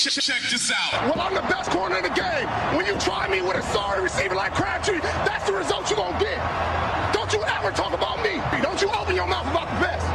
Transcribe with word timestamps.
Check 0.00 0.40
this 0.50 0.72
out. 0.72 1.14
Well, 1.14 1.20
I'm 1.20 1.34
the 1.34 1.42
best 1.42 1.70
corner 1.70 1.98
in 1.98 2.02
the 2.02 2.08
game. 2.08 2.48
When 2.74 2.86
you 2.86 2.98
try 2.98 3.28
me 3.28 3.42
with 3.42 3.56
a 3.56 3.62
sorry 3.62 4.02
receiver 4.02 4.34
like 4.34 4.54
Crabtree, 4.54 4.98
that's 5.00 5.44
the 5.44 5.52
result 5.52 5.90
you're 5.90 5.98
going 5.98 6.14
to 6.14 6.24
get. 6.24 7.12
Don't 7.12 7.30
you 7.34 7.42
ever 7.44 7.70
talk 7.70 7.92
about 7.92 8.22
me. 8.22 8.40
Don't 8.62 8.80
you 8.80 8.90
open 8.92 9.14
your 9.14 9.26
mouth 9.26 9.46
about 9.50 9.68
the 9.74 9.80
best. 9.84 10.06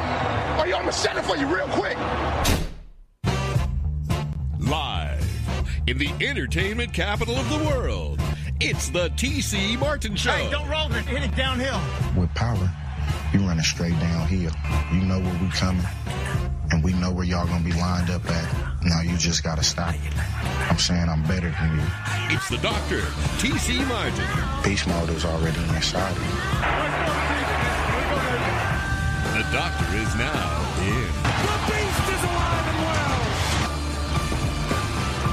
Or 0.58 0.64
I'm 0.66 0.72
going 0.72 0.86
to 0.88 0.92
shut 0.92 1.18
it 1.18 1.24
for 1.24 1.38
you 1.38 1.46
real 1.46 1.68
quick. 1.68 1.96
Live 4.58 5.30
in 5.86 6.00
the 6.00 6.12
entertainment 6.20 6.92
capital 6.92 7.36
of 7.36 7.48
the 7.50 7.64
world, 7.70 8.20
it's 8.60 8.90
the 8.90 9.10
TC 9.10 9.78
Martin 9.78 10.16
Show. 10.16 10.32
Hey, 10.32 10.50
don't 10.50 10.68
roll 10.68 10.92
it. 10.94 11.06
Hit 11.06 11.22
it 11.22 11.36
downhill. 11.36 11.80
With 12.20 12.34
power, 12.34 12.72
you 13.32 13.42
running 13.42 13.64
straight 13.64 14.00
downhill. 14.00 14.52
You 14.92 15.02
know 15.06 15.20
where 15.20 15.44
we 15.44 15.50
coming, 15.50 15.86
and 16.72 16.84
we 16.84 16.94
know 16.94 17.12
where 17.12 17.26
y'all 17.26 17.48
gonna 17.48 17.64
be 17.64 17.74
lined 17.74 18.10
up 18.10 18.26
at. 18.30 18.84
Now 18.84 19.02
you 19.02 19.18
just 19.18 19.44
gotta 19.44 19.64
stop. 19.64 19.96
I'm 20.70 20.78
saying 20.78 21.10
I'm 21.10 21.24
better 21.24 21.50
than 21.50 21.78
you. 21.78 21.86
It's 22.30 22.50
the 22.50 22.58
doctor, 22.58 23.02
TC 23.40 23.86
Martin. 23.88 24.26
Beast 24.64 24.88
mode 24.88 25.10
is 25.10 25.26
already 25.26 25.60
inside 25.76 26.12
of 26.12 26.24
you. 26.24 26.32
The 29.36 29.44
doctor 29.52 29.86
is 29.98 30.16
now 30.16 30.66
in. 30.82 31.08
The 31.44 31.58
beast 31.68 32.10
is 32.10 32.24
alive 32.24 32.68
and 32.68 32.78
well. 32.86 33.26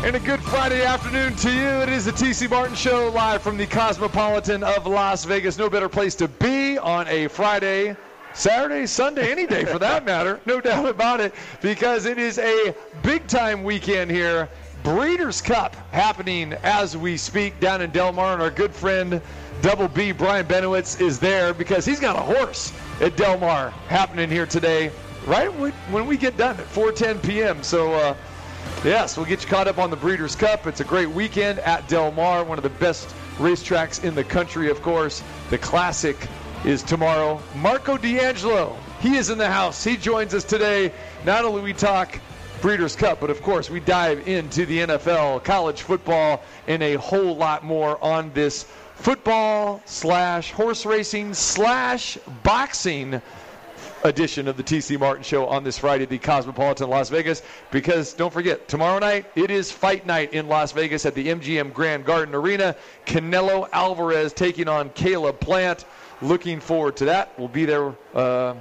And 0.05 0.17
a 0.17 0.21
good 0.21 0.41
Friday 0.41 0.85
afternoon 0.85 1.37
to 1.37 1.53
you. 1.53 1.69
It 1.83 1.89
is 1.89 2.05
the 2.07 2.13
TC 2.13 2.51
Martin 2.51 2.75
Show 2.75 3.11
live 3.11 3.43
from 3.43 3.57
the 3.57 3.67
Cosmopolitan 3.67 4.65
of 4.65 4.87
Las 4.87 5.25
Vegas. 5.25 5.57
No 5.57 5.71
better 5.71 5.89
place 5.89 6.17
to 6.17 6.27
be 6.27 6.77
on 6.79 7.07
a 7.07 7.29
Friday, 7.29 7.97
Saturday, 8.35 8.87
Sunday, 8.87 9.31
any 9.31 9.47
day 9.47 9.65
for 9.65 9.79
that 9.79 10.05
matter. 10.05 10.41
No 10.47 10.61
doubt 10.61 10.87
about 10.87 11.21
it, 11.21 11.35
because 11.61 12.07
it 12.07 12.19
is 12.19 12.39
a 12.39 12.75
big 13.03 13.27
time 13.27 13.63
weekend 13.63 14.11
here. 14.11 14.49
Breeders' 14.83 15.41
Cup 15.41 15.77
happening 15.93 16.55
as 16.65 16.97
we 16.97 17.17
speak 17.17 17.61
down 17.61 17.83
in 17.83 17.91
Del 17.91 18.13
Mar, 18.13 18.33
and 18.33 18.43
our 18.43 18.51
good 18.51 18.75
friend 18.75 19.21
Double 19.61 19.87
B 19.87 20.11
Brian 20.13 20.47
Benowitz 20.47 21.01
is 21.01 21.21
there 21.21 21.55
because 21.55 21.85
he's 21.85 22.01
got 22.01 22.17
a 22.17 22.21
horse 22.21 22.73
at 23.01 23.17
Del 23.17 23.39
Mar 23.39 23.71
happening 23.89 24.29
here 24.29 24.47
today, 24.47 24.91
right 25.27 25.49
when 25.49 26.07
we 26.07 26.17
get 26.17 26.37
done 26.37 26.59
at 26.59 26.67
4:10 26.67 27.23
p.m. 27.23 27.63
So. 27.63 27.93
Uh, 27.93 28.15
Yes, 28.85 29.17
we'll 29.17 29.27
get 29.27 29.43
you 29.43 29.49
caught 29.49 29.69
up 29.69 29.79
on 29.79 29.91
the 29.91 29.97
Breeders' 29.97 30.35
Cup. 30.35 30.67
It's 30.67 30.81
a 30.81 30.85
great 30.85 31.09
weekend 31.09 31.61
at 31.61 31.89
Del 31.89 32.11
Mar, 32.13 32.43
one 32.43 32.59
of 32.59 32.65
the 32.65 32.71
best 32.71 33.09
racetracks 33.39 34.03
in 34.03 34.15
the 34.17 34.25
country, 34.25 34.71
of 34.71 34.83
course. 34.83 35.23
The 35.51 35.59
Classic 35.59 36.17
is 36.65 36.83
tomorrow. 36.83 37.43
Marco 37.57 37.97
D'Angelo, 37.97 38.77
he 39.01 39.17
is 39.17 39.31
in 39.31 39.39
the 39.39 39.51
house. 39.51 39.83
He 39.83 39.97
joins 39.97 40.33
us 40.33 40.45
today. 40.45 40.93
Not 41.25 41.45
only 41.45 41.61
we 41.61 41.73
talk 41.73 42.21
Breeders' 42.61 42.95
Cup, 42.95 43.21
but 43.21 43.31
of 43.31 43.43
course 43.43 43.69
we 43.69 43.81
dive 43.81 44.29
into 44.29 44.65
the 44.67 44.79
NFL, 44.79 45.43
college 45.43 45.83
football, 45.83 46.43
and 46.69 46.81
a 46.83 46.95
whole 46.95 47.37
lot 47.37 47.65
more 47.65 48.03
on 48.03 48.33
this 48.33 48.65
football 48.95 49.83
slash 49.87 50.53
horse 50.53 50.87
racing 50.87 51.35
slash 51.35 52.17
boxing 52.45 53.21
edition 54.05 54.47
of 54.47 54.57
the 54.57 54.63
TC 54.63 54.99
Martin 54.99 55.25
Show 55.25 55.47
on 55.47 55.65
this 55.65 55.79
Friday, 55.79 56.05
the 56.05 56.19
Cosmopolitan 56.19 56.89
Las 56.89 57.09
Vegas. 57.09 57.43
Because 57.73 58.15
don't 58.15 58.33
forget, 58.33 58.69
tomorrow 58.69 59.01
night 59.01 59.27
it 59.35 59.51
is 59.51 59.73
fight 59.73 60.07
night 60.07 60.33
in 60.33 60.47
Las 60.49 60.71
Vegas 60.71 61.07
at 61.07 61.15
the 61.15 61.27
MGM 61.27 61.73
Grand 61.73 62.05
Garden 62.05 62.35
Arena. 62.35 62.77
Canelo 63.07 63.69
Alvarez 63.73 64.33
taking 64.33 64.69
on 64.69 64.91
Caleb 64.91 65.41
Plant. 65.41 65.85
Looking 66.23 66.61
forward 66.61 66.97
to 66.99 67.05
that. 67.07 67.37
We'll 67.37 67.49
be 67.49 67.65
there 67.65 67.93
uh, 68.15 68.55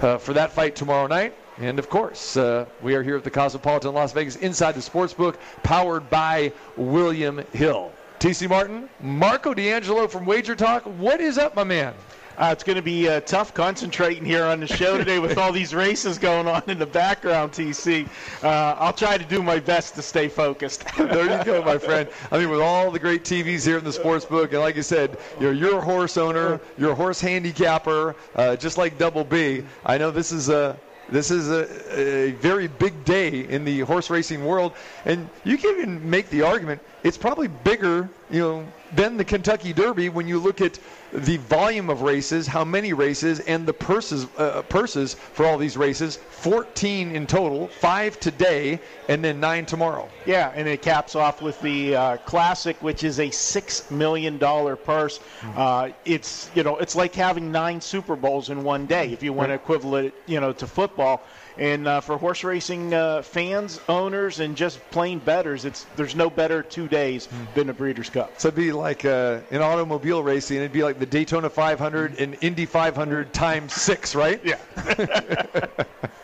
uh, 0.00 0.18
for 0.18 0.32
that 0.32 0.50
fight 0.50 0.74
tomorrow 0.74 1.06
night. 1.06 1.34
And 1.58 1.78
of 1.78 1.88
course, 1.88 2.36
uh, 2.36 2.66
we 2.82 2.96
are 2.96 3.04
here 3.04 3.16
at 3.16 3.22
the 3.22 3.30
Cosmopolitan 3.30 3.94
Las 3.94 4.12
Vegas 4.12 4.34
inside 4.36 4.72
the 4.72 4.80
sportsbook, 4.80 5.36
powered 5.62 6.10
by 6.10 6.52
William 6.76 7.44
Hill. 7.52 7.92
TC 8.18 8.48
Martin, 8.48 8.88
Marco 9.00 9.54
D'Angelo 9.54 10.08
from 10.08 10.26
Wager 10.26 10.56
Talk. 10.56 10.82
What 10.82 11.20
is 11.20 11.38
up, 11.38 11.54
my 11.54 11.64
man? 11.64 11.94
Uh, 12.38 12.48
it's 12.50 12.64
going 12.64 12.76
to 12.76 12.82
be 12.82 13.08
uh, 13.08 13.20
tough 13.20 13.52
concentrating 13.52 14.24
here 14.24 14.44
on 14.44 14.60
the 14.60 14.66
show 14.66 14.96
today 14.96 15.18
with 15.18 15.36
all 15.36 15.52
these 15.52 15.74
races 15.74 16.18
going 16.18 16.46
on 16.46 16.62
in 16.66 16.78
the 16.78 16.86
background, 16.86 17.52
TC. 17.52 18.08
Uh, 18.42 18.76
I'll 18.78 18.92
try 18.92 19.18
to 19.18 19.24
do 19.24 19.42
my 19.42 19.58
best 19.58 19.94
to 19.96 20.02
stay 20.02 20.28
focused. 20.28 20.84
there 20.96 21.38
you 21.38 21.44
go, 21.44 21.62
my 21.62 21.76
friend. 21.76 22.08
I 22.30 22.38
mean, 22.38 22.48
with 22.48 22.60
all 22.60 22.90
the 22.90 22.98
great 22.98 23.24
TVs 23.24 23.66
here 23.66 23.78
in 23.78 23.84
the 23.84 23.92
sports 23.92 24.24
book, 24.24 24.52
and 24.52 24.60
like 24.60 24.76
you 24.76 24.82
said, 24.82 25.18
you're, 25.40 25.52
you're 25.52 25.78
a 25.78 25.80
horse 25.80 26.16
owner, 26.16 26.60
you're 26.78 26.92
a 26.92 26.94
horse 26.94 27.20
handicapper, 27.20 28.16
uh, 28.34 28.56
just 28.56 28.78
like 28.78 28.96
Double 28.96 29.24
B. 29.24 29.64
I 29.84 29.98
know 29.98 30.10
this 30.10 30.32
is 30.32 30.48
a 30.48 30.78
this 31.08 31.30
is 31.30 31.50
a, 31.50 31.68
a, 31.98 32.30
very 32.32 32.68
big 32.68 33.04
day 33.04 33.46
in 33.46 33.64
the 33.64 33.80
horse 33.80 34.08
racing 34.08 34.46
world, 34.46 34.72
and 35.04 35.28
you 35.44 35.58
can 35.58 35.72
even 35.72 36.08
make 36.08 36.30
the 36.30 36.40
argument 36.40 36.80
it's 37.02 37.18
probably 37.18 37.48
bigger, 37.48 38.08
you 38.30 38.40
know, 38.40 38.66
than 38.94 39.16
the 39.16 39.24
Kentucky 39.24 39.72
Derby 39.72 40.08
when 40.08 40.28
you 40.28 40.38
look 40.38 40.60
at 40.60 40.78
the 41.12 41.36
volume 41.38 41.90
of 41.90 42.02
races, 42.02 42.46
how 42.46 42.64
many 42.64 42.92
races, 42.92 43.40
and 43.40 43.66
the 43.66 43.72
purses 43.72 44.26
uh, 44.38 44.62
purses 44.62 45.14
for 45.14 45.46
all 45.46 45.58
these 45.58 45.76
races. 45.76 46.16
14 46.16 47.14
in 47.14 47.26
total, 47.26 47.68
five 47.68 48.18
today, 48.18 48.80
and 49.08 49.22
then 49.22 49.38
nine 49.38 49.66
tomorrow. 49.66 50.08
Yeah, 50.26 50.52
and 50.54 50.66
it 50.66 50.82
caps 50.82 51.14
off 51.14 51.42
with 51.42 51.60
the 51.60 51.94
uh, 51.94 52.16
Classic, 52.18 52.76
which 52.82 53.04
is 53.04 53.20
a 53.20 53.30
six 53.30 53.90
million 53.90 54.38
dollar 54.38 54.76
purse. 54.76 55.18
Mm-hmm. 55.18 55.58
Uh, 55.58 55.88
it's 56.04 56.50
you 56.54 56.62
know 56.62 56.78
it's 56.78 56.96
like 56.96 57.14
having 57.14 57.52
nine 57.52 57.80
Super 57.80 58.16
Bowls 58.16 58.50
in 58.50 58.62
one 58.62 58.86
day 58.86 59.12
if 59.12 59.22
you 59.22 59.32
want 59.32 59.50
to 59.50 59.54
equivalent 59.54 60.08
it 60.08 60.14
you 60.26 60.40
know 60.40 60.52
to 60.52 60.66
football. 60.66 61.22
And 61.58 61.86
uh, 61.86 62.00
for 62.00 62.16
horse 62.16 62.44
racing 62.44 62.94
uh, 62.94 63.22
fans, 63.22 63.80
owners, 63.88 64.40
and 64.40 64.56
just 64.56 64.78
plain 64.90 65.18
betters, 65.18 65.64
it's 65.64 65.84
there's 65.96 66.16
no 66.16 66.30
better 66.30 66.62
two 66.62 66.88
days 66.88 67.26
mm. 67.26 67.54
than 67.54 67.66
the 67.66 67.74
Breeders' 67.74 68.10
Cup. 68.10 68.40
So 68.40 68.48
it'd 68.48 68.56
be 68.56 68.72
like 68.72 69.04
uh, 69.04 69.40
in 69.50 69.60
automobile 69.60 70.22
racing, 70.22 70.58
it'd 70.58 70.72
be 70.72 70.82
like 70.82 70.98
the 70.98 71.06
Daytona 71.06 71.50
500 71.50 72.18
and 72.18 72.36
Indy 72.40 72.66
500 72.66 73.32
times 73.32 73.74
six, 73.74 74.14
right? 74.14 74.40
Yeah. 74.44 74.58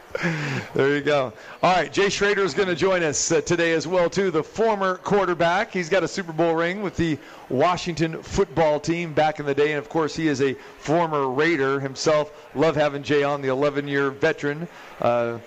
there 0.74 0.96
you 0.96 1.00
go. 1.00 1.32
All 1.62 1.74
right, 1.74 1.92
Jay 1.92 2.08
Schroeder 2.08 2.42
is 2.42 2.52
going 2.52 2.68
to 2.68 2.74
join 2.74 3.02
us 3.04 3.30
uh, 3.30 3.40
today 3.40 3.72
as 3.72 3.86
well 3.86 4.10
too. 4.10 4.30
The 4.30 4.42
former 4.42 4.96
quarterback. 4.96 5.72
He's 5.72 5.88
got 5.88 6.02
a 6.02 6.08
Super 6.08 6.32
Bowl 6.32 6.54
ring 6.54 6.82
with 6.82 6.96
the 6.96 7.18
Washington 7.48 8.20
football 8.22 8.80
team 8.80 9.12
back 9.12 9.38
in 9.38 9.46
the 9.46 9.54
day, 9.54 9.70
and 9.70 9.78
of 9.78 9.88
course 9.88 10.16
he 10.16 10.26
is 10.26 10.42
a 10.42 10.54
former 10.78 11.28
Raider 11.28 11.78
himself. 11.78 12.32
Love 12.56 12.74
having 12.74 13.02
Jay 13.02 13.22
on, 13.22 13.42
the 13.42 13.48
11-year 13.48 14.10
veteran. 14.10 14.66
Uh, 15.00 15.38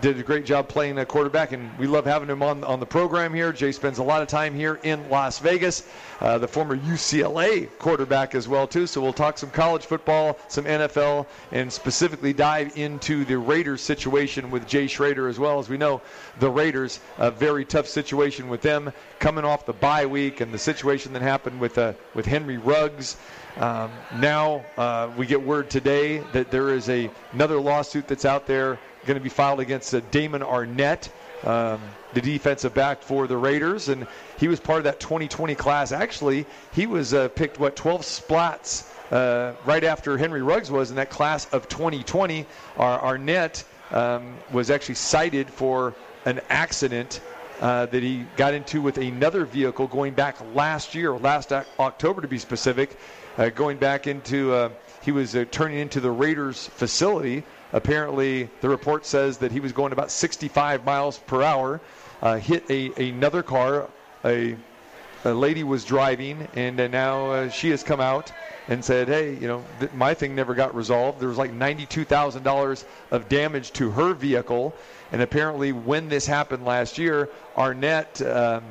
did 0.00 0.18
a 0.18 0.22
great 0.22 0.44
job 0.44 0.68
playing 0.68 0.98
a 0.98 1.06
quarterback, 1.06 1.52
and 1.52 1.76
we 1.78 1.86
love 1.86 2.04
having 2.04 2.28
him 2.28 2.42
on 2.42 2.64
on 2.64 2.80
the 2.80 2.86
program 2.86 3.32
here. 3.32 3.52
Jay 3.52 3.72
spends 3.72 3.98
a 3.98 4.02
lot 4.02 4.22
of 4.22 4.28
time 4.28 4.54
here 4.54 4.80
in 4.82 5.08
Las 5.08 5.38
Vegas. 5.38 5.86
Uh, 6.20 6.38
the 6.38 6.48
former 6.48 6.76
UCLA 6.76 7.68
quarterback 7.78 8.34
as 8.34 8.48
well 8.48 8.66
too. 8.66 8.86
So 8.86 9.00
we'll 9.00 9.12
talk 9.12 9.38
some 9.38 9.50
college 9.50 9.86
football, 9.86 10.38
some 10.48 10.64
NFL, 10.64 11.26
and 11.52 11.72
specifically 11.72 12.32
dive 12.32 12.76
into 12.76 13.24
the 13.24 13.38
Raiders 13.38 13.80
situation 13.80 14.50
with 14.50 14.66
Jay 14.66 14.86
Schroeder 14.86 15.28
as 15.28 15.38
well. 15.38 15.58
As 15.58 15.68
we 15.68 15.76
know, 15.76 16.00
the 16.40 16.50
Raiders 16.50 17.00
a 17.18 17.30
very 17.30 17.64
tough 17.64 17.86
situation 17.86 18.48
with 18.48 18.62
them 18.62 18.92
coming 19.18 19.44
off 19.44 19.66
the 19.66 19.72
bye 19.72 20.06
week 20.06 20.40
and 20.40 20.52
the 20.52 20.58
situation 20.58 21.12
that 21.12 21.22
happened 21.22 21.60
with 21.60 21.78
uh, 21.78 21.92
with 22.14 22.26
Henry 22.26 22.58
Ruggs. 22.58 23.16
Um, 23.56 23.90
now 24.16 24.64
uh, 24.76 25.10
we 25.16 25.26
get 25.26 25.42
word 25.42 25.70
today 25.70 26.18
that 26.32 26.50
there 26.50 26.70
is 26.70 26.88
a 26.88 27.10
another 27.32 27.60
lawsuit 27.60 28.06
that's 28.06 28.24
out 28.24 28.46
there 28.46 28.78
going 29.06 29.18
to 29.18 29.22
be 29.22 29.30
filed 29.30 29.60
against 29.60 29.94
uh, 29.94 30.00
Damon 30.10 30.42
Arnette, 30.42 31.08
um, 31.44 31.80
the 32.12 32.20
defensive 32.20 32.74
back 32.74 33.02
for 33.02 33.26
the 33.26 33.36
Raiders, 33.36 33.88
and 33.88 34.06
he 34.38 34.48
was 34.48 34.60
part 34.60 34.78
of 34.78 34.84
that 34.84 35.00
2020 35.00 35.54
class. 35.54 35.92
Actually, 35.92 36.46
he 36.72 36.86
was 36.86 37.14
uh, 37.14 37.28
picked 37.28 37.58
what 37.58 37.76
12 37.76 38.02
splats 38.02 38.90
uh, 39.12 39.54
right 39.64 39.84
after 39.84 40.18
Henry 40.18 40.42
Ruggs 40.42 40.70
was 40.70 40.90
in 40.90 40.96
that 40.96 41.10
class 41.10 41.46
of 41.52 41.68
2020. 41.68 42.46
Our 42.76 43.16
Arnette 43.16 43.64
um, 43.90 44.36
was 44.52 44.70
actually 44.70 44.96
cited 44.96 45.48
for 45.48 45.94
an 46.26 46.40
accident 46.48 47.20
uh, 47.60 47.86
that 47.86 48.02
he 48.02 48.24
got 48.36 48.54
into 48.54 48.80
with 48.80 48.98
another 48.98 49.44
vehicle 49.44 49.86
going 49.86 50.14
back 50.14 50.36
last 50.54 50.94
year, 50.94 51.12
last 51.12 51.52
October 51.52 52.22
to 52.22 52.28
be 52.28 52.38
specific, 52.38 52.98
uh, 53.36 53.48
going 53.50 53.78
back 53.78 54.06
into, 54.06 54.52
uh, 54.52 54.68
he 55.02 55.12
was 55.12 55.36
turning 55.50 55.78
into 55.78 56.00
the 56.00 56.10
Raiders 56.10 56.68
facility 56.68 57.44
Apparently, 57.72 58.50
the 58.60 58.68
report 58.68 59.06
says 59.06 59.38
that 59.38 59.52
he 59.52 59.60
was 59.60 59.72
going 59.72 59.92
about 59.92 60.10
65 60.10 60.84
miles 60.84 61.18
per 61.18 61.42
hour, 61.42 61.80
uh, 62.22 62.36
hit 62.36 62.68
a, 62.70 62.92
another 63.10 63.42
car. 63.42 63.88
A, 64.24 64.56
a 65.24 65.32
lady 65.32 65.64
was 65.64 65.84
driving, 65.84 66.48
and 66.54 66.80
uh, 66.80 66.88
now 66.88 67.30
uh, 67.30 67.48
she 67.48 67.70
has 67.70 67.82
come 67.82 68.00
out 68.00 68.32
and 68.68 68.84
said, 68.84 69.08
"Hey, 69.08 69.34
you 69.34 69.46
know, 69.46 69.64
th- 69.78 69.92
my 69.92 70.14
thing 70.14 70.34
never 70.34 70.54
got 70.54 70.74
resolved. 70.74 71.20
There 71.20 71.28
was 71.28 71.38
like 71.38 71.52
ninety-two 71.52 72.04
thousand 72.04 72.42
dollars 72.42 72.84
of 73.10 73.28
damage 73.28 73.72
to 73.74 73.90
her 73.90 74.14
vehicle, 74.14 74.74
and 75.12 75.22
apparently, 75.22 75.72
when 75.72 76.08
this 76.08 76.26
happened 76.26 76.64
last 76.64 76.98
year, 76.98 77.28
Arnette." 77.56 78.24
Um, 78.24 78.62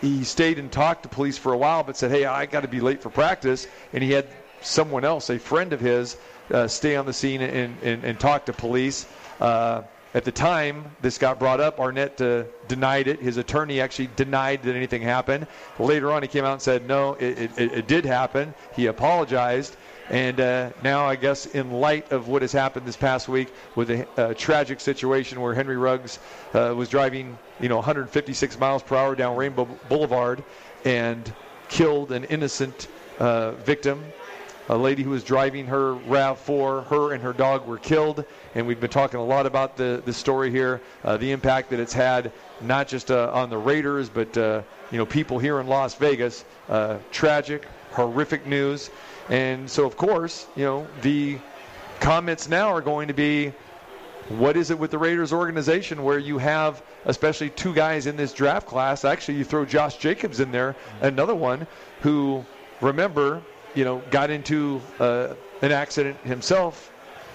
he 0.00 0.22
stayed 0.22 0.58
and 0.58 0.70
talked 0.70 1.04
to 1.04 1.08
police 1.08 1.38
for 1.38 1.52
a 1.54 1.56
while, 1.56 1.82
but 1.82 1.96
said, 1.96 2.10
"Hey, 2.10 2.24
I 2.24 2.46
got 2.46 2.60
to 2.60 2.68
be 2.68 2.80
late 2.80 3.00
for 3.00 3.08
practice." 3.10 3.66
And 3.92 4.02
he 4.02 4.10
had 4.10 4.26
someone 4.60 5.04
else, 5.04 5.30
a 5.30 5.38
friend 5.38 5.72
of 5.72 5.80
his, 5.80 6.16
uh, 6.50 6.68
stay 6.68 6.96
on 6.96 7.06
the 7.06 7.12
scene 7.12 7.40
and, 7.40 7.76
and, 7.82 8.04
and 8.04 8.20
talk 8.20 8.46
to 8.46 8.52
police. 8.52 9.06
Uh, 9.40 9.82
at 10.14 10.24
the 10.24 10.32
time 10.32 10.84
this 11.00 11.18
got 11.18 11.38
brought 11.40 11.60
up, 11.60 11.78
Arnette 11.78 12.20
uh, 12.20 12.46
denied 12.68 13.08
it. 13.08 13.20
His 13.20 13.36
attorney 13.36 13.80
actually 13.80 14.10
denied 14.14 14.62
that 14.62 14.76
anything 14.76 15.02
happened. 15.02 15.46
Later 15.78 16.12
on, 16.12 16.22
he 16.22 16.28
came 16.28 16.44
out 16.44 16.52
and 16.52 16.62
said, 16.62 16.86
no, 16.86 17.14
it, 17.14 17.50
it, 17.58 17.58
it 17.58 17.88
did 17.88 18.04
happen. 18.04 18.54
He 18.76 18.86
apologized. 18.86 19.76
And 20.10 20.38
uh, 20.38 20.70
now, 20.82 21.06
I 21.06 21.16
guess, 21.16 21.46
in 21.46 21.70
light 21.72 22.12
of 22.12 22.28
what 22.28 22.42
has 22.42 22.52
happened 22.52 22.86
this 22.86 22.96
past 22.96 23.26
week 23.26 23.52
with 23.74 23.90
a, 23.90 24.34
tragic 24.34 24.80
situation 24.80 25.40
where 25.40 25.54
Henry 25.54 25.76
Ruggs 25.76 26.18
uh, 26.52 26.74
was 26.76 26.88
driving, 26.90 27.38
you 27.58 27.68
know, 27.68 27.76
156 27.76 28.58
miles 28.58 28.82
per 28.82 28.96
hour 28.96 29.14
down 29.14 29.36
Rainbow 29.36 29.64
Boulevard 29.88 30.44
and 30.84 31.32
killed 31.68 32.12
an 32.12 32.24
innocent 32.24 32.88
uh, 33.18 33.52
victim, 33.52 34.04
a 34.68 34.76
lady 34.76 35.02
who 35.02 35.10
was 35.10 35.24
driving 35.24 35.66
her 35.66 35.94
RAV4. 35.94 36.86
Her 36.86 37.12
and 37.12 37.22
her 37.22 37.32
dog 37.32 37.66
were 37.66 37.78
killed, 37.78 38.24
and 38.54 38.66
we've 38.66 38.80
been 38.80 38.90
talking 38.90 39.20
a 39.20 39.24
lot 39.24 39.46
about 39.46 39.76
the 39.76 40.02
the 40.04 40.12
story 40.12 40.50
here, 40.50 40.80
uh, 41.04 41.16
the 41.16 41.32
impact 41.32 41.70
that 41.70 41.80
it's 41.80 41.92
had 41.92 42.32
not 42.60 42.88
just 42.88 43.10
uh, 43.10 43.30
on 43.32 43.50
the 43.50 43.58
Raiders, 43.58 44.08
but 44.08 44.36
uh, 44.36 44.62
you 44.90 44.98
know, 44.98 45.06
people 45.06 45.38
here 45.38 45.60
in 45.60 45.66
Las 45.66 45.94
Vegas. 45.94 46.44
Uh, 46.68 46.98
tragic, 47.10 47.66
horrific 47.92 48.46
news. 48.46 48.90
And 49.28 49.68
so, 49.68 49.86
of 49.86 49.96
course, 49.96 50.46
you 50.56 50.64
know, 50.64 50.86
the 51.02 51.38
comments 52.00 52.48
now 52.48 52.68
are 52.68 52.80
going 52.80 53.08
to 53.08 53.14
be 53.14 53.52
what 54.28 54.56
is 54.56 54.70
it 54.70 54.78
with 54.78 54.90
the 54.90 54.98
Raiders 54.98 55.32
organization 55.32 56.02
where 56.02 56.18
you 56.18 56.38
have 56.38 56.82
especially 57.04 57.50
two 57.50 57.74
guys 57.74 58.06
in 58.06 58.16
this 58.16 58.32
draft 58.32 58.66
class? 58.66 59.04
Actually, 59.04 59.36
you 59.36 59.44
throw 59.44 59.64
Josh 59.66 59.98
Jacobs 59.98 60.40
in 60.40 60.50
there, 60.50 60.74
another 61.02 61.34
one 61.34 61.66
who, 62.00 62.44
remember, 62.80 63.42
you 63.74 63.84
know, 63.84 64.02
got 64.10 64.30
into 64.30 64.80
uh, 64.98 65.34
an 65.62 65.72
accident 65.72 66.18
himself 66.18 66.92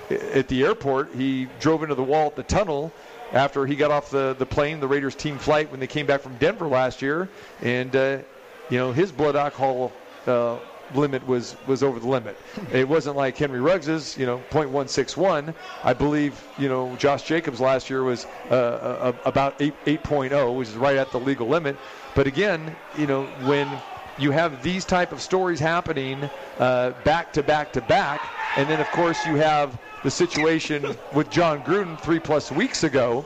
at 0.09 0.47
the 0.47 0.63
airport. 0.63 1.13
He 1.13 1.47
drove 1.59 1.83
into 1.83 1.95
the 1.95 2.03
wall 2.03 2.27
at 2.27 2.36
the 2.36 2.44
tunnel 2.44 2.91
after 3.31 3.65
he 3.65 3.75
got 3.75 3.91
off 3.91 4.09
the, 4.09 4.36
the 4.38 4.45
plane, 4.45 4.80
the 4.80 4.88
Raiders 4.88 5.15
team 5.15 5.38
flight, 5.38 5.69
when 5.69 5.80
they 5.80 5.88
came 5.88 6.06
back 6.06 6.21
from 6.21 6.36
Denver 6.38 6.68
last 6.68 7.01
year. 7.01 7.30
And, 7.62 7.95
uh, 7.95 8.19
you 8.69 8.77
know, 8.77 8.91
his 8.91 9.12
blood 9.12 9.36
alcohol 9.36 9.91
uh, 10.25 10.57
limit 10.94 11.25
was 11.27 11.56
was 11.68 11.83
over 11.83 12.00
the 12.00 12.07
limit. 12.07 12.38
It 12.71 12.88
wasn't 12.88 13.15
like 13.15 13.38
Henry 13.38 13.59
Ruggs's, 13.59 14.18
you 14.18 14.25
know, 14.25 14.42
.161. 14.50 15.53
I 15.83 15.94
believe, 15.94 16.44
you 16.57 16.69
know, 16.69 16.95
Josh 16.95 17.24
Jacobs 17.24 17.59
last 17.59 17.89
year 17.89 18.03
was 18.03 18.25
uh, 18.50 18.53
uh, 18.53 19.13
about 19.25 19.62
8 19.62 19.74
8.0, 19.85 20.56
which 20.57 20.69
is 20.69 20.75
right 20.75 20.97
at 20.97 21.12
the 21.12 21.19
legal 21.19 21.47
limit. 21.47 21.77
But 22.15 22.27
again, 22.27 22.75
you 22.97 23.07
know, 23.07 23.25
when 23.44 23.69
you 24.19 24.31
have 24.31 24.62
these 24.63 24.86
type 24.86 25.12
of 25.12 25.21
stories 25.21 25.60
happening 25.60 26.30
uh, 26.60 26.92
back 27.04 27.33
to 27.33 27.44
back 27.44 27.74
to 27.74 27.81
back, 27.81 28.21
and 28.57 28.69
then 28.69 28.80
of 28.80 28.88
course 28.92 29.25
you 29.25 29.36
have 29.36 29.77
the 30.04 30.12
situation 30.12 30.95
with 31.13 31.30
Jon 31.30 31.62
Gruden 31.63 32.00
three 32.00 32.19
plus 32.19 32.51
weeks 32.51 32.83
ago. 32.83 33.25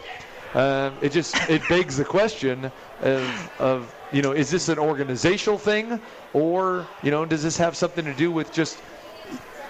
Uh, 0.54 0.92
it 1.02 1.12
just 1.12 1.36
it 1.50 1.68
begs 1.68 1.98
the 1.98 2.06
question 2.06 2.72
of, 3.02 3.52
of 3.60 3.96
you 4.12 4.22
know, 4.22 4.32
is 4.32 4.52
this 4.52 4.70
an 4.70 4.78
organizational 4.78 5.58
thing, 5.58 6.00
or 6.34 6.86
you 7.02 7.10
know, 7.10 7.26
does 7.26 7.42
this 7.42 7.58
have 7.58 7.76
something 7.76 8.06
to 8.06 8.14
do 8.14 8.32
with 8.32 8.54
just 8.54 8.78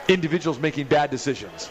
individuals 0.08 0.60
making 0.60 0.88
bad 0.88 1.10
decisions? 1.10 1.70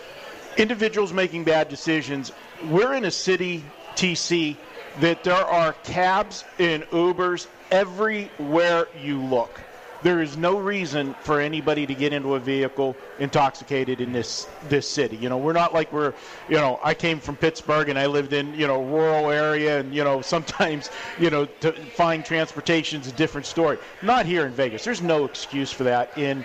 Individuals 0.56 1.12
making 1.12 1.44
bad 1.44 1.68
decisions. 1.68 2.32
We're 2.68 2.94
in 2.94 3.04
a 3.04 3.10
city, 3.10 3.64
TC, 3.96 4.56
that 5.00 5.24
there 5.24 5.34
are 5.34 5.72
cabs 5.84 6.44
and 6.58 6.82
Ubers 6.84 7.46
everywhere 7.72 8.86
you 9.02 9.20
look 9.20 9.60
there 10.02 10.20
is 10.20 10.36
no 10.36 10.58
reason 10.58 11.14
for 11.20 11.40
anybody 11.40 11.86
to 11.86 11.94
get 11.94 12.12
into 12.12 12.34
a 12.34 12.40
vehicle 12.40 12.96
intoxicated 13.18 14.00
in 14.00 14.12
this 14.12 14.46
this 14.68 14.88
city. 14.88 15.16
You 15.16 15.28
know, 15.28 15.38
we're 15.38 15.52
not 15.52 15.72
like 15.72 15.92
we're, 15.92 16.12
you 16.48 16.56
know, 16.56 16.80
I 16.82 16.94
came 16.94 17.20
from 17.20 17.36
Pittsburgh 17.36 17.88
and 17.88 17.98
I 17.98 18.06
lived 18.06 18.32
in 18.32 18.54
you 18.54 18.66
know 18.66 18.82
rural 18.82 19.30
area 19.30 19.80
and 19.80 19.94
you 19.94 20.04
know 20.04 20.20
sometimes 20.34 20.90
you 21.18 21.30
know 21.30 21.46
to 21.60 21.72
find 21.72 22.24
transportation 22.24 23.00
is 23.00 23.06
a 23.06 23.12
different 23.12 23.46
story. 23.46 23.78
Not 24.02 24.26
here 24.26 24.46
in 24.46 24.52
Vegas. 24.52 24.84
There's 24.84 25.02
no 25.02 25.24
excuse 25.24 25.70
for 25.70 25.84
that. 25.84 26.16
In 26.18 26.44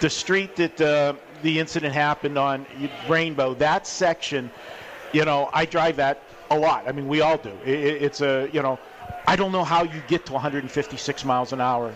the 0.00 0.10
street 0.10 0.56
that 0.56 0.80
uh, 0.80 1.14
the 1.42 1.58
incident 1.58 1.92
happened 1.92 2.38
on, 2.38 2.66
Rainbow, 3.08 3.54
that 3.54 3.86
section, 3.86 4.50
you 5.12 5.24
know, 5.24 5.50
I 5.52 5.66
drive 5.66 5.96
that 5.96 6.22
a 6.50 6.58
lot. 6.58 6.88
I 6.88 6.92
mean, 6.92 7.08
we 7.08 7.20
all 7.20 7.36
do. 7.36 7.52
It, 7.64 8.02
it's 8.02 8.22
a 8.22 8.48
you 8.52 8.62
know 8.62 8.78
I 9.28 9.36
don't 9.36 9.52
know 9.52 9.62
how 9.62 9.82
you 9.82 10.02
get 10.08 10.24
to 10.26 10.32
156 10.32 11.24
miles 11.26 11.52
an 11.52 11.60
hour 11.60 11.92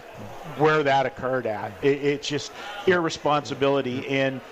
where 0.58 0.82
that 0.82 1.06
occurred 1.06 1.46
at. 1.46 1.72
It, 1.80 2.04
it's 2.04 2.28
just 2.28 2.52
irresponsibility. 2.86 4.06
And, 4.06 4.42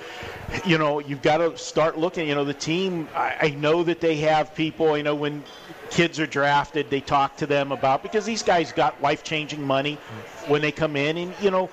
you 0.64 0.78
know, 0.78 0.98
you've 0.98 1.20
got 1.20 1.36
to 1.36 1.58
start 1.58 1.98
looking. 1.98 2.26
You 2.26 2.34
know, 2.34 2.44
the 2.46 2.54
team, 2.54 3.06
I, 3.14 3.36
I 3.38 3.50
know 3.50 3.82
that 3.82 4.00
they 4.00 4.16
have 4.20 4.54
people, 4.54 4.96
you 4.96 5.02
know, 5.02 5.14
when 5.14 5.44
kids 5.90 6.18
are 6.18 6.26
drafted, 6.26 6.88
they 6.88 7.02
talk 7.02 7.36
to 7.36 7.46
them 7.46 7.70
about, 7.70 8.02
because 8.02 8.24
these 8.24 8.42
guys 8.42 8.72
got 8.72 9.02
life 9.02 9.22
changing 9.22 9.62
money 9.62 9.98
when 10.46 10.62
they 10.62 10.72
come 10.72 10.96
in. 10.96 11.18
And, 11.18 11.34
you 11.42 11.50
know, 11.50 11.68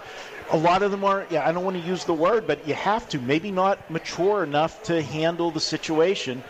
a 0.52 0.58
lot 0.58 0.84
of 0.84 0.92
them 0.92 1.06
are, 1.06 1.26
yeah, 1.30 1.48
I 1.48 1.54
don't 1.54 1.64
want 1.64 1.78
to 1.78 1.84
use 1.84 2.04
the 2.04 2.14
word, 2.14 2.46
but 2.48 2.68
you 2.68 2.74
have 2.74 3.08
to, 3.10 3.20
maybe 3.20 3.50
not 3.50 3.90
mature 3.90 4.44
enough 4.44 4.84
to 4.84 5.02
handle 5.02 5.52
the 5.52 5.62
situation 5.62 6.44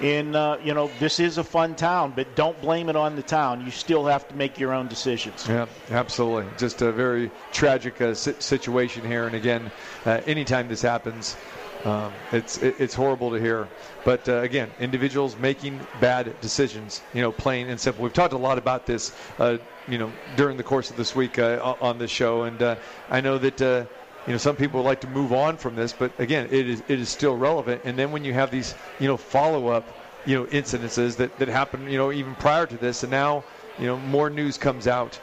in 0.00 0.34
uh, 0.34 0.58
you 0.62 0.74
know 0.74 0.90
this 0.98 1.20
is 1.20 1.38
a 1.38 1.44
fun 1.44 1.74
town 1.74 2.12
but 2.14 2.34
don't 2.34 2.60
blame 2.60 2.88
it 2.88 2.96
on 2.96 3.16
the 3.16 3.22
town. 3.22 3.64
You 3.64 3.70
still 3.70 4.06
have 4.06 4.26
to 4.28 4.34
make 4.36 4.58
your 4.58 4.72
own 4.72 4.88
decisions. 4.88 5.46
Yeah 5.48 5.66
absolutely. 5.90 6.50
Just 6.58 6.82
a 6.82 6.92
very 6.92 7.30
tragic 7.52 8.00
uh, 8.00 8.14
situation 8.14 9.04
here. 9.04 9.26
And 9.26 9.34
again 9.36 9.70
uh, 10.04 10.20
anytime 10.26 10.68
this 10.68 10.82
happens 10.82 11.36
um, 11.84 12.12
it's 12.32 12.58
it's 12.58 12.94
horrible 12.94 13.30
to 13.30 13.40
hear. 13.40 13.68
But 14.04 14.28
uh, 14.28 14.38
again 14.38 14.70
individuals 14.80 15.36
making 15.36 15.80
bad 16.00 16.40
decisions 16.40 17.02
you 17.12 17.20
know 17.20 17.32
plain 17.32 17.68
and 17.68 17.80
simple. 17.80 18.02
We've 18.04 18.12
talked 18.12 18.32
a 18.32 18.38
lot 18.38 18.58
about 18.58 18.86
this 18.86 19.12
uh, 19.38 19.58
you 19.86 19.98
know 19.98 20.12
during 20.36 20.56
the 20.56 20.64
course 20.64 20.90
of 20.90 20.96
this 20.96 21.14
week 21.14 21.38
uh, 21.38 21.76
on 21.80 21.98
this 21.98 22.10
show. 22.10 22.44
And 22.44 22.78
I 23.10 23.20
know 23.20 23.38
that 23.38 23.88
you 24.26 24.32
know, 24.32 24.38
some 24.38 24.56
people 24.56 24.82
like 24.82 25.00
to 25.02 25.08
move 25.08 25.32
on 25.32 25.56
from 25.56 25.74
this, 25.74 25.92
but 25.92 26.18
again, 26.18 26.48
it 26.50 26.68
is 26.68 26.82
it 26.88 26.98
is 26.98 27.08
still 27.08 27.36
relevant. 27.36 27.82
And 27.84 27.98
then 27.98 28.10
when 28.10 28.24
you 28.24 28.32
have 28.32 28.50
these, 28.50 28.74
you 28.98 29.06
know, 29.06 29.16
follow 29.16 29.68
up, 29.68 29.84
you 30.24 30.34
know, 30.36 30.46
incidences 30.46 31.16
that 31.16 31.38
that 31.38 31.48
happen, 31.48 31.90
you 31.90 31.98
know, 31.98 32.10
even 32.12 32.34
prior 32.36 32.66
to 32.66 32.76
this, 32.76 33.02
and 33.02 33.10
now, 33.10 33.44
you 33.78 33.86
know, 33.86 33.98
more 33.98 34.30
news 34.30 34.56
comes 34.58 34.86
out. 34.86 35.18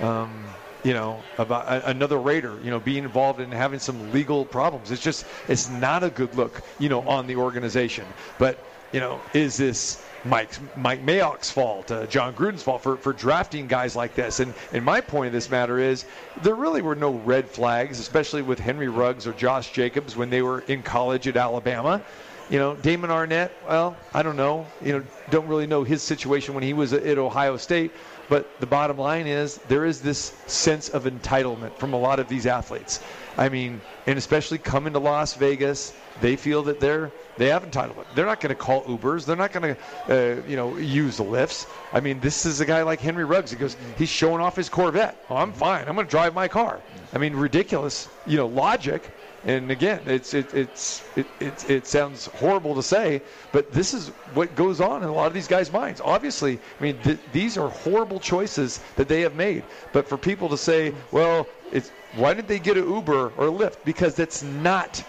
Um, 0.00 0.44
you 0.84 0.94
know, 0.94 1.20
about 1.38 1.66
a, 1.66 1.90
another 1.90 2.16
Raider, 2.16 2.60
you 2.62 2.70
know, 2.70 2.78
being 2.78 3.02
involved 3.02 3.40
in 3.40 3.50
having 3.50 3.80
some 3.80 4.12
legal 4.12 4.44
problems. 4.44 4.92
It's 4.92 5.02
just, 5.02 5.26
it's 5.48 5.68
not 5.68 6.04
a 6.04 6.10
good 6.10 6.36
look, 6.36 6.62
you 6.78 6.88
know, 6.88 7.00
on 7.08 7.26
the 7.26 7.34
organization. 7.34 8.06
But, 8.38 8.62
you 8.92 9.00
know, 9.00 9.20
is 9.34 9.56
this 9.56 10.05
Mike 10.28 10.50
Mike 10.76 11.04
Mayock's 11.04 11.50
fault, 11.50 11.90
uh, 11.90 12.06
Jon 12.06 12.34
Gruden's 12.34 12.62
fault 12.62 12.82
for, 12.82 12.96
for 12.96 13.12
drafting 13.12 13.66
guys 13.66 13.96
like 13.96 14.14
this. 14.14 14.40
And 14.40 14.54
and 14.72 14.84
my 14.84 15.00
point 15.00 15.28
of 15.28 15.32
this 15.32 15.50
matter 15.50 15.78
is 15.78 16.04
there 16.42 16.54
really 16.54 16.82
were 16.82 16.94
no 16.94 17.12
red 17.12 17.48
flags, 17.48 17.98
especially 18.00 18.42
with 18.42 18.58
Henry 18.58 18.88
Ruggs 18.88 19.26
or 19.26 19.32
Josh 19.32 19.72
Jacobs 19.72 20.16
when 20.16 20.30
they 20.30 20.42
were 20.42 20.60
in 20.60 20.82
college 20.82 21.28
at 21.28 21.36
Alabama. 21.36 22.02
You 22.48 22.60
know, 22.60 22.76
Damon 22.76 23.10
Arnette, 23.10 23.50
well, 23.68 23.96
I 24.14 24.22
don't 24.22 24.36
know. 24.36 24.66
You 24.80 24.92
know, 24.92 25.04
don't 25.30 25.48
really 25.48 25.66
know 25.66 25.82
his 25.82 26.00
situation 26.00 26.54
when 26.54 26.62
he 26.62 26.74
was 26.74 26.92
at 26.92 27.18
Ohio 27.18 27.56
State. 27.56 27.90
But 28.28 28.60
the 28.60 28.66
bottom 28.66 28.98
line 28.98 29.26
is 29.26 29.58
there 29.68 29.84
is 29.84 30.00
this 30.00 30.32
sense 30.46 30.88
of 30.88 31.04
entitlement 31.04 31.76
from 31.76 31.92
a 31.92 31.98
lot 31.98 32.18
of 32.18 32.28
these 32.28 32.46
athletes. 32.46 33.00
I 33.36 33.48
mean, 33.48 33.80
and 34.06 34.18
especially 34.18 34.58
coming 34.58 34.92
to 34.92 34.98
Las 34.98 35.34
Vegas, 35.34 35.94
they 36.20 36.36
feel 36.36 36.62
that 36.64 36.80
they're 36.80 37.10
they 37.36 37.48
have 37.48 37.64
entitlement. 37.70 38.06
They're 38.14 38.26
not 38.26 38.40
going 38.40 38.54
to 38.54 38.54
call 38.54 38.84
Ubers. 38.84 39.26
They're 39.26 39.36
not 39.36 39.52
going 39.52 39.74
to, 39.74 40.40
uh, 40.40 40.48
you 40.48 40.56
know, 40.56 40.76
use 40.76 41.18
the 41.18 41.22
lifts. 41.22 41.66
I 41.92 42.00
mean, 42.00 42.18
this 42.20 42.46
is 42.46 42.60
a 42.60 42.64
guy 42.64 42.82
like 42.82 43.00
Henry 43.00 43.24
Ruggs. 43.24 43.50
He 43.50 43.58
goes, 43.58 43.76
he's 43.98 44.08
showing 44.08 44.40
off 44.40 44.56
his 44.56 44.68
Corvette. 44.70 45.22
Oh, 45.28 45.36
I'm 45.36 45.52
fine. 45.52 45.86
I'm 45.86 45.94
going 45.94 46.06
to 46.06 46.10
drive 46.10 46.34
my 46.34 46.48
car. 46.48 46.80
I 47.12 47.18
mean, 47.18 47.34
ridiculous, 47.34 48.08
you 48.26 48.38
know, 48.38 48.46
logic. 48.46 49.10
And 49.44 49.70
again, 49.70 50.00
it's 50.06 50.34
it, 50.34 50.52
it's 50.54 51.04
it, 51.14 51.26
it, 51.38 51.70
it 51.70 51.86
sounds 51.86 52.26
horrible 52.26 52.74
to 52.74 52.82
say, 52.82 53.22
but 53.52 53.70
this 53.70 53.94
is 53.94 54.08
what 54.34 54.56
goes 54.56 54.80
on 54.80 55.04
in 55.04 55.08
a 55.08 55.12
lot 55.12 55.28
of 55.28 55.34
these 55.34 55.46
guys' 55.46 55.70
minds. 55.70 56.00
Obviously, 56.00 56.58
I 56.80 56.82
mean, 56.82 56.98
th- 57.04 57.18
these 57.32 57.56
are 57.56 57.68
horrible 57.68 58.18
choices 58.18 58.80
that 58.96 59.06
they 59.06 59.20
have 59.20 59.36
made. 59.36 59.62
But 59.92 60.08
for 60.08 60.18
people 60.18 60.48
to 60.48 60.56
say, 60.56 60.94
well, 61.12 61.46
it's 61.70 61.92
why 62.16 62.34
did 62.34 62.48
they 62.48 62.58
get 62.58 62.76
an 62.76 62.88
Uber 62.88 63.32
or 63.36 63.48
a 63.48 63.50
Lyft? 63.50 63.76
Because 63.84 64.14
that's 64.14 64.42
not 64.42 65.02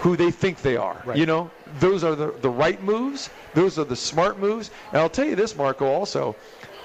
who 0.00 0.16
they 0.16 0.30
think 0.30 0.62
they 0.62 0.76
are. 0.76 1.02
Right. 1.04 1.16
You 1.16 1.26
know, 1.26 1.50
those 1.80 2.04
are 2.04 2.14
the, 2.14 2.32
the 2.40 2.50
right 2.50 2.82
moves. 2.82 3.30
Those 3.54 3.78
are 3.78 3.84
the 3.84 3.96
smart 3.96 4.38
moves. 4.38 4.70
And 4.92 5.00
I'll 5.00 5.10
tell 5.10 5.24
you 5.24 5.36
this, 5.36 5.56
Marco, 5.56 5.86
also, 5.86 6.36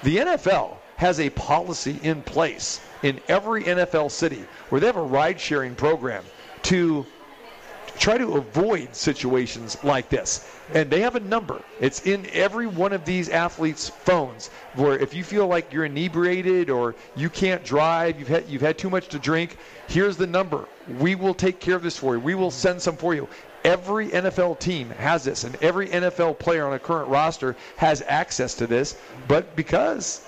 the 0.02 0.16
NFL 0.16 0.76
has 0.96 1.20
a 1.20 1.30
policy 1.30 1.98
in 2.02 2.22
place 2.22 2.80
in 3.02 3.20
every 3.28 3.64
NFL 3.64 4.10
city 4.10 4.44
where 4.68 4.80
they 4.80 4.86
have 4.86 4.96
a 4.96 5.02
ride 5.02 5.40
sharing 5.40 5.74
program 5.74 6.24
to 6.62 7.04
try 7.98 8.18
to 8.18 8.34
avoid 8.34 8.94
situations 8.94 9.76
like 9.84 10.08
this. 10.08 10.50
And 10.72 10.90
they 10.90 11.00
have 11.00 11.14
a 11.14 11.20
number. 11.20 11.62
It's 11.80 12.06
in 12.06 12.26
every 12.32 12.66
one 12.66 12.92
of 12.92 13.04
these 13.04 13.28
athletes' 13.28 13.88
phones 13.88 14.48
where 14.74 14.98
if 14.98 15.14
you 15.14 15.22
feel 15.24 15.46
like 15.46 15.72
you're 15.72 15.84
inebriated 15.84 16.70
or 16.70 16.94
you 17.16 17.28
can't 17.28 17.62
drive, 17.64 18.18
you've 18.18 18.28
had 18.28 18.48
you've 18.48 18.62
had 18.62 18.78
too 18.78 18.90
much 18.90 19.08
to 19.08 19.18
drink, 19.18 19.58
here's 19.88 20.16
the 20.16 20.26
number. 20.26 20.66
We 20.98 21.14
will 21.14 21.34
take 21.34 21.60
care 21.60 21.76
of 21.76 21.82
this 21.82 21.98
for 21.98 22.14
you. 22.14 22.20
We 22.20 22.34
will 22.34 22.50
send 22.50 22.80
some 22.80 22.96
for 22.96 23.14
you. 23.14 23.28
every 23.64 24.08
NFL 24.08 24.58
team 24.60 24.90
has 24.90 25.24
this, 25.24 25.44
and 25.44 25.56
every 25.62 25.88
NFL 25.88 26.38
player 26.38 26.66
on 26.66 26.74
a 26.74 26.78
current 26.78 27.08
roster 27.08 27.56
has 27.76 28.02
access 28.06 28.54
to 28.56 28.66
this. 28.66 28.96
But 29.26 29.56
because 29.56 30.24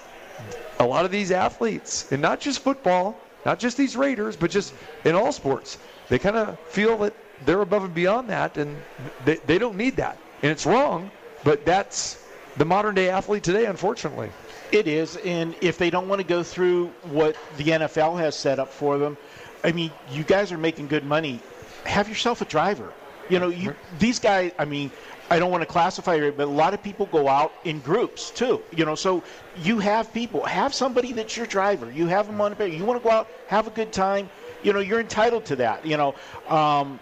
a 0.78 0.86
lot 0.86 1.04
of 1.04 1.10
these 1.10 1.30
athletes, 1.30 2.10
and 2.10 2.20
not 2.20 2.40
just 2.40 2.60
football, 2.60 3.18
not 3.44 3.58
just 3.58 3.76
these 3.76 3.96
Raiders, 3.96 4.36
but 4.36 4.50
just 4.50 4.74
in 5.04 5.14
all 5.14 5.32
sports, 5.32 5.78
they 6.08 6.18
kind 6.18 6.36
of 6.36 6.58
feel 6.60 6.96
that 6.98 7.14
they're 7.44 7.60
above 7.60 7.84
and 7.84 7.94
beyond 7.94 8.30
that, 8.30 8.56
and 8.56 8.76
they, 9.24 9.36
they 9.36 9.58
don't 9.58 9.76
need 9.76 9.96
that. 9.96 10.18
And 10.42 10.50
it's 10.50 10.66
wrong, 10.66 11.10
but 11.44 11.64
that's 11.64 12.22
the 12.56 12.64
modern 12.64 12.94
day 12.94 13.10
athlete 13.10 13.42
today, 13.42 13.66
unfortunately. 13.66 14.30
It 14.72 14.88
is, 14.88 15.16
and 15.16 15.54
if 15.60 15.78
they 15.78 15.90
don't 15.90 16.08
want 16.08 16.20
to 16.20 16.26
go 16.26 16.42
through 16.42 16.88
what 17.04 17.36
the 17.56 17.64
NFL 17.64 18.18
has 18.18 18.34
set 18.34 18.58
up 18.58 18.72
for 18.72 18.98
them, 18.98 19.16
I 19.62 19.72
mean, 19.72 19.90
you 20.10 20.24
guys 20.24 20.50
are 20.52 20.58
making 20.58 20.88
good 20.88 21.04
money. 21.04 21.40
Have 21.84 22.08
yourself 22.08 22.40
a 22.40 22.44
driver. 22.44 22.92
You 23.28 23.38
know, 23.38 23.48
you, 23.48 23.74
these 23.98 24.18
guys. 24.18 24.52
I 24.58 24.64
mean, 24.64 24.90
I 25.30 25.38
don't 25.38 25.50
want 25.50 25.62
to 25.62 25.66
classify 25.66 26.16
it, 26.16 26.36
but 26.36 26.46
a 26.46 26.50
lot 26.50 26.74
of 26.74 26.82
people 26.82 27.06
go 27.06 27.28
out 27.28 27.52
in 27.64 27.80
groups 27.80 28.30
too. 28.30 28.62
You 28.74 28.84
know, 28.84 28.94
so 28.94 29.22
you 29.56 29.78
have 29.80 30.12
people. 30.12 30.44
Have 30.44 30.74
somebody 30.74 31.12
that's 31.12 31.36
your 31.36 31.46
driver. 31.46 31.90
You 31.90 32.06
have 32.06 32.26
them 32.26 32.40
on 32.40 32.52
a 32.52 32.54
the. 32.54 32.70
You 32.70 32.84
want 32.84 33.02
to 33.02 33.08
go 33.08 33.12
out, 33.12 33.28
have 33.48 33.66
a 33.66 33.70
good 33.70 33.92
time. 33.92 34.30
You 34.62 34.72
know, 34.72 34.80
you're 34.80 35.00
entitled 35.00 35.44
to 35.46 35.56
that. 35.56 35.84
You 35.86 35.96
know. 35.96 36.14
Um, 36.48 37.00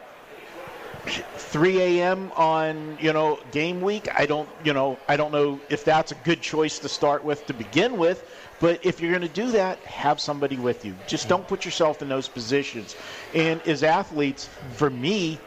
3 1.04 1.80
a.m. 1.80 2.32
on 2.32 2.96
you 2.98 3.12
know 3.12 3.40
game 3.50 3.80
week. 3.80 4.08
I 4.16 4.26
don't 4.26 4.48
you 4.64 4.72
know 4.72 4.98
I 5.08 5.16
don't 5.16 5.32
know 5.32 5.60
if 5.68 5.84
that's 5.84 6.12
a 6.12 6.14
good 6.16 6.40
choice 6.40 6.78
to 6.80 6.88
start 6.88 7.24
with 7.24 7.46
to 7.46 7.54
begin 7.54 7.96
with. 7.96 8.28
But 8.60 8.84
if 8.84 9.00
you're 9.00 9.10
going 9.10 9.22
to 9.22 9.28
do 9.28 9.50
that, 9.50 9.78
have 9.80 10.20
somebody 10.20 10.56
with 10.56 10.84
you. 10.84 10.96
Just 11.06 11.28
don't 11.28 11.46
put 11.46 11.64
yourself 11.64 12.00
in 12.02 12.08
those 12.08 12.28
positions. 12.28 12.96
And 13.34 13.60
as 13.62 13.82
athletes, 13.82 14.46
for 14.46 14.88
me, 14.88 15.38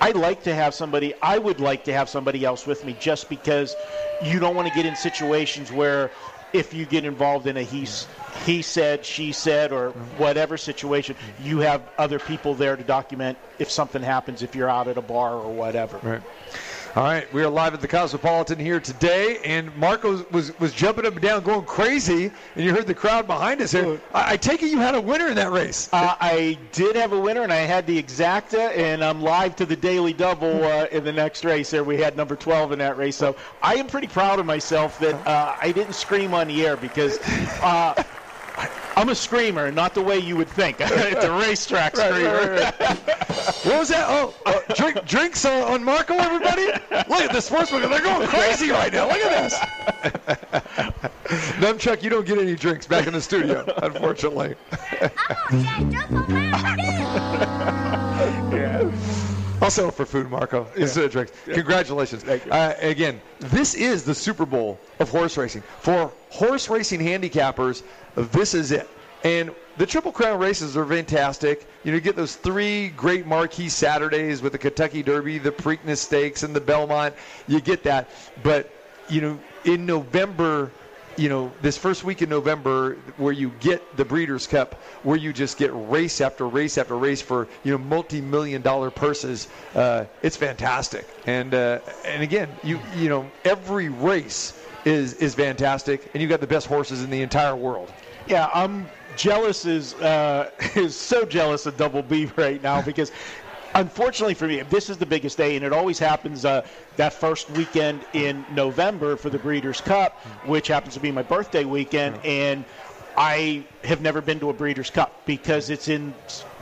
I'd 0.00 0.16
like 0.16 0.42
to 0.44 0.54
have 0.54 0.74
somebody, 0.74 1.12
I 1.20 1.36
would 1.38 1.60
like 1.60 1.84
to 1.84 1.92
have 1.92 2.08
somebody 2.08 2.44
else 2.44 2.66
with 2.66 2.84
me 2.84 2.96
just 2.98 3.28
because 3.28 3.76
you 4.22 4.38
don't 4.40 4.56
want 4.56 4.66
to 4.66 4.72
get 4.72 4.86
in 4.86 4.94
situations 4.94 5.70
where 5.70 6.10
if 6.52 6.74
you 6.74 6.84
get 6.86 7.04
involved 7.04 7.46
in 7.46 7.56
a 7.56 7.62
he, 7.62 7.88
he 8.44 8.62
said, 8.62 9.04
she 9.04 9.32
said, 9.32 9.72
or 9.72 9.90
whatever 9.90 10.56
situation, 10.56 11.16
you 11.42 11.60
have 11.60 11.82
other 11.98 12.18
people 12.18 12.54
there 12.54 12.76
to 12.76 12.84
document 12.84 13.38
if 13.58 13.70
something 13.70 14.02
happens, 14.02 14.42
if 14.42 14.54
you're 14.54 14.70
out 14.70 14.88
at 14.88 14.98
a 14.98 15.02
bar 15.02 15.34
or 15.34 15.52
whatever. 15.52 15.98
Right. 16.02 16.22
All 16.96 17.04
right, 17.04 17.32
we 17.32 17.40
are 17.44 17.48
live 17.48 17.72
at 17.72 17.80
the 17.80 17.86
Cosmopolitan 17.86 18.58
here 18.58 18.80
today, 18.80 19.38
and 19.44 19.72
Marco 19.76 20.26
was 20.32 20.58
was 20.58 20.72
jumping 20.72 21.06
up 21.06 21.12
and 21.12 21.22
down, 21.22 21.44
going 21.44 21.64
crazy, 21.64 22.32
and 22.56 22.64
you 22.64 22.74
heard 22.74 22.88
the 22.88 22.94
crowd 22.94 23.28
behind 23.28 23.62
us 23.62 23.70
here. 23.70 24.00
I, 24.12 24.32
I 24.32 24.36
take 24.36 24.64
it 24.64 24.70
you 24.72 24.78
had 24.78 24.96
a 24.96 25.00
winner 25.00 25.28
in 25.28 25.36
that 25.36 25.52
race. 25.52 25.88
Uh, 25.92 26.16
I 26.20 26.58
did 26.72 26.96
have 26.96 27.12
a 27.12 27.20
winner, 27.20 27.42
and 27.42 27.52
I 27.52 27.58
had 27.58 27.86
the 27.86 28.02
exacta, 28.02 28.76
and 28.76 29.04
I'm 29.04 29.22
live 29.22 29.54
to 29.56 29.66
the 29.66 29.76
daily 29.76 30.12
double 30.12 30.64
uh, 30.64 30.86
in 30.90 31.04
the 31.04 31.12
next 31.12 31.44
race. 31.44 31.70
There, 31.70 31.84
we 31.84 31.96
had 31.96 32.16
number 32.16 32.34
12 32.34 32.72
in 32.72 32.80
that 32.80 32.96
race, 32.96 33.14
so 33.14 33.36
I 33.62 33.76
am 33.76 33.86
pretty 33.86 34.08
proud 34.08 34.40
of 34.40 34.46
myself 34.46 34.98
that 34.98 35.14
uh, 35.28 35.54
I 35.62 35.70
didn't 35.70 35.94
scream 35.94 36.34
on 36.34 36.48
the 36.48 36.66
air 36.66 36.76
because. 36.76 37.20
Uh, 38.56 38.66
I'm 38.96 39.08
a 39.08 39.14
screamer, 39.14 39.70
not 39.70 39.94
the 39.94 40.02
way 40.02 40.18
you 40.18 40.36
would 40.36 40.48
think. 40.48 40.76
it's 40.80 41.24
a 41.24 41.32
racetrack 41.32 41.96
screamer. 41.96 42.50
Right, 42.50 42.60
right, 42.60 42.80
right. 42.80 42.98
what 43.64 43.78
was 43.78 43.88
that? 43.88 44.06
Oh, 44.08 44.34
uh, 44.46 44.60
drink, 44.74 45.04
drinks 45.06 45.44
uh, 45.44 45.66
on 45.66 45.84
Marco, 45.84 46.14
everybody? 46.14 46.66
Look 46.66 47.20
at 47.20 47.32
the 47.32 47.38
sportsbook. 47.38 47.88
They're 47.88 48.00
going 48.00 48.28
crazy 48.28 48.70
right 48.70 48.92
now. 48.92 49.08
Look 49.08 49.18
at 49.18 49.50
this. 49.50 49.58
Nunchuck, 51.60 52.02
you 52.02 52.10
don't 52.10 52.26
get 52.26 52.38
any 52.38 52.56
drinks 52.56 52.86
back 52.86 53.06
in 53.06 53.12
the 53.12 53.20
studio, 53.20 53.64
unfortunately. 53.82 54.56
yeah. 58.52 58.90
I'll 59.62 59.70
settle 59.70 59.90
for 59.90 60.06
food, 60.06 60.30
Marco, 60.30 60.66
instead 60.74 61.04
of 61.04 61.12
drinks. 61.12 61.32
Congratulations. 61.44 62.24
Uh, 62.24 62.74
again, 62.80 63.20
this 63.38 63.74
is 63.74 64.04
the 64.04 64.14
Super 64.14 64.46
Bowl 64.46 64.80
of 64.98 65.10
horse 65.10 65.36
racing. 65.36 65.62
For 65.80 66.10
horse 66.30 66.70
racing 66.70 67.00
handicappers, 67.00 67.82
this 68.14 68.54
is 68.54 68.72
it. 68.72 68.88
And 69.22 69.50
the 69.76 69.86
Triple 69.86 70.12
Crown 70.12 70.38
races 70.38 70.76
are 70.76 70.86
fantastic. 70.86 71.66
You 71.84 71.92
know, 71.92 71.96
you 71.96 72.00
get 72.00 72.16
those 72.16 72.36
three 72.36 72.88
great 72.88 73.26
marquee 73.26 73.68
Saturdays 73.68 74.42
with 74.42 74.52
the 74.52 74.58
Kentucky 74.58 75.02
Derby, 75.02 75.38
the 75.38 75.52
Preakness 75.52 75.98
Stakes, 75.98 76.42
and 76.42 76.54
the 76.54 76.60
Belmont. 76.60 77.14
You 77.46 77.60
get 77.60 77.82
that. 77.84 78.08
But, 78.42 78.70
you 79.08 79.20
know, 79.20 79.38
in 79.64 79.86
November, 79.86 80.70
you 81.16 81.28
know, 81.28 81.52
this 81.60 81.76
first 81.76 82.02
week 82.02 82.22
in 82.22 82.30
November 82.30 82.96
where 83.18 83.32
you 83.32 83.52
get 83.60 83.96
the 83.96 84.04
Breeders' 84.04 84.46
Cup, 84.46 84.74
where 85.02 85.18
you 85.18 85.32
just 85.32 85.58
get 85.58 85.70
race 85.74 86.20
after 86.20 86.48
race 86.48 86.78
after 86.78 86.96
race 86.96 87.20
for, 87.20 87.46
you 87.62 87.72
know, 87.72 87.78
multi-million 87.78 88.62
dollar 88.62 88.90
purses, 88.90 89.48
uh, 89.74 90.04
it's 90.22 90.36
fantastic. 90.36 91.06
And, 91.26 91.52
uh, 91.52 91.80
and 92.06 92.22
again, 92.22 92.48
you, 92.62 92.80
you 92.96 93.08
know, 93.10 93.30
every 93.44 93.90
race 93.90 94.58
is, 94.84 95.14
is 95.14 95.34
fantastic, 95.34 96.10
and 96.14 96.22
you've 96.22 96.30
got 96.30 96.40
the 96.40 96.46
best 96.46 96.66
horses 96.66 97.02
in 97.02 97.10
the 97.10 97.20
entire 97.20 97.56
world. 97.56 97.92
Yeah, 98.30 98.48
I'm 98.54 98.88
jealous 99.16 99.64
is 99.64 99.94
uh, 99.94 100.52
is 100.76 100.94
so 100.94 101.24
jealous 101.24 101.66
of 101.66 101.76
Double 101.76 102.00
B 102.00 102.30
right 102.36 102.62
now 102.62 102.80
because 102.90 103.10
unfortunately 103.74 104.34
for 104.34 104.46
me, 104.46 104.62
this 104.62 104.88
is 104.88 104.98
the 104.98 105.06
biggest 105.06 105.36
day, 105.36 105.56
and 105.56 105.64
it 105.64 105.72
always 105.72 105.98
happens 105.98 106.44
uh, 106.44 106.64
that 106.94 107.12
first 107.12 107.50
weekend 107.50 108.04
in 108.12 108.46
November 108.52 109.16
for 109.16 109.30
the 109.30 109.38
Breeders' 109.38 109.80
Cup, 109.80 110.20
which 110.46 110.68
happens 110.68 110.94
to 110.94 111.00
be 111.00 111.10
my 111.10 111.24
birthday 111.24 111.64
weekend, 111.64 112.20
and 112.24 112.64
I 113.16 113.66
have 113.82 114.00
never 114.00 114.20
been 114.20 114.38
to 114.38 114.50
a 114.50 114.52
Breeders' 114.52 114.90
Cup 114.90 115.26
because 115.26 115.68
it's 115.68 115.88
in 115.88 116.14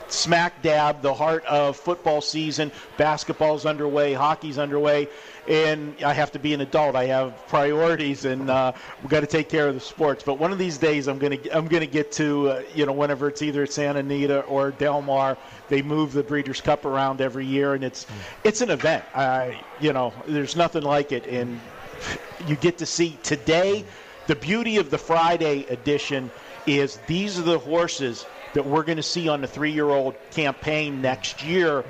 smack 0.07 0.63
dab 0.63 1.03
the 1.03 1.13
heart 1.13 1.45
of 1.45 1.77
football 1.77 2.19
season. 2.19 2.71
Basketball's 2.97 3.67
underway, 3.67 4.13
hockey's 4.13 4.57
underway, 4.57 5.07
and 5.49 5.95
I 6.03 6.13
have 6.13 6.31
to 6.33 6.39
be 6.39 6.53
an 6.53 6.61
adult. 6.61 6.95
I 6.95 7.05
have 7.05 7.47
priorities, 7.47 8.23
and 8.23 8.49
uh, 8.49 8.71
we've 9.01 9.09
got 9.09 9.21
to 9.21 9.27
take 9.27 9.49
care 9.49 9.67
of 9.67 9.73
the 9.73 9.81
sports. 9.81 10.23
But 10.23 10.37
one 10.37 10.51
of 10.51 10.59
these 10.59 10.77
days, 10.77 11.07
I'm 11.07 11.17
gonna 11.17 11.39
I'm 11.51 11.67
gonna 11.67 11.87
get 11.87 12.11
to 12.13 12.49
uh, 12.49 12.63
you 12.75 12.85
know 12.85 12.93
whenever 12.93 13.27
it's 13.27 13.41
either 13.41 13.65
Santa 13.65 13.99
Anita 13.99 14.41
or 14.41 14.71
Del 14.71 15.01
Mar. 15.01 15.37
They 15.67 15.81
move 15.81 16.13
the 16.13 16.23
Breeders' 16.23 16.61
Cup 16.61 16.85
around 16.85 17.19
every 17.19 17.45
year, 17.45 17.73
and 17.73 17.83
it's 17.83 18.05
it's 18.43 18.61
an 18.61 18.69
event. 18.69 19.03
I 19.15 19.59
you 19.81 19.91
know 19.91 20.13
there's 20.27 20.55
nothing 20.55 20.83
like 20.83 21.11
it, 21.11 21.25
and 21.25 21.59
you 22.47 22.55
get 22.55 22.77
to 22.77 22.85
see 22.85 23.17
today. 23.23 23.83
The 24.27 24.35
beauty 24.35 24.77
of 24.77 24.91
the 24.91 24.99
Friday 24.99 25.65
edition 25.65 26.29
is 26.67 26.99
these 27.07 27.39
are 27.39 27.43
the 27.43 27.57
horses 27.57 28.27
that 28.53 28.65
we're 28.65 28.83
going 28.83 28.97
to 28.97 29.03
see 29.03 29.27
on 29.27 29.41
the 29.41 29.47
three-year-old 29.47 30.15
campaign 30.31 31.01
next 31.01 31.43
year, 31.43 31.83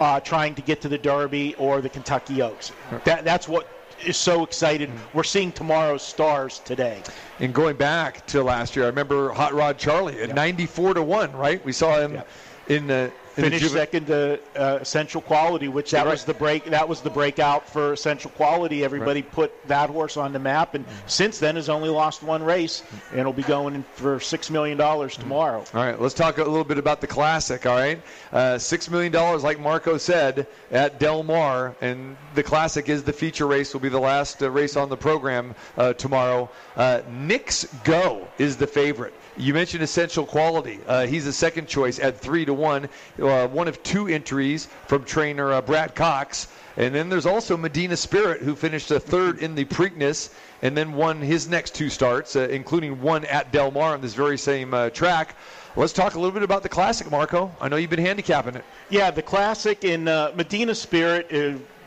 uh, 0.00 0.20
trying 0.20 0.54
to 0.54 0.62
get 0.62 0.80
to 0.82 0.88
the 0.88 0.98
Derby 0.98 1.54
or 1.56 1.80
the 1.80 1.88
Kentucky 1.88 2.42
Oaks. 2.42 2.72
That, 3.04 3.24
that's 3.24 3.48
what 3.48 3.68
is 4.04 4.16
so 4.16 4.42
excited. 4.42 4.90
We're 5.12 5.22
seeing 5.22 5.52
tomorrow's 5.52 6.02
stars 6.02 6.60
today. 6.64 7.02
And 7.40 7.54
going 7.54 7.76
back 7.76 8.26
to 8.28 8.42
last 8.42 8.76
year, 8.76 8.84
I 8.84 8.88
remember 8.88 9.32
Hot 9.32 9.54
Rod 9.54 9.78
Charlie 9.78 10.20
at 10.20 10.34
94 10.34 10.94
to 10.94 11.02
one. 11.02 11.32
Right, 11.32 11.64
we 11.64 11.72
saw 11.72 12.00
him 12.00 12.22
in 12.68 12.86
the 12.86 13.12
finished 13.34 13.70
second 13.70 14.06
to 14.06 14.40
uh, 14.56 14.78
Essential 14.80 15.20
Quality, 15.20 15.68
which 15.68 15.90
that 15.90 16.04
right. 16.04 16.12
was 16.12 16.24
the 16.24 16.34
break. 16.34 16.64
That 16.66 16.88
was 16.88 17.00
the 17.00 17.10
breakout 17.10 17.68
for 17.68 17.92
Essential 17.92 18.30
Quality. 18.32 18.84
Everybody 18.84 19.22
right. 19.22 19.32
put 19.32 19.68
that 19.68 19.90
horse 19.90 20.16
on 20.16 20.32
the 20.32 20.38
map, 20.38 20.74
and 20.74 20.84
since 21.06 21.38
then 21.38 21.56
has 21.56 21.68
only 21.68 21.88
lost 21.88 22.22
one 22.22 22.42
race, 22.42 22.82
and 23.12 23.24
will 23.24 23.32
be 23.32 23.42
going 23.42 23.84
for 23.94 24.20
six 24.20 24.50
million 24.50 24.78
dollars 24.78 25.16
tomorrow. 25.16 25.64
All 25.74 25.84
right, 25.84 26.00
let's 26.00 26.14
talk 26.14 26.38
a 26.38 26.44
little 26.44 26.64
bit 26.64 26.78
about 26.78 27.00
the 27.00 27.06
Classic. 27.06 27.66
All 27.66 27.76
right, 27.76 28.00
uh, 28.32 28.58
six 28.58 28.88
million 28.90 29.12
dollars, 29.12 29.42
like 29.42 29.58
Marco 29.58 29.98
said, 29.98 30.46
at 30.70 31.00
Del 31.00 31.22
Mar, 31.22 31.74
and 31.80 32.16
the 32.34 32.42
Classic 32.42 32.88
is 32.88 33.02
the 33.02 33.12
feature 33.12 33.46
race. 33.46 33.72
Will 33.72 33.80
be 33.80 33.88
the 33.88 33.98
last 34.00 34.42
uh, 34.42 34.50
race 34.50 34.76
on 34.76 34.88
the 34.88 34.96
program 34.96 35.54
uh, 35.76 35.92
tomorrow. 35.94 36.48
Uh, 36.76 37.02
Knicks 37.10 37.66
Go 37.84 38.28
is 38.38 38.56
the 38.56 38.66
favorite. 38.66 39.14
You 39.36 39.52
mentioned 39.52 39.82
essential 39.82 40.26
quality. 40.26 40.78
Uh, 40.86 41.06
he's 41.06 41.24
the 41.24 41.32
second 41.32 41.66
choice 41.66 41.98
at 41.98 42.18
three 42.18 42.44
to 42.44 42.54
one. 42.54 42.88
Uh, 43.20 43.48
one 43.48 43.66
of 43.66 43.82
two 43.82 44.06
entries 44.06 44.68
from 44.86 45.04
trainer 45.04 45.52
uh, 45.52 45.60
Brad 45.60 45.96
Cox. 45.96 46.46
And 46.76 46.94
then 46.94 47.08
there's 47.08 47.26
also 47.26 47.56
Medina 47.56 47.96
Spirit, 47.96 48.42
who 48.42 48.54
finished 48.54 48.90
a 48.92 49.00
third 49.00 49.40
in 49.40 49.56
the 49.56 49.64
Preakness 49.64 50.32
and 50.62 50.76
then 50.76 50.92
won 50.92 51.20
his 51.20 51.48
next 51.48 51.74
two 51.74 51.88
starts, 51.88 52.36
uh, 52.36 52.48
including 52.50 53.00
one 53.00 53.24
at 53.24 53.50
Del 53.50 53.72
Mar 53.72 53.94
on 53.94 54.00
this 54.00 54.14
very 54.14 54.38
same 54.38 54.72
uh, 54.72 54.90
track. 54.90 55.36
Let's 55.76 55.92
talk 55.92 56.14
a 56.14 56.18
little 56.18 56.32
bit 56.32 56.44
about 56.44 56.62
the 56.62 56.68
Classic, 56.68 57.10
Marco. 57.10 57.52
I 57.60 57.68
know 57.68 57.76
you've 57.76 57.90
been 57.90 57.98
handicapping 57.98 58.54
it. 58.54 58.64
Yeah, 58.88 59.10
the 59.10 59.22
Classic 59.22 59.82
in 59.82 60.06
uh, 60.06 60.32
Medina 60.36 60.74
Spirit, 60.74 61.28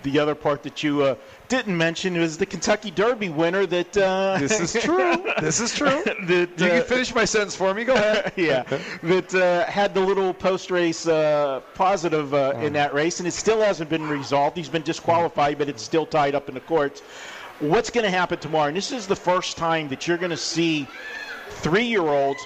the 0.04 0.20
other 0.20 0.36
part 0.36 0.63
that 0.63 0.84
you 0.84 1.18
didn't 1.50 1.77
mention 1.77 2.18
was 2.18 2.38
the 2.38 2.46
Kentucky 2.46 2.92
Derby 2.92 3.30
winner. 3.30 3.66
That 3.66 3.98
uh, 3.98 4.38
this 4.39 4.60
is 4.60 4.74
true. 4.84 5.24
this 5.39 5.60
is 5.60 5.74
true. 5.74 6.04
that, 6.06 6.54
you 6.58 6.66
uh, 6.66 6.70
can 6.70 6.84
finish 6.84 7.13
my 7.13 7.25
sentence 7.25 7.56
for 7.56 7.74
me. 7.74 7.84
Go 7.84 7.96
ahead. 7.96 8.34
yeah, 8.38 8.63
that 9.04 9.34
uh, 9.34 9.66
had 9.66 9.94
the 9.94 10.01
little 10.01 10.34
post-race 10.34 11.08
uh, 11.08 11.62
positive 11.74 12.34
uh, 12.34 12.54
in 12.62 12.74
that 12.74 12.94
race, 12.94 13.20
and 13.20 13.27
it 13.27 13.34
still 13.34 13.62
hasn't 13.62 13.89
been 13.89 14.08
resolved. 14.08 14.58
He's 14.58 14.70
been 14.70 14.84
disqualified, 14.84 15.58
but 15.58 15.70
it's 15.70 15.84
still 15.84 16.06
tied 16.06 16.36
up 16.36 16.50
in 16.50 16.56
the 16.56 16.62
courts. 16.62 17.01
What's 17.60 17.89
going 17.89 18.04
to 18.04 18.12
happen 18.12 18.38
tomorrow? 18.38 18.68
And 18.68 18.77
this 18.77 18.92
is 18.92 19.08
the 19.08 19.16
first 19.16 19.58
time 19.58 19.89
that 19.89 20.08
you're 20.08 20.18
going 20.18 20.30
to 20.32 20.38
see 20.38 20.88
three-year-olds 21.50 22.39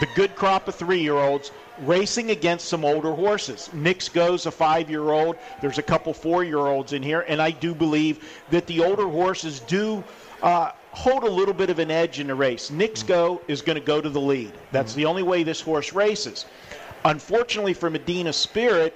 the 0.00 0.06
good 0.14 0.34
crop 0.34 0.68
of 0.68 0.74
three 0.74 1.00
year 1.00 1.14
olds 1.14 1.50
racing 1.80 2.30
against 2.30 2.68
some 2.68 2.84
older 2.84 3.12
horses. 3.12 3.70
Knicks 3.72 4.08
goes 4.08 4.46
a 4.46 4.50
five 4.50 4.90
year 4.90 5.10
old. 5.10 5.36
There's 5.60 5.78
a 5.78 5.82
couple 5.82 6.12
four 6.14 6.44
year 6.44 6.58
olds 6.58 6.92
in 6.92 7.02
here, 7.02 7.24
and 7.28 7.40
I 7.40 7.50
do 7.50 7.74
believe 7.74 8.28
that 8.50 8.66
the 8.66 8.84
older 8.84 9.08
horses 9.08 9.60
do. 9.60 10.02
Uh, 10.42 10.70
hold 10.92 11.24
a 11.24 11.30
little 11.30 11.54
bit 11.54 11.68
of 11.68 11.78
an 11.78 11.90
edge 11.90 12.20
in 12.20 12.26
the 12.26 12.34
race. 12.34 12.70
Knicks 12.70 13.00
mm-hmm. 13.00 13.08
Go 13.08 13.42
is 13.48 13.60
going 13.60 13.76
to 13.78 13.84
go 13.84 14.00
to 14.00 14.08
the 14.08 14.20
lead. 14.20 14.52
That's 14.72 14.92
mm-hmm. 14.92 15.00
the 15.00 15.06
only 15.06 15.22
way 15.22 15.42
this 15.42 15.60
horse 15.60 15.92
races. 15.92 16.46
Unfortunately 17.04 17.74
for 17.74 17.90
Medina 17.90 18.32
Spirit, 18.32 18.94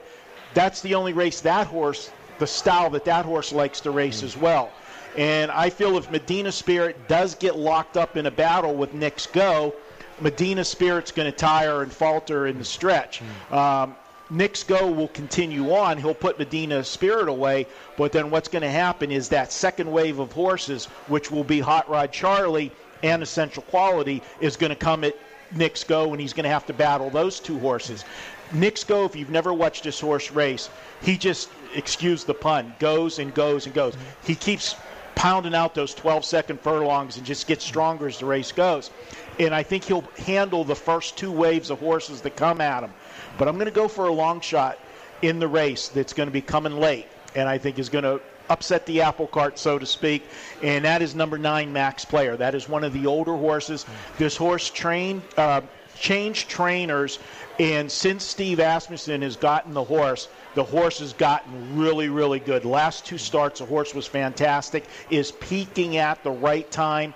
that's 0.55 0.81
the 0.81 0.95
only 0.95 1.13
race 1.13 1.41
that 1.43 1.67
horse, 1.67 2.11
the 2.39 2.47
style 2.47 2.91
that 2.91 3.05
that 3.05 3.25
horse 3.25 3.53
likes 3.53 3.81
to 3.81 3.91
race 3.91 4.23
mm. 4.23 4.25
as 4.25 4.37
well. 4.37 4.71
And 5.17 5.51
I 5.51 5.71
feel 5.71 5.97
if 5.97 6.11
Medina 6.11 6.53
Spirit 6.53 7.09
does 7.09 7.35
get 7.35 7.57
locked 7.57 7.97
up 7.97 8.17
in 8.17 8.27
a 8.27 8.31
battle 8.31 8.75
with 8.75 8.95
Knicks 8.95 9.27
Go, 9.27 9.75
Medina 10.21 10.65
Spirit's 10.65 11.13
going 11.13 11.31
to 11.31 11.37
tire 11.37 11.83
and 11.83 11.93
falter 11.93 12.47
in 12.47 12.59
the 12.59 12.65
stretch. 12.65 13.23
Um, 13.51 13.97
Knicks 14.31 14.63
Go 14.63 14.91
will 14.91 15.09
continue 15.09 15.73
on. 15.73 15.99
He'll 15.99 16.15
put 16.15 16.39
Medina 16.39 16.85
Spirit 16.85 17.29
away, 17.29 17.67
but 17.97 18.13
then 18.13 18.31
what's 18.31 18.49
going 18.49 18.63
to 18.63 18.71
happen 18.71 19.11
is 19.11 19.29
that 19.31 19.53
second 19.53 19.91
wave 19.91 20.21
of 20.21 20.33
horses, 20.33 20.87
which 21.09 21.31
will 21.31 21.45
be 21.45 21.59
Hot 21.61 21.89
Rod 21.91 22.13
Charlie 22.13 22.71
and 23.03 23.23
Essential 23.23 23.63
Quality, 23.65 24.23
is 24.41 24.57
going 24.57 24.71
to 24.71 24.77
come 24.77 25.03
at 25.03 25.17
Knicks 25.53 25.83
Go, 25.83 26.13
and 26.13 26.21
he's 26.21 26.33
going 26.33 26.45
to 26.45 26.51
have 26.51 26.67
to 26.67 26.73
battle 26.73 27.11
those 27.11 27.41
two 27.41 27.59
horses. 27.59 28.05
Knicks 28.53 28.85
Go, 28.85 29.05
if 29.05 29.17
you've 29.17 29.31
never 29.31 29.53
watched 29.53 29.83
this 29.83 29.99
horse 29.99 30.31
race, 30.31 30.71
he 31.03 31.17
just, 31.17 31.51
excuse 31.75 32.23
the 32.23 32.35
pun, 32.35 32.73
goes 32.79 33.19
and 33.19 33.35
goes 33.35 33.67
and 33.67 33.75
goes. 33.75 33.97
He 34.25 34.37
keeps 34.37 34.77
pounding 35.21 35.55
out 35.55 35.75
those 35.75 35.93
12 35.93 36.25
second 36.25 36.59
furlongs 36.63 37.19
and 37.19 37.27
just 37.27 37.47
gets 37.47 37.63
stronger 37.63 38.09
as 38.09 38.19
the 38.19 38.25
race 38.25 38.53
goes. 38.53 38.91
And 39.39 39.55
I 39.55 39.63
think 39.63 39.85
he'll 39.85 40.09
handle 40.17 40.65
the 40.65 40.75
first 40.75 41.19
two 41.19 41.31
waves 41.31 41.69
of 41.69 41.79
horses 41.79 42.23
that 42.23 42.37
come 42.37 42.63
at 42.63 42.83
him. 42.83 42.91
But 43.37 43.47
I'm 43.47 43.57
going 43.57 43.67
to 43.67 43.71
go 43.71 43.87
for 43.87 44.07
a 44.07 44.13
long 44.13 44.41
shot 44.41 44.79
in 45.21 45.39
the 45.39 45.47
race 45.47 45.89
that's 45.89 46.15
going 46.15 46.29
to 46.29 46.33
be 46.33 46.41
coming 46.41 46.81
late, 46.81 47.07
and 47.35 47.47
I 47.47 47.59
think 47.59 47.79
is 47.79 47.91
going 47.91 48.05
to 48.05 48.23
upset 48.49 48.87
the 48.87 49.03
apple 49.03 49.27
cart, 49.27 49.59
so 49.59 49.79
to 49.79 49.85
speak. 49.85 50.25
And 50.63 50.87
that 50.87 51.03
is 51.03 51.15
number 51.15 51.37
nine, 51.37 51.71
Max 51.71 52.03
Player. 52.03 52.39
That 52.39 52.55
is 52.55 52.67
one 52.67 52.83
of 52.83 52.95
the 52.95 53.05
older 53.05 53.37
horses. 53.37 53.85
This 54.17 54.39
horse 54.39 54.71
trained, 54.71 55.21
uh, 55.37 55.61
changed 55.99 56.49
trainers, 56.49 57.19
and 57.61 57.93
since 57.93 58.25
Steve 58.25 58.59
Asmussen 58.59 59.21
has 59.21 59.37
gotten 59.37 59.75
the 59.75 59.85
horse, 59.85 60.29
the 60.55 60.65
horse 60.65 61.01
has 61.01 61.13
gotten 61.13 61.79
really, 61.79 62.09
really 62.09 62.41
good. 62.41 62.65
Last 62.65 63.05
two 63.05 63.19
starts, 63.19 63.61
the 63.61 63.67
horse 63.67 63.95
was 63.95 64.07
fantastic. 64.07 64.87
Is 65.11 65.31
peaking 65.33 65.99
at 65.99 66.25
the 66.25 66.31
right 66.31 66.69
time. 66.71 67.13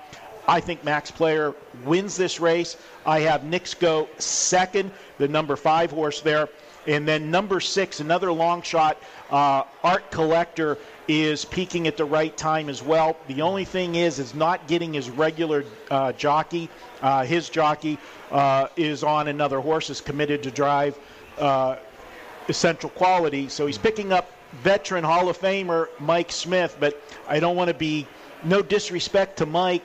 I 0.47 0.61
think 0.61 0.85
Max 0.85 1.11
Player 1.11 1.55
wins 1.87 2.19
this 2.19 2.41
race. 2.41 2.77
I 3.07 3.21
have 3.21 3.45
Knicks 3.45 3.73
Go 3.73 4.07
second, 4.19 4.91
the 5.17 5.27
number 5.27 5.57
five 5.57 5.91
horse 5.91 6.21
there. 6.21 6.51
And 6.87 7.09
then 7.09 7.31
number 7.31 7.59
six, 7.59 8.01
another 8.01 8.31
long 8.31 8.61
shot, 8.61 8.99
uh, 9.31 9.63
Art 9.83 10.11
Collector 10.11 10.77
is 11.09 11.45
peaking 11.45 11.87
at 11.87 11.97
the 11.97 12.05
right 12.05 12.37
time 12.37 12.69
as 12.69 12.83
well. 12.83 13.17
The 13.29 13.43
only 13.43 13.65
thing 13.65 13.95
is, 13.95 14.19
is 14.19 14.35
not 14.35 14.67
getting 14.67 14.95
his 14.95 15.11
regular 15.11 15.65
uh, 15.91 16.13
jockey. 16.13 16.69
Uh, 17.03 17.25
his 17.25 17.49
jockey 17.49 17.99
uh, 18.31 18.69
is 18.77 19.03
on 19.03 19.29
another 19.29 19.61
horse, 19.61 19.91
is 19.91 20.01
committed 20.01 20.43
to 20.45 20.51
drive 20.51 20.99
uh, 21.39 21.77
essential 22.49 22.91
quality. 22.91 23.49
So 23.49 23.67
he's 23.67 23.79
picking 23.79 24.13
up 24.13 24.31
veteran 24.63 25.05
Hall 25.05 25.29
of 25.29 25.39
Famer 25.39 25.89
Mike 25.99 26.33
Smith, 26.33 26.77
but 26.81 27.01
I 27.29 27.41
don't 27.41 27.57
want 27.57 27.69
to 27.69 27.75
be 27.75 28.07
no 28.45 28.63
disrespect 28.63 29.39
to 29.39 29.47
Mike 29.47 29.85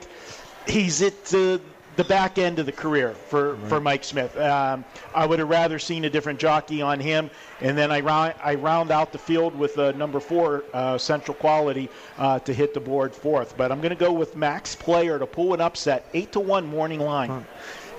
he's 0.66 1.02
at 1.02 1.24
the, 1.26 1.60
the 1.96 2.04
back 2.04 2.38
end 2.38 2.58
of 2.58 2.66
the 2.66 2.72
career 2.72 3.12
for, 3.12 3.54
right. 3.54 3.68
for 3.68 3.80
Mike 3.80 4.04
Smith. 4.04 4.36
Um, 4.36 4.84
I 5.14 5.26
would 5.26 5.38
have 5.38 5.48
rather 5.48 5.78
seen 5.78 6.04
a 6.04 6.10
different 6.10 6.38
jockey 6.38 6.82
on 6.82 7.00
him, 7.00 7.30
and 7.60 7.76
then 7.76 7.90
I 7.90 8.00
round, 8.00 8.34
I 8.42 8.54
round 8.54 8.90
out 8.90 9.12
the 9.12 9.18
field 9.18 9.54
with 9.54 9.78
uh, 9.78 9.92
number 9.92 10.20
four, 10.20 10.64
uh, 10.72 10.98
Central 10.98 11.34
Quality, 11.34 11.88
uh, 12.18 12.38
to 12.40 12.54
hit 12.54 12.74
the 12.74 12.80
board 12.80 13.14
fourth. 13.14 13.56
But 13.56 13.72
I'm 13.72 13.80
going 13.80 13.90
to 13.90 13.96
go 13.96 14.12
with 14.12 14.36
Max 14.36 14.74
Player 14.74 15.18
to 15.18 15.26
pull 15.26 15.54
an 15.54 15.60
upset, 15.60 16.06
eight 16.14 16.32
to 16.32 16.40
one 16.40 16.66
morning 16.66 17.00
line. 17.00 17.28
Huh. 17.28 17.40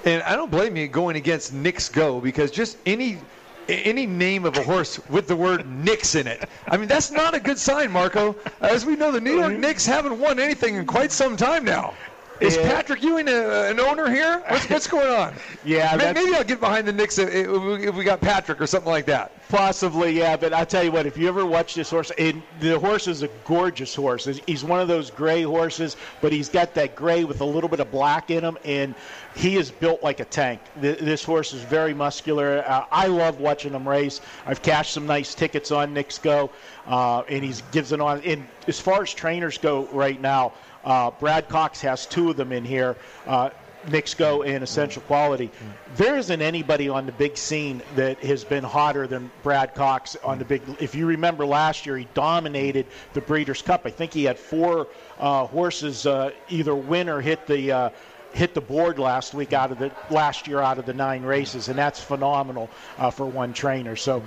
And 0.03 0.23
I 0.23 0.35
don't 0.35 0.49
blame 0.49 0.75
you 0.75 0.87
going 0.87 1.15
against 1.15 1.53
Knicks 1.53 1.87
Go 1.87 2.19
because 2.19 2.49
just 2.49 2.77
any 2.87 3.19
any 3.67 4.05
name 4.05 4.45
of 4.45 4.57
a 4.57 4.63
horse 4.63 4.99
with 5.09 5.27
the 5.27 5.35
word 5.35 5.65
Knicks 5.67 6.15
in 6.15 6.27
it. 6.27 6.49
I 6.67 6.77
mean, 6.77 6.87
that's 6.87 7.11
not 7.11 7.35
a 7.35 7.39
good 7.39 7.59
sign, 7.59 7.91
Marco. 7.91 8.35
As 8.59 8.85
we 8.85 8.95
know, 8.95 9.11
the 9.11 9.21
New 9.21 9.37
York 9.37 9.57
Knicks 9.57 9.85
haven't 9.85 10.19
won 10.19 10.39
anything 10.39 10.75
in 10.75 10.85
quite 10.85 11.11
some 11.11 11.37
time 11.37 11.63
now. 11.63 11.93
Is 12.41 12.55
yeah. 12.55 12.73
Patrick 12.73 13.03
Ewing 13.03 13.27
a, 13.27 13.69
an 13.69 13.79
owner 13.79 14.09
here? 14.09 14.43
What's, 14.47 14.67
what's 14.67 14.87
going 14.87 15.07
on? 15.07 15.35
yeah, 15.63 15.95
maybe, 15.95 16.21
maybe 16.21 16.35
I'll 16.35 16.43
get 16.43 16.59
behind 16.59 16.87
the 16.87 16.91
Knicks 16.91 17.19
if, 17.19 17.29
if 17.29 17.95
we 17.95 18.03
got 18.03 18.19
Patrick 18.19 18.59
or 18.59 18.65
something 18.65 18.91
like 18.91 19.05
that. 19.05 19.31
Possibly, 19.47 20.17
yeah. 20.17 20.35
But 20.37 20.51
I'll 20.51 20.65
tell 20.65 20.83
you 20.83 20.91
what, 20.91 21.05
if 21.05 21.17
you 21.17 21.27
ever 21.27 21.45
watch 21.45 21.75
this 21.75 21.91
horse, 21.91 22.11
it, 22.17 22.35
the 22.59 22.79
horse 22.79 23.07
is 23.07 23.21
a 23.21 23.27
gorgeous 23.45 23.93
horse. 23.93 24.25
He's 24.47 24.63
one 24.63 24.79
of 24.79 24.87
those 24.87 25.11
gray 25.11 25.43
horses, 25.43 25.97
but 26.19 26.33
he's 26.33 26.49
got 26.49 26.73
that 26.73 26.95
gray 26.95 27.25
with 27.25 27.41
a 27.41 27.45
little 27.45 27.69
bit 27.69 27.79
of 27.79 27.91
black 27.91 28.31
in 28.31 28.43
him, 28.43 28.57
and 28.65 28.95
he 29.35 29.57
is 29.57 29.69
built 29.69 30.01
like 30.01 30.19
a 30.19 30.25
tank. 30.25 30.61
This 30.77 31.23
horse 31.23 31.53
is 31.53 31.61
very 31.61 31.93
muscular. 31.93 32.63
Uh, 32.67 32.85
I 32.91 33.05
love 33.05 33.39
watching 33.39 33.73
him 33.73 33.87
race. 33.87 34.19
I've 34.47 34.63
cashed 34.63 34.93
some 34.93 35.05
nice 35.05 35.35
tickets 35.35 35.69
on 35.69 35.93
Knicks 35.93 36.17
Go, 36.17 36.49
uh, 36.87 37.21
and 37.29 37.43
he 37.43 37.53
gives 37.71 37.91
it 37.91 38.01
on. 38.01 38.21
And 38.21 38.47
as 38.67 38.79
far 38.79 39.03
as 39.03 39.13
trainers 39.13 39.59
go 39.59 39.87
right 39.91 40.19
now, 40.19 40.53
uh, 40.83 41.11
Brad 41.11 41.49
Cox 41.49 41.81
has 41.81 42.05
two 42.05 42.29
of 42.29 42.37
them 42.37 42.51
in 42.51 42.65
here. 42.65 42.95
Uh, 43.25 43.49
Knicks 43.89 44.13
Go 44.13 44.43
and 44.43 44.63
Essential 44.63 45.01
Quality. 45.03 45.49
There 45.95 46.17
isn't 46.17 46.41
anybody 46.41 46.89
on 46.89 47.05
the 47.05 47.11
big 47.11 47.37
scene 47.37 47.81
that 47.95 48.19
has 48.19 48.43
been 48.43 48.63
hotter 48.63 49.07
than 49.07 49.31
Brad 49.43 49.73
Cox 49.75 50.15
on 50.23 50.39
the 50.39 50.45
big. 50.45 50.61
If 50.79 50.95
you 50.95 51.07
remember 51.07 51.45
last 51.45 51.85
year, 51.85 51.97
he 51.97 52.07
dominated 52.13 52.85
the 53.13 53.21
Breeders' 53.21 53.61
Cup. 53.61 53.85
I 53.85 53.89
think 53.89 54.13
he 54.13 54.23
had 54.23 54.37
four 54.37 54.87
uh, 55.19 55.47
horses 55.47 56.05
uh, 56.05 56.31
either 56.49 56.75
win 56.75 57.09
or 57.09 57.21
hit 57.21 57.47
the 57.47 57.71
uh, 57.71 57.89
hit 58.33 58.53
the 58.53 58.61
board 58.61 58.97
last 58.97 59.33
week 59.33 59.51
out 59.51 59.71
of 59.71 59.79
the 59.79 59.91
last 60.09 60.47
year 60.47 60.59
out 60.59 60.77
of 60.77 60.85
the 60.85 60.93
nine 60.93 61.23
races, 61.23 61.67
and 61.67 61.77
that's 61.77 61.99
phenomenal 61.99 62.69
uh, 62.97 63.09
for 63.09 63.25
one 63.25 63.53
trainer. 63.53 63.95
So 63.95 64.23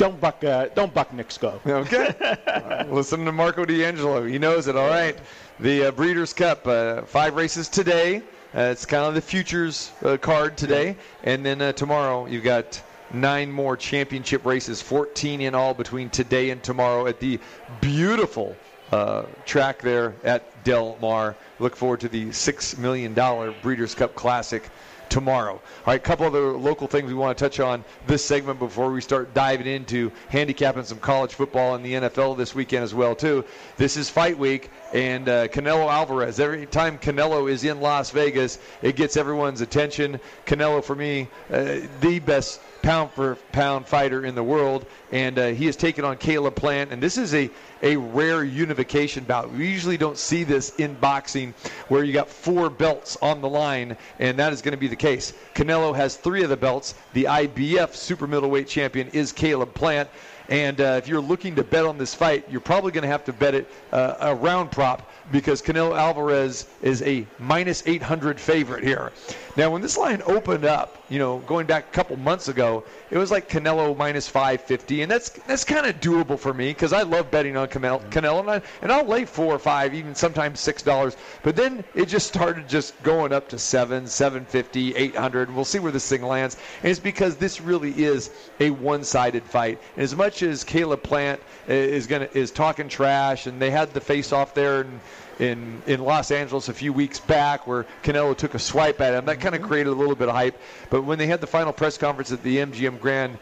don't 0.00 0.18
buck 0.18 0.42
uh, 0.42 0.66
don't 0.74 0.94
buck 0.94 1.10
Go. 1.40 1.60
Okay. 1.66 2.86
Listen 2.88 3.26
to 3.26 3.32
Marco 3.32 3.66
D'Angelo. 3.66 4.24
He 4.24 4.38
knows 4.38 4.66
it. 4.66 4.74
All 4.74 4.88
right 4.88 5.18
the 5.60 5.88
uh, 5.88 5.90
Breeders' 5.90 6.32
Cup. 6.32 6.66
Uh, 6.66 7.02
five 7.02 7.34
races 7.34 7.68
today. 7.68 8.22
Uh, 8.54 8.72
it's 8.72 8.86
kind 8.86 9.04
of 9.04 9.14
the 9.14 9.20
futures 9.20 9.92
uh, 10.04 10.16
card 10.16 10.56
today, 10.56 10.96
and 11.22 11.44
then 11.44 11.60
uh, 11.60 11.72
tomorrow 11.72 12.26
you've 12.26 12.42
got 12.42 12.82
nine 13.12 13.52
more 13.52 13.76
championship 13.76 14.44
races, 14.46 14.80
14 14.80 15.42
in 15.42 15.54
all 15.54 15.74
between 15.74 16.08
today 16.08 16.50
and 16.50 16.62
tomorrow 16.62 17.06
at 17.06 17.20
the 17.20 17.38
beautiful 17.80 18.56
uh, 18.90 19.24
track 19.44 19.82
there 19.82 20.14
at 20.24 20.64
Del 20.64 20.96
Mar. 21.00 21.36
Look 21.58 21.76
forward 21.76 22.00
to 22.00 22.08
the 22.08 22.32
six 22.32 22.78
million 22.78 23.12
dollar 23.12 23.54
Breeders' 23.62 23.94
Cup 23.94 24.14
Classic 24.14 24.68
tomorrow. 25.10 25.54
All 25.54 25.62
right, 25.86 25.96
a 25.96 25.98
couple 25.98 26.24
other 26.24 26.52
local 26.52 26.86
things 26.86 27.08
we 27.08 27.14
want 27.14 27.36
to 27.36 27.44
touch 27.44 27.60
on 27.60 27.84
this 28.06 28.24
segment 28.24 28.58
before 28.58 28.90
we 28.90 29.00
start 29.00 29.34
diving 29.34 29.66
into 29.66 30.10
handicapping 30.28 30.84
some 30.84 30.98
college 30.98 31.34
football 31.34 31.74
and 31.74 31.84
the 31.84 31.94
NFL 31.94 32.36
this 32.36 32.54
weekend 32.54 32.84
as 32.84 32.94
well 32.94 33.14
too. 33.14 33.44
This 33.76 33.96
is 33.96 34.08
fight 34.08 34.38
week 34.38 34.70
and 34.94 35.28
uh, 35.28 35.48
Canelo 35.48 35.90
Alvarez. 35.90 36.40
Every 36.40 36.64
time 36.66 36.98
Canelo 36.98 37.50
is 37.50 37.64
in 37.64 37.80
Las 37.80 38.10
Vegas, 38.10 38.58
it 38.80 38.96
gets 38.96 39.16
everyone's 39.16 39.60
attention. 39.60 40.18
Canelo, 40.46 40.82
for 40.82 40.94
me, 40.94 41.28
uh, 41.52 41.80
the 42.00 42.20
best 42.20 42.60
pound 42.82 43.10
for 43.10 43.36
pound 43.52 43.86
fighter 43.86 44.24
in 44.24 44.34
the 44.34 44.42
world, 44.42 44.86
and 45.12 45.38
uh, 45.38 45.48
he 45.48 45.66
has 45.66 45.76
taken 45.76 46.04
on 46.04 46.16
Caleb 46.16 46.56
Plant. 46.56 46.92
And 46.92 47.02
this 47.02 47.18
is 47.18 47.34
a, 47.34 47.50
a 47.82 47.96
rare 47.96 48.44
unification 48.44 49.24
bout. 49.24 49.50
We 49.52 49.68
usually 49.68 49.96
don't 49.96 50.18
see 50.18 50.44
this 50.44 50.74
in 50.76 50.94
boxing 50.94 51.54
where 51.88 52.04
you 52.04 52.12
got 52.12 52.28
four 52.28 52.70
belts 52.70 53.16
on 53.22 53.40
the 53.40 53.48
line, 53.48 53.96
and 54.18 54.38
that 54.38 54.52
is 54.52 54.62
going 54.62 54.72
to 54.72 54.78
be 54.78 54.88
the 54.88 54.96
case. 54.96 55.32
Canelo 55.54 55.94
has 55.94 56.16
three 56.16 56.42
of 56.42 56.48
the 56.48 56.56
belts. 56.56 56.94
The 57.12 57.24
IBF 57.24 57.94
super 57.94 58.26
middleweight 58.26 58.68
champion 58.68 59.08
is 59.08 59.32
Caleb 59.32 59.74
Plant. 59.74 60.08
And 60.50 60.80
uh, 60.80 60.98
if 60.98 61.06
you're 61.06 61.20
looking 61.20 61.54
to 61.54 61.62
bet 61.62 61.84
on 61.84 61.96
this 61.96 62.12
fight, 62.12 62.44
you're 62.50 62.60
probably 62.60 62.90
going 62.90 63.02
to 63.02 63.08
have 63.08 63.24
to 63.26 63.32
bet 63.32 63.54
it 63.54 63.70
uh, 63.92 64.16
a 64.18 64.34
round 64.34 64.72
prop 64.72 65.08
because 65.30 65.62
Canelo 65.62 65.96
Alvarez 65.96 66.66
is 66.82 67.02
a 67.02 67.26
minus 67.38 67.82
800 67.86 68.40
favorite 68.40 68.84
here. 68.84 69.12
Now, 69.56 69.70
when 69.70 69.82
this 69.82 69.98
line 69.98 70.22
opened 70.26 70.64
up, 70.64 70.96
you 71.08 71.18
know, 71.18 71.38
going 71.38 71.66
back 71.66 71.88
a 71.88 71.92
couple 71.92 72.16
months 72.16 72.48
ago, 72.48 72.84
it 73.10 73.18
was 73.18 73.30
like 73.30 73.48
Canelo 73.48 73.96
minus 73.96 74.28
550, 74.28 75.02
and 75.02 75.10
that's 75.10 75.30
that's 75.30 75.64
kind 75.64 75.86
of 75.86 76.00
doable 76.00 76.38
for 76.38 76.54
me 76.54 76.68
because 76.68 76.92
I 76.92 77.02
love 77.02 77.30
betting 77.30 77.56
on 77.56 77.68
Canelo, 77.68 78.40
and, 78.40 78.50
I, 78.50 78.62
and 78.80 78.92
I'll 78.92 79.04
lay 79.04 79.24
four 79.24 79.54
or 79.54 79.58
five, 79.58 79.92
even 79.92 80.14
sometimes 80.14 80.60
six 80.60 80.82
dollars. 80.82 81.16
But 81.42 81.56
then 81.56 81.82
it 81.94 82.06
just 82.06 82.28
started 82.28 82.68
just 82.68 83.00
going 83.02 83.32
up 83.32 83.48
to 83.48 83.58
seven, 83.58 84.06
750, 84.06 84.94
800. 84.94 85.52
We'll 85.54 85.64
see 85.64 85.80
where 85.80 85.92
this 85.92 86.08
thing 86.08 86.22
lands, 86.22 86.56
and 86.82 86.90
it's 86.90 87.00
because 87.00 87.36
this 87.36 87.60
really 87.60 87.92
is 88.02 88.30
a 88.60 88.70
one-sided 88.70 89.42
fight. 89.42 89.80
And 89.96 90.04
as 90.04 90.14
much 90.14 90.42
as 90.42 90.62
Caleb 90.62 91.02
Plant 91.02 91.40
uh, 91.68 91.72
is 91.72 92.06
gonna 92.06 92.28
is 92.34 92.52
talking 92.52 92.88
trash, 92.88 93.46
and 93.46 93.60
they 93.60 93.70
had 93.70 93.92
the 93.92 94.00
face 94.00 94.32
off 94.32 94.54
there 94.54 94.82
and 94.82 95.00
in 95.40 95.82
in 95.86 96.00
Los 96.00 96.30
Angeles 96.30 96.68
a 96.68 96.74
few 96.74 96.92
weeks 96.92 97.18
back, 97.18 97.66
where 97.66 97.86
Canelo 98.02 98.36
took 98.36 98.54
a 98.54 98.58
swipe 98.58 99.00
at 99.00 99.14
him. 99.14 99.24
That 99.24 99.40
kind 99.40 99.54
of 99.54 99.62
created 99.62 99.90
a 99.90 99.96
little 99.96 100.14
bit 100.14 100.28
of 100.28 100.34
hype. 100.34 100.60
But 100.90 101.02
when 101.02 101.18
they 101.18 101.26
had 101.26 101.40
the 101.40 101.46
final 101.46 101.72
press 101.72 101.98
conference 101.98 102.30
at 102.30 102.42
the 102.42 102.58
MGM 102.58 103.00
Grand 103.00 103.38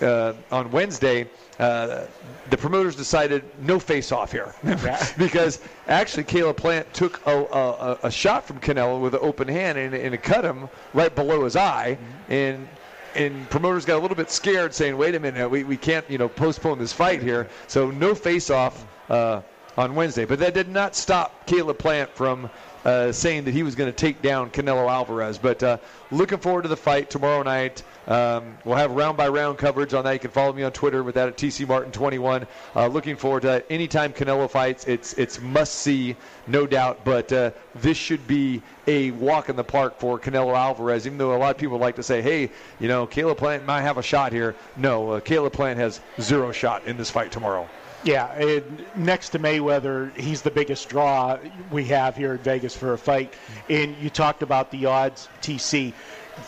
uh, 0.00 0.34
on 0.50 0.70
Wednesday, 0.70 1.28
uh, 1.58 2.06
the 2.50 2.56
promoters 2.56 2.96
decided 2.96 3.42
no 3.60 3.78
face-off 3.78 4.32
here 4.32 4.54
because 5.18 5.60
actually 5.88 6.24
Caleb 6.24 6.56
Plant 6.56 6.92
took 6.94 7.20
a, 7.26 7.44
a, 7.44 7.98
a, 8.04 8.10
shot 8.10 8.46
from 8.46 8.58
Canelo 8.60 9.00
with 9.00 9.14
an 9.14 9.20
open 9.22 9.48
hand 9.48 9.78
and, 9.78 9.94
and 9.94 10.14
it 10.14 10.22
cut 10.22 10.44
him 10.44 10.68
right 10.94 11.14
below 11.14 11.44
his 11.44 11.56
eye, 11.56 11.98
mm-hmm. 12.00 12.32
and 12.32 12.68
and 13.14 13.50
promoters 13.50 13.84
got 13.84 13.98
a 13.98 14.00
little 14.00 14.16
bit 14.16 14.30
scared, 14.30 14.72
saying, 14.72 14.96
"Wait 14.96 15.14
a 15.14 15.20
minute, 15.20 15.48
we, 15.50 15.64
we 15.64 15.76
can't 15.76 16.08
you 16.08 16.18
know 16.18 16.28
postpone 16.28 16.78
this 16.78 16.92
fight 16.92 17.20
here." 17.20 17.48
So 17.66 17.90
no 17.90 18.14
face-off 18.14 18.86
uh, 19.10 19.42
on 19.76 19.94
Wednesday, 19.94 20.24
but 20.24 20.38
that 20.40 20.54
did 20.54 20.68
not 20.68 20.94
stop 20.94 21.46
Caleb 21.46 21.78
Plant 21.78 22.10
from 22.10 22.50
uh, 22.84 23.12
saying 23.12 23.44
that 23.44 23.54
he 23.54 23.62
was 23.62 23.74
going 23.74 23.90
to 23.90 23.96
take 23.96 24.22
down 24.22 24.50
Canelo 24.50 24.90
Alvarez. 24.90 25.38
But 25.38 25.62
uh, 25.62 25.78
looking 26.10 26.38
forward 26.38 26.62
to 26.62 26.68
the 26.68 26.76
fight 26.76 27.10
tomorrow 27.10 27.42
night. 27.42 27.82
Um, 28.08 28.58
we'll 28.64 28.76
have 28.76 28.90
round 28.90 29.16
by 29.16 29.28
round 29.28 29.58
coverage 29.58 29.94
on 29.94 30.04
that. 30.04 30.12
You 30.12 30.18
can 30.18 30.32
follow 30.32 30.52
me 30.52 30.64
on 30.64 30.72
Twitter 30.72 31.04
with 31.04 31.14
that 31.14 31.28
at 31.28 31.36
TC 31.36 31.66
Martin21. 31.66 32.46
Uh, 32.74 32.86
looking 32.88 33.14
forward 33.14 33.42
to 33.42 33.46
that. 33.48 33.66
Anytime 33.70 34.12
Canelo 34.12 34.50
fights, 34.50 34.84
it's 34.86 35.12
it's 35.14 35.40
must 35.40 35.76
see, 35.76 36.16
no 36.48 36.66
doubt. 36.66 37.04
But 37.04 37.32
uh, 37.32 37.52
this 37.76 37.96
should 37.96 38.26
be 38.26 38.60
a 38.88 39.12
walk 39.12 39.48
in 39.48 39.54
the 39.54 39.64
park 39.64 39.98
for 39.98 40.18
Canelo 40.18 40.56
Alvarez. 40.56 41.06
Even 41.06 41.18
though 41.18 41.36
a 41.36 41.38
lot 41.38 41.54
of 41.54 41.58
people 41.58 41.78
like 41.78 41.94
to 41.96 42.02
say, 42.02 42.20
"Hey, 42.20 42.50
you 42.80 42.88
know, 42.88 43.06
Caleb 43.06 43.38
Plant 43.38 43.64
might 43.64 43.82
have 43.82 43.98
a 43.98 44.02
shot 44.02 44.32
here." 44.32 44.56
No, 44.76 45.12
uh, 45.12 45.20
Caleb 45.20 45.52
Plant 45.52 45.78
has 45.78 46.00
zero 46.20 46.50
shot 46.50 46.84
in 46.86 46.96
this 46.96 47.10
fight 47.10 47.30
tomorrow. 47.30 47.68
Yeah, 48.04 48.60
next 48.96 49.30
to 49.30 49.38
Mayweather, 49.38 50.14
he's 50.16 50.42
the 50.42 50.50
biggest 50.50 50.88
draw 50.88 51.38
we 51.70 51.84
have 51.86 52.16
here 52.16 52.32
in 52.32 52.38
Vegas 52.38 52.74
for 52.74 52.94
a 52.94 52.98
fight. 52.98 53.32
And 53.68 53.96
you 53.96 54.10
talked 54.10 54.42
about 54.42 54.72
the 54.72 54.86
odds, 54.86 55.28
TC. 55.40 55.92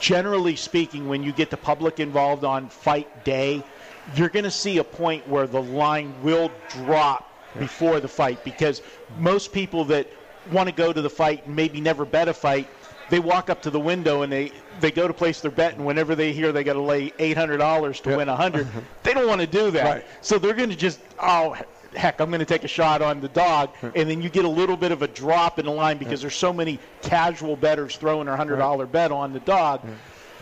Generally 0.01 0.57
speaking, 0.57 1.09
when 1.09 1.23
you 1.23 1.33
get 1.33 1.51
the 1.51 1.57
public 1.57 2.01
involved 2.01 2.45
on 2.45 2.69
fight 2.69 3.25
day, 3.25 3.62
you're 4.17 4.29
going 4.31 4.45
to 4.45 4.51
see 4.51 4.79
a 4.79 4.85
point 4.85 5.29
where 5.29 5.47
the 5.47 5.62
line 5.62 6.14
will 6.23 6.51
drop 6.71 7.31
before 7.59 8.01
the 8.01 8.09
fight 8.09 8.43
because 8.45 8.83
most 9.19 9.53
people 9.53 9.85
that 9.85 10.09
want 10.51 10.69
to 10.69 10.75
go 10.75 10.93
to 10.93 11.01
the 11.01 11.11
fight 11.11 11.47
and 11.47 11.55
maybe 11.55 11.81
never 11.81 12.05
bet 12.05 12.29
a 12.29 12.35
fight 12.35 12.69
they 13.11 13.19
walk 13.19 13.51
up 13.51 13.62
to 13.62 13.71
the 13.71 13.81
window 13.81 14.23
and 14.23 14.33
they 14.33 14.53
they 14.81 14.90
go 14.90 15.07
to 15.07 15.14
place 15.14 15.40
their 15.40 15.51
bet, 15.51 15.75
and 15.75 15.85
whenever 15.85 16.14
they 16.14 16.33
hear 16.33 16.53
they 16.53 16.64
got 16.64 16.75
to 16.75 16.83
lay 16.83 17.12
eight 17.19 17.37
hundred 17.37 17.59
dollars 17.59 18.01
to 18.01 18.11
yep. 18.11 18.19
win 18.19 18.29
a 18.29 18.37
hundred, 18.37 18.67
they 19.03 19.14
don't 19.14 19.27
want 19.27 19.40
to 19.40 19.47
do 19.47 19.71
that. 19.73 19.85
Right. 19.85 20.05
So 20.21 20.38
they're 20.38 20.55
going 20.55 20.71
to 20.71 20.77
just 20.77 21.01
oh 21.21 21.57
heck, 21.95 22.21
I'm 22.21 22.29
going 22.29 22.40
to 22.40 22.47
take 22.47 22.64
a 22.64 22.69
shot 22.69 23.03
on 23.03 23.21
the 23.21 23.29
dog, 23.29 23.71
and 23.83 24.11
then 24.11 24.21
you 24.21 24.29
get 24.29 24.45
a 24.45 24.49
little 24.49 24.77
bit 24.77 24.93
of 24.93 25.03
a 25.03 25.09
drop 25.09 25.59
in 25.59 25.67
the 25.67 25.73
line 25.73 25.99
because 25.99 26.21
there's 26.21 26.35
so 26.35 26.53
many 26.53 26.79
casual 27.03 27.57
bettors 27.57 27.97
throwing 27.97 28.27
their 28.27 28.37
hundred 28.37 28.57
dollar 28.57 28.87
bet 28.87 29.12
on 29.12 29.33
the 29.33 29.40
dog. 29.40 29.81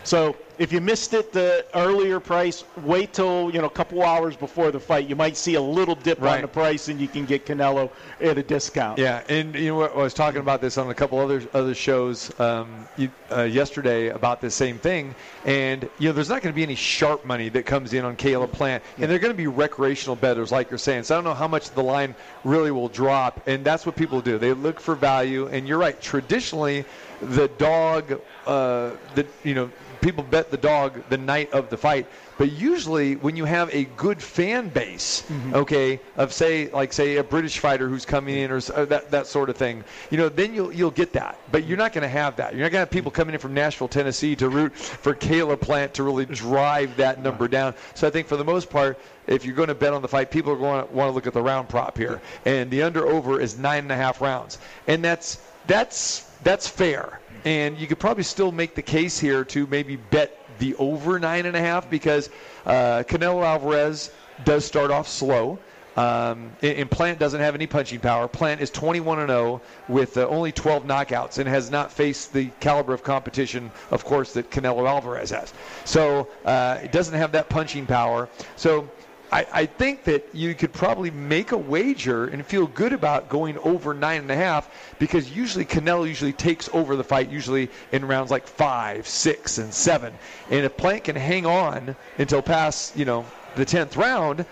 So 0.03 0.35
if 0.59 0.71
you 0.71 0.81
missed 0.81 1.13
it 1.13 1.33
the 1.33 1.65
earlier 1.73 2.19
price, 2.19 2.63
wait 2.83 3.13
till 3.13 3.49
you 3.51 3.59
know 3.59 3.67
a 3.67 3.71
couple 3.71 4.03
hours 4.03 4.35
before 4.35 4.71
the 4.71 4.79
fight. 4.79 5.07
You 5.07 5.15
might 5.15 5.35
see 5.35 5.55
a 5.55 5.61
little 5.61 5.95
dip 5.95 6.21
right. 6.21 6.35
on 6.35 6.41
the 6.41 6.47
price, 6.47 6.89
and 6.89 6.99
you 6.99 7.07
can 7.07 7.25
get 7.25 7.45
Canelo 7.45 7.89
at 8.21 8.37
a 8.37 8.43
discount. 8.43 8.99
Yeah, 8.99 9.23
and 9.29 9.55
you 9.55 9.69
know? 9.69 9.83
I 9.83 9.97
was 9.97 10.13
talking 10.13 10.41
about 10.41 10.61
this 10.61 10.77
on 10.77 10.89
a 10.89 10.93
couple 10.93 11.19
other 11.19 11.41
other 11.53 11.73
shows 11.73 12.37
um, 12.39 12.87
uh, 13.31 13.43
yesterday 13.43 14.09
about 14.09 14.41
the 14.41 14.51
same 14.51 14.77
thing, 14.77 15.15
and 15.45 15.89
you 15.97 16.09
know 16.09 16.13
there's 16.13 16.29
not 16.29 16.41
going 16.41 16.53
to 16.53 16.55
be 16.55 16.63
any 16.63 16.75
sharp 16.75 17.25
money 17.25 17.49
that 17.49 17.65
comes 17.65 17.93
in 17.93 18.05
on 18.05 18.15
Caleb 18.15 18.51
Plant, 18.51 18.83
and 18.97 19.09
they're 19.09 19.19
going 19.19 19.33
to 19.33 19.37
be 19.37 19.47
recreational 19.47 20.15
bettors, 20.15 20.51
like 20.51 20.69
you're 20.69 20.77
saying. 20.77 21.03
So 21.03 21.15
I 21.15 21.17
don't 21.17 21.25
know 21.25 21.33
how 21.33 21.47
much 21.47 21.71
the 21.71 21.83
line 21.83 22.15
really 22.43 22.71
will 22.71 22.89
drop, 22.89 23.47
and 23.47 23.65
that's 23.65 23.85
what 23.85 23.95
people 23.95 24.21
do. 24.21 24.37
They 24.37 24.53
look 24.53 24.79
for 24.79 24.95
value, 24.95 25.47
and 25.47 25.67
you're 25.67 25.79
right. 25.79 25.99
Traditionally, 25.99 26.85
the 27.21 27.47
dog, 27.57 28.21
uh, 28.45 28.91
the 29.15 29.25
you 29.43 29.55
know 29.55 29.71
people 30.03 30.23
bet 30.23 30.51
the 30.51 30.57
dog 30.57 31.01
the 31.09 31.17
night 31.17 31.51
of 31.53 31.69
the 31.69 31.77
fight. 31.77 32.05
But 32.37 32.51
usually, 32.51 33.15
when 33.15 33.35
you 33.35 33.45
have 33.45 33.73
a 33.73 33.85
good 33.95 34.21
fan 34.21 34.69
base, 34.69 35.21
mm-hmm. 35.21 35.55
okay, 35.55 35.99
of 36.17 36.33
say 36.33 36.69
like 36.71 36.91
say 36.91 37.17
a 37.17 37.23
British 37.23 37.59
fighter 37.59 37.87
who's 37.87 38.05
coming 38.05 38.35
in 38.35 38.51
or 38.51 38.59
uh, 38.73 38.85
that 38.85 39.11
that 39.11 39.27
sort 39.27 39.49
of 39.49 39.55
thing, 39.55 39.83
you 40.09 40.17
know, 40.17 40.29
then 40.29 40.53
you'll 40.53 40.73
you'll 40.73 40.91
get 40.91 41.13
that. 41.13 41.37
But 41.51 41.65
you're 41.65 41.77
not 41.77 41.93
going 41.93 42.01
to 42.01 42.09
have 42.09 42.35
that. 42.37 42.53
You're 42.53 42.63
not 42.63 42.71
going 42.71 42.81
to 42.81 42.85
have 42.85 42.91
people 42.91 43.11
coming 43.11 43.33
in 43.33 43.39
from 43.39 43.53
Nashville, 43.53 43.87
Tennessee, 43.87 44.35
to 44.37 44.49
root 44.49 44.75
for 44.75 45.13
Caleb 45.13 45.61
Plant 45.61 45.93
to 45.95 46.03
really 46.03 46.25
drive 46.25 46.97
that 46.97 47.21
number 47.21 47.47
down. 47.47 47.75
So 47.93 48.07
I 48.07 48.09
think 48.09 48.27
for 48.27 48.35
the 48.37 48.45
most 48.45 48.69
part, 48.69 48.99
if 49.27 49.45
you're 49.45 49.55
going 49.55 49.69
to 49.69 49.75
bet 49.75 49.93
on 49.93 50.01
the 50.01 50.07
fight, 50.07 50.31
people 50.31 50.51
are 50.51 50.57
going 50.57 50.85
to 50.85 50.93
want 50.93 51.09
to 51.09 51.13
look 51.13 51.27
at 51.27 51.33
the 51.33 51.41
round 51.41 51.69
prop 51.69 51.97
here, 51.97 52.19
and 52.45 52.69
the 52.69 52.81
under 52.81 53.07
over 53.07 53.39
is 53.39 53.57
nine 53.57 53.83
and 53.83 53.91
a 53.91 53.95
half 53.95 54.21
rounds, 54.21 54.57
and 54.87 55.03
that's 55.03 55.39
that's 55.67 56.29
that's 56.43 56.67
fair. 56.67 57.19
And 57.45 57.77
you 57.77 57.87
could 57.87 57.99
probably 57.99 58.23
still 58.23 58.51
make 58.51 58.75
the 58.75 58.81
case 58.81 59.19
here 59.19 59.43
to 59.45 59.67
maybe 59.67 59.95
bet 59.97 60.37
the 60.59 60.75
over 60.75 61.19
nine 61.19 61.45
and 61.45 61.55
a 61.55 61.59
half 61.59 61.89
because 61.89 62.29
uh, 62.65 63.03
Canelo 63.07 63.43
Alvarez 63.43 64.11
does 64.45 64.65
start 64.65 64.91
off 64.91 65.07
slow. 65.07 65.59
Um, 65.95 66.51
and 66.63 66.89
Plant 66.89 67.19
doesn't 67.19 67.39
have 67.39 67.53
any 67.53 67.67
punching 67.67 67.99
power. 67.99 68.27
Plant 68.27 68.61
is 68.61 68.71
21 68.71 69.19
and 69.19 69.29
0 69.29 69.61
with 69.87 70.17
uh, 70.17 70.27
only 70.27 70.51
12 70.51 70.85
knockouts 70.85 71.37
and 71.37 71.47
has 71.47 71.69
not 71.69 71.91
faced 71.91 72.33
the 72.33 72.49
caliber 72.59 72.93
of 72.93 73.03
competition, 73.03 73.71
of 73.91 74.03
course, 74.03 74.33
that 74.33 74.49
Canelo 74.49 74.89
Alvarez 74.89 75.29
has. 75.29 75.53
So 75.85 76.29
uh, 76.45 76.79
it 76.81 76.91
doesn't 76.91 77.13
have 77.13 77.31
that 77.33 77.47
punching 77.47 77.85
power. 77.85 78.27
So 78.55 78.89
I, 79.33 79.47
I, 79.51 79.65
think 79.65 80.03
that 80.03 80.27
you 80.31 80.53
could 80.53 80.71
probably 80.71 81.09
make 81.09 81.53
a 81.53 81.57
wager 81.57 82.27
and 82.27 82.45
feel 82.45 82.67
good 82.67 82.93
about 82.93 83.29
going 83.29 83.57
over 83.57 83.95
nine 83.95 84.21
and 84.21 84.29
a 84.29 84.35
half 84.35 84.69
because 84.99 85.35
usually 85.35 85.65
Canelo 85.65 86.07
usually 86.07 86.33
takes 86.33 86.69
over 86.71 86.95
the 86.95 87.03
fight, 87.03 87.31
usually 87.31 87.69
in 87.91 88.05
rounds 88.05 88.29
like 88.29 88.45
five, 88.45 89.07
six, 89.07 89.57
and 89.57 89.73
seven. 89.73 90.13
And 90.51 90.65
if 90.65 90.77
Plant 90.77 91.05
can 91.05 91.15
hang 91.15 91.47
on 91.47 91.95
until 92.19 92.43
past, 92.43 92.95
you 92.95 93.05
know, 93.05 93.25
the 93.55 93.65
tenth 93.65 93.97
round, 93.97 94.45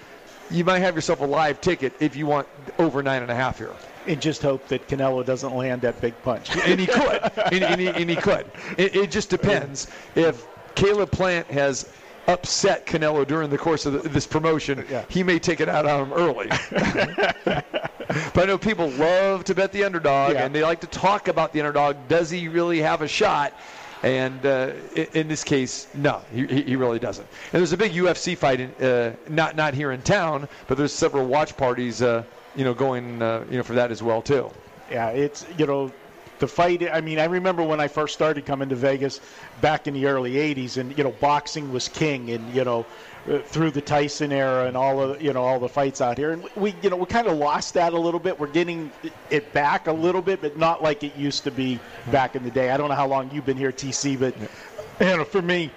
you 0.50 0.66
might 0.66 0.80
have 0.80 0.96
yourself 0.96 1.20
a 1.22 1.26
live 1.26 1.62
ticket 1.62 1.94
if 2.00 2.16
you 2.16 2.26
want 2.26 2.48
over 2.80 3.04
nine 3.04 3.22
and 3.22 3.32
a 3.32 3.36
half 3.36 3.60
here 3.60 3.76
and 4.08 4.20
just 4.20 4.42
hope 4.42 4.68
that 4.70 4.88
Canelo 4.88 5.24
doesn't 5.24 5.56
land 5.56 5.82
that 5.82 6.02
big 6.02 6.20
punch. 6.24 6.56
and 6.66 6.80
he 6.80 6.88
could. 6.88 7.32
and, 7.52 7.64
and, 7.64 7.80
he, 7.80 7.88
and, 7.88 8.10
he, 8.10 8.16
could. 8.16 8.50
It, 8.80 8.96
it, 8.96 9.12
just 9.12 9.30
depends 9.30 9.88
if 10.16 10.44
Caleb 10.74 11.12
Plant 11.12 11.46
has 11.52 11.88
upset 12.32 12.86
Canelo 12.86 13.26
during 13.28 13.50
the 13.50 13.58
course 13.58 13.86
of 13.86 13.94
the, 13.94 14.10
this 14.10 14.26
promotion, 14.26 14.86
yeah. 14.90 15.06
he 15.10 15.24
may 15.24 15.40
take 15.40 15.60
it 15.60 15.70
out 15.70 15.86
on 15.86 16.08
him 16.08 16.14
early. 16.14 16.48
but 17.46 18.38
I 18.38 18.46
know 18.46 18.58
people 18.58 18.90
love 18.90 19.44
to 19.46 19.56
bet 19.56 19.72
the 19.72 19.84
underdog, 19.84 20.34
yeah. 20.34 20.46
and 20.46 20.56
they 20.56 20.64
like 20.64 20.82
to 20.82 20.88
talk 20.88 21.28
about 21.28 21.54
the 21.54 21.60
underdog. 21.60 21.96
Does 22.08 22.30
he 22.30 22.48
really 22.48 22.80
have 22.80 23.02
a 23.02 23.08
shot? 23.08 23.54
And 24.04 24.44
uh, 24.46 24.72
in 25.14 25.28
this 25.28 25.44
case, 25.44 25.88
no, 25.94 26.22
he, 26.34 26.48
he 26.48 26.76
really 26.76 26.98
doesn't. 26.98 27.28
And 27.54 27.60
there's 27.60 27.74
a 27.74 27.78
big 27.78 27.92
UFC 27.92 28.36
fight, 28.36 28.60
in, 28.60 28.72
uh, 28.84 29.14
not 29.30 29.56
not 29.56 29.76
here 29.76 29.92
in 29.92 30.02
town, 30.02 30.48
but 30.68 30.78
there's 30.78 30.94
several 30.94 31.28
watch 31.28 31.56
parties, 31.56 32.02
uh, 32.02 32.24
you 32.56 32.64
know, 32.64 32.74
going, 32.74 33.22
uh, 33.22 33.46
you 33.52 33.58
know, 33.58 33.64
for 33.64 33.74
that 33.74 33.92
as 33.92 34.02
well 34.02 34.22
too. 34.24 34.50
Yeah, 34.90 35.10
it's 35.10 35.46
you 35.56 35.68
know 35.68 35.92
the 36.42 36.48
fight. 36.48 36.84
I 36.92 37.00
mean, 37.00 37.20
I 37.20 37.26
remember 37.26 37.64
when 37.64 37.80
I 37.80 37.88
first 37.88 38.14
started 38.14 38.46
coming 38.46 38.68
to 38.70 38.76
Vegas 38.76 39.22
back 39.62 39.88
in 39.88 39.94
the 39.94 40.08
early 40.08 40.34
'80s, 40.34 40.76
and 40.76 40.98
you 40.98 41.06
know, 41.06 41.12
boxing 41.14 41.72
was 41.72 41.88
king, 41.88 42.30
and 42.32 42.54
you 42.54 42.66
know, 42.66 42.86
uh, 43.30 43.38
through 43.40 43.72
the 43.72 43.82
Tyson 43.82 44.34
era 44.34 44.66
and 44.66 44.76
all 44.76 45.00
of 45.00 45.22
you 45.22 45.32
know 45.32 45.44
all 45.44 45.60
the 45.60 45.70
fights 45.70 46.02
out 46.02 46.18
here, 46.18 46.32
and 46.32 46.44
we 46.56 46.76
you 46.82 46.90
know 46.90 46.98
we 46.98 47.06
kind 47.06 47.28
of 47.28 47.38
lost 47.38 47.76
that 47.76 47.94
a 47.94 48.00
little 48.00 48.20
bit. 48.20 48.38
We're 48.38 48.48
getting 48.48 48.92
it 49.30 49.54
back 49.54 49.88
a 49.88 49.94
little 49.94 50.22
bit, 50.22 50.42
but 50.42 50.58
not 50.58 50.84
like 50.84 51.04
it 51.04 51.16
used 51.16 51.46
to 51.46 51.52
be 51.52 51.80
back 52.12 52.36
in 52.36 52.44
the 52.44 52.52
day. 52.52 52.72
I 52.72 52.78
don't 52.78 52.90
know 52.90 52.96
how 52.96 53.08
long 53.08 53.32
you've 53.32 53.46
been 53.46 53.58
here, 53.58 53.72
TC, 53.72 54.20
but 54.20 54.36
you 55.00 55.18
know, 55.18 55.24
for 55.24 55.42
me, 55.42 55.72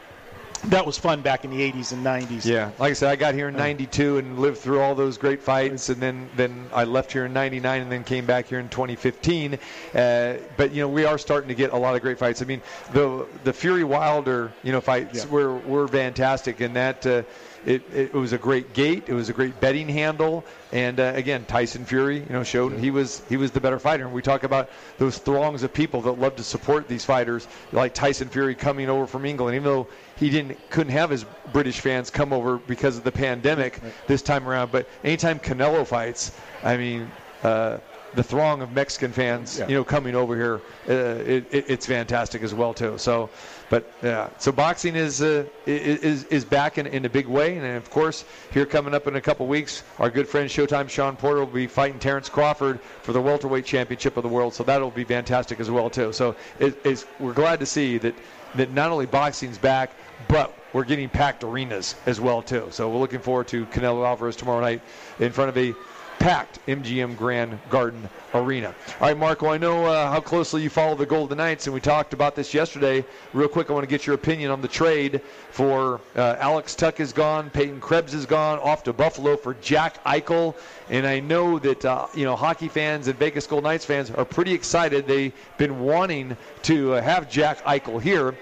that 0.66 0.84
was 0.84 0.98
fun 0.98 1.20
back 1.20 1.44
in 1.44 1.50
the 1.50 1.72
80s 1.72 1.92
and 1.92 2.04
90s. 2.04 2.44
Yeah, 2.44 2.70
like 2.78 2.90
I 2.90 2.92
said, 2.94 3.10
I 3.10 3.16
got 3.16 3.34
here 3.34 3.48
in 3.48 3.56
'92 3.56 4.18
and 4.18 4.38
lived 4.38 4.58
through 4.58 4.80
all 4.80 4.94
those 4.94 5.18
great 5.18 5.42
fights, 5.42 5.88
and 5.88 6.00
then 6.00 6.28
then 6.36 6.66
I 6.72 6.84
left 6.84 7.12
here 7.12 7.26
in 7.26 7.32
'99 7.32 7.82
and 7.82 7.92
then 7.92 8.04
came 8.04 8.26
back 8.26 8.46
here 8.46 8.60
in 8.60 8.68
2015. 8.68 9.54
Uh, 9.94 10.34
but 10.56 10.72
you 10.72 10.80
know, 10.80 10.88
we 10.88 11.04
are 11.04 11.18
starting 11.18 11.48
to 11.48 11.54
get 11.54 11.72
a 11.72 11.76
lot 11.76 11.94
of 11.94 12.02
great 12.02 12.18
fights. 12.18 12.42
I 12.42 12.44
mean, 12.44 12.62
the 12.92 13.26
the 13.44 13.52
Fury 13.52 13.84
Wilder 13.84 14.52
you 14.62 14.72
know 14.72 14.80
fights 14.80 15.24
yeah. 15.24 15.30
were 15.30 15.56
were 15.58 15.88
fantastic, 15.88 16.60
and 16.60 16.74
that. 16.76 17.06
Uh, 17.06 17.22
it, 17.66 17.82
it, 17.94 18.12
was 18.12 18.32
a 18.32 18.38
great 18.38 18.72
gate. 18.74 19.04
It 19.06 19.14
was 19.14 19.28
a 19.28 19.32
great 19.32 19.58
betting 19.60 19.88
handle. 19.88 20.44
And 20.72 21.00
uh, 21.00 21.12
again, 21.14 21.44
Tyson 21.46 21.84
Fury, 21.84 22.18
you 22.18 22.26
know, 22.28 22.42
showed 22.42 22.78
he 22.78 22.90
was 22.90 23.22
he 23.28 23.36
was 23.36 23.52
the 23.52 23.60
better 23.60 23.78
fighter. 23.78 24.04
And 24.04 24.12
we 24.12 24.22
talk 24.22 24.44
about 24.44 24.70
those 24.98 25.18
throngs 25.18 25.62
of 25.62 25.72
people 25.72 26.00
that 26.02 26.12
love 26.12 26.36
to 26.36 26.42
support 26.42 26.88
these 26.88 27.04
fighters, 27.04 27.48
like 27.72 27.94
Tyson 27.94 28.28
Fury 28.28 28.54
coming 28.54 28.88
over 28.88 29.06
from 29.06 29.24
England, 29.24 29.54
even 29.54 29.64
though 29.64 29.86
he 30.16 30.30
didn't 30.30 30.58
couldn't 30.70 30.92
have 30.92 31.10
his 31.10 31.24
British 31.52 31.80
fans 31.80 32.10
come 32.10 32.32
over 32.32 32.58
because 32.58 32.96
of 32.96 33.04
the 33.04 33.12
pandemic 33.12 33.80
this 34.06 34.22
time 34.22 34.48
around. 34.48 34.72
But 34.72 34.88
anytime 35.02 35.38
Canelo 35.38 35.86
fights, 35.86 36.32
I 36.62 36.76
mean. 36.76 37.10
Uh, 37.42 37.78
the 38.14 38.22
throng 38.22 38.62
of 38.62 38.72
Mexican 38.72 39.12
fans, 39.12 39.58
Yeah. 39.58 39.68
you 39.68 39.74
know, 39.74 39.84
coming 39.84 40.14
over 40.14 40.36
here, 40.36 40.60
uh, 40.88 40.92
it, 41.20 41.44
it, 41.50 41.64
it's 41.68 41.86
fantastic 41.86 42.42
as 42.42 42.54
well 42.54 42.72
too. 42.72 42.96
So, 42.96 43.28
but 43.70 43.90
yeah, 44.02 44.28
so 44.38 44.52
boxing 44.52 44.94
is 44.94 45.20
uh, 45.20 45.44
is 45.66 46.24
is 46.24 46.44
back 46.44 46.78
in, 46.78 46.86
in 46.86 47.04
a 47.04 47.08
big 47.08 47.26
way, 47.26 47.56
and 47.58 47.66
of 47.76 47.90
course, 47.90 48.24
here 48.52 48.66
coming 48.66 48.94
up 48.94 49.06
in 49.06 49.16
a 49.16 49.20
couple 49.20 49.46
weeks, 49.46 49.82
our 49.98 50.10
good 50.10 50.28
friend 50.28 50.48
Showtime 50.48 50.88
Shawn 50.88 51.16
Porter 51.16 51.40
will 51.40 51.46
be 51.46 51.66
fighting 51.66 51.98
Terence 51.98 52.28
Crawford 52.28 52.80
for 53.02 53.12
the 53.12 53.20
welterweight 53.20 53.64
championship 53.64 54.16
of 54.16 54.22
the 54.22 54.28
world. 54.28 54.54
So 54.54 54.62
that'll 54.64 54.90
be 54.90 55.04
fantastic 55.04 55.58
as 55.60 55.70
well 55.70 55.90
too. 55.90 56.12
So 56.12 56.36
it, 56.60 57.04
we're 57.18 57.32
glad 57.32 57.60
to 57.60 57.66
see 57.66 57.98
that 57.98 58.14
that 58.56 58.70
not 58.72 58.90
only 58.90 59.06
boxing's 59.06 59.58
back, 59.58 59.90
but 60.28 60.56
we're 60.72 60.84
getting 60.84 61.08
packed 61.08 61.44
arenas 61.44 61.94
as 62.06 62.20
well 62.20 62.42
too. 62.42 62.68
So 62.70 62.90
we're 62.90 62.98
looking 62.98 63.20
forward 63.20 63.48
to 63.48 63.66
Canelo 63.66 64.06
Alvarez 64.06 64.36
tomorrow 64.36 64.60
night 64.60 64.82
in 65.18 65.32
front 65.32 65.50
of 65.50 65.58
a 65.58 65.74
packed 66.18 66.64
MGM 66.66 67.16
Grand 67.16 67.58
Garden 67.70 68.08
Arena. 68.34 68.74
All 69.00 69.08
right, 69.08 69.16
Marco, 69.16 69.48
I 69.48 69.58
know 69.58 69.84
uh, 69.84 70.10
how 70.10 70.20
closely 70.20 70.62
you 70.62 70.70
follow 70.70 70.94
the 70.94 71.06
Golden 71.06 71.38
Knights, 71.38 71.66
and 71.66 71.74
we 71.74 71.80
talked 71.80 72.12
about 72.12 72.34
this 72.34 72.52
yesterday. 72.52 73.04
Real 73.32 73.48
quick, 73.48 73.70
I 73.70 73.72
want 73.72 73.84
to 73.84 73.90
get 73.90 74.06
your 74.06 74.14
opinion 74.14 74.50
on 74.50 74.60
the 74.60 74.68
trade 74.68 75.20
for 75.50 76.00
uh, 76.16 76.36
Alex 76.38 76.74
Tuch 76.74 77.00
is 77.00 77.12
gone, 77.12 77.50
Peyton 77.50 77.80
Krebs 77.80 78.14
is 78.14 78.26
gone, 78.26 78.58
off 78.58 78.82
to 78.84 78.92
Buffalo 78.92 79.36
for 79.36 79.54
Jack 79.54 80.02
Eichel. 80.04 80.54
And 80.90 81.06
I 81.06 81.20
know 81.20 81.58
that 81.60 81.84
uh, 81.84 82.06
you 82.14 82.24
know 82.24 82.36
hockey 82.36 82.68
fans 82.68 83.08
and 83.08 83.18
Vegas 83.18 83.46
Golden 83.46 83.64
Knights 83.64 83.84
fans 83.84 84.10
are 84.10 84.24
pretty 84.24 84.52
excited. 84.52 85.06
They've 85.06 85.32
been 85.58 85.80
wanting 85.80 86.36
to 86.62 86.94
uh, 86.94 87.02
have 87.02 87.30
Jack 87.30 87.62
Eichel 87.64 88.00
here. 88.00 88.36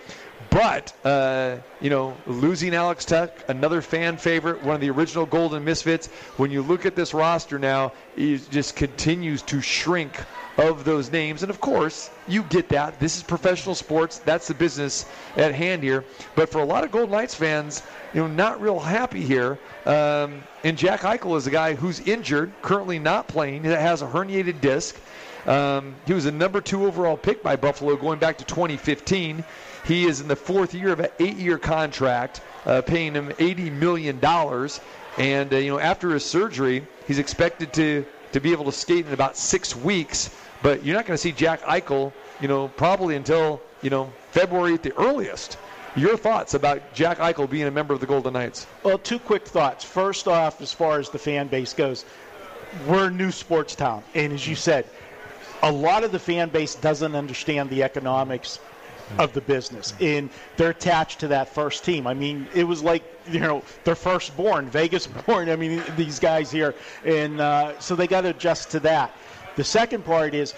But, 0.53 0.93
uh, 1.03 1.57
you 1.81 1.89
know, 1.89 2.15
losing 2.27 2.75
Alex 2.75 3.07
Tuch, 3.07 3.31
another 3.49 3.81
fan 3.81 4.19
favorite, 4.19 4.63
one 4.63 4.75
of 4.75 4.83
the 4.83 4.91
original 4.91 5.25
Golden 5.25 5.65
Misfits, 5.65 6.09
when 6.37 6.51
you 6.51 6.61
look 6.61 6.85
at 6.85 6.95
this 6.95 7.15
roster 7.15 7.59
now, 7.59 7.93
it 8.19 8.51
just 8.51 8.77
continues 8.77 9.41
to 9.43 9.63
shrink 9.63 10.13
of 10.59 10.85
those 10.85 11.11
names. 11.11 11.43
And 11.43 11.49
of 11.49 11.59
course, 11.59 12.11
you 12.29 12.43
get 12.43 12.69
that. 12.69 13.01
This 13.01 13.17
is 13.17 13.23
professional 13.23 13.75
sports. 13.75 14.19
That's 14.19 14.47
the 14.47 14.53
business 14.53 15.07
at 15.39 15.55
hand 15.55 15.83
here. 15.83 16.05
But 16.35 16.51
for 16.51 16.61
a 16.61 16.67
lot 16.67 16.85
of 16.85 16.91
Golden 16.91 17.13
Knights 17.13 17.35
fans, 17.35 17.83
you 18.13 18.21
know, 18.21 18.27
not 18.27 18.61
real 18.61 18.79
happy 18.79 19.23
here. 19.23 19.59
Um, 19.87 20.43
and 20.65 20.77
Jack 20.77 21.01
Eichel 21.01 21.39
is 21.39 21.47
a 21.47 21.51
guy 21.51 21.75
who's 21.75 22.01
injured, 22.01 22.53
currently 22.61 22.99
not 22.99 23.27
playing, 23.27 23.63
that 23.63 23.81
has 23.81 24.03
a 24.03 24.07
herniated 24.07 24.61
disc. 24.61 25.01
Um, 25.47 25.97
he 26.07 26.13
was 26.13 26.27
a 26.27 26.31
number 26.31 26.61
two 26.61 26.85
overall 26.85 27.17
pick 27.17 27.43
by 27.43 27.57
Buffalo 27.57 27.97
going 27.97 28.19
back 28.19 28.37
to 28.39 28.45
2015. 28.45 29.43
He 29.85 30.05
is 30.05 30.21
in 30.21 30.29
the 30.29 30.37
fourth 30.37 30.75
year 30.75 30.93
of 30.93 31.01
an 31.01 31.11
eight-year 31.19 31.59
contract, 31.59 32.41
uh, 32.67 32.83
paying 32.83 33.15
him 33.15 33.33
80 33.39 33.71
million 33.71 34.21
dollars. 34.21 34.81
And 35.19 35.53
uh, 35.53 35.57
you 35.57 35.71
know, 35.71 35.79
after 35.79 36.11
his 36.11 36.25
surgery, 36.25 36.87
he's 37.07 37.19
expected 37.19 37.73
to 37.75 38.07
to 38.33 38.41
be 38.41 38.53
able 38.53 38.65
to 38.65 38.73
skate 38.73 39.07
in 39.07 39.13
about 39.13 39.37
six 39.37 39.77
weeks. 39.77 40.35
But 40.63 40.85
you're 40.85 40.97
not 40.97 41.07
going 41.07 41.17
to 41.17 41.23
see 41.23 41.33
Jack 41.33 41.61
Eichel, 41.63 42.13
you 42.41 42.49
know, 42.49 42.69
probably 42.69 43.17
until 43.17 43.61
you 43.83 43.91
know 43.91 44.13
February 44.31 44.75
at 44.75 44.83
the 44.83 44.97
earliest. 44.97 45.59
Your 45.95 46.17
thoughts 46.17 46.55
about 46.55 46.95
Jack 46.95 47.19
Eichel 47.19 47.51
being 47.51 47.67
a 47.67 47.71
member 47.71 47.93
of 47.93 48.01
the 48.01 48.07
Golden 48.07 48.33
Knights? 48.33 48.67
Well, 48.83 48.97
two 48.97 49.19
quick 49.19 49.47
thoughts. 49.47 49.85
First 49.85 50.27
off, 50.27 50.63
as 50.63 50.73
far 50.73 50.99
as 50.99 51.11
the 51.11 51.19
fan 51.19 51.49
base 51.49 51.75
goes, 51.75 52.07
we're 52.87 53.09
a 53.09 53.11
new 53.11 53.31
sports 53.31 53.75
town. 53.75 54.03
And 54.15 54.33
as 54.33 54.49
you 54.49 54.57
said, 54.57 54.87
a 55.63 55.71
lot 55.71 56.03
of 56.03 56.11
the 56.11 56.19
fan 56.19 56.49
base 56.49 56.75
doesn't 56.75 57.15
understand 57.15 57.69
the 57.69 57.83
economics 57.83 58.59
of 59.19 59.33
the 59.33 59.41
business. 59.41 59.95
And 60.01 60.31
they're 60.57 60.71
attached 60.71 61.21
to 61.21 61.29
that 61.29 61.49
first 61.55 61.85
team. 61.85 62.07
I 62.07 62.15
mean, 62.15 62.47
it 62.55 62.65
was 62.65 62.83
like, 62.83 63.03
you 63.31 63.41
know, 63.41 63.63
their 63.85 63.95
firstborn, 63.95 64.69
Vegas 64.71 65.07
born. 65.27 65.49
I 65.49 65.57
mean, 65.57 65.83
these 65.97 66.19
guys 66.19 66.51
here. 66.51 66.75
And 67.05 67.41
uh, 67.41 67.79
so 67.81 67.97
they 67.97 68.07
got 68.07 68.23
to 68.23 68.31
adjust 68.31 68.71
to 68.73 68.81
that. 68.81 69.17
The 69.57 69.65
second 69.65 70.05
part 70.05 70.35
is 70.35 70.55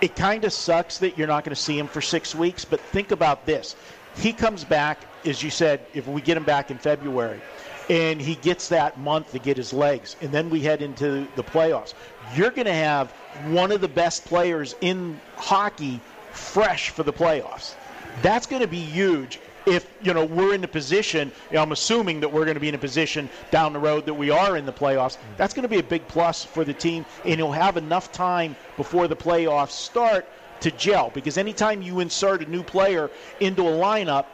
it 0.00 0.16
kind 0.16 0.44
of 0.44 0.52
sucks 0.52 0.98
that 0.98 1.18
you're 1.18 1.26
not 1.26 1.44
going 1.44 1.54
to 1.54 1.60
see 1.60 1.78
him 1.78 1.86
for 1.86 2.00
six 2.00 2.34
weeks, 2.34 2.64
but 2.64 2.80
think 2.80 3.10
about 3.10 3.46
this. 3.46 3.76
He 4.16 4.32
comes 4.32 4.64
back, 4.64 5.00
as 5.24 5.42
you 5.42 5.50
said, 5.50 5.80
if 5.94 6.06
we 6.06 6.20
get 6.20 6.36
him 6.36 6.44
back 6.44 6.70
in 6.70 6.78
February, 6.78 7.40
and 7.88 8.20
he 8.20 8.36
gets 8.36 8.68
that 8.68 8.98
month 8.98 9.32
to 9.32 9.38
get 9.38 9.56
his 9.56 9.72
legs, 9.72 10.16
and 10.20 10.30
then 10.32 10.48
we 10.48 10.60
head 10.60 10.80
into 10.80 11.26
the 11.34 11.42
playoffs. 11.42 11.94
You're 12.34 12.50
going 12.50 12.66
to 12.66 12.72
have 12.72 13.10
one 13.48 13.72
of 13.72 13.80
the 13.80 13.88
best 13.88 14.24
players 14.24 14.74
in 14.80 15.20
hockey 15.36 16.00
fresh 16.32 16.90
for 16.90 17.02
the 17.02 17.12
playoffs. 17.12 17.74
That's 18.22 18.46
going 18.46 18.62
to 18.62 18.68
be 18.68 18.80
huge 18.80 19.40
if 19.66 19.86
you 20.02 20.14
know 20.14 20.24
we're 20.24 20.54
in 20.54 20.62
the 20.62 20.66
position 20.68 21.30
you 21.50 21.56
know, 21.56 21.62
i'm 21.62 21.70
assuming 21.70 22.18
that 22.20 22.32
we're 22.32 22.46
going 22.46 22.54
to 22.54 22.60
be 22.60 22.70
in 22.70 22.74
a 22.74 22.78
position 22.78 23.28
down 23.50 23.74
the 23.74 23.78
road 23.78 24.06
that 24.06 24.14
we 24.14 24.30
are 24.30 24.56
in 24.56 24.64
the 24.64 24.72
playoffs 24.72 25.18
that's 25.36 25.52
going 25.52 25.62
to 25.62 25.68
be 25.68 25.78
a 25.78 25.82
big 25.82 26.08
plus 26.08 26.42
for 26.42 26.64
the 26.64 26.72
team 26.72 27.04
and 27.26 27.34
he'll 27.36 27.52
have 27.52 27.76
enough 27.76 28.10
time 28.10 28.56
before 28.78 29.06
the 29.06 29.14
playoffs 29.14 29.72
start 29.72 30.26
to 30.60 30.70
gel 30.70 31.10
because 31.10 31.36
anytime 31.36 31.82
you 31.82 32.00
insert 32.00 32.40
a 32.42 32.50
new 32.50 32.62
player 32.62 33.10
into 33.40 33.60
a 33.62 33.70
lineup 33.70 34.24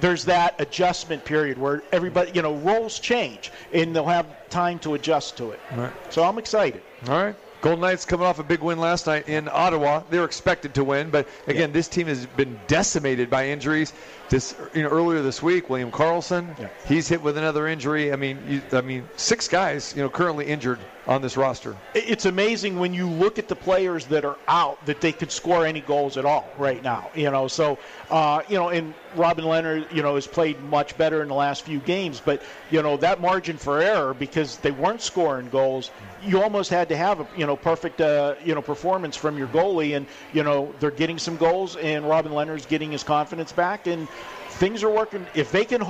there's 0.00 0.26
that 0.26 0.54
adjustment 0.60 1.24
period 1.24 1.56
where 1.56 1.82
everybody 1.90 2.30
you 2.32 2.42
know 2.42 2.54
roles 2.56 2.98
change 2.98 3.50
and 3.72 3.96
they'll 3.96 4.04
have 4.04 4.26
time 4.50 4.78
to 4.78 4.92
adjust 4.92 5.38
to 5.38 5.50
it 5.52 5.60
Right. 5.74 5.92
so 6.10 6.22
i'm 6.24 6.36
excited 6.38 6.82
All 7.08 7.24
right. 7.24 7.36
Golden 7.64 7.80
Knights 7.80 8.04
coming 8.04 8.26
off 8.26 8.38
a 8.38 8.42
big 8.42 8.60
win 8.60 8.78
last 8.78 9.06
night 9.06 9.26
in 9.26 9.48
Ottawa. 9.50 10.02
They 10.10 10.18
were 10.18 10.26
expected 10.26 10.74
to 10.74 10.84
win, 10.84 11.08
but 11.08 11.26
again, 11.46 11.72
this 11.72 11.88
team 11.88 12.06
has 12.08 12.26
been 12.26 12.60
decimated 12.66 13.30
by 13.30 13.48
injuries. 13.48 13.94
This 14.28 14.54
you 14.74 14.82
know 14.82 14.90
earlier 14.90 15.22
this 15.22 15.42
week, 15.42 15.70
William 15.70 15.90
Karlsson, 15.90 16.60
Yeah. 16.60 16.68
he's 16.86 17.08
hit 17.08 17.22
with 17.22 17.38
another 17.38 17.66
injury. 17.66 18.12
I 18.12 18.16
mean, 18.16 18.38
you, 18.46 18.60
I 18.76 18.82
mean, 18.82 19.08
six 19.16 19.48
guys 19.48 19.94
you 19.96 20.02
know 20.02 20.10
currently 20.10 20.44
injured 20.44 20.78
on 21.06 21.20
this 21.20 21.36
roster. 21.36 21.76
it's 21.94 22.24
amazing 22.24 22.78
when 22.78 22.94
you 22.94 23.08
look 23.08 23.38
at 23.38 23.48
the 23.48 23.56
players 23.56 24.06
that 24.06 24.24
are 24.24 24.38
out 24.48 24.84
that 24.86 25.00
they 25.00 25.12
could 25.12 25.30
score 25.30 25.66
any 25.66 25.80
goals 25.80 26.16
at 26.16 26.24
all 26.24 26.50
right 26.56 26.82
now. 26.82 27.10
You 27.14 27.30
know, 27.30 27.46
so 27.48 27.78
uh, 28.10 28.42
you 28.48 28.56
know, 28.56 28.70
and 28.70 28.94
Robin 29.14 29.44
Lehner, 29.44 29.90
you 29.92 30.02
know, 30.02 30.14
has 30.14 30.26
played 30.26 30.60
much 30.64 30.96
better 30.96 31.22
in 31.22 31.28
the 31.28 31.34
last 31.34 31.62
few 31.62 31.78
games, 31.80 32.20
but 32.24 32.42
you 32.70 32.82
know 32.82 32.96
that 32.98 33.20
margin 33.20 33.58
for 33.58 33.80
error 33.80 34.14
because 34.14 34.56
they 34.58 34.70
weren't 34.70 35.02
scoring 35.02 35.48
goals. 35.50 35.90
You 36.22 36.42
almost 36.42 36.70
had 36.70 36.88
to 36.88 36.96
have 36.96 37.20
a 37.20 37.26
you 37.36 37.46
know 37.46 37.56
perfect 37.56 38.00
uh, 38.00 38.34
you 38.44 38.54
know 38.54 38.62
performance 38.62 39.16
from 39.16 39.36
your 39.36 39.48
goalie, 39.48 39.96
and 39.96 40.06
you 40.32 40.42
know 40.42 40.74
they're 40.80 40.90
getting 40.90 41.18
some 41.18 41.36
goals, 41.36 41.76
and 41.76 42.08
Robin 42.08 42.32
Lehner's 42.32 42.66
getting 42.66 42.90
his 42.92 43.02
confidence 43.02 43.52
back, 43.52 43.86
and 43.86 44.08
things 44.50 44.82
are 44.82 44.90
working. 44.90 45.26
If 45.34 45.52
they 45.52 45.64
can. 45.64 45.82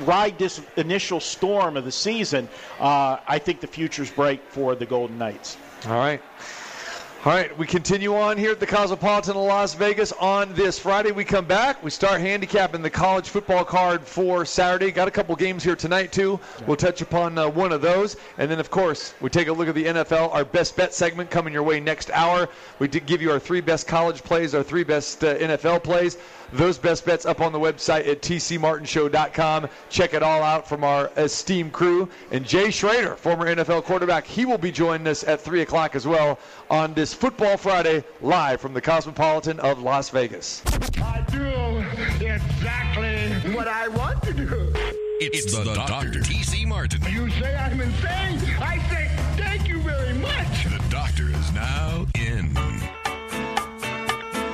Ride 0.00 0.38
this 0.38 0.60
initial 0.76 1.20
storm 1.20 1.76
of 1.76 1.84
the 1.84 1.92
season, 1.92 2.48
uh, 2.78 3.18
I 3.26 3.38
think 3.38 3.60
the 3.60 3.66
future's 3.66 4.10
bright 4.10 4.42
for 4.48 4.74
the 4.74 4.86
Golden 4.86 5.18
Knights. 5.18 5.56
All 5.86 5.94
right. 5.94 6.20
All 7.26 7.32
right, 7.32 7.58
we 7.58 7.66
continue 7.66 8.14
on 8.14 8.38
here 8.38 8.52
at 8.52 8.60
the 8.60 8.68
Cosmopolitan 8.68 9.32
of 9.32 9.42
Las 9.42 9.74
Vegas 9.74 10.12
on 10.12 10.54
this 10.54 10.78
Friday. 10.78 11.10
We 11.10 11.24
come 11.24 11.44
back. 11.44 11.82
We 11.82 11.90
start 11.90 12.20
handicapping 12.20 12.82
the 12.82 12.90
college 12.90 13.30
football 13.30 13.64
card 13.64 14.06
for 14.06 14.44
Saturday. 14.44 14.92
Got 14.92 15.08
a 15.08 15.10
couple 15.10 15.34
games 15.34 15.64
here 15.64 15.74
tonight, 15.74 16.12
too. 16.12 16.38
We'll 16.68 16.76
touch 16.76 17.02
upon 17.02 17.36
uh, 17.36 17.48
one 17.48 17.72
of 17.72 17.80
those. 17.80 18.16
And 18.38 18.48
then, 18.48 18.60
of 18.60 18.70
course, 18.70 19.12
we 19.20 19.28
take 19.28 19.48
a 19.48 19.52
look 19.52 19.66
at 19.66 19.74
the 19.74 19.86
NFL, 19.86 20.32
our 20.32 20.44
best 20.44 20.76
bet 20.76 20.94
segment 20.94 21.28
coming 21.28 21.52
your 21.52 21.64
way 21.64 21.80
next 21.80 22.12
hour. 22.12 22.48
We 22.78 22.86
did 22.86 23.06
give 23.06 23.20
you 23.20 23.32
our 23.32 23.40
three 23.40 23.60
best 23.60 23.88
college 23.88 24.22
plays, 24.22 24.54
our 24.54 24.62
three 24.62 24.84
best 24.84 25.24
uh, 25.24 25.36
NFL 25.36 25.82
plays. 25.82 26.18
Those 26.52 26.78
best 26.78 27.04
bets 27.04 27.26
up 27.26 27.40
on 27.40 27.52
the 27.52 27.58
website 27.58 28.06
at 28.08 28.22
tcmartinshow.com. 28.22 29.68
Check 29.90 30.14
it 30.14 30.22
all 30.22 30.42
out 30.42 30.68
from 30.68 30.84
our 30.84 31.10
esteemed 31.16 31.72
crew. 31.72 32.08
And 32.30 32.46
Jay 32.46 32.70
Schroeder, 32.70 33.16
former 33.16 33.46
NFL 33.46 33.84
quarterback, 33.84 34.26
he 34.26 34.44
will 34.44 34.58
be 34.58 34.70
joining 34.70 35.06
us 35.06 35.24
at 35.24 35.40
3 35.40 35.62
o'clock 35.62 35.94
as 35.94 36.06
well 36.06 36.38
on 36.70 36.94
this 36.94 37.12
Football 37.12 37.56
Friday 37.56 38.04
live 38.20 38.60
from 38.60 38.74
the 38.74 38.80
Cosmopolitan 38.80 39.60
of 39.60 39.82
Las 39.82 40.10
Vegas. 40.10 40.62
I 40.66 41.24
do 41.30 42.24
exactly 42.24 43.52
what 43.52 43.68
I 43.68 43.88
want 43.88 44.22
to 44.24 44.32
do. 44.32 44.72
It's, 45.18 45.56
the, 45.56 45.64
Dr. 45.64 46.20
T.C. 46.20 46.66
Martin. 46.66 47.00
You 47.10 47.30
say 47.30 47.56
I'm 47.56 47.80
insane? 47.80 48.38
I 48.60 48.78
say 48.90 49.10
thank 49.42 49.66
you 49.66 49.80
very 49.80 50.12
much. 50.14 50.64
The 50.64 50.82
doctor 50.90 51.28
is 51.30 51.52
now 51.52 52.06
in. 52.14 52.85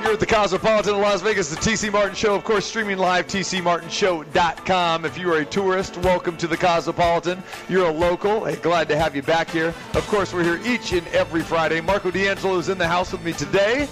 Here 0.03 0.11
at 0.11 0.19
the 0.19 0.25
Cosmopolitan 0.25 0.95
of 0.95 0.99
Las 0.99 1.21
Vegas, 1.21 1.49
the 1.49 1.55
TC 1.55 1.89
Martin 1.89 2.13
Show, 2.13 2.35
of 2.35 2.43
course, 2.43 2.65
streaming 2.65 2.97
live, 2.97 3.25
tcmartinshow.com. 3.25 5.05
If 5.05 5.17
you 5.17 5.31
are 5.31 5.37
a 5.37 5.45
tourist, 5.45 5.95
welcome 5.99 6.35
to 6.37 6.45
the 6.45 6.57
Cosmopolitan. 6.57 7.41
You're 7.69 7.87
a 7.87 7.91
local, 7.91 8.43
hey, 8.43 8.57
glad 8.57 8.89
to 8.89 8.97
have 8.97 9.15
you 9.15 9.21
back 9.21 9.49
here. 9.49 9.73
Of 9.93 10.05
course, 10.07 10.33
we're 10.33 10.43
here 10.43 10.59
each 10.65 10.91
and 10.91 11.07
every 11.07 11.41
Friday. 11.41 11.79
Marco 11.79 12.11
D'Angelo 12.11 12.57
is 12.57 12.67
in 12.67 12.77
the 12.77 12.85
house 12.85 13.13
with 13.13 13.23
me 13.23 13.31
today. 13.31 13.87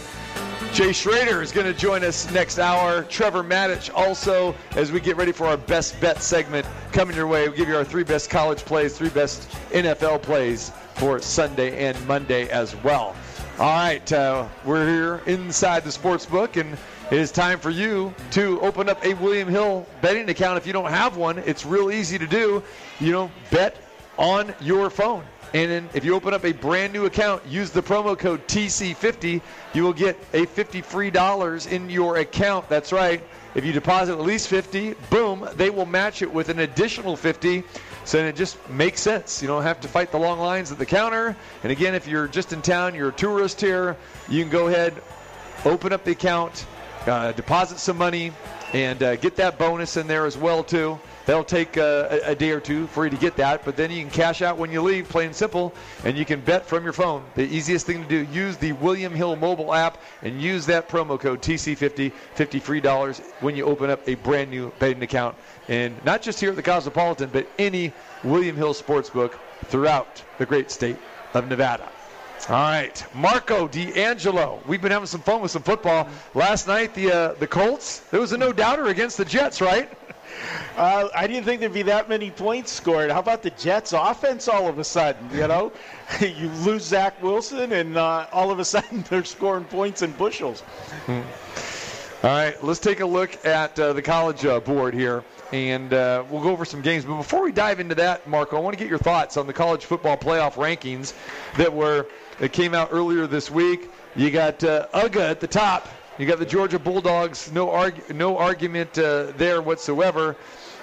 Jay 0.73 0.91
Schroeder 0.91 1.41
is 1.41 1.53
going 1.53 1.65
to 1.65 1.73
join 1.73 2.03
us 2.03 2.29
next 2.31 2.59
hour. 2.59 3.03
Trevor 3.03 3.41
Maddich 3.41 3.89
also, 3.95 4.53
as 4.71 4.91
we 4.91 4.99
get 4.99 5.15
ready 5.15 5.31
for 5.31 5.47
our 5.47 5.55
best 5.55 5.97
bet 6.01 6.21
segment 6.21 6.67
coming 6.91 7.15
your 7.15 7.27
way. 7.27 7.47
We'll 7.47 7.57
give 7.57 7.69
you 7.69 7.77
our 7.77 7.85
three 7.85 8.03
best 8.03 8.29
college 8.29 8.65
plays, 8.65 8.97
three 8.97 9.09
best 9.09 9.49
NFL 9.69 10.23
plays 10.23 10.73
for 10.95 11.21
Sunday 11.21 11.87
and 11.87 12.05
Monday 12.05 12.49
as 12.49 12.75
well. 12.83 13.15
All 13.61 13.67
right, 13.67 14.11
uh, 14.11 14.47
we're 14.65 14.87
here 14.87 15.21
inside 15.27 15.83
the 15.83 15.91
sports 15.91 16.25
book, 16.25 16.57
and 16.57 16.73
it 17.11 17.19
is 17.19 17.31
time 17.31 17.59
for 17.59 17.69
you 17.69 18.11
to 18.31 18.59
open 18.61 18.89
up 18.89 19.05
a 19.05 19.13
William 19.13 19.47
Hill 19.47 19.85
betting 20.01 20.27
account. 20.29 20.57
If 20.57 20.65
you 20.65 20.73
don't 20.73 20.89
have 20.89 21.15
one, 21.15 21.37
it's 21.37 21.63
real 21.63 21.91
easy 21.91 22.17
to 22.17 22.25
do. 22.25 22.63
You 22.99 23.11
know, 23.11 23.31
bet 23.51 23.77
on 24.17 24.55
your 24.61 24.89
phone. 24.89 25.23
And 25.53 25.69
then 25.69 25.89
if 25.93 26.03
you 26.03 26.15
open 26.15 26.33
up 26.33 26.43
a 26.43 26.53
brand 26.53 26.91
new 26.91 27.05
account, 27.05 27.45
use 27.45 27.69
the 27.69 27.83
promo 27.83 28.17
code 28.17 28.47
TC50, 28.47 29.39
you 29.75 29.83
will 29.83 29.93
get 29.93 30.17
a 30.33 30.47
50 30.47 30.81
free 30.81 31.11
dollars 31.11 31.67
in 31.67 31.87
your 31.87 32.17
account. 32.17 32.67
That's 32.67 32.91
right. 32.91 33.23
If 33.53 33.63
you 33.63 33.73
deposit 33.73 34.13
at 34.13 34.21
least 34.21 34.47
50, 34.47 34.95
boom, 35.11 35.47
they 35.53 35.69
will 35.69 35.85
match 35.85 36.23
it 36.23 36.33
with 36.33 36.49
an 36.49 36.59
additional 36.59 37.15
50. 37.15 37.63
So 38.11 38.17
it 38.17 38.35
just 38.35 38.57
makes 38.69 38.99
sense. 38.99 39.41
You 39.41 39.47
don't 39.47 39.63
have 39.63 39.79
to 39.79 39.87
fight 39.87 40.11
the 40.11 40.19
long 40.19 40.37
lines 40.37 40.69
at 40.69 40.77
the 40.77 40.85
counter. 40.85 41.33
And 41.63 41.71
again, 41.71 41.95
if 41.95 42.07
you're 42.07 42.27
just 42.27 42.51
in 42.51 42.61
town, 42.61 42.93
you're 42.93 43.07
a 43.07 43.13
tourist 43.13 43.61
here, 43.61 43.95
you 44.27 44.41
can 44.43 44.51
go 44.51 44.67
ahead, 44.67 45.01
open 45.63 45.93
up 45.93 46.03
the 46.03 46.11
account, 46.11 46.65
uh, 47.07 47.31
deposit 47.33 47.79
some 47.79 47.97
money, 47.97 48.31
and 48.73 49.01
uh, 49.03 49.15
get 49.17 49.35
that 49.35 49.57
bonus 49.57 49.97
in 49.97 50.07
there 50.07 50.25
as 50.25 50.37
well 50.37 50.63
too. 50.63 50.99
That'll 51.25 51.43
take 51.43 51.77
uh, 51.77 52.19
a, 52.23 52.35
day 52.35 52.51
or 52.51 52.59
two 52.59 52.87
for 52.87 53.05
you 53.05 53.11
to 53.11 53.17
get 53.17 53.35
that, 53.37 53.63
but 53.63 53.77
then 53.77 53.91
you 53.91 54.01
can 54.01 54.09
cash 54.09 54.41
out 54.41 54.57
when 54.57 54.71
you 54.71 54.81
leave, 54.81 55.07
plain 55.07 55.27
and 55.27 55.35
simple, 55.35 55.73
and 56.03 56.17
you 56.17 56.25
can 56.25 56.41
bet 56.41 56.65
from 56.65 56.83
your 56.83 56.93
phone. 56.93 57.23
The 57.35 57.43
easiest 57.43 57.85
thing 57.85 58.01
to 58.01 58.09
do, 58.09 58.23
use 58.31 58.57
the 58.57 58.71
William 58.73 59.13
Hill 59.13 59.35
mobile 59.35 59.73
app 59.73 59.99
and 60.23 60.41
use 60.41 60.65
that 60.65 60.89
promo 60.89 61.19
code 61.19 61.41
TC50, 61.41 62.11
50 62.11 62.59
free 62.59 62.81
dollars 62.81 63.19
when 63.39 63.55
you 63.55 63.65
open 63.65 63.89
up 63.89 64.07
a 64.07 64.15
brand 64.15 64.49
new 64.49 64.71
betting 64.79 65.03
account. 65.03 65.35
And 65.67 66.03
not 66.03 66.21
just 66.21 66.39
here 66.39 66.49
at 66.49 66.55
the 66.55 66.63
Cosmopolitan, 66.63 67.29
but 67.31 67.47
any 67.59 67.93
William 68.23 68.55
Hill 68.55 68.73
sportsbook 68.73 69.37
throughout 69.65 70.23
the 70.39 70.45
great 70.45 70.71
state 70.71 70.97
of 71.33 71.47
Nevada. 71.47 71.87
All 72.49 72.55
right, 72.55 73.05
Marco 73.13 73.67
D'Angelo. 73.67 74.61
We've 74.67 74.81
been 74.81 74.91
having 74.91 75.05
some 75.05 75.21
fun 75.21 75.41
with 75.41 75.51
some 75.51 75.61
football. 75.61 76.09
Last 76.33 76.67
night, 76.67 76.93
the 76.95 77.11
uh, 77.11 77.33
the 77.35 77.45
Colts. 77.47 77.99
There 78.09 78.19
was 78.19 78.31
a 78.31 78.37
no 78.37 78.51
doubter 78.51 78.87
against 78.87 79.17
the 79.17 79.25
Jets, 79.25 79.61
right? 79.61 79.89
Uh, 80.77 81.09
I 81.13 81.27
didn't 81.27 81.43
think 81.43 81.59
there'd 81.59 81.73
be 81.73 81.81
that 81.83 82.07
many 82.07 82.31
points 82.31 82.71
scored. 82.71 83.11
How 83.11 83.19
about 83.19 83.43
the 83.43 83.49
Jets' 83.51 83.91
offense 83.91 84.47
all 84.47 84.69
of 84.69 84.79
a 84.79 84.83
sudden? 84.83 85.29
You 85.33 85.45
know, 85.47 85.73
you 86.21 86.47
lose 86.63 86.83
Zach 86.83 87.21
Wilson, 87.21 87.73
and 87.73 87.97
uh, 87.97 88.27
all 88.31 88.49
of 88.49 88.59
a 88.59 88.65
sudden 88.65 89.01
they're 89.09 89.25
scoring 89.25 89.65
points 89.65 90.01
in 90.01 90.13
bushels. 90.13 90.61
Hmm. 91.05 91.21
All 92.23 92.29
right, 92.29 92.63
let's 92.63 92.79
take 92.79 93.01
a 93.01 93.05
look 93.05 93.45
at 93.45 93.77
uh, 93.77 93.91
the 93.91 94.01
college 94.01 94.45
uh, 94.45 94.61
board 94.61 94.93
here, 94.93 95.25
and 95.51 95.93
uh, 95.93 96.23
we'll 96.29 96.41
go 96.41 96.49
over 96.49 96.65
some 96.65 96.81
games. 96.81 97.05
But 97.05 97.17
before 97.17 97.43
we 97.43 97.51
dive 97.51 97.79
into 97.79 97.95
that, 97.95 98.27
Marco, 98.27 98.57
I 98.57 98.59
want 98.59 98.77
to 98.77 98.79
get 98.83 98.89
your 98.89 98.99
thoughts 98.99 99.37
on 99.37 99.47
the 99.47 99.53
college 99.53 99.85
football 99.85 100.17
playoff 100.17 100.53
rankings 100.53 101.13
that 101.57 101.73
were 101.73 102.07
that 102.39 102.53
came 102.53 102.73
out 102.73 102.89
earlier 102.91 103.27
this 103.27 103.51
week. 103.51 103.89
You 104.15 104.31
got 104.31 104.63
uh, 104.63 104.87
UGA 104.93 105.29
at 105.29 105.39
the 105.39 105.47
top 105.47 105.87
you 106.21 106.27
got 106.27 106.39
the 106.39 106.45
Georgia 106.45 106.77
Bulldogs, 106.77 107.51
no 107.51 107.71
arg- 107.71 108.13
no 108.13 108.37
argument 108.37 108.97
uh, 108.99 109.31
there 109.37 109.61
whatsoever. 109.61 110.35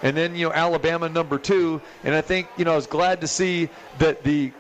And 0.02 0.16
then 0.16 0.35
you 0.35 0.48
know 0.48 0.52
Alabama 0.52 1.09
number 1.09 1.38
two, 1.38 1.81
and 2.02 2.14
I 2.14 2.22
think 2.22 2.48
you 2.57 2.64
know 2.64 2.72
I 2.72 2.76
was 2.76 2.88
glad 2.88 3.20
to 3.20 3.28
see 3.28 3.68
that 3.98 4.24
the 4.24 4.52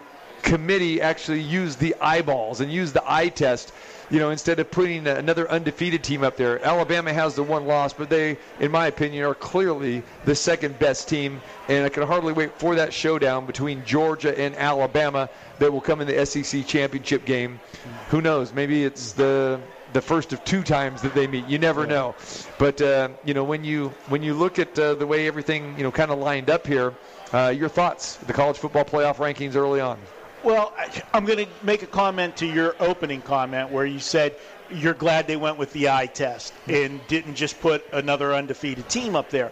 committee 0.42 1.00
actually 1.00 1.40
used 1.40 1.80
the 1.80 1.96
eyeballs 2.00 2.60
and 2.60 2.70
used 2.72 2.94
the 2.94 3.02
eye 3.04 3.28
test. 3.28 3.72
You 4.10 4.18
know, 4.18 4.30
instead 4.30 4.58
of 4.58 4.70
putting 4.70 5.06
another 5.06 5.50
undefeated 5.50 6.02
team 6.02 6.24
up 6.24 6.36
there, 6.36 6.64
Alabama 6.64 7.12
has 7.12 7.34
the 7.34 7.42
one 7.42 7.66
loss, 7.66 7.92
but 7.92 8.08
they, 8.08 8.38
in 8.58 8.70
my 8.70 8.86
opinion, 8.86 9.24
are 9.24 9.34
clearly 9.34 10.02
the 10.24 10.34
second 10.34 10.78
best 10.78 11.08
team. 11.08 11.40
And 11.68 11.84
I 11.84 11.90
can 11.90 12.04
hardly 12.04 12.32
wait 12.32 12.58
for 12.58 12.74
that 12.76 12.92
showdown 12.94 13.44
between 13.44 13.84
Georgia 13.84 14.38
and 14.38 14.56
Alabama 14.56 15.28
that 15.58 15.70
will 15.70 15.82
come 15.82 16.00
in 16.00 16.06
the 16.06 16.24
SEC 16.24 16.66
championship 16.66 17.26
game. 17.26 17.60
Who 18.08 18.22
knows? 18.22 18.52
Maybe 18.52 18.84
it's 18.84 19.12
the 19.12 19.60
the 19.92 20.02
first 20.02 20.32
of 20.32 20.44
two 20.44 20.62
times 20.62 21.00
that 21.02 21.14
they 21.14 21.26
meet. 21.26 21.46
You 21.46 21.58
never 21.58 21.82
yeah. 21.82 21.88
know. 21.88 22.14
But 22.58 22.80
uh, 22.80 23.08
you 23.24 23.34
know 23.34 23.44
when 23.44 23.64
you 23.64 23.88
when 24.08 24.22
you 24.22 24.34
look 24.34 24.58
at 24.58 24.78
uh, 24.78 24.94
the 24.94 25.06
way 25.06 25.26
everything 25.26 25.76
you 25.76 25.82
know 25.82 25.92
kind 25.92 26.10
of 26.10 26.18
lined 26.18 26.50
up 26.50 26.66
here, 26.66 26.94
uh, 27.32 27.52
your 27.54 27.68
thoughts 27.68 28.16
the 28.16 28.32
college 28.32 28.56
football 28.58 28.84
playoff 28.84 29.16
rankings 29.16 29.54
early 29.54 29.80
on. 29.80 29.98
Well, 30.44 30.72
I'm 31.12 31.24
going 31.24 31.44
to 31.44 31.50
make 31.64 31.82
a 31.82 31.86
comment 31.86 32.36
to 32.36 32.46
your 32.46 32.76
opening 32.78 33.22
comment 33.22 33.70
where 33.70 33.84
you 33.84 33.98
said 33.98 34.36
you're 34.70 34.94
glad 34.94 35.26
they 35.26 35.36
went 35.36 35.58
with 35.58 35.72
the 35.72 35.88
eye 35.88 36.06
test 36.06 36.52
and 36.68 37.00
didn't 37.08 37.34
just 37.34 37.60
put 37.60 37.84
another 37.92 38.32
undefeated 38.32 38.88
team 38.88 39.16
up 39.16 39.30
there. 39.30 39.50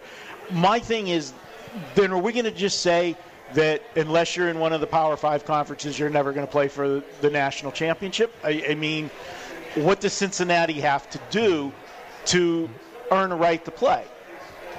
My 0.49 0.79
thing 0.79 1.09
is, 1.09 1.33
then 1.95 2.13
are 2.13 2.17
we 2.17 2.31
going 2.31 2.45
to 2.45 2.51
just 2.51 2.81
say 2.81 3.17
that 3.53 3.81
unless 3.97 4.35
you're 4.37 4.47
in 4.49 4.59
one 4.59 4.71
of 4.71 4.79
the 4.79 4.87
Power 4.87 5.17
Five 5.17 5.43
conferences, 5.43 5.99
you're 5.99 6.09
never 6.09 6.31
going 6.31 6.45
to 6.45 6.51
play 6.51 6.69
for 6.69 7.03
the 7.19 7.29
national 7.29 7.73
championship? 7.73 8.33
I, 8.43 8.65
I 8.69 8.75
mean, 8.75 9.09
what 9.75 9.99
does 9.99 10.13
Cincinnati 10.13 10.79
have 10.81 11.09
to 11.09 11.19
do 11.31 11.73
to 12.27 12.69
earn 13.11 13.33
a 13.33 13.35
right 13.35 13.63
to 13.65 13.71
play? 13.71 14.05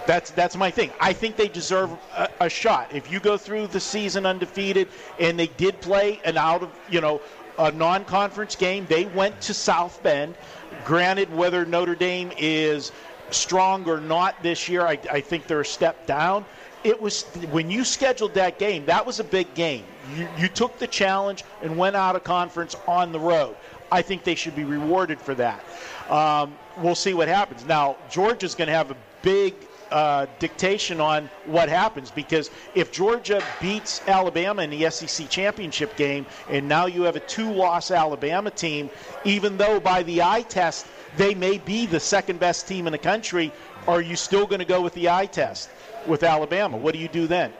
That's 0.08 0.30
that's 0.30 0.56
my 0.56 0.70
thing. 0.70 0.90
I 1.00 1.12
think 1.12 1.36
they 1.36 1.48
deserve 1.48 1.90
a, 2.16 2.30
a, 2.40 2.48
shot. 2.48 2.94
If 2.94 3.12
you 3.12 3.20
go 3.20 3.36
through 3.36 3.66
the 3.66 3.78
season 3.78 4.24
undefeated, 4.24 4.88
and 5.20 5.38
they 5.38 5.48
did 5.48 5.82
play 5.82 6.18
an 6.24 6.38
out 6.38 6.62
of 6.62 6.70
you 6.88 7.02
know 7.02 7.20
a 7.58 7.70
non-conference 7.72 8.56
game, 8.56 8.86
they 8.88 9.04
went 9.04 9.38
to 9.42 9.52
South 9.52 10.02
Bend. 10.02 10.34
Granted, 10.86 11.30
whether 11.36 11.66
Notre 11.66 11.94
Dame 11.94 12.32
is 12.38 12.90
strong 13.32 13.86
or 13.86 14.00
not 14.00 14.42
this 14.42 14.66
year, 14.66 14.86
I, 14.86 14.98
I 15.12 15.20
think 15.20 15.46
they're 15.46 15.60
a 15.60 15.64
step 15.64 16.06
down. 16.06 16.46
It 16.84 16.98
was 16.98 17.24
when 17.50 17.70
you 17.70 17.84
scheduled 17.84 18.32
that 18.32 18.58
game. 18.58 18.86
That 18.86 19.04
was 19.04 19.20
a 19.20 19.24
big 19.24 19.52
game. 19.52 19.84
You, 20.16 20.26
you 20.38 20.48
took 20.48 20.78
the 20.78 20.86
challenge 20.86 21.44
and 21.60 21.76
went 21.76 21.96
out 21.96 22.16
of 22.16 22.24
conference 22.24 22.76
on 22.86 23.12
the 23.12 23.20
road. 23.20 23.56
I 23.92 24.00
think 24.00 24.24
they 24.24 24.36
should 24.36 24.56
be 24.56 24.64
rewarded 24.64 25.20
for 25.20 25.34
that. 25.34 25.62
Um, 26.08 26.56
we'll 26.78 26.94
see 26.94 27.12
what 27.12 27.28
happens. 27.28 27.66
Now, 27.66 27.96
Georgia's 28.08 28.54
going 28.54 28.68
to 28.68 28.74
have 28.74 28.90
a 28.90 28.96
big 29.20 29.67
uh, 29.90 30.26
dictation 30.38 31.00
on 31.00 31.30
what 31.46 31.68
happens 31.68 32.10
because 32.10 32.50
if 32.74 32.92
Georgia 32.92 33.42
beats 33.60 34.02
Alabama 34.06 34.62
in 34.62 34.70
the 34.70 34.90
SEC 34.90 35.28
championship 35.28 35.96
game, 35.96 36.26
and 36.50 36.68
now 36.68 36.86
you 36.86 37.02
have 37.02 37.16
a 37.16 37.20
two-loss 37.20 37.90
Alabama 37.90 38.50
team, 38.50 38.90
even 39.24 39.56
though 39.56 39.80
by 39.80 40.02
the 40.02 40.22
eye 40.22 40.42
test 40.42 40.86
they 41.16 41.34
may 41.34 41.58
be 41.58 41.86
the 41.86 42.00
second 42.00 42.38
best 42.38 42.68
team 42.68 42.86
in 42.86 42.92
the 42.92 42.98
country, 42.98 43.52
are 43.86 44.00
you 44.00 44.16
still 44.16 44.46
going 44.46 44.58
to 44.58 44.64
go 44.64 44.80
with 44.80 44.94
the 44.94 45.08
eye 45.08 45.26
test 45.26 45.70
with 46.06 46.22
Alabama? 46.22 46.76
What 46.76 46.94
do 46.94 47.00
you 47.00 47.08
do 47.08 47.26
then? 47.26 47.52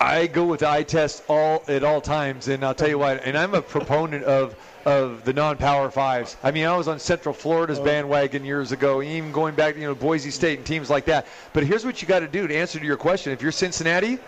I 0.00 0.26
go 0.26 0.44
with 0.44 0.62
eye 0.62 0.82
test 0.82 1.22
all 1.28 1.62
at 1.68 1.84
all 1.84 2.00
times, 2.00 2.48
and 2.48 2.64
I'll 2.64 2.74
tell 2.74 2.88
you 2.88 2.98
why. 2.98 3.14
And 3.14 3.38
I'm 3.38 3.54
a 3.54 3.62
proponent 3.62 4.24
of 4.24 4.56
of 4.84 5.24
the 5.24 5.32
non-power 5.32 5.90
fives. 5.90 6.36
I 6.42 6.50
mean, 6.50 6.66
I 6.66 6.76
was 6.76 6.88
on 6.88 6.98
Central 6.98 7.34
Florida's 7.34 7.78
oh. 7.78 7.84
bandwagon 7.84 8.44
years 8.44 8.72
ago, 8.72 9.02
even 9.02 9.32
going 9.32 9.54
back 9.54 9.74
to 9.74 9.80
you 9.80 9.86
know 9.86 9.94
Boise 9.94 10.30
State 10.30 10.58
and 10.58 10.66
teams 10.66 10.90
like 10.90 11.06
that. 11.06 11.26
But 11.52 11.64
here's 11.64 11.84
what 11.84 12.02
you 12.02 12.08
got 12.08 12.20
to 12.20 12.28
do 12.28 12.46
to 12.46 12.54
answer 12.54 12.78
to 12.78 12.84
your 12.84 12.96
question: 12.96 13.32
If 13.32 13.42
you're 13.42 13.52
Cincinnati, 13.52 14.18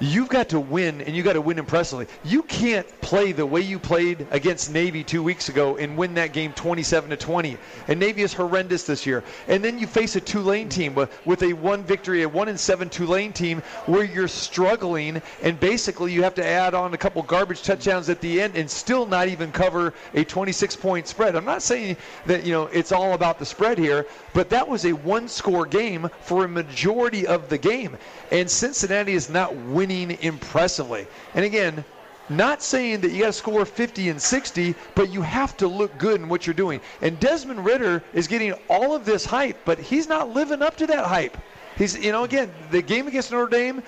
you've 0.00 0.28
got 0.28 0.50
to 0.50 0.60
win, 0.60 1.00
and 1.00 1.16
you 1.16 1.22
got 1.22 1.34
to 1.34 1.40
win 1.40 1.58
impressively. 1.58 2.06
You 2.24 2.42
can't 2.42 2.86
play 3.00 3.32
the 3.32 3.46
way 3.46 3.60
you 3.60 3.78
played 3.78 4.26
against 4.30 4.72
Navy 4.72 5.02
two 5.04 5.22
weeks 5.22 5.48
ago 5.48 5.76
and 5.76 5.96
win 5.96 6.14
that 6.14 6.32
game 6.32 6.52
27 6.52 7.10
to 7.10 7.16
20. 7.16 7.56
And 7.88 8.00
Navy 8.00 8.22
is 8.22 8.32
horrendous 8.32 8.84
this 8.84 9.06
year. 9.06 9.24
And 9.48 9.64
then 9.64 9.78
you 9.78 9.86
face 9.86 10.16
a 10.16 10.20
Tulane 10.20 10.68
team 10.68 10.94
with, 10.94 11.42
a 11.42 11.52
one 11.52 11.84
victory, 11.84 12.22
a 12.22 12.28
one 12.28 12.48
and 12.48 12.58
seven 12.58 12.88
Tulane 12.88 13.32
team 13.32 13.62
where 13.86 14.04
you're 14.04 14.28
struggling, 14.28 15.22
and 15.42 15.58
basically 15.58 16.12
you 16.12 16.22
have 16.22 16.34
to 16.34 16.46
add 16.46 16.74
on 16.74 16.92
a 16.94 16.98
couple 16.98 17.22
garbage 17.22 17.62
touchdowns 17.62 18.08
at 18.08 18.20
the 18.20 18.40
end 18.40 18.56
and 18.56 18.70
still 18.70 19.06
not 19.06 19.28
even 19.28 19.52
cover 19.52 19.94
a 20.14 20.24
26 20.24 20.76
point 20.76 21.06
spread. 21.06 21.36
I'm 21.36 21.44
not 21.44 21.62
saying 21.62 21.96
that 22.26 22.44
you 22.44 22.52
know 22.52 22.66
it's 22.66 22.92
all 22.92 23.14
about 23.14 23.38
the 23.38 23.46
spread 23.46 23.78
here, 23.78 24.06
but 24.34 24.50
that 24.50 24.68
was 24.68 24.84
a 24.84 24.92
one 24.92 25.28
score 25.28 25.66
game 25.66 26.10
for 26.20 26.44
a 26.44 26.48
majority 26.48 27.26
of 27.26 27.48
the 27.48 27.58
game. 27.58 27.96
And 28.30 28.50
Cincinnati 28.50 29.12
is 29.12 29.30
not 29.30 29.54
winning 29.54 29.85
impressively. 29.90 31.06
And 31.34 31.44
again, 31.44 31.84
not 32.28 32.62
saying 32.62 33.00
that 33.02 33.12
you 33.12 33.20
got 33.20 33.26
to 33.26 33.32
score 33.32 33.64
50 33.64 34.08
and 34.08 34.20
60, 34.20 34.74
but 34.94 35.12
you 35.12 35.22
have 35.22 35.56
to 35.58 35.68
look 35.68 35.96
good 35.98 36.20
in 36.20 36.28
what 36.28 36.46
you're 36.46 36.54
doing. 36.54 36.80
And 37.00 37.18
Desmond 37.20 37.64
Ridder 37.64 38.02
is 38.12 38.26
getting 38.26 38.52
all 38.68 38.94
of 38.94 39.04
this 39.04 39.24
hype, 39.24 39.58
but 39.64 39.78
he's 39.78 40.08
not 40.08 40.30
living 40.30 40.62
up 40.62 40.76
to 40.78 40.86
that 40.88 41.06
hype. 41.06 41.36
He's, 41.76 41.96
you 41.96 42.10
know, 42.10 42.24
again, 42.24 42.50
the 42.70 42.82
game 42.82 43.06
against 43.06 43.30
Notre 43.30 43.48
Dame, 43.48 43.82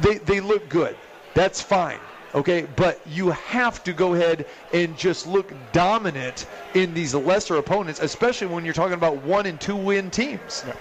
they, 0.00 0.18
they 0.18 0.40
look 0.40 0.68
good. 0.68 0.96
That's 1.34 1.60
fine. 1.60 1.98
Okay, 2.34 2.66
but 2.74 3.00
you 3.06 3.30
have 3.30 3.84
to 3.84 3.92
go 3.92 4.14
ahead 4.14 4.46
and 4.72 4.96
just 4.98 5.24
look 5.26 5.52
dominant 5.70 6.46
in 6.74 6.92
these 6.92 7.14
lesser 7.14 7.56
opponents, 7.56 8.00
especially 8.00 8.48
when 8.48 8.64
you're 8.64 8.74
talking 8.74 8.94
about 8.94 9.22
one 9.22 9.46
and 9.46 9.60
two 9.60 9.76
win 9.76 10.10
teams. 10.10 10.64
Yeah. 10.66 10.74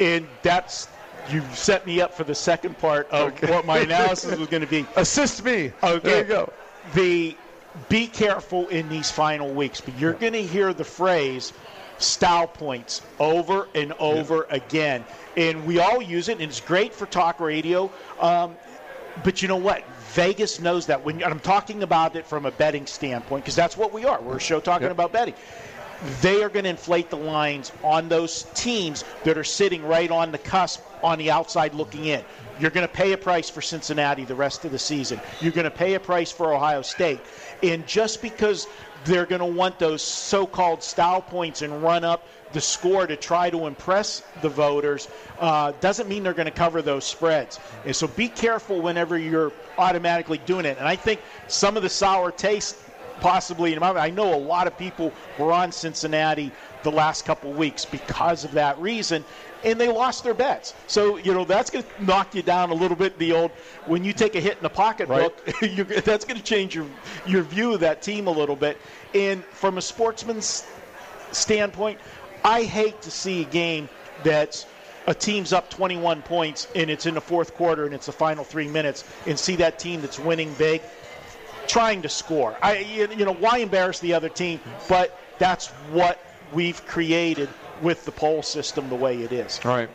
And 0.00 0.28
that's 0.42 0.88
you 1.30 1.42
set 1.52 1.86
me 1.86 2.00
up 2.00 2.14
for 2.14 2.24
the 2.24 2.34
second 2.34 2.78
part 2.78 3.08
of 3.10 3.32
okay. 3.32 3.50
what 3.50 3.66
my 3.66 3.78
analysis 3.88 4.38
was 4.38 4.48
going 4.48 4.62
to 4.62 4.68
be. 4.68 4.86
Assist 4.96 5.44
me. 5.44 5.72
Okay. 5.82 5.98
There 5.98 6.18
you 6.18 6.24
go. 6.24 6.52
The 6.94 7.36
be 7.88 8.06
careful 8.06 8.66
in 8.68 8.88
these 8.88 9.10
final 9.10 9.52
weeks, 9.52 9.80
but 9.80 9.96
you're 9.98 10.14
going 10.14 10.32
to 10.32 10.42
hear 10.42 10.72
the 10.72 10.84
phrase 10.84 11.52
style 11.98 12.46
points 12.46 13.02
over 13.18 13.68
and 13.74 13.92
over 13.94 14.46
yeah. 14.48 14.56
again. 14.56 15.04
And 15.36 15.66
we 15.66 15.78
all 15.78 16.02
use 16.02 16.28
it, 16.28 16.32
and 16.32 16.42
it's 16.42 16.60
great 16.60 16.94
for 16.94 17.06
talk 17.06 17.40
radio. 17.40 17.90
Um, 18.20 18.56
but 19.24 19.42
you 19.42 19.48
know 19.48 19.56
what? 19.56 19.84
Vegas 20.12 20.60
knows 20.60 20.86
that. 20.86 21.04
When 21.04 21.22
I'm 21.22 21.40
talking 21.40 21.82
about 21.82 22.16
it 22.16 22.26
from 22.26 22.46
a 22.46 22.50
betting 22.50 22.86
standpoint, 22.86 23.44
because 23.44 23.56
that's 23.56 23.76
what 23.76 23.92
we 23.92 24.04
are. 24.04 24.20
We're 24.20 24.36
a 24.36 24.40
show 24.40 24.60
talking 24.60 24.84
yep. 24.84 24.92
about 24.92 25.12
betting. 25.12 25.34
They 26.20 26.42
are 26.42 26.48
going 26.48 26.64
to 26.64 26.70
inflate 26.70 27.10
the 27.10 27.16
lines 27.16 27.72
on 27.82 28.08
those 28.08 28.44
teams 28.54 29.04
that 29.24 29.36
are 29.36 29.44
sitting 29.44 29.84
right 29.84 30.10
on 30.10 30.32
the 30.32 30.38
cusp 30.38 30.80
on 31.02 31.18
the 31.18 31.30
outside 31.30 31.74
looking 31.74 32.06
in. 32.06 32.24
You're 32.60 32.70
going 32.70 32.86
to 32.86 32.92
pay 32.92 33.12
a 33.12 33.18
price 33.18 33.48
for 33.48 33.60
Cincinnati 33.60 34.24
the 34.24 34.34
rest 34.34 34.64
of 34.64 34.72
the 34.72 34.78
season. 34.78 35.20
You're 35.40 35.52
going 35.52 35.64
to 35.64 35.70
pay 35.70 35.94
a 35.94 36.00
price 36.00 36.32
for 36.32 36.52
Ohio 36.52 36.82
State. 36.82 37.20
And 37.62 37.86
just 37.86 38.20
because 38.20 38.66
they're 39.04 39.26
going 39.26 39.40
to 39.40 39.46
want 39.46 39.78
those 39.78 40.02
so 40.02 40.46
called 40.46 40.82
style 40.82 41.22
points 41.22 41.62
and 41.62 41.82
run 41.82 42.04
up 42.04 42.26
the 42.52 42.60
score 42.60 43.06
to 43.06 43.16
try 43.16 43.50
to 43.50 43.66
impress 43.66 44.22
the 44.42 44.48
voters 44.48 45.08
uh, 45.38 45.72
doesn't 45.80 46.08
mean 46.08 46.22
they're 46.22 46.32
going 46.32 46.46
to 46.46 46.50
cover 46.50 46.82
those 46.82 47.04
spreads. 47.04 47.60
And 47.84 47.94
so 47.94 48.06
be 48.06 48.28
careful 48.28 48.80
whenever 48.80 49.18
you're 49.18 49.52
automatically 49.76 50.38
doing 50.38 50.64
it. 50.64 50.78
And 50.78 50.88
I 50.88 50.96
think 50.96 51.20
some 51.46 51.76
of 51.76 51.82
the 51.82 51.88
sour 51.88 52.32
taste 52.32 52.76
possibly 53.20 53.78
I 53.80 54.10
know 54.10 54.34
a 54.34 54.36
lot 54.38 54.66
of 54.66 54.76
people 54.78 55.12
were 55.38 55.52
on 55.52 55.72
Cincinnati 55.72 56.52
the 56.82 56.92
last 56.92 57.24
couple 57.24 57.52
weeks 57.52 57.84
because 57.84 58.44
of 58.44 58.52
that 58.52 58.78
reason 58.78 59.24
and 59.64 59.80
they 59.80 59.88
lost 59.88 60.24
their 60.24 60.34
bets. 60.34 60.74
So, 60.86 61.16
you 61.16 61.34
know, 61.34 61.44
that's 61.44 61.70
going 61.70 61.84
to 61.84 62.04
knock 62.04 62.34
you 62.34 62.42
down 62.42 62.70
a 62.70 62.74
little 62.74 62.96
bit. 62.96 63.18
The 63.18 63.32
old, 63.32 63.50
when 63.86 64.04
you 64.04 64.12
take 64.12 64.34
a 64.34 64.40
hit 64.40 64.56
in 64.56 64.62
the 64.62 64.68
pocketbook, 64.68 65.42
right. 65.62 65.88
that's 66.04 66.24
going 66.24 66.38
to 66.38 66.44
change 66.44 66.74
your, 66.74 66.86
your 67.26 67.42
view 67.42 67.74
of 67.74 67.80
that 67.80 68.02
team 68.02 68.26
a 68.26 68.30
little 68.30 68.56
bit. 68.56 68.78
And 69.14 69.44
from 69.44 69.78
a 69.78 69.82
sportsman's 69.82 70.66
standpoint, 71.32 71.98
I 72.44 72.62
hate 72.62 73.02
to 73.02 73.10
see 73.10 73.42
a 73.42 73.46
game 73.46 73.88
that's 74.22 74.66
a 75.06 75.14
team's 75.14 75.52
up 75.52 75.70
21 75.70 76.22
points 76.22 76.68
and 76.74 76.90
it's 76.90 77.06
in 77.06 77.14
the 77.14 77.20
fourth 77.20 77.54
quarter 77.54 77.86
and 77.86 77.94
it's 77.94 78.06
the 78.06 78.12
final 78.12 78.44
three 78.44 78.68
minutes 78.68 79.04
and 79.26 79.38
see 79.38 79.56
that 79.56 79.78
team 79.78 80.02
that's 80.02 80.18
winning 80.18 80.52
big 80.54 80.82
trying 81.68 82.02
to 82.02 82.08
score. 82.08 82.56
I, 82.60 82.78
you 82.78 83.24
know, 83.24 83.34
why 83.34 83.58
embarrass 83.58 84.00
the 84.00 84.14
other 84.14 84.28
team? 84.28 84.60
But 84.88 85.18
that's 85.38 85.68
what 85.92 86.18
we've 86.52 86.84
created 86.86 87.48
with 87.82 88.04
the 88.04 88.12
poll 88.12 88.42
system 88.42 88.88
the 88.88 88.96
way 88.96 89.22
it 89.22 89.30
is. 89.30 89.60
All 89.64 89.70
right. 89.70 89.90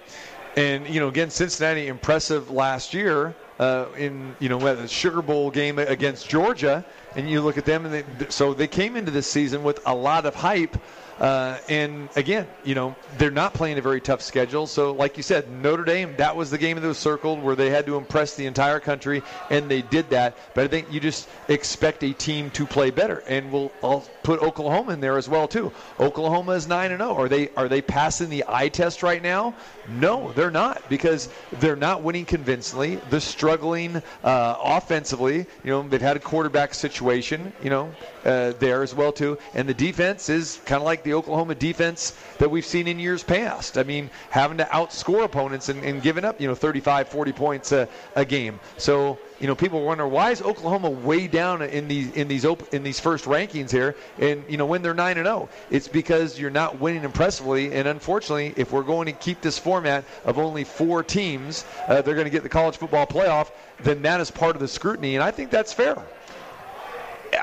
And, 0.56 0.88
you 0.88 1.00
know, 1.00 1.08
again, 1.08 1.30
Cincinnati 1.30 1.88
impressive 1.88 2.52
last 2.52 2.94
year 2.94 3.36
uh, 3.60 3.88
in, 3.98 4.36
you 4.40 4.50
know, 4.50 4.60
the 4.60 4.88
Sugar 4.88 5.22
Bowl 5.22 5.50
game 5.50 5.80
against 5.80 6.30
Georgia. 6.30 6.86
And 7.16 7.30
you 7.30 7.42
look 7.42 7.58
at 7.58 7.66
them, 7.66 7.86
and 7.86 7.94
they, 7.94 8.30
so 8.30 8.54
they 8.54 8.68
came 8.68 8.96
into 8.96 9.12
this 9.12 9.30
season 9.30 9.64
with 9.64 9.80
a 9.86 9.94
lot 9.94 10.26
of 10.26 10.36
hype. 10.36 10.78
Uh, 11.20 11.58
and 11.70 12.10
again, 12.16 12.48
you 12.64 12.76
know, 12.76 12.96
they're 13.18 13.32
not 13.32 13.54
playing 13.54 13.78
a 13.78 13.82
very 13.82 14.02
tough 14.02 14.22
schedule. 14.22 14.68
So, 14.68 14.94
like 14.94 15.16
you 15.18 15.24
said, 15.24 15.50
Notre 15.50 15.84
Dame, 15.84 16.16
that 16.18 16.36
was 16.36 16.50
the 16.50 16.58
game 16.58 16.80
that 16.80 16.88
was 16.88 16.98
circled 16.98 17.42
where 17.42 17.56
they 17.56 17.70
had 17.70 17.86
to 17.86 17.98
impress 17.98 18.36
the 18.36 18.46
entire 18.46 18.80
country, 18.80 19.22
and 19.50 19.70
they 19.70 19.82
did 19.82 20.10
that. 20.10 20.38
But 20.54 20.66
I 20.66 20.68
think 20.68 20.92
you 20.92 21.00
just 21.00 21.30
expect 21.48 22.04
a 22.04 22.14
team 22.14 22.50
to 22.52 22.66
play 22.66 22.90
better, 22.90 23.24
and 23.28 23.52
we'll 23.52 23.72
I'll 23.84 24.02
put 24.24 24.42
Oklahoma 24.42 24.94
in 24.94 25.02
there 25.02 25.18
as 25.18 25.30
well 25.30 25.48
too. 25.48 25.72
Oklahoma 26.00 26.54
is 26.54 26.68
nine 26.68 26.92
and 26.92 27.00
zero. 27.00 27.12
Oh. 27.12 27.22
Are 27.24 27.30
they 27.30 27.50
are 27.56 27.68
they 27.68 27.82
passing 27.82 28.30
the 28.30 28.46
eye 28.48 28.70
test 28.70 29.04
right 29.04 29.22
now? 29.22 29.54
No, 29.88 30.32
they're 30.34 30.52
not 30.52 30.82
because 30.90 31.30
they're 31.54 31.76
not 31.76 32.02
winning 32.02 32.26
convincingly. 32.26 32.96
They're 33.10 33.20
struggling 33.20 34.02
uh, 34.24 34.56
offensively. 34.64 35.46
You 35.64 35.72
know, 35.72 35.88
they've 35.88 36.02
had 36.02 36.18
a 36.18 36.22
quarterback 36.22 36.74
situation. 36.74 37.54
You 37.62 37.70
know, 37.70 37.92
uh, 38.26 38.54
there 38.60 38.84
as 38.84 38.96
well 38.96 39.12
too, 39.12 39.38
and 39.54 39.68
the 39.68 39.74
defense 39.74 40.30
is 40.30 40.60
kind 40.66 40.82
of 40.82 40.86
like 40.86 41.04
the 41.04 41.14
Oklahoma 41.14 41.56
defense 41.56 42.18
that 42.38 42.50
we've 42.50 42.66
seen 42.66 42.88
in 42.88 43.00
years 43.00 43.24
past. 43.24 43.78
I 43.78 43.84
mean, 43.84 44.10
having 44.30 44.58
to 44.58 44.66
outscore 44.66 45.24
opponents 45.24 45.70
and, 45.70 45.84
and 45.84 46.02
giving 46.02 46.26
up, 46.26 46.40
you 46.40 46.48
know, 46.48 46.56
35, 46.56 47.08
40 47.10 47.32
points 47.34 47.72
a, 47.72 47.88
a 48.16 48.26
game. 48.26 48.60
So, 48.78 49.20
you 49.44 49.48
know, 49.48 49.56
people 49.56 49.84
wonder 49.84 50.08
why 50.08 50.32
is 50.32 50.42
Oklahoma 50.42 50.90
way 50.90 51.28
down 51.28 51.62
in 51.62 51.90
these 51.90 52.14
in 52.14 52.30
these 52.30 52.46
op- 52.46 52.74
in 52.74 52.82
these 52.82 53.02
first 53.02 53.26
rankings 53.26 53.72
here, 53.72 53.94
and 54.18 54.42
you 54.48 54.56
know 54.56 54.66
when 54.66 54.82
they're 54.82 54.94
nine 54.94 55.18
and 55.18 55.26
zero, 55.26 55.50
oh? 55.50 55.56
it's 55.70 55.90
because 55.90 56.40
you're 56.40 56.50
not 56.50 56.80
winning 56.80 57.04
impressively. 57.04 57.74
And 57.74 57.86
unfortunately, 57.86 58.54
if 58.56 58.72
we're 58.72 58.84
going 58.84 59.06
to 59.08 59.12
keep 59.12 59.42
this 59.42 59.60
format 59.60 60.06
of 60.24 60.40
only 60.40 60.64
four 60.64 61.04
teams, 61.04 61.66
uh, 61.90 62.02
they're 62.02 62.14
going 62.14 62.24
to 62.24 62.32
get 62.32 62.44
the 62.44 62.48
college 62.48 62.78
football 62.78 63.06
playoff. 63.06 63.52
Then 63.82 64.02
that 64.04 64.22
is 64.22 64.32
part 64.32 64.56
of 64.56 64.62
the 64.62 64.68
scrutiny, 64.70 65.16
and 65.16 65.22
I 65.22 65.32
think 65.32 65.52
that's 65.52 65.74
fair. 65.74 65.98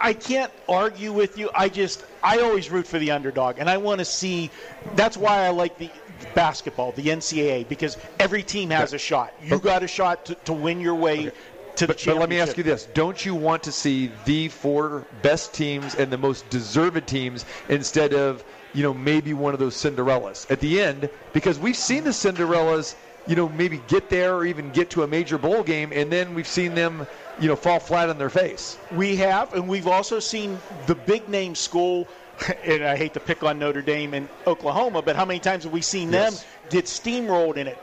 I 0.00 0.14
can't 0.14 0.52
argue 0.70 1.12
with 1.12 1.36
you. 1.36 1.50
I 1.54 1.68
just 1.68 2.02
I 2.22 2.38
always 2.38 2.70
root 2.70 2.86
for 2.86 2.98
the 2.98 3.10
underdog, 3.10 3.58
and 3.58 3.68
I 3.68 3.76
want 3.76 3.98
to 3.98 4.06
see. 4.06 4.50
That's 4.94 5.18
why 5.18 5.44
I 5.44 5.50
like 5.50 5.76
the 5.76 5.90
basketball, 6.34 6.92
the 6.92 7.02
NCAA, 7.02 7.68
because 7.68 7.98
every 8.18 8.42
team 8.42 8.70
has 8.70 8.94
a 8.94 8.98
shot. 8.98 9.34
You 9.42 9.58
got 9.58 9.82
a 9.82 9.88
shot 9.88 10.24
to, 10.26 10.34
to 10.46 10.54
win 10.54 10.80
your 10.80 10.94
way. 10.94 11.28
Okay. 11.28 11.36
To 11.80 11.86
but, 11.86 12.02
but 12.04 12.16
let 12.18 12.28
me 12.28 12.38
ask 12.38 12.58
you 12.58 12.62
this: 12.62 12.84
Don't 12.92 13.24
you 13.24 13.34
want 13.34 13.62
to 13.62 13.72
see 13.72 14.12
the 14.26 14.48
four 14.48 15.06
best 15.22 15.54
teams 15.54 15.94
and 15.94 16.12
the 16.12 16.18
most 16.18 16.48
deserved 16.50 17.06
teams 17.06 17.46
instead 17.70 18.12
of 18.12 18.44
you 18.74 18.82
know 18.82 18.92
maybe 18.92 19.32
one 19.32 19.54
of 19.54 19.60
those 19.60 19.76
Cinderellas 19.76 20.50
at 20.50 20.60
the 20.60 20.78
end? 20.78 21.08
Because 21.32 21.58
we've 21.58 21.76
seen 21.76 22.04
the 22.04 22.10
Cinderellas 22.10 22.96
you 23.26 23.36
know, 23.36 23.48
maybe 23.50 23.80
get 23.88 24.10
there 24.10 24.34
or 24.34 24.44
even 24.44 24.70
get 24.72 24.90
to 24.90 25.02
a 25.02 25.06
major 25.06 25.38
bowl 25.38 25.62
game, 25.62 25.92
and 25.94 26.10
then 26.10 26.34
we've 26.34 26.48
seen 26.48 26.74
them, 26.74 27.06
you 27.40 27.48
know, 27.48 27.56
fall 27.56 27.78
flat 27.78 28.10
on 28.10 28.18
their 28.18 28.30
face. 28.30 28.76
We 28.92 29.16
have, 29.16 29.54
and 29.54 29.68
we've 29.68 29.86
also 29.86 30.20
seen 30.20 30.58
the 30.86 30.94
big 30.94 31.28
name 31.28 31.54
school. 31.54 32.08
And 32.64 32.82
I 32.82 32.96
hate 32.96 33.12
to 33.14 33.20
pick 33.20 33.42
on 33.42 33.58
Notre 33.58 33.82
Dame 33.82 34.14
and 34.14 34.26
Oklahoma, 34.46 35.02
but 35.02 35.14
how 35.14 35.26
many 35.26 35.40
times 35.40 35.64
have 35.64 35.74
we 35.74 35.82
seen 35.82 36.10
yes. 36.10 36.40
them 36.40 36.48
get 36.70 36.86
steamrolled 36.86 37.58
in 37.58 37.66
it? 37.66 37.76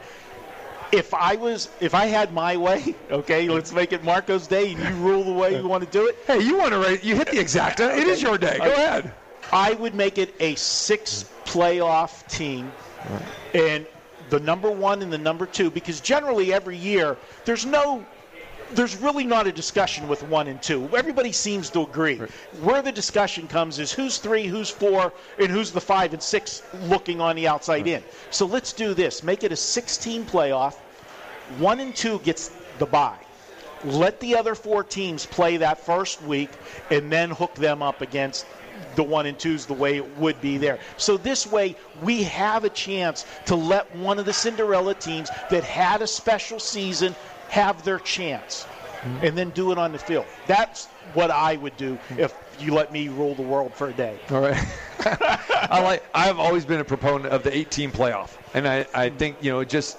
If 0.92 1.14
I 1.14 1.36
was, 1.36 1.70
if 1.80 1.94
I 1.94 2.06
had 2.06 2.34
my 2.34 2.58
way, 2.58 2.96
okay, 3.12 3.48
let's 3.50 3.72
make 3.72 3.94
it 3.94 4.04
Marco's 4.04 4.48
day, 4.48 4.74
and 4.74 4.82
you 4.82 4.96
rule 4.96 5.24
the 5.24 5.34
way 5.34 5.58
you 5.60 5.68
want 5.68 5.84
to 5.84 5.90
do 5.90 6.08
it. 6.08 6.18
Hey, 6.26 6.40
you 6.40 6.58
want 6.58 6.72
to 6.72 6.80
rate? 6.80 7.04
You 7.04 7.16
hit 7.16 7.30
the 7.32 7.38
exacta. 7.38 7.90
Okay. 7.90 8.02
It 8.02 8.08
is 8.08 8.22
your 8.22 8.38
day. 8.38 8.58
Go 8.58 8.72
ahead. 8.72 9.14
I 9.52 9.74
would 9.74 9.96
make 9.96 10.18
it 10.18 10.34
a 10.40 10.56
six 10.56 11.26
playoff 11.46 12.28
team, 12.28 12.72
and 13.54 13.86
the 14.30 14.40
number 14.40 14.70
one 14.70 15.02
and 15.02 15.12
the 15.12 15.18
number 15.18 15.46
two 15.46 15.70
because 15.72 16.02
generally 16.02 16.54
every 16.54 16.78
year 16.78 17.18
there's 17.46 17.66
no 17.66 18.06
there's 18.72 18.98
really 18.98 19.26
not 19.26 19.48
a 19.48 19.52
discussion 19.52 20.08
with 20.08 20.24
one 20.24 20.48
and 20.48 20.62
two. 20.62 20.90
Everybody 20.96 21.32
seems 21.32 21.70
to 21.72 21.82
agree. 21.82 22.16
Right. 22.16 22.30
Where 22.62 22.82
the 22.82 22.92
discussion 22.92 23.48
comes 23.48 23.80
is 23.80 23.92
who's 23.92 24.18
three, 24.18 24.48
who's 24.48 24.70
four, 24.70 25.14
and 25.40 25.50
who's 25.50 25.72
the 25.72 25.82
five 25.82 26.14
and 26.14 26.22
six 26.22 26.62
looking 26.84 27.22
on 27.22 27.36
the 27.36 27.48
outside 27.48 27.86
right. 27.86 27.88
in. 27.88 28.04
So 28.32 28.46
let's 28.46 28.74
do 28.74 28.94
this. 28.94 29.24
Make 29.24 29.44
it 29.44 29.52
a 29.52 29.56
16 29.56 30.26
playoff. 30.26 30.76
One 31.60 31.80
and 31.80 31.96
two 31.96 32.20
gets 32.20 32.52
the 32.80 32.86
bye. 32.86 33.20
Let 33.84 34.20
the 34.20 34.36
other 34.36 34.56
four 34.56 34.84
teams 34.84 35.26
play 35.26 35.58
that 35.58 35.86
first 35.86 36.22
week 36.24 36.50
and 36.90 37.12
then 37.12 37.30
hook 37.30 37.56
them 37.56 37.82
up 37.82 38.02
against 38.02 38.46
the 38.96 39.04
one 39.04 39.26
and 39.26 39.38
twos 39.38 39.66
the 39.66 39.74
way 39.74 39.98
it 39.98 40.18
would 40.18 40.40
be 40.42 40.58
there. 40.58 40.80
So 40.98 41.18
this 41.18 41.48
way, 41.48 41.76
we 42.02 42.24
have 42.24 42.64
a 42.64 42.70
chance 42.70 43.26
to 43.46 43.56
let 43.56 43.96
one 43.96 44.20
of 44.20 44.26
the 44.26 44.34
Cinderella 44.34 44.94
teams 44.94 45.30
that 45.50 45.64
had 45.64 46.02
a 46.02 46.08
special 46.08 46.60
season 46.60 47.16
have 47.50 47.84
their 47.84 48.00
chance, 48.00 48.64
mm-hmm. 48.64 49.26
and 49.26 49.38
then 49.38 49.50
do 49.52 49.72
it 49.72 49.78
on 49.78 49.92
the 49.92 50.00
field. 50.00 50.26
That's 50.48 50.88
what 51.14 51.32
I 51.32 51.56
would 51.58 51.78
do 51.78 51.98
if 52.18 52.34
you 52.60 52.74
let 52.74 52.92
me 52.92 53.08
rule 53.10 53.36
the 53.36 53.44
world 53.44 53.74
for 53.74 53.90
a 53.90 53.94
day. 53.94 54.18
All 54.32 54.42
right. 54.42 54.64
I 55.00 55.82
like. 55.82 56.04
I've 56.14 56.40
always 56.40 56.66
been 56.66 56.80
a 56.80 56.86
proponent 56.86 57.34
of 57.34 57.44
the 57.44 57.56
18 57.56 57.92
playoff, 57.92 58.38
and 58.54 58.68
I, 58.68 58.86
I 58.94 59.10
think 59.10 59.38
you 59.42 59.52
know 59.52 59.60
it 59.60 59.70
just 59.70 59.98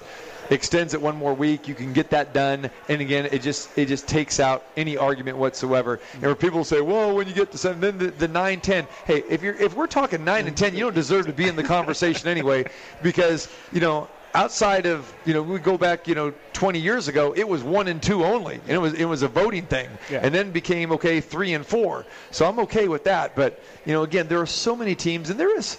extends 0.50 0.94
it 0.94 1.00
one 1.00 1.16
more 1.16 1.34
week. 1.34 1.68
You 1.68 1.74
can 1.74 1.92
get 1.92 2.10
that 2.10 2.32
done, 2.32 2.70
and 2.88 3.00
again, 3.00 3.28
it 3.30 3.42
just 3.42 3.76
it 3.76 3.86
just 3.86 4.08
takes 4.08 4.40
out 4.40 4.64
any 4.76 4.96
argument 4.96 5.36
whatsoever. 5.36 6.00
And 6.14 6.22
where 6.22 6.34
people 6.34 6.64
say, 6.64 6.80
"Well, 6.80 7.14
when 7.14 7.28
you 7.28 7.34
get 7.34 7.52
to 7.52 7.58
seven, 7.58 7.80
then 7.80 7.98
the, 7.98 8.10
the 8.10 8.28
nine, 8.28 8.60
ten. 8.60 8.86
Hey, 9.06 9.22
if 9.28 9.42
you're 9.42 9.54
if 9.54 9.74
we're 9.74 9.86
talking 9.86 10.24
nine 10.24 10.46
and 10.46 10.56
ten, 10.56 10.74
you 10.74 10.80
don't 10.80 10.94
deserve 10.94 11.26
to 11.26 11.32
be 11.32 11.48
in 11.48 11.56
the 11.56 11.64
conversation 11.64 12.28
anyway, 12.36 12.64
because 13.02 13.48
you 13.72 13.80
know 13.80 14.08
outside 14.34 14.86
of 14.86 15.12
you 15.24 15.32
know 15.32 15.42
we 15.42 15.58
go 15.58 15.78
back 15.78 16.06
you 16.06 16.14
know 16.14 16.32
20 16.52 16.78
years 16.78 17.08
ago 17.08 17.32
it 17.34 17.48
was 17.48 17.62
one 17.62 17.88
and 17.88 18.02
two 18.02 18.24
only 18.24 18.54
and 18.54 18.70
it 18.70 18.78
was 18.78 18.92
it 18.94 19.06
was 19.06 19.22
a 19.22 19.28
voting 19.28 19.64
thing 19.64 19.88
yeah. 20.10 20.20
and 20.22 20.34
then 20.34 20.50
became 20.50 20.92
okay 20.92 21.20
three 21.20 21.54
and 21.54 21.64
four 21.64 22.04
so 22.30 22.46
i'm 22.46 22.58
okay 22.58 22.88
with 22.88 23.04
that 23.04 23.34
but 23.34 23.62
you 23.86 23.92
know 23.92 24.02
again 24.02 24.28
there 24.28 24.40
are 24.40 24.46
so 24.46 24.76
many 24.76 24.94
teams 24.94 25.30
and 25.30 25.40
there 25.40 25.56
is 25.56 25.78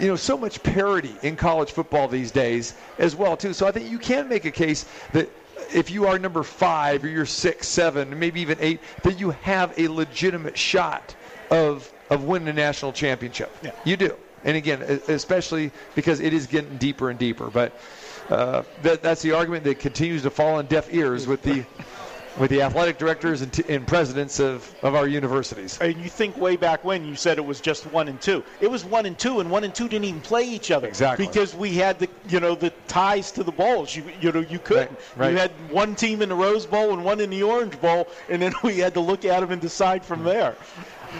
you 0.00 0.08
know, 0.08 0.16
so 0.16 0.36
much 0.36 0.62
parity 0.62 1.14
in 1.22 1.36
college 1.36 1.70
football 1.70 2.08
these 2.08 2.30
days 2.30 2.74
as 2.98 3.14
well, 3.14 3.36
too. 3.36 3.52
So 3.52 3.66
I 3.66 3.72
think 3.72 3.90
you 3.90 3.98
can 3.98 4.28
make 4.28 4.44
a 4.44 4.50
case 4.50 4.84
that 5.12 5.30
if 5.72 5.90
you 5.90 6.06
are 6.06 6.18
number 6.18 6.42
five 6.42 7.04
or 7.04 7.08
you're 7.08 7.26
six, 7.26 7.68
seven, 7.68 8.18
maybe 8.18 8.40
even 8.40 8.58
eight, 8.60 8.80
that 9.02 9.20
you 9.20 9.30
have 9.30 9.78
a 9.78 9.88
legitimate 9.88 10.58
shot 10.58 11.14
of 11.50 11.92
of 12.10 12.24
winning 12.24 12.48
a 12.48 12.52
national 12.52 12.92
championship. 12.92 13.50
Yeah. 13.62 13.70
You 13.84 13.96
do. 13.96 14.16
And 14.44 14.56
again, 14.56 14.82
especially 15.08 15.70
because 15.94 16.20
it 16.20 16.32
is 16.32 16.46
getting 16.46 16.76
deeper 16.78 17.10
and 17.10 17.18
deeper. 17.18 17.48
But 17.50 17.72
uh, 18.28 18.62
that, 18.82 19.02
that's 19.02 19.22
the 19.22 19.32
argument 19.32 19.64
that 19.64 19.78
continues 19.78 20.22
to 20.22 20.30
fall 20.30 20.54
on 20.54 20.66
deaf 20.66 20.92
ears 20.92 21.26
with 21.26 21.42
the 21.42 21.64
with 22.38 22.50
the 22.50 22.62
athletic 22.62 22.98
directors 22.98 23.42
and, 23.42 23.52
t- 23.52 23.64
and, 23.68 23.86
presidents 23.86 24.40
of, 24.40 24.74
of 24.82 24.94
our 24.94 25.06
universities. 25.06 25.78
And 25.80 25.96
you 25.98 26.08
think 26.08 26.36
way 26.36 26.56
back 26.56 26.84
when 26.84 27.04
you 27.04 27.14
said 27.14 27.38
it 27.38 27.44
was 27.44 27.60
just 27.60 27.84
one 27.92 28.08
and 28.08 28.20
two. 28.20 28.42
It 28.60 28.70
was 28.70 28.84
one 28.84 29.06
and 29.06 29.18
two, 29.18 29.40
and 29.40 29.50
one 29.50 29.64
and 29.64 29.74
two 29.74 29.88
didn't 29.88 30.06
even 30.06 30.20
play 30.20 30.44
each 30.44 30.70
other. 30.70 30.88
Exactly. 30.88 31.26
Because 31.26 31.54
we 31.54 31.74
had 31.74 31.98
the 31.98 32.08
you 32.28 32.40
know 32.40 32.54
the 32.54 32.70
ties 32.88 33.30
to 33.32 33.44
the 33.44 33.52
bowls. 33.52 33.94
You 33.94 34.04
you 34.20 34.32
know 34.32 34.40
you 34.40 34.58
couldn't. 34.58 34.90
Right, 34.90 35.16
right. 35.16 35.30
You 35.32 35.36
had 35.36 35.50
one 35.70 35.94
team 35.94 36.22
in 36.22 36.28
the 36.28 36.34
Rose 36.34 36.66
Bowl 36.66 36.92
and 36.92 37.04
one 37.04 37.20
in 37.20 37.30
the 37.30 37.42
Orange 37.42 37.78
Bowl, 37.80 38.08
and 38.28 38.40
then 38.40 38.52
we 38.62 38.78
had 38.78 38.94
to 38.94 39.00
look 39.00 39.24
at 39.24 39.40
them 39.40 39.50
and 39.50 39.60
decide 39.60 40.04
from 40.04 40.24
there. 40.24 40.56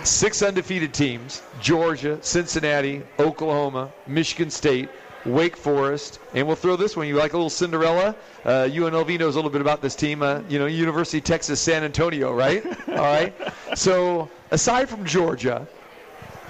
Six 0.05 0.43
undefeated 0.43 0.93
teams 0.93 1.43
Georgia, 1.61 2.19
Cincinnati, 2.23 3.03
Oklahoma, 3.19 3.93
Michigan 4.07 4.51
State, 4.51 4.89
Wake 5.25 5.57
Forest, 5.57 6.19
and 6.35 6.47
we'll 6.47 6.57
throw 6.57 6.77
this 6.77 6.97
one. 6.97 7.07
You 7.07 7.17
like 7.17 7.33
a 7.33 7.37
little 7.37 7.51
Cinderella? 7.51 8.17
Uh, 8.45 8.69
UNLV 8.71 9.19
knows 9.19 9.35
a 9.35 9.39
little 9.39 9.51
bit 9.51 9.61
about 9.61 9.81
this 9.81 9.95
team. 9.95 10.23
Uh, 10.23 10.43
you 10.49 10.59
know, 10.59 10.67
University 10.67 11.19
of 11.19 11.25
Texas 11.25 11.61
San 11.61 11.85
Antonio, 11.85 12.33
right? 12.35 12.65
All 12.89 12.97
right. 12.97 13.35
So 13.75 14.29
aside 14.51 14.89
from 14.89 15.05
Georgia, 15.05 15.67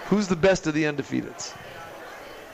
who's 0.07 0.28
the 0.28 0.36
best 0.36 0.66
of 0.66 0.74
the 0.74 0.84
undefeateds? 0.84 1.55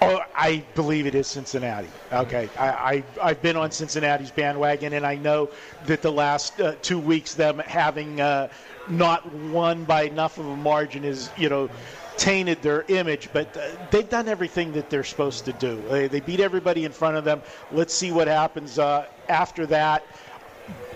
Oh, 0.00 0.20
I 0.34 0.62
believe 0.76 1.06
it 1.06 1.16
is 1.16 1.26
Cincinnati. 1.26 1.88
Okay, 2.12 2.48
I, 2.56 3.02
I 3.20 3.28
have 3.28 3.42
been 3.42 3.56
on 3.56 3.72
Cincinnati's 3.72 4.30
bandwagon, 4.30 4.92
and 4.92 5.04
I 5.04 5.16
know 5.16 5.50
that 5.86 6.02
the 6.02 6.12
last 6.12 6.60
uh, 6.60 6.76
two 6.82 7.00
weeks, 7.00 7.34
them 7.34 7.58
having 7.58 8.20
uh, 8.20 8.48
not 8.90 9.32
won 9.34 9.84
by 9.84 10.02
enough 10.02 10.38
of 10.38 10.46
a 10.46 10.56
margin 10.56 11.04
is 11.04 11.30
you 11.36 11.48
know 11.48 11.68
tainted 12.16 12.60
their 12.62 12.84
image, 12.88 13.28
but 13.32 13.56
uh, 13.56 13.60
they've 13.90 14.08
done 14.08 14.28
everything 14.28 14.72
that 14.72 14.90
they're 14.90 15.04
supposed 15.04 15.44
to 15.44 15.52
do. 15.52 15.80
They, 15.88 16.08
they, 16.08 16.18
beat 16.18 16.40
everybody 16.40 16.84
in 16.84 16.90
front 16.90 17.16
of 17.16 17.24
them. 17.24 17.40
Let's 17.70 17.94
see 17.94 18.10
what 18.10 18.26
happens 18.26 18.76
uh, 18.76 19.06
after 19.28 19.66
that 19.66 20.04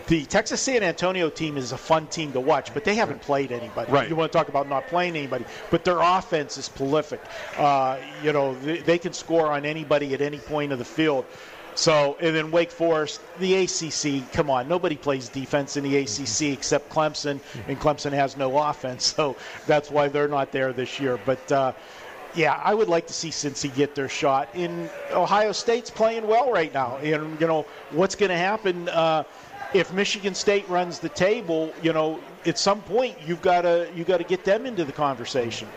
the 0.07 0.24
Texas 0.24 0.61
San 0.61 0.82
Antonio 0.82 1.30
team 1.30 1.57
is 1.57 1.72
a 1.72 1.76
fun 1.78 2.07
team 2.07 2.32
to 2.32 2.40
watch, 2.40 2.74
but 2.74 2.84
they 2.84 2.95
haven't 2.95 3.20
played 3.22 3.53
anybody. 3.53 3.90
Right. 3.90 4.09
You 4.09 4.16
want 4.16 4.32
to 4.32 4.36
talk 4.36 4.49
about 4.49 4.68
not 4.68 4.86
playing 4.88 5.16
anybody, 5.16 5.45
but 5.70 5.84
their 5.84 6.01
offense 6.01 6.59
is 6.59 6.68
prolific. 6.68 7.20
Uh, 7.57 7.99
you 8.22 8.32
know, 8.32 8.55
they, 8.57 8.78
they, 8.78 8.99
can 8.99 9.12
score 9.12 9.51
on 9.51 9.64
anybody 9.64 10.12
at 10.14 10.20
any 10.20 10.38
point 10.38 10.72
of 10.72 10.78
the 10.78 10.84
field. 10.84 11.24
So, 11.75 12.16
and 12.20 12.37
then 12.37 12.51
Wake 12.51 12.70
Forest, 12.70 13.20
the 13.39 13.55
ACC, 13.55 14.31
come 14.33 14.51
on, 14.51 14.68
nobody 14.68 14.97
plays 14.97 15.29
defense 15.29 15.77
in 15.77 15.85
the 15.85 15.97
ACC 15.97 16.53
except 16.53 16.91
Clemson, 16.91 17.41
and 17.66 17.81
Clemson 17.81 18.12
has 18.12 18.37
no 18.37 18.57
offense, 18.59 19.07
so 19.16 19.37
that's 19.66 19.91
why 19.91 20.09
they're 20.09 20.29
not 20.29 20.53
there 20.53 20.73
this 20.73 21.01
year. 21.01 21.18
But, 21.25 21.51
uh, 21.51 21.73
yeah, 22.35 22.61
I 22.62 22.75
would 22.75 22.89
like 22.89 23.07
to 23.07 23.12
see 23.12 23.31
Cincy 23.31 23.75
get 23.75 23.95
their 23.95 24.09
shot. 24.09 24.49
In 24.55 24.89
Ohio 25.12 25.53
State's 25.53 25.91
playing 25.91 26.27
well 26.27 26.51
right 26.51 26.73
now, 26.73 26.97
and 26.97 27.39
you 27.41 27.47
know 27.47 27.66
what's 27.91 28.14
going 28.14 28.31
to 28.31 28.37
happen. 28.37 28.89
Uh, 28.89 29.25
if 29.75 29.93
Michigan 29.93 30.35
State 30.35 30.68
runs 30.68 30.99
the 30.99 31.09
table, 31.11 31.73
you 31.83 31.93
know, 31.93 32.20
at 32.47 32.59
some 32.59 32.83
point 32.83 33.16
you've 33.27 33.43
got 33.43 33.62
to 33.62 33.91
you 33.95 34.05
got 34.05 34.18
to 34.18 34.25
get 34.25 34.45
them 34.45 34.66
into 34.66 34.85
the 34.85 34.93
conversation. 34.93 35.68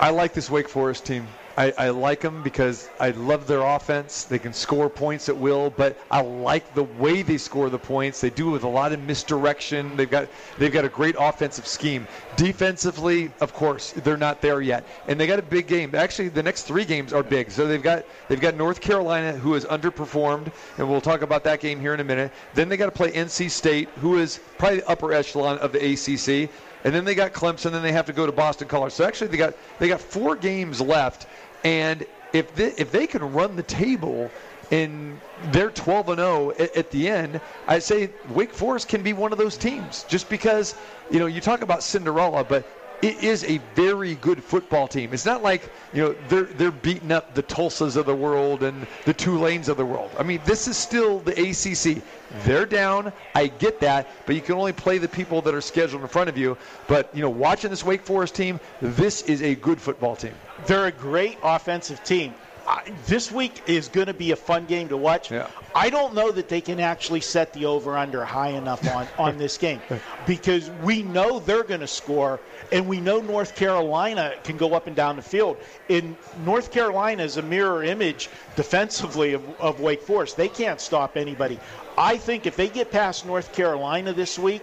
I 0.00 0.10
like 0.10 0.32
this 0.32 0.50
Wake 0.50 0.68
Forest 0.68 1.06
team. 1.06 1.26
I, 1.58 1.72
I, 1.76 1.88
like 1.88 2.20
them 2.20 2.44
because 2.44 2.88
I 3.00 3.10
love 3.10 3.48
their 3.48 3.62
offense. 3.62 4.22
They 4.22 4.38
can 4.38 4.52
score 4.52 4.88
points 4.88 5.28
at 5.28 5.36
will, 5.36 5.70
but 5.70 5.96
I 6.08 6.20
like 6.20 6.72
the 6.76 6.84
way 6.84 7.22
they 7.22 7.36
score 7.36 7.68
the 7.68 7.80
points. 7.80 8.20
They 8.20 8.30
do 8.30 8.50
it 8.50 8.52
with 8.52 8.62
a 8.62 8.68
lot 8.68 8.92
of 8.92 9.00
misdirection. 9.00 9.96
They've 9.96 10.08
got 10.08 10.28
they've 10.56 10.72
got 10.72 10.84
a 10.84 10.88
great 10.88 11.16
offensive 11.18 11.66
scheme. 11.66 12.06
Defensively, 12.36 13.32
of 13.40 13.52
course, 13.54 13.90
they're 13.90 14.16
not 14.16 14.40
there 14.40 14.60
yet, 14.60 14.84
and 15.08 15.18
they 15.18 15.26
got 15.26 15.40
a 15.40 15.42
big 15.42 15.66
game. 15.66 15.96
Actually, 15.96 16.28
the 16.28 16.44
next 16.44 16.62
three 16.62 16.84
games 16.84 17.12
are 17.12 17.24
big. 17.24 17.50
So 17.50 17.66
they've 17.66 17.82
got 17.82 18.04
they've 18.28 18.40
got 18.40 18.54
North 18.54 18.80
Carolina, 18.80 19.32
who 19.32 19.54
has 19.54 19.64
underperformed, 19.64 20.52
and 20.76 20.88
we'll 20.88 21.00
talk 21.00 21.22
about 21.22 21.42
that 21.42 21.58
game 21.58 21.80
here 21.80 21.92
in 21.92 21.98
a 21.98 22.04
minute. 22.04 22.30
Then 22.54 22.68
they 22.68 22.76
got 22.76 22.86
to 22.86 22.92
play 22.92 23.10
NC 23.10 23.50
State, 23.50 23.88
who 24.00 24.18
is 24.18 24.38
probably 24.58 24.78
the 24.78 24.88
upper 24.88 25.12
echelon 25.12 25.58
of 25.58 25.72
the 25.72 25.92
ACC 25.92 26.50
and 26.84 26.94
then 26.94 27.04
they 27.04 27.14
got 27.14 27.32
Clemson. 27.32 27.66
And 27.66 27.74
then 27.74 27.82
they 27.82 27.92
have 27.92 28.06
to 28.06 28.12
go 28.12 28.26
to 28.26 28.32
Boston 28.32 28.68
College. 28.68 28.92
So 28.92 29.04
actually, 29.04 29.28
they 29.28 29.36
got 29.36 29.54
they 29.78 29.88
got 29.88 30.00
four 30.00 30.36
games 30.36 30.80
left, 30.80 31.26
and 31.64 32.06
if 32.32 32.54
they, 32.54 32.72
if 32.72 32.90
they 32.90 33.06
can 33.06 33.32
run 33.32 33.56
the 33.56 33.62
table 33.62 34.30
and 34.70 35.18
they're 35.46 35.70
12 35.70 36.10
and 36.10 36.18
0 36.18 36.50
at, 36.52 36.76
at, 36.76 36.90
the 36.90 37.08
end, 37.08 37.40
I 37.66 37.78
say 37.78 38.10
Wake 38.30 38.52
Forest 38.52 38.88
can 38.88 39.02
be 39.02 39.12
one 39.12 39.32
of 39.32 39.38
those 39.38 39.56
teams. 39.56 40.04
Just 40.04 40.28
because 40.28 40.74
you 41.10 41.18
know 41.18 41.26
you 41.26 41.40
talk 41.40 41.62
about 41.62 41.82
Cinderella, 41.82 42.44
but 42.44 42.66
it 43.00 43.22
is 43.22 43.44
a 43.44 43.58
very 43.74 44.16
good 44.16 44.42
football 44.42 44.88
team. 44.88 45.12
It's 45.12 45.24
not 45.24 45.42
like 45.42 45.70
you 45.92 46.02
know 46.02 46.14
they're 46.28 46.44
they're 46.44 46.70
beating 46.70 47.12
up 47.12 47.34
the 47.34 47.42
Tulsas 47.42 47.96
of 47.96 48.06
the 48.06 48.14
world 48.14 48.62
and 48.62 48.86
the 49.04 49.14
Tulanes 49.14 49.68
of 49.68 49.76
the 49.76 49.86
world. 49.86 50.10
I 50.18 50.22
mean, 50.22 50.40
this 50.44 50.68
is 50.68 50.76
still 50.76 51.20
the 51.20 51.32
ACC. 51.32 52.02
They're 52.44 52.66
down. 52.66 53.12
I 53.34 53.46
get 53.46 53.80
that, 53.80 54.08
but 54.26 54.34
you 54.34 54.42
can 54.42 54.56
only 54.56 54.72
play 54.72 54.98
the 54.98 55.08
people 55.08 55.40
that 55.42 55.54
are 55.54 55.60
scheduled 55.60 56.02
in 56.02 56.08
front 56.08 56.28
of 56.28 56.36
you. 56.36 56.58
But 56.88 57.14
you 57.14 57.22
know, 57.22 57.30
watching 57.30 57.70
this 57.70 57.84
Wake 57.84 58.02
Forest 58.02 58.34
team, 58.34 58.60
this 58.82 59.22
is 59.22 59.42
a 59.42 59.54
good 59.54 59.80
football 59.80 60.16
team. 60.16 60.34
They're 60.66 60.86
a 60.86 60.92
great 60.92 61.38
offensive 61.42 62.02
team. 62.04 62.34
I, 62.68 62.92
this 63.06 63.32
week 63.32 63.62
is 63.66 63.88
going 63.88 64.08
to 64.08 64.14
be 64.14 64.32
a 64.32 64.36
fun 64.36 64.66
game 64.66 64.88
to 64.88 64.96
watch. 64.98 65.30
Yeah. 65.30 65.46
I 65.74 65.88
don't 65.88 66.14
know 66.14 66.30
that 66.30 66.50
they 66.50 66.60
can 66.60 66.80
actually 66.80 67.22
set 67.22 67.54
the 67.54 67.64
over 67.64 67.96
under 67.96 68.26
high 68.26 68.50
enough 68.50 68.86
on, 68.94 69.08
on 69.18 69.38
this 69.38 69.56
game 69.56 69.80
because 70.26 70.68
we 70.82 71.02
know 71.02 71.38
they're 71.38 71.62
going 71.62 71.80
to 71.80 71.86
score 71.86 72.40
and 72.70 72.86
we 72.86 73.00
know 73.00 73.20
North 73.20 73.56
Carolina 73.56 74.34
can 74.44 74.58
go 74.58 74.74
up 74.74 74.86
and 74.86 74.94
down 74.94 75.16
the 75.16 75.22
field. 75.22 75.56
And 75.88 76.14
North 76.44 76.70
Carolina 76.70 77.22
is 77.22 77.38
a 77.38 77.42
mirror 77.42 77.82
image 77.82 78.28
defensively 78.54 79.32
of, 79.32 79.60
of 79.60 79.80
Wake 79.80 80.02
Forest. 80.02 80.36
They 80.36 80.48
can't 80.48 80.78
stop 80.80 81.16
anybody. 81.16 81.58
I 81.96 82.18
think 82.18 82.44
if 82.44 82.54
they 82.54 82.68
get 82.68 82.90
past 82.90 83.24
North 83.24 83.54
Carolina 83.54 84.12
this 84.12 84.38
week, 84.38 84.62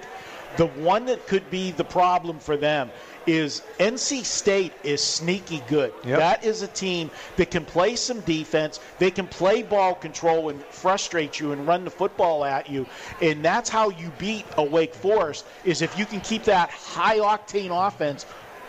the 0.58 0.68
one 0.68 1.06
that 1.06 1.26
could 1.28 1.50
be 1.50 1.72
the 1.72 1.84
problem 1.84 2.40
for 2.40 2.56
them 2.56 2.92
is 3.28 3.62
NC 3.80 4.24
State 4.24 4.74
is 4.84 5.04
sneaky 5.04 5.64
good. 5.68 5.94
Yep. 6.04 6.20
That 6.20 6.44
is 6.44 6.62
a 6.62 6.68
team 6.68 7.12
that 7.38 7.52
can 7.52 7.66
play 7.66 7.96
some 7.96 8.22
defense. 8.22 8.80
They 9.00 9.12
can 9.12 9.28
play 9.28 9.64
ball 9.64 9.96
control 9.96 10.50
and 10.50 10.62
frustrate 10.66 11.40
you 11.40 11.52
and 11.52 11.68
run 11.68 11.84
the 11.84 11.92
football 11.92 12.46
at 12.46 12.70
you. 12.70 12.86
And 13.22 13.44
that's 13.44 13.70
how 13.70 13.90
you 13.90 14.12
beat 14.18 14.46
a 14.58 14.64
Wake 14.64 14.94
Forest 14.94 15.46
is 15.64 15.82
if 15.82 15.98
you 15.98 16.06
can 16.06 16.22
keep 16.22 16.44
that 16.44 16.70
high 16.70 17.20
octane 17.20 17.88
offense 17.88 18.26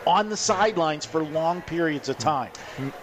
on 0.06 0.28
the 0.28 0.36
sidelines 0.36 1.04
for 1.04 1.24
long 1.24 1.60
periods 1.62 2.08
of 2.08 2.16
time. 2.16 2.50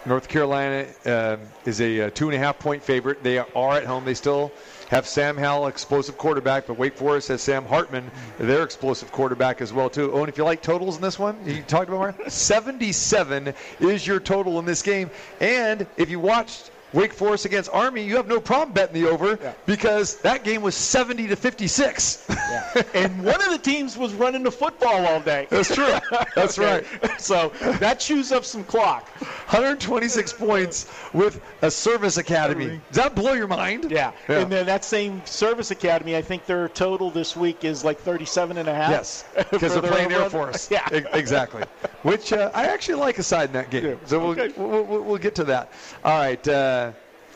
North 0.05 0.27
Carolina 0.29 0.87
uh, 1.05 1.37
is 1.65 1.81
a, 1.81 1.99
a 1.99 2.11
two 2.11 2.29
and 2.29 2.35
a 2.35 2.39
half 2.39 2.57
point 2.59 2.81
favorite. 2.81 3.21
They 3.23 3.39
are 3.39 3.75
at 3.75 3.83
home. 3.83 4.05
They 4.05 4.13
still 4.13 4.51
have 4.93 5.07
Sam 5.07 5.35
Howell, 5.35 5.65
explosive 5.65 6.19
quarterback, 6.19 6.67
but 6.67 6.77
Wake 6.77 6.95
Forest 6.95 7.29
has 7.29 7.41
Sam 7.41 7.65
Hartman, 7.65 8.11
their 8.37 8.61
explosive 8.61 9.11
quarterback 9.11 9.59
as 9.59 9.73
well 9.73 9.89
too. 9.89 10.11
Oh, 10.13 10.19
and 10.19 10.29
if 10.29 10.37
you 10.37 10.43
like 10.43 10.61
totals 10.61 10.97
in 10.97 11.01
this 11.01 11.17
one, 11.17 11.35
you 11.47 11.63
talked 11.63 11.89
about 11.89 11.97
more. 11.97 12.15
77 12.29 13.55
is 13.79 14.05
your 14.05 14.19
total 14.19 14.59
in 14.59 14.65
this 14.65 14.83
game, 14.83 15.09
and 15.39 15.87
if 15.97 16.11
you 16.11 16.19
watched 16.19 16.69
Wake 16.93 17.13
Forest 17.13 17.45
against 17.45 17.69
Army, 17.73 18.03
you 18.03 18.15
have 18.15 18.27
no 18.27 18.39
problem 18.39 18.73
betting 18.73 19.01
the 19.01 19.09
over 19.09 19.39
yeah. 19.41 19.53
because 19.65 20.17
that 20.21 20.43
game 20.43 20.61
was 20.61 20.75
70 20.75 21.27
to 21.27 21.35
56. 21.35 22.25
Yeah. 22.29 22.83
and 22.93 23.23
one 23.25 23.41
of 23.41 23.49
the 23.49 23.57
teams 23.57 23.97
was 23.97 24.13
running 24.13 24.43
the 24.43 24.51
football 24.51 25.05
all 25.07 25.19
day. 25.19 25.47
That's 25.49 25.73
true. 25.73 25.93
That's 26.35 26.59
okay. 26.59 26.85
right. 27.01 27.19
So 27.21 27.51
that 27.79 27.99
chews 27.99 28.31
up 28.31 28.45
some 28.45 28.63
clock. 28.63 29.07
126 29.49 30.33
points 30.33 30.91
with 31.13 31.41
a 31.61 31.71
service 31.71 32.17
academy. 32.17 32.79
Does 32.91 33.03
that 33.03 33.15
blow 33.15 33.33
your 33.33 33.47
mind? 33.47 33.89
Yeah. 33.89 34.11
yeah. 34.29 34.39
And 34.39 34.51
then 34.51 34.65
that 34.67 34.85
same 34.85 35.25
service 35.25 35.71
academy, 35.71 36.15
I 36.15 36.21
think 36.21 36.45
their 36.45 36.69
total 36.69 37.09
this 37.09 37.35
week 37.35 37.63
is 37.63 37.83
like 37.83 37.99
37 37.99 38.57
and 38.57 38.69
a 38.69 38.73
half. 38.73 38.91
Yes. 38.91 39.25
Because 39.53 39.73
they're 39.73 39.83
playing 39.83 40.11
Air 40.11 40.29
Force. 40.29 40.69
Yeah. 40.71 40.87
exactly. 41.13 41.63
Which 42.01 42.33
uh, 42.33 42.51
I 42.53 42.65
actually 42.65 42.95
like 42.95 43.19
a 43.19 43.23
side 43.23 43.49
in 43.49 43.53
that 43.53 43.69
game. 43.69 43.85
Yeah. 43.85 43.95
So 44.05 44.19
we'll, 44.19 44.29
Okay. 44.31 44.53
we'll, 44.57 44.83
we'll, 44.83 45.01
we'll 45.03 45.17
get 45.17 45.35
to 45.35 45.43
that. 45.45 45.71
All 46.03 46.17
right. 46.17 46.47
Uh, 46.47 46.82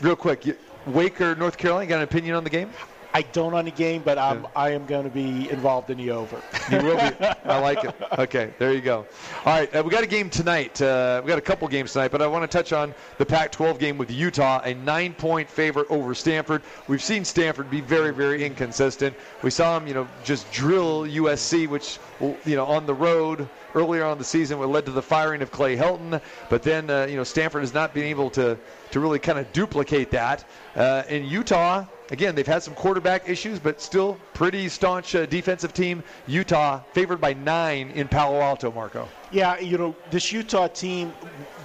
real 0.01 0.15
quick. 0.15 0.45
You, 0.45 0.55
Wake 0.85 1.19
or 1.19 1.35
North 1.35 1.57
Carolina, 1.57 1.87
got 1.87 1.97
an 1.97 2.03
opinion 2.03 2.35
on 2.35 2.43
the 2.43 2.49
game? 2.49 2.69
I 3.17 3.23
don't 3.23 3.55
on 3.55 3.65
the 3.65 3.71
game, 3.71 4.03
but 4.03 4.19
I'm, 4.19 4.45
I 4.55 4.69
am 4.69 4.85
going 4.85 5.05
to 5.05 5.09
be 5.09 5.49
involved 5.49 5.89
in 5.89 5.97
the 5.97 6.11
over. 6.11 6.39
You 6.69 6.77
will 6.77 6.97
be. 6.97 7.25
I 7.45 7.57
like 7.57 7.83
it. 7.83 7.95
Okay, 8.15 8.53
there 8.59 8.71
you 8.73 8.79
go. 8.81 9.07
All 9.43 9.53
right, 9.53 9.75
uh, 9.75 9.81
we 9.81 9.89
got 9.89 10.03
a 10.03 10.07
game 10.07 10.29
tonight. 10.29 10.79
Uh, 10.79 11.19
we 11.25 11.27
got 11.27 11.39
a 11.39 11.41
couple 11.41 11.67
games 11.67 11.93
tonight, 11.93 12.11
but 12.11 12.21
I 12.21 12.27
want 12.27 12.43
to 12.43 12.57
touch 12.57 12.73
on 12.73 12.93
the 13.17 13.25
Pac-12 13.25 13.79
game 13.79 13.97
with 13.97 14.11
Utah, 14.11 14.61
a 14.63 14.75
nine-point 14.75 15.49
favorite 15.49 15.87
over 15.89 16.13
Stanford. 16.13 16.61
We've 16.87 17.01
seen 17.01 17.25
Stanford 17.25 17.71
be 17.71 17.81
very, 17.81 18.13
very 18.13 18.45
inconsistent. 18.45 19.15
We 19.41 19.49
saw 19.49 19.79
them, 19.79 19.87
you 19.87 19.95
know, 19.95 20.07
just 20.23 20.51
drill 20.51 21.05
USC, 21.05 21.67
which, 21.67 21.97
you 22.21 22.55
know, 22.55 22.67
on 22.67 22.85
the 22.85 22.93
road 22.93 23.49
earlier 23.73 24.05
on 24.05 24.19
the 24.19 24.25
season, 24.25 24.59
what 24.59 24.69
led 24.69 24.85
to 24.85 24.91
the 24.91 25.01
firing 25.01 25.41
of 25.41 25.49
Clay 25.49 25.75
Helton. 25.75 26.21
But 26.51 26.61
then, 26.61 26.91
uh, 26.91 27.07
you 27.09 27.15
know, 27.15 27.23
Stanford 27.23 27.63
has 27.63 27.73
not 27.73 27.95
been 27.95 28.05
able 28.05 28.29
to 28.31 28.59
to 28.91 28.99
really 28.99 29.19
kind 29.19 29.39
of 29.39 29.51
duplicate 29.53 30.11
that. 30.11 30.45
Uh, 30.75 31.03
in 31.09 31.25
Utah, 31.25 31.85
again, 32.11 32.35
they've 32.35 32.47
had 32.47 32.63
some 32.63 32.73
quarterback 32.73 33.29
issues, 33.29 33.59
but 33.59 33.81
still 33.81 34.17
pretty 34.33 34.69
staunch 34.69 35.15
uh, 35.15 35.25
defensive 35.25 35.73
team. 35.73 36.03
Utah 36.27 36.81
favored 36.93 37.21
by 37.21 37.33
nine 37.33 37.89
in 37.91 38.07
Palo 38.07 38.39
Alto, 38.39 38.71
Marco. 38.71 39.07
Yeah, 39.31 39.59
you 39.59 39.77
know, 39.77 39.95
this 40.09 40.31
Utah 40.31 40.67
team, 40.67 41.13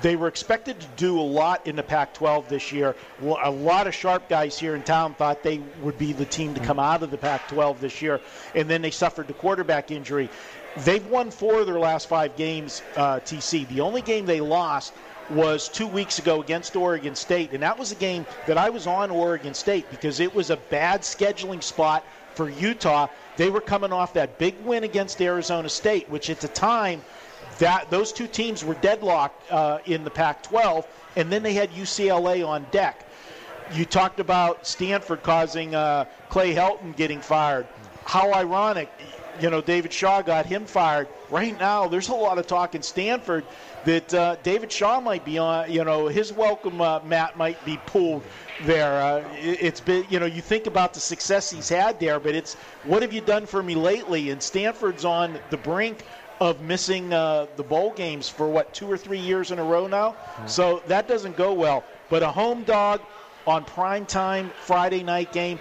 they 0.01 0.17
were 0.17 0.29
expected 0.29 0.81
to 0.81 0.87
do 0.97 1.19
a 1.19 1.23
lot 1.23 1.67
in 1.67 1.77
the 1.77 1.83
Pac 1.83 2.15
12 2.15 2.49
this 2.49 2.73
year. 2.73 2.97
A 3.43 3.51
lot 3.51 3.87
of 3.87 3.95
sharp 3.95 4.29
guys 4.29 4.59
here 4.59 4.75
in 4.75 4.83
town 4.83 5.15
thought 5.15 5.43
they 5.43 5.59
would 5.81 5.99
be 5.99 6.13
the 6.13 6.25
team 6.25 6.55
to 6.55 6.61
come 6.61 6.79
out 6.79 7.03
of 7.03 7.11
the 7.11 7.19
Pac 7.19 7.49
12 7.49 7.81
this 7.81 8.03
year, 8.03 8.21
and 8.55 8.69
then 8.69 8.83
they 8.83 8.91
suffered 8.91 9.29
the 9.29 9.35
quarterback 9.35 9.91
injury. 9.91 10.29
They've 10.79 11.07
won 11.07 11.31
four 11.31 11.61
of 11.61 11.67
their 11.67 11.79
last 11.79 12.09
five 12.09 12.35
games, 12.37 12.83
uh, 12.97 13.21
TC. 13.21 13.69
The 13.69 13.83
only 13.83 14.01
game 14.01 14.25
they 14.25 14.41
lost 14.41 14.95
was 15.33 15.69
two 15.69 15.87
weeks 15.87 16.19
ago 16.19 16.41
against 16.41 16.77
Oregon 16.77 17.15
State, 17.15 17.53
and 17.53 17.63
that 17.63 17.79
was 17.79 17.93
a 17.93 17.97
game 17.97 18.27
that 18.47 18.59
I 18.59 18.71
was 18.71 18.87
on 18.87 19.11
Oregon 19.11 19.55
State 19.55 19.91
because 19.91 20.21
it 20.21 20.35
was 20.35 20.51
a 20.51 20.57
bad 20.57 21.03
scheduling 21.03 21.63
spot 21.63 22.05
for 22.35 22.49
Utah. 22.49 23.09
They 23.37 23.51
were 23.51 23.61
coming 23.61 23.93
off 23.93 24.15
that 24.15 24.39
big 24.39 24.59
win 24.65 24.85
against 24.85 25.21
Arizona 25.21 25.69
State, 25.69 26.09
which 26.09 26.31
at 26.31 26.41
the 26.41 26.49
time 26.49 27.03
that 27.59 27.91
those 27.91 28.13
two 28.13 28.27
teams 28.27 28.65
were 28.65 28.75
deadlocked 28.75 29.51
uh, 29.51 29.79
in 29.87 30.05
the 30.05 30.11
Pac-12, 30.11 30.87
and 31.17 31.31
then 31.31 31.43
they 31.43 31.53
had 31.53 31.71
UCLA 31.71 32.47
on 32.47 32.67
deck. 32.71 33.07
You 33.73 33.85
talked 33.85 34.21
about 34.21 34.67
Stanford 34.67 35.23
causing 35.23 35.75
uh, 35.75 36.07
Clay 36.29 36.55
Helton 36.55 36.97
getting 36.97 37.21
fired. 37.21 37.67
How 38.05 38.33
ironic, 38.33 38.91
you 39.41 39.51
know, 39.51 39.61
David 39.61 39.93
Shaw 39.93 40.23
got 40.23 40.47
him 40.47 40.67
fired. 40.67 41.09
Right 41.31 41.59
now, 41.59 41.89
there's 41.89 42.09
a 42.09 42.15
lot 42.15 42.39
of 42.39 42.47
talk 42.47 42.75
in 42.75 42.83
Stanford 42.83 43.45
that 43.85 44.15
uh, 44.15 44.37
David 44.43 44.71
Shaw 44.71 45.01
might 45.01 45.25
be 45.25 45.39
on, 45.39 45.71
you 45.71 45.85
know, 45.85 46.07
his 46.07 46.33
welcome 46.33 46.81
uh, 46.81 47.01
mat 47.01 47.37
might 47.37 47.63
be 47.65 47.79
pulled 47.87 48.23
there. 48.63 49.03
Uh, 49.03 49.25
it, 49.41 49.61
has 49.61 49.81
been, 49.81 50.07
you 50.09 50.21
know, 50.21 50.27
you 50.27 50.41
think 50.43 50.67
about 50.67 50.95
the 50.95 51.01
success 51.01 51.51
he's 51.51 51.69
had 51.69 51.99
there, 51.99 52.21
but 52.21 52.35
it's 52.35 52.55
what 52.85 53.03
have 53.03 53.13
you 53.13 53.21
done 53.21 53.47
for 53.47 53.63
me 53.63 53.75
lately? 53.75 54.31
And 54.31 54.43
Stanford's 54.43 55.05
on 55.05 55.39
the 55.51 55.57
brink 55.57 56.05
of 56.41 56.61
missing 56.61 57.13
uh, 57.13 57.47
the 57.57 57.63
bowl 57.63 57.93
games 57.93 58.29
for 58.29 58.49
what 58.49 58.73
two 58.75 58.91
or 58.91 58.99
three 58.99 59.19
years 59.19 59.51
in 59.51 59.59
a 59.59 59.65
row 59.65 59.87
now. 59.87 60.11
Mm-hmm. 60.11 60.47
So 60.49 60.83
that 60.87 61.09
doesn't 61.09 61.37
go 61.37 61.53
well. 61.53 61.85
But 62.09 62.23
a 62.23 62.29
home 62.29 62.65
dog 62.65 63.01
on 63.47 63.65
prime 63.65 64.07
time 64.07 64.51
Friday 64.61 65.03
night 65.03 65.33
game. 65.33 65.59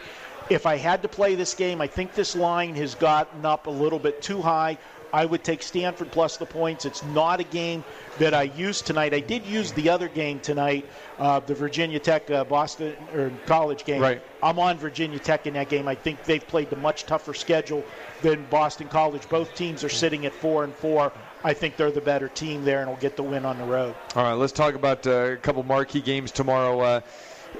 If 0.51 0.65
I 0.65 0.75
had 0.75 1.01
to 1.03 1.07
play 1.07 1.35
this 1.35 1.53
game, 1.53 1.79
I 1.79 1.87
think 1.87 2.13
this 2.13 2.35
line 2.35 2.75
has 2.75 2.93
gotten 2.93 3.45
up 3.45 3.67
a 3.67 3.69
little 3.69 3.99
bit 3.99 4.21
too 4.21 4.41
high. 4.41 4.77
I 5.13 5.25
would 5.25 5.45
take 5.45 5.63
Stanford 5.63 6.11
plus 6.11 6.35
the 6.35 6.45
points. 6.45 6.83
It's 6.83 7.03
not 7.05 7.39
a 7.39 7.45
game 7.45 7.85
that 8.19 8.33
I 8.33 8.43
used 8.43 8.85
tonight. 8.85 9.13
I 9.13 9.21
did 9.21 9.45
use 9.45 9.71
the 9.71 9.87
other 9.87 10.09
game 10.09 10.41
tonight, 10.41 10.85
uh, 11.19 11.39
the 11.39 11.55
Virginia 11.55 11.99
Tech 11.99 12.29
uh, 12.29 12.43
Boston 12.43 12.97
or 13.13 13.31
college 13.45 13.85
game. 13.85 14.01
Right. 14.01 14.21
I'm 14.43 14.59
on 14.59 14.77
Virginia 14.77 15.19
Tech 15.19 15.47
in 15.47 15.53
that 15.53 15.69
game. 15.69 15.87
I 15.87 15.95
think 15.95 16.21
they've 16.25 16.45
played 16.45 16.71
a 16.73 16.75
much 16.75 17.05
tougher 17.05 17.33
schedule 17.33 17.85
than 18.21 18.45
Boston 18.49 18.89
College. 18.89 19.29
Both 19.29 19.55
teams 19.55 19.85
are 19.85 19.89
sitting 19.89 20.25
at 20.25 20.33
four 20.33 20.65
and 20.65 20.73
four. 20.73 21.13
I 21.45 21.53
think 21.53 21.77
they're 21.77 21.91
the 21.91 22.01
better 22.01 22.27
team 22.27 22.65
there, 22.65 22.81
and 22.81 22.89
will 22.89 22.97
get 22.97 23.15
the 23.15 23.23
win 23.23 23.45
on 23.45 23.57
the 23.57 23.65
road. 23.65 23.95
All 24.17 24.23
right, 24.23 24.33
let's 24.33 24.51
talk 24.51 24.75
about 24.75 25.07
uh, 25.07 25.11
a 25.11 25.37
couple 25.37 25.63
marquee 25.63 26.01
games 26.01 26.29
tomorrow. 26.29 26.79
Uh, 26.81 27.01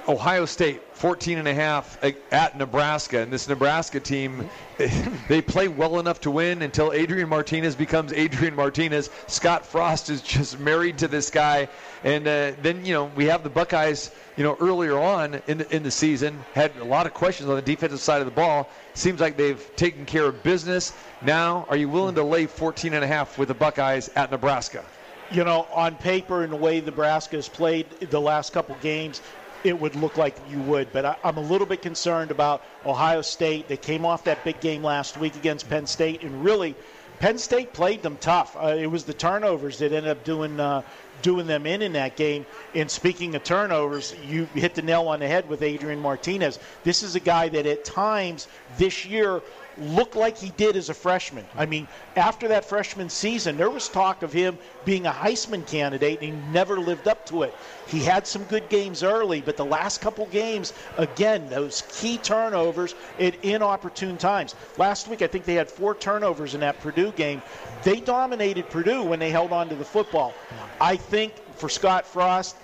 Ohio 0.08 0.44
State 0.46 0.80
14 1.02 1.36
and 1.36 1.48
a 1.48 1.54
half 1.54 1.98
at 2.30 2.56
Nebraska, 2.56 3.18
and 3.18 3.32
this 3.32 3.48
Nebraska 3.48 3.98
team, 3.98 4.48
they 5.28 5.42
play 5.42 5.66
well 5.66 5.98
enough 5.98 6.20
to 6.20 6.30
win 6.30 6.62
until 6.62 6.92
Adrian 6.92 7.28
Martinez 7.28 7.74
becomes 7.74 8.12
Adrian 8.12 8.54
Martinez. 8.54 9.10
Scott 9.26 9.66
Frost 9.66 10.10
is 10.10 10.22
just 10.22 10.60
married 10.60 10.98
to 10.98 11.08
this 11.08 11.28
guy, 11.28 11.68
and 12.04 12.28
uh, 12.28 12.52
then 12.62 12.86
you 12.86 12.94
know 12.94 13.06
we 13.16 13.24
have 13.24 13.42
the 13.42 13.50
Buckeyes. 13.50 14.12
You 14.36 14.44
know 14.44 14.56
earlier 14.60 14.96
on 14.96 15.42
in 15.48 15.58
the, 15.58 15.74
in 15.74 15.82
the 15.82 15.90
season 15.90 16.38
had 16.54 16.70
a 16.76 16.84
lot 16.84 17.06
of 17.06 17.14
questions 17.14 17.50
on 17.50 17.56
the 17.56 17.62
defensive 17.62 17.98
side 17.98 18.20
of 18.20 18.26
the 18.26 18.30
ball. 18.30 18.70
Seems 18.94 19.18
like 19.18 19.36
they've 19.36 19.74
taken 19.74 20.06
care 20.06 20.26
of 20.26 20.40
business. 20.44 20.92
Now, 21.20 21.66
are 21.68 21.76
you 21.76 21.88
willing 21.88 22.14
to 22.14 22.22
lay 22.22 22.46
14 22.46 22.94
and 22.94 23.02
a 23.02 23.08
half 23.08 23.38
with 23.38 23.48
the 23.48 23.54
Buckeyes 23.54 24.08
at 24.14 24.30
Nebraska? 24.30 24.84
you 25.32 25.44
know, 25.44 25.66
on 25.72 25.94
paper 25.96 26.42
and 26.42 26.52
the 26.52 26.56
way 26.56 26.80
Nebraska 26.80 27.36
has 27.36 27.48
played 27.48 27.88
the 28.00 28.20
last 28.20 28.52
couple 28.52 28.76
games, 28.82 29.22
it 29.64 29.78
would 29.78 29.96
look 29.96 30.16
like 30.16 30.36
you 30.50 30.58
would. 30.60 30.92
But 30.92 31.04
I, 31.04 31.16
am 31.24 31.36
a 31.36 31.42
little 31.42 31.66
bit 31.66 31.82
concerned 31.82 32.30
about 32.30 32.62
Ohio 32.84 33.22
State. 33.22 33.68
They 33.68 33.76
came 33.76 34.04
off 34.04 34.24
that 34.24 34.44
big 34.44 34.60
game 34.60 34.82
last 34.82 35.16
week 35.16 35.36
against 35.36 35.68
Penn 35.68 35.86
State, 35.86 36.22
and 36.22 36.44
really, 36.44 36.74
Penn 37.18 37.38
State 37.38 37.72
played 37.72 38.02
them 38.02 38.16
tough. 38.20 38.56
Uh, 38.56 38.76
it 38.78 38.88
was 38.88 39.04
the 39.04 39.14
turnovers 39.14 39.78
that 39.78 39.92
ended 39.92 40.10
up 40.10 40.24
doing 40.24 40.58
uh, 40.58 40.82
doing 41.22 41.46
them 41.46 41.66
in 41.66 41.82
in 41.82 41.92
that 41.92 42.16
game. 42.16 42.44
And 42.74 42.90
speaking 42.90 43.34
of 43.34 43.44
turnovers, 43.44 44.14
you 44.26 44.46
hit 44.54 44.74
the 44.74 44.82
nail 44.82 45.08
on 45.08 45.20
the 45.20 45.28
head 45.28 45.48
with 45.48 45.62
Adrian 45.62 46.00
Martinez. 46.00 46.58
This 46.82 47.02
is 47.02 47.14
a 47.14 47.20
guy 47.20 47.48
that 47.50 47.64
at 47.64 47.84
times 47.84 48.48
this 48.76 49.06
year 49.06 49.40
looked 49.78 50.16
like 50.16 50.36
he 50.36 50.50
did 50.50 50.76
as 50.76 50.88
a 50.88 50.94
freshman. 50.94 51.46
I 51.56 51.66
mean, 51.66 51.88
after 52.16 52.48
that 52.48 52.64
freshman 52.64 53.08
season, 53.08 53.56
there 53.56 53.70
was 53.70 53.88
talk 53.88 54.22
of 54.22 54.32
him 54.32 54.58
being 54.84 55.06
a 55.06 55.12
Heisman 55.12 55.66
candidate, 55.66 56.20
and 56.20 56.34
he 56.34 56.52
never 56.52 56.78
lived 56.78 57.08
up 57.08 57.24
to 57.26 57.44
it. 57.44 57.54
He 57.92 58.00
had 58.00 58.26
some 58.26 58.44
good 58.44 58.70
games 58.70 59.02
early, 59.02 59.42
but 59.42 59.58
the 59.58 59.66
last 59.66 60.00
couple 60.00 60.24
games, 60.26 60.72
again, 60.96 61.46
those 61.50 61.82
key 61.92 62.16
turnovers 62.16 62.94
at 63.20 63.34
inopportune 63.44 64.16
times. 64.16 64.54
Last 64.78 65.08
week, 65.08 65.20
I 65.20 65.26
think 65.26 65.44
they 65.44 65.54
had 65.54 65.70
four 65.70 65.94
turnovers 65.94 66.54
in 66.54 66.60
that 66.60 66.80
Purdue 66.80 67.12
game. 67.12 67.42
They 67.84 68.00
dominated 68.00 68.70
Purdue 68.70 69.02
when 69.02 69.18
they 69.18 69.30
held 69.30 69.52
on 69.52 69.68
to 69.68 69.74
the 69.74 69.84
football. 69.84 70.32
I 70.80 70.96
think 70.96 71.34
for 71.56 71.68
Scott 71.68 72.06
Frost, 72.06 72.56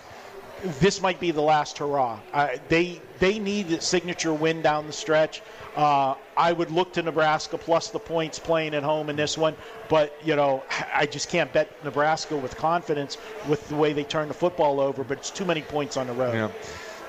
this 0.81 1.03
might 1.03 1.21
be 1.21 1.31
the 1.31 1.43
last 1.43 1.77
hurrah. 1.77 2.19
Uh, 2.33 2.49
they 2.69 3.01
they 3.19 3.39
need 3.39 3.71
a 3.71 3.81
signature 3.81 4.33
win 4.33 4.63
down 4.63 4.87
the 4.87 4.93
stretch. 4.93 5.43
Uh, 5.79 6.17
I 6.37 6.51
would 6.53 6.73
look 6.73 6.93
to 6.95 7.03
Nebraska 7.03 7.57
plus 7.57 7.91
the 7.91 8.01
points 8.01 8.37
playing 8.37 8.75
at 8.75 8.83
home 8.83 9.11
in 9.11 9.15
this 9.15 9.39
one, 9.39 9.55
but 9.89 10.13
you 10.25 10.35
know 10.35 10.65
I 10.93 11.07
just 11.07 11.29
can't 11.29 11.53
bet 11.53 11.71
Nebraska 11.85 12.37
with 12.37 12.57
confidence 12.57 13.17
with 13.49 13.69
the 13.69 13.77
way 13.77 13.93
they 13.93 14.03
turn 14.03 14.27
the 14.27 14.35
football 14.35 14.81
over. 14.81 15.05
But 15.05 15.19
it's 15.19 15.31
too 15.31 15.45
many 15.45 15.63
points 15.63 15.97
on 15.97 16.09
the 16.09 16.15
road. 16.15 16.35
Yeah. 16.35 16.51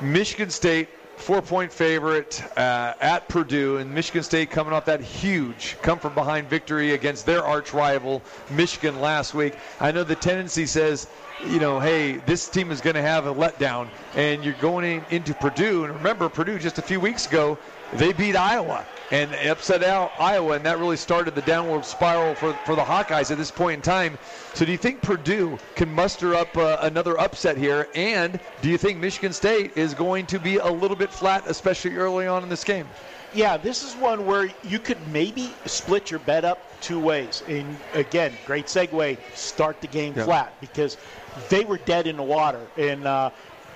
Michigan 0.02 0.52
State 0.52 0.88
four 1.18 1.42
point 1.42 1.74
favorite 1.74 2.44
uh, 2.58 2.94
at 3.02 3.28
Purdue, 3.28 3.78
and 3.78 3.92
Michigan 3.92 4.22
State 4.22 4.52
coming 4.52 4.72
off 4.72 4.86
that 4.86 5.02
huge 5.02 5.76
come 5.82 5.98
from 5.98 6.14
behind 6.14 6.48
victory 6.48 6.94
against 6.94 7.26
their 7.26 7.44
arch 7.44 7.74
rival, 7.74 8.22
Michigan, 8.52 9.02
last 9.02 9.34
week. 9.34 9.56
I 9.80 9.92
know 9.92 10.04
the 10.04 10.16
tendency 10.16 10.68
says, 10.68 11.08
you 11.48 11.60
know, 11.60 11.80
hey, 11.80 12.18
this 12.28 12.48
team 12.48 12.70
is 12.70 12.82
going 12.82 12.96
to 12.96 13.02
have 13.02 13.26
a 13.26 13.34
letdown, 13.34 13.90
and 14.16 14.44
you're 14.44 14.54
going 14.56 14.86
in, 14.86 15.06
into 15.10 15.34
Purdue. 15.34 15.86
And 15.86 15.94
remember, 15.96 16.30
Purdue 16.30 16.60
just 16.60 16.78
a 16.78 16.84
few 16.84 17.00
weeks 17.00 17.26
ago 17.28 17.58
they 17.94 18.14
beat 18.14 18.36
Iowa 18.36 18.86
and 19.12 19.34
upset 19.34 19.84
out 19.84 20.12
Iowa, 20.20 20.54
and 20.54 20.66
that 20.66 20.78
really 20.78 20.98
started 20.98 21.34
the 21.34 21.42
downward 21.42 21.84
spiral 21.86 22.36
for, 22.36 22.54
for 22.66 22.76
the 22.76 22.84
Hawkeyes 22.84 23.32
at 23.32 23.38
this 23.38 23.50
point 23.50 23.78
in 23.78 23.82
time. 23.82 24.18
So, 24.54 24.66
do 24.66 24.72
you 24.72 24.78
think 24.78 25.02
Purdue 25.02 25.58
can 25.76 25.92
muster 25.92 26.36
up 26.36 26.56
uh, 26.56 26.78
another 26.82 27.20
upset 27.20 27.58
here? 27.58 27.88
And 27.96 28.40
do 28.62 28.70
you 28.70 28.78
think 28.78 29.00
Michigan 29.00 29.34
State 29.34 29.76
is 29.76 29.94
going 29.94 30.28
to 30.28 30.40
be 30.40 30.58
a 30.58 30.68
little 30.68 30.98
bit 30.98 31.12
flat, 31.12 31.44
especially 31.48 31.96
early 31.96 32.28
on 32.28 32.44
in 32.44 32.50
this 32.50 32.64
game? 32.64 32.88
Yeah, 33.34 33.58
this 33.58 33.84
is 33.84 33.96
one 33.96 34.26
where 34.26 34.50
you 34.64 34.80
could 34.80 34.98
maybe 35.10 35.54
split 35.66 36.10
your 36.10 36.20
bet 36.22 36.46
up 36.46 36.64
two 36.82 37.00
ways. 37.00 37.44
And 37.48 37.78
again, 37.94 38.34
great 38.46 38.66
segue. 38.66 39.18
Start 39.36 39.82
the 39.82 39.88
game 39.88 40.14
yeah. 40.16 40.26
flat 40.26 40.54
because 40.62 40.98
they 41.50 41.64
were 41.64 41.78
dead 41.78 42.08
in 42.08 42.18
the 42.18 42.24
water. 42.24 42.66
And 42.76 43.06
uh, 43.06 43.30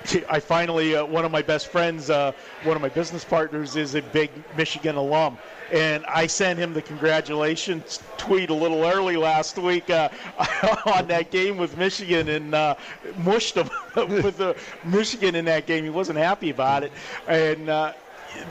I 0.30 0.39
finally, 0.39 0.95
uh, 0.95 1.06
one 1.06 1.26
of 1.26 1.32
my 1.32 1.41
best 1.41 1.68
friends, 1.68 2.10
uh, 2.10 2.34
one 2.64 2.76
of 2.76 2.82
my 2.82 2.89
business 2.89 3.24
partners, 3.24 3.76
is 3.76 3.95
a 3.95 4.01
big 4.01 4.32
Michigan 4.58 4.95
alum. 4.95 5.38
And 5.72 6.06
I 6.06 6.28
sent 6.28 6.60
him 6.60 6.74
the 6.74 6.82
congratulations 6.82 8.04
tweet 8.18 8.49
a 8.49 8.54
little 8.54 8.84
early 8.84 9.16
last 9.16 9.58
week 9.58 9.89
uh, 9.89 10.10
on 10.86 11.08
that 11.08 11.32
game 11.32 11.58
with 11.58 11.78
Michigan 11.78 12.30
and 12.30 12.54
uh, 12.54 12.76
mushed 13.18 13.56
him 13.56 13.70
with 13.95 14.38
the 14.38 14.56
Michigan 14.84 15.36
in 15.36 15.45
that 15.45 15.66
game. 15.66 15.84
He 15.84 15.89
wasn't 15.89 16.20
happy 16.20 16.49
about 16.49 16.84
it. 16.84 16.91
And 17.28 17.70
uh, 17.70 17.93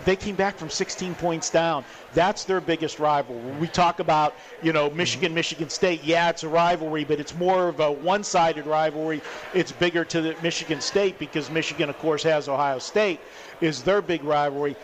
they 0.04 0.16
came 0.16 0.36
back 0.36 0.56
from 0.56 0.70
16 0.70 1.14
points 1.16 1.50
down. 1.50 1.84
That's 2.14 2.44
their 2.44 2.60
biggest 2.60 2.98
rival. 2.98 3.36
We 3.58 3.68
talk 3.68 4.00
about, 4.00 4.34
you 4.62 4.72
know, 4.72 4.90
Michigan, 4.90 5.28
mm-hmm. 5.28 5.36
Michigan 5.36 5.68
State, 5.70 6.04
yeah, 6.04 6.28
it's 6.30 6.42
a 6.42 6.48
rivalry, 6.48 7.04
but 7.04 7.18
it's 7.20 7.34
more 7.34 7.68
of 7.68 7.80
a 7.80 7.90
one-sided 7.90 8.66
rivalry. 8.66 9.22
It's 9.54 9.72
bigger 9.72 10.04
to 10.06 10.20
the 10.20 10.36
Michigan 10.42 10.80
State 10.80 11.18
because 11.18 11.50
Michigan, 11.50 11.88
of 11.88 11.98
course, 11.98 12.22
has 12.24 12.48
Ohio 12.48 12.78
State 12.78 13.20
is 13.60 13.82
their 13.82 14.02
big 14.02 14.24
rivalry. 14.24 14.76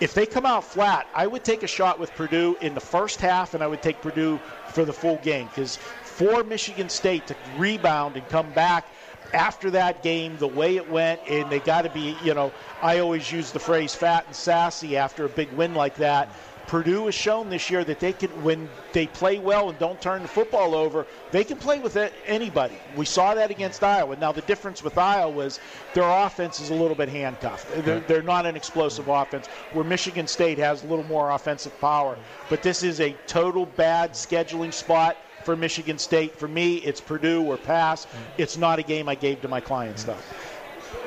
If 0.00 0.14
they 0.14 0.26
come 0.26 0.46
out 0.46 0.64
flat, 0.64 1.06
I 1.14 1.26
would 1.26 1.44
take 1.44 1.62
a 1.62 1.66
shot 1.66 1.98
with 1.98 2.12
Purdue 2.14 2.56
in 2.60 2.74
the 2.74 2.80
first 2.80 3.20
half, 3.20 3.54
and 3.54 3.62
I 3.62 3.66
would 3.66 3.82
take 3.82 4.00
Purdue 4.00 4.40
for 4.68 4.84
the 4.84 4.92
full 4.92 5.16
game 5.16 5.46
because 5.48 5.76
for 5.76 6.44
Michigan 6.44 6.88
State 6.88 7.26
to 7.28 7.36
rebound 7.56 8.16
and 8.16 8.28
come 8.28 8.50
back– 8.52 8.86
after 9.32 9.70
that 9.70 10.02
game, 10.02 10.36
the 10.38 10.48
way 10.48 10.76
it 10.76 10.90
went, 10.90 11.20
and 11.28 11.50
they 11.50 11.58
got 11.60 11.82
to 11.82 11.90
be, 11.90 12.16
you 12.22 12.34
know, 12.34 12.52
I 12.82 12.98
always 12.98 13.30
use 13.30 13.52
the 13.52 13.58
phrase 13.58 13.94
fat 13.94 14.24
and 14.26 14.34
sassy 14.34 14.96
after 14.96 15.24
a 15.24 15.28
big 15.28 15.52
win 15.52 15.74
like 15.74 15.96
that. 15.96 16.30
Purdue 16.68 17.06
has 17.06 17.14
shown 17.14 17.48
this 17.48 17.70
year 17.70 17.82
that 17.82 17.98
they 17.98 18.12
can, 18.12 18.28
when 18.44 18.68
they 18.92 19.06
play 19.06 19.38
well 19.38 19.70
and 19.70 19.78
don't 19.78 20.00
turn 20.02 20.20
the 20.20 20.28
football 20.28 20.74
over, 20.74 21.06
they 21.30 21.42
can 21.42 21.56
play 21.56 21.78
with 21.78 21.96
anybody. 22.26 22.76
We 22.94 23.06
saw 23.06 23.34
that 23.34 23.50
against 23.50 23.82
Iowa. 23.82 24.16
Now, 24.16 24.32
the 24.32 24.42
difference 24.42 24.84
with 24.84 24.98
Iowa 24.98 25.46
is 25.46 25.60
their 25.94 26.08
offense 26.08 26.60
is 26.60 26.68
a 26.68 26.74
little 26.74 26.94
bit 26.94 27.08
handcuffed. 27.08 27.84
They're, 27.84 28.00
they're 28.00 28.22
not 28.22 28.44
an 28.44 28.54
explosive 28.54 29.08
offense, 29.08 29.46
where 29.72 29.84
Michigan 29.84 30.26
State 30.26 30.58
has 30.58 30.84
a 30.84 30.86
little 30.86 31.06
more 31.06 31.30
offensive 31.30 31.78
power. 31.80 32.18
But 32.50 32.62
this 32.62 32.82
is 32.82 33.00
a 33.00 33.12
total 33.26 33.64
bad 33.64 34.12
scheduling 34.12 34.72
spot 34.72 35.16
for 35.44 35.56
Michigan 35.56 35.96
State. 35.96 36.36
For 36.36 36.48
me, 36.48 36.76
it's 36.76 37.00
Purdue 37.00 37.42
or 37.42 37.56
pass. 37.56 38.06
It's 38.36 38.58
not 38.58 38.78
a 38.78 38.82
game 38.82 39.08
I 39.08 39.14
gave 39.14 39.40
to 39.40 39.48
my 39.48 39.60
clients, 39.60 40.04
though. 40.04 40.18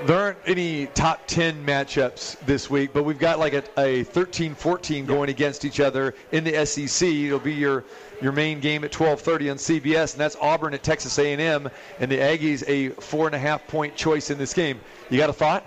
There 0.05 0.17
aren't 0.17 0.39
any 0.45 0.88
top 0.88 1.27
10 1.27 1.65
matchups 1.65 2.39
this 2.41 2.69
week, 2.69 2.91
but 2.91 3.03
we've 3.03 3.19
got 3.19 3.39
like 3.39 3.53
a, 3.53 3.63
a 3.79 4.03
13 4.03 4.55
14 4.55 5.05
going 5.05 5.29
against 5.29 5.63
each 5.63 5.79
other 5.79 6.15
in 6.32 6.43
the 6.43 6.65
SEC. 6.65 7.07
It'll 7.07 7.39
be 7.39 7.53
your 7.53 7.84
your 8.21 8.32
main 8.32 8.59
game 8.59 8.84
at 8.84 8.91
12:30 8.91 9.51
on 9.51 9.57
CBS, 9.57 10.13
and 10.13 10.21
that's 10.21 10.36
Auburn 10.41 10.73
at 10.73 10.84
Texas 10.84 11.17
A&M, 11.19 11.69
and 11.99 12.11
the 12.11 12.17
Aggies 12.17 12.63
a 12.67 12.89
four 13.01 13.27
and 13.27 13.36
a 13.36 13.39
half 13.39 13.65
point 13.67 13.95
choice 13.95 14.29
in 14.29 14.38
this 14.38 14.53
game. 14.53 14.79
You 15.09 15.17
got 15.17 15.29
a 15.29 15.34
thought? 15.34 15.65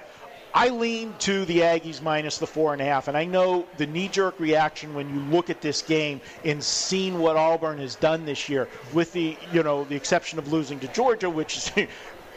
I 0.57 0.69
lean 0.69 1.15
to 1.21 1.45
the 1.47 1.61
Aggies 1.61 2.01
minus 2.01 2.39
the 2.39 2.47
four 2.47 2.73
and 2.73 2.81
a 2.81 2.85
half, 2.85 3.09
and 3.09 3.17
I 3.17 3.25
know 3.25 3.67
the 3.77 3.87
knee-jerk 3.87 4.39
reaction 4.39 4.95
when 4.95 5.13
you 5.13 5.21
look 5.35 5.51
at 5.51 5.61
this 5.61 5.83
game 5.83 6.21
and 6.45 6.63
seeing 6.63 7.19
what 7.19 7.37
Auburn 7.37 7.79
has 7.79 7.97
done 7.97 8.25
this 8.25 8.49
year, 8.49 8.69
with 8.93 9.13
the 9.13 9.37
you 9.53 9.65
know 9.65 9.83
the 9.83 9.97
exception 9.97 10.39
of 10.39 10.53
losing 10.53 10.79
to 10.81 10.89
Georgia, 10.89 11.29
which 11.29 11.57
is 11.57 11.89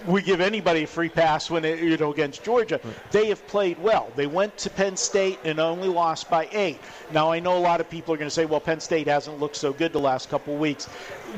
we 0.05 0.21
give 0.21 0.41
anybody 0.41 0.83
a 0.83 0.87
free 0.87 1.09
pass 1.09 1.49
when 1.49 1.65
it, 1.65 1.79
you 1.79 1.97
know 1.97 2.11
against 2.11 2.43
Georgia. 2.43 2.79
They 3.11 3.27
have 3.27 3.45
played 3.47 3.79
well. 3.79 4.11
They 4.15 4.27
went 4.27 4.57
to 4.59 4.69
Penn 4.69 4.95
State 4.95 5.39
and 5.43 5.59
only 5.59 5.87
lost 5.87 6.29
by 6.29 6.47
eight. 6.51 6.79
Now 7.11 7.31
I 7.31 7.39
know 7.39 7.57
a 7.57 7.59
lot 7.59 7.81
of 7.81 7.89
people 7.89 8.13
are 8.13 8.17
going 8.17 8.27
to 8.27 8.33
say, 8.33 8.45
well, 8.45 8.59
Penn 8.59 8.79
State 8.79 9.07
hasn't 9.07 9.39
looked 9.39 9.55
so 9.55 9.73
good 9.73 9.93
the 9.93 9.99
last 9.99 10.29
couple 10.29 10.53
of 10.53 10.59
weeks. 10.59 10.87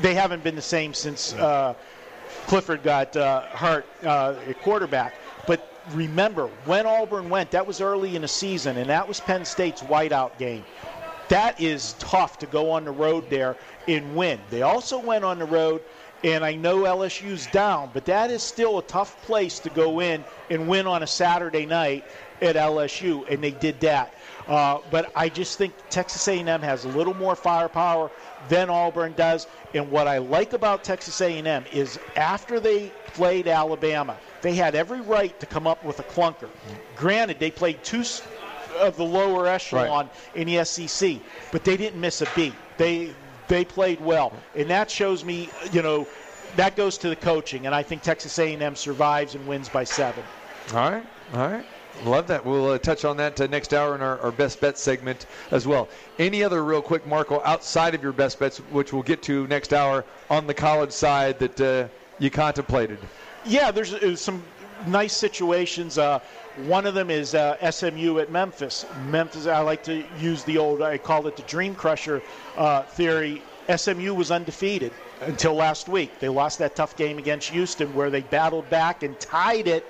They 0.00 0.14
haven't 0.14 0.44
been 0.44 0.56
the 0.56 0.62
same 0.62 0.94
since 0.94 1.32
uh, 1.34 1.74
Clifford 2.46 2.82
got 2.82 3.16
uh, 3.16 3.42
hurt 3.42 3.86
uh, 4.02 4.36
at 4.46 4.60
quarterback. 4.60 5.14
But 5.46 5.66
remember, 5.92 6.48
when 6.64 6.86
Auburn 6.86 7.30
went, 7.30 7.50
that 7.52 7.66
was 7.66 7.80
early 7.80 8.16
in 8.16 8.22
the 8.22 8.28
season, 8.28 8.76
and 8.76 8.90
that 8.90 9.06
was 9.06 9.20
Penn 9.20 9.44
State's 9.44 9.82
whiteout 9.82 10.36
game. 10.38 10.64
That 11.28 11.60
is 11.60 11.94
tough 12.00 12.38
to 12.40 12.46
go 12.46 12.72
on 12.72 12.84
the 12.84 12.90
road 12.90 13.30
there 13.30 13.56
and 13.86 14.16
win. 14.16 14.40
They 14.50 14.62
also 14.62 14.98
went 14.98 15.24
on 15.24 15.38
the 15.38 15.44
road 15.44 15.80
and 16.22 16.44
I 16.44 16.54
know 16.54 16.78
LSU's 16.80 17.46
down, 17.46 17.90
but 17.92 18.04
that 18.06 18.30
is 18.30 18.42
still 18.42 18.78
a 18.78 18.82
tough 18.82 19.20
place 19.22 19.58
to 19.60 19.70
go 19.70 20.00
in 20.00 20.24
and 20.50 20.68
win 20.68 20.86
on 20.86 21.02
a 21.02 21.06
Saturday 21.06 21.66
night 21.66 22.04
at 22.42 22.56
LSU, 22.56 23.28
and 23.30 23.42
they 23.42 23.50
did 23.50 23.80
that. 23.80 24.14
Uh, 24.46 24.78
but 24.90 25.12
I 25.14 25.28
just 25.28 25.58
think 25.58 25.74
Texas 25.90 26.26
A&M 26.26 26.62
has 26.62 26.84
a 26.84 26.88
little 26.88 27.14
more 27.14 27.36
firepower 27.36 28.10
than 28.48 28.68
Auburn 28.68 29.12
does. 29.16 29.46
And 29.74 29.90
what 29.90 30.08
I 30.08 30.18
like 30.18 30.52
about 30.52 30.82
Texas 30.82 31.20
A&M 31.20 31.64
is 31.72 31.98
after 32.16 32.58
they 32.58 32.90
played 33.08 33.46
Alabama, 33.46 34.16
they 34.42 34.54
had 34.54 34.74
every 34.74 35.00
right 35.02 35.38
to 35.40 35.46
come 35.46 35.66
up 35.66 35.84
with 35.84 36.00
a 36.00 36.04
clunker. 36.04 36.48
Granted, 36.96 37.38
they 37.38 37.50
played 37.50 37.82
two 37.84 38.02
of 38.78 38.96
the 38.96 39.04
lower 39.04 39.46
echelon 39.46 40.06
right. 40.06 40.08
in 40.34 40.46
the 40.48 40.64
SEC, 40.64 41.18
but 41.52 41.64
they 41.64 41.76
didn't 41.76 42.00
miss 42.00 42.22
a 42.22 42.26
beat. 42.34 42.54
They 42.76 43.14
they 43.50 43.64
played 43.64 44.00
well, 44.00 44.32
and 44.54 44.70
that 44.70 44.90
shows 44.90 45.24
me, 45.24 45.50
you 45.72 45.82
know, 45.82 46.06
that 46.56 46.76
goes 46.76 46.96
to 46.98 47.08
the 47.08 47.16
coaching, 47.16 47.66
and 47.66 47.74
I 47.74 47.82
think 47.82 48.00
Texas 48.00 48.38
A&M 48.38 48.76
survives 48.76 49.34
and 49.34 49.46
wins 49.46 49.68
by 49.68 49.84
seven. 49.84 50.24
All 50.72 50.90
right, 50.90 51.06
all 51.34 51.48
right. 51.48 51.66
Love 52.04 52.28
that. 52.28 52.46
We'll 52.46 52.70
uh, 52.70 52.78
touch 52.78 53.04
on 53.04 53.16
that 53.18 53.40
uh, 53.40 53.46
next 53.48 53.74
hour 53.74 53.94
in 53.94 54.00
our, 54.00 54.18
our, 54.20 54.30
best 54.30 54.60
bet 54.60 54.78
segment 54.78 55.26
as 55.50 55.66
well. 55.66 55.88
Any 56.18 56.42
other 56.42 56.64
real 56.64 56.80
quick, 56.80 57.06
Marco, 57.06 57.42
outside 57.44 57.94
of 57.94 58.02
your 58.02 58.12
best 58.12 58.38
bets, 58.38 58.58
which 58.70 58.92
we'll 58.92 59.02
get 59.02 59.22
to 59.24 59.46
next 59.48 59.74
hour 59.74 60.04
on 60.30 60.46
the 60.46 60.54
college 60.54 60.92
side 60.92 61.38
that 61.40 61.60
uh, 61.60 61.88
you 62.18 62.30
contemplated? 62.30 62.98
Yeah, 63.44 63.70
there's 63.70 63.92
uh, 63.92 64.16
some 64.16 64.42
nice 64.86 65.12
situations. 65.12 65.98
Uh, 65.98 66.20
one 66.66 66.86
of 66.86 66.94
them 66.94 67.10
is 67.10 67.34
uh, 67.34 67.70
SMU 67.70 68.18
at 68.18 68.30
Memphis. 68.30 68.86
Memphis, 69.06 69.46
I 69.46 69.60
like 69.60 69.82
to 69.84 70.04
use 70.18 70.44
the 70.44 70.58
old, 70.58 70.82
I 70.82 70.98
call 70.98 71.26
it 71.26 71.36
the 71.36 71.42
Dream 71.42 71.74
Crusher 71.74 72.22
uh, 72.56 72.82
theory. 72.82 73.42
SMU 73.74 74.14
was 74.14 74.30
undefeated 74.30 74.92
until 75.20 75.54
last 75.54 75.88
week. 75.88 76.18
They 76.18 76.28
lost 76.28 76.58
that 76.58 76.74
tough 76.74 76.96
game 76.96 77.18
against 77.18 77.50
Houston 77.50 77.94
where 77.94 78.10
they 78.10 78.22
battled 78.22 78.68
back 78.70 79.02
and 79.02 79.18
tied 79.20 79.68
it 79.68 79.86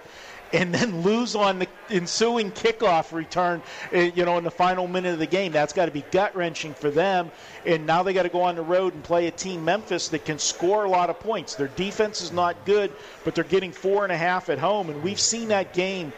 and 0.53 0.75
then 0.75 1.03
lose 1.03 1.35
on 1.35 1.59
the 1.59 1.69
ensuing 1.89 2.51
kickoff 2.51 3.13
return, 3.13 3.63
eh, 3.93 4.11
you 4.15 4.25
know, 4.25 4.39
in 4.39 4.45
the 4.45 4.51
final 4.51 4.87
minute 4.87 5.13
of 5.13 5.19
the 5.19 5.27
game. 5.27 5.53
That's 5.53 5.73
got 5.73 5.87
to 5.87 5.93
be 5.93 6.05
gut 6.11 6.35
wrenching 6.35 6.75
for 6.75 6.91
them. 6.91 7.31
And 7.65 7.87
now 7.87 8.03
they 8.03 8.13
got 8.13 8.25
to 8.25 8.29
go 8.29 8.43
on 8.43 8.57
the 8.57 8.63
road 8.63 8.95
and 8.95 9.03
play 9.03 9.27
a 9.27 9.31
team 9.31 9.65
Memphis 9.65 10.09
that 10.09 10.25
can 10.25 10.39
score 10.39 10.85
a 10.85 10.91
lot 10.91 11.11
of 11.11 11.21
points. 11.21 11.55
Their 11.55 11.69
defense 11.69 12.21
is 12.21 12.33
not 12.33 12.65
good, 12.65 12.93
but 13.25 13.35
they're 13.35 13.45
getting 13.45 13.73
four 13.73 14.05
and 14.05 14.13
a 14.13 14.17
half 14.17 14.49
at 14.49 14.59
home, 14.59 14.91
and 14.91 15.03
we've 15.03 15.21
seen 15.21 15.49
that 15.49 15.73
game. 15.73 16.13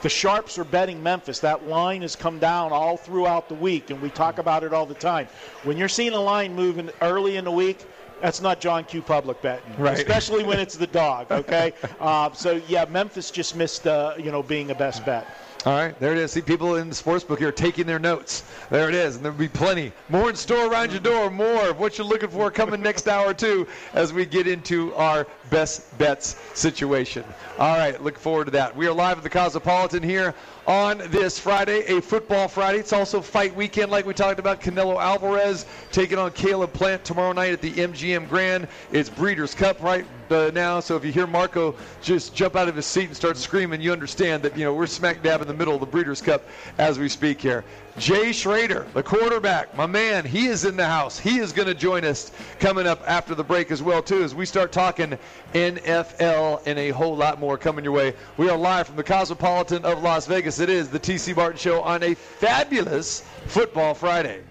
The 0.00 0.08
sharps 0.08 0.58
are 0.58 0.64
betting 0.64 1.02
Memphis. 1.02 1.40
That 1.40 1.66
line 1.66 2.02
has 2.02 2.14
come 2.14 2.38
down 2.38 2.72
all 2.72 2.96
throughout 2.96 3.48
the 3.48 3.56
week, 3.56 3.90
and 3.90 4.00
we 4.00 4.10
talk 4.10 4.38
about 4.38 4.62
it 4.62 4.72
all 4.72 4.86
the 4.86 4.94
time. 4.94 5.26
When 5.64 5.76
you're 5.76 5.88
seeing 5.88 6.12
a 6.12 6.20
line 6.20 6.54
moving 6.54 6.90
early 7.02 7.36
in 7.36 7.44
the 7.44 7.50
week, 7.50 7.84
that's 8.20 8.40
not 8.40 8.60
John 8.60 8.84
Q. 8.84 9.02
Public 9.02 9.42
betting, 9.42 9.74
right. 9.76 9.96
especially 9.96 10.44
when 10.44 10.60
it's 10.60 10.76
the 10.76 10.86
dog. 10.86 11.26
Okay, 11.38 11.72
uh, 12.00 12.32
so 12.32 12.60
yeah, 12.68 12.84
Memphis 12.88 13.30
just 13.30 13.54
missed, 13.54 13.86
uh, 13.86 14.14
you 14.18 14.32
know, 14.32 14.42
being 14.42 14.70
a 14.70 14.74
best 14.74 15.04
bet. 15.04 15.26
All 15.66 15.72
right, 15.72 15.98
there 15.98 16.12
it 16.12 16.18
is. 16.18 16.32
See, 16.32 16.40
people 16.40 16.76
in 16.76 16.88
the 16.88 16.94
sports 16.94 17.24
book 17.24 17.38
here 17.38 17.52
taking 17.52 17.86
their 17.86 17.98
notes. 17.98 18.44
There 18.70 18.88
it 18.88 18.94
is, 18.94 19.16
and 19.16 19.24
there'll 19.24 19.36
be 19.38 19.48
plenty 19.48 19.92
more 20.08 20.30
in 20.30 20.36
store 20.36 20.70
around 20.70 20.90
your 20.92 21.00
door. 21.00 21.30
More 21.30 21.68
of 21.68 21.78
what 21.78 21.98
you're 21.98 22.06
looking 22.06 22.28
for 22.28 22.50
coming 22.50 22.80
next 22.80 23.08
hour 23.08 23.34
too, 23.34 23.66
as 23.92 24.12
we 24.12 24.24
get 24.24 24.46
into 24.46 24.94
our 24.94 25.26
best 25.50 25.87
bets 25.98 26.36
situation. 26.54 27.24
All 27.58 27.76
right, 27.76 28.00
look 28.02 28.18
forward 28.18 28.46
to 28.46 28.50
that. 28.52 28.74
We 28.74 28.86
are 28.86 28.92
live 28.92 29.18
at 29.18 29.22
the 29.24 29.30
Cosmopolitan 29.30 30.02
here 30.02 30.34
on 30.66 30.98
this 31.06 31.38
Friday, 31.38 31.84
a 31.86 32.00
football 32.00 32.46
Friday. 32.46 32.78
It's 32.78 32.92
also 32.92 33.20
fight 33.20 33.54
weekend, 33.54 33.90
like 33.90 34.06
we 34.06 34.14
talked 34.14 34.38
about. 34.38 34.60
Canelo 34.60 35.00
Alvarez 35.00 35.66
taking 35.90 36.18
on 36.18 36.30
Caleb 36.32 36.72
Plant 36.72 37.04
tomorrow 37.04 37.32
night 37.32 37.52
at 37.52 37.60
the 37.60 37.72
MGM 37.72 38.28
Grand. 38.28 38.68
It's 38.92 39.10
Breeders' 39.10 39.54
Cup 39.54 39.82
right 39.82 40.06
uh, 40.30 40.50
now, 40.54 40.78
so 40.80 40.94
if 40.96 41.04
you 41.04 41.12
hear 41.12 41.26
Marco 41.26 41.74
just 42.02 42.34
jump 42.34 42.54
out 42.54 42.68
of 42.68 42.76
his 42.76 42.86
seat 42.86 43.06
and 43.06 43.16
start 43.16 43.36
screaming, 43.36 43.80
you 43.80 43.92
understand 43.92 44.42
that 44.42 44.56
you 44.56 44.64
know 44.64 44.74
we're 44.74 44.86
smack 44.86 45.22
dab 45.22 45.40
in 45.40 45.48
the 45.48 45.54
middle 45.54 45.74
of 45.74 45.80
the 45.80 45.86
Breeders' 45.86 46.20
Cup 46.20 46.46
as 46.76 46.98
we 46.98 47.08
speak 47.08 47.40
here. 47.40 47.64
Jay 47.98 48.32
Schroeder, 48.32 48.86
the 48.94 49.02
quarterback, 49.02 49.76
my 49.76 49.86
man, 49.86 50.24
he 50.24 50.46
is 50.46 50.64
in 50.64 50.76
the 50.76 50.86
house. 50.86 51.18
He 51.18 51.38
is 51.40 51.52
going 51.52 51.66
to 51.66 51.74
join 51.74 52.04
us 52.04 52.30
coming 52.60 52.86
up 52.86 53.02
after 53.08 53.34
the 53.34 53.42
break 53.42 53.72
as 53.72 53.82
well 53.82 54.02
too, 54.02 54.22
as 54.22 54.36
we 54.36 54.46
start 54.46 54.70
talking 54.70 55.18
NFL 55.52 56.62
and 56.64 56.78
a 56.78 56.90
whole 56.90 57.16
lot 57.16 57.40
more 57.40 57.58
coming 57.58 57.84
your 57.84 57.92
way. 57.92 58.14
We 58.36 58.48
are 58.50 58.56
live 58.56 58.86
from 58.86 58.96
the 58.96 59.02
Cosmopolitan 59.02 59.84
of 59.84 60.00
Las 60.00 60.26
Vegas. 60.26 60.60
It 60.60 60.70
is 60.70 60.88
the 60.88 61.00
TC 61.00 61.34
Martin 61.34 61.58
Show 61.58 61.82
on 61.82 62.04
a 62.04 62.14
fabulous 62.14 63.24
Football 63.46 63.94
Friday. 63.94 64.42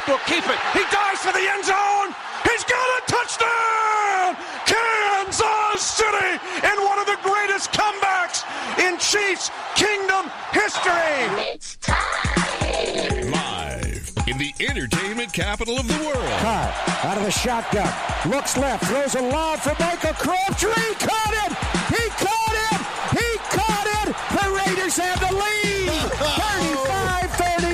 Smith 0.00 0.16
will 0.16 0.24
keep 0.26 0.44
it. 0.48 0.58
He 0.72 0.84
dives 0.90 1.20
for 1.20 1.32
the 1.32 1.46
end 1.50 1.64
zone. 1.64 2.14
He's 2.44 2.64
got 2.64 2.86
a 2.98 3.02
touchdown! 3.06 4.36
Kansas 4.66 5.82
City 5.82 6.40
in 6.64 6.84
one 6.84 6.98
of 6.98 7.06
the 7.06 7.18
greatest 7.22 7.72
comebacks 7.72 8.44
in 8.78 8.98
Chiefs 8.98 9.50
Kingdom 9.74 10.30
history. 10.52 11.52
It's 11.52 11.76
time. 11.76 13.30
Live 13.30 14.12
in 14.26 14.38
the 14.38 14.54
entertainment 14.60 15.32
capital 15.32 15.78
of 15.78 15.86
the 15.86 16.04
world. 16.04 16.40
Carr 16.40 16.72
out 17.04 17.18
of 17.18 17.24
the 17.24 17.30
shotgun. 17.30 17.92
Looks 18.30 18.56
left. 18.56 18.84
Throws 18.86 19.14
a 19.16 19.22
lob 19.22 19.58
for 19.58 19.74
Michael 19.80 20.14
Crabtree. 20.14 20.94
Caught 20.98 21.34
it. 21.44 21.52
He 21.94 22.08
caught 22.24 22.56
it. 22.72 22.80
He 23.18 23.38
caught 23.56 23.86
it. 24.00 24.14
The 24.30 24.50
Raiders 24.50 24.96
have 24.96 25.20
the 25.20 25.34
lead. 25.34 25.90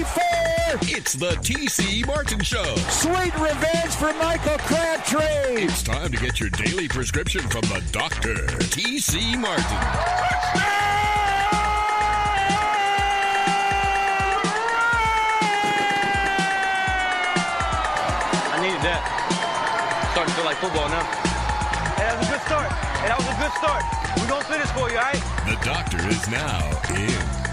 35 0.06 0.35
it's 0.82 1.14
the 1.14 1.30
TC 1.30 2.06
Martin 2.06 2.42
Show. 2.42 2.76
Sweet 2.90 3.34
revenge 3.38 3.94
for 3.94 4.12
Michael 4.14 4.58
Crabtree. 4.58 5.62
It's 5.64 5.82
time 5.82 6.10
to 6.10 6.18
get 6.18 6.38
your 6.40 6.50
daily 6.50 6.88
prescription 6.88 7.42
from 7.42 7.62
the 7.62 7.82
doctor, 7.92 8.34
TC 8.74 9.38
Martin. 9.38 9.64
I 18.52 18.58
needed 18.60 18.82
that. 18.82 20.08
Starting 20.12 20.32
to 20.32 20.36
feel 20.36 20.44
like 20.44 20.56
football 20.58 20.88
now. 20.88 21.04
Hey, 21.96 22.04
that 22.04 22.18
was 22.18 22.28
a 22.28 22.32
good 22.32 22.42
start. 22.42 22.72
Hey, 23.00 23.08
that 23.08 23.18
was 23.18 23.28
a 23.28 23.36
good 23.40 23.52
start. 23.56 23.84
We're 24.18 24.28
going 24.28 24.42
to 24.42 24.48
finish 24.48 24.70
for 24.72 24.90
you, 24.90 24.98
all 24.98 25.04
right? 25.04 25.22
The 25.46 25.56
doctor 25.64 26.06
is 26.08 26.28
now 26.28 26.70
in. 26.94 27.45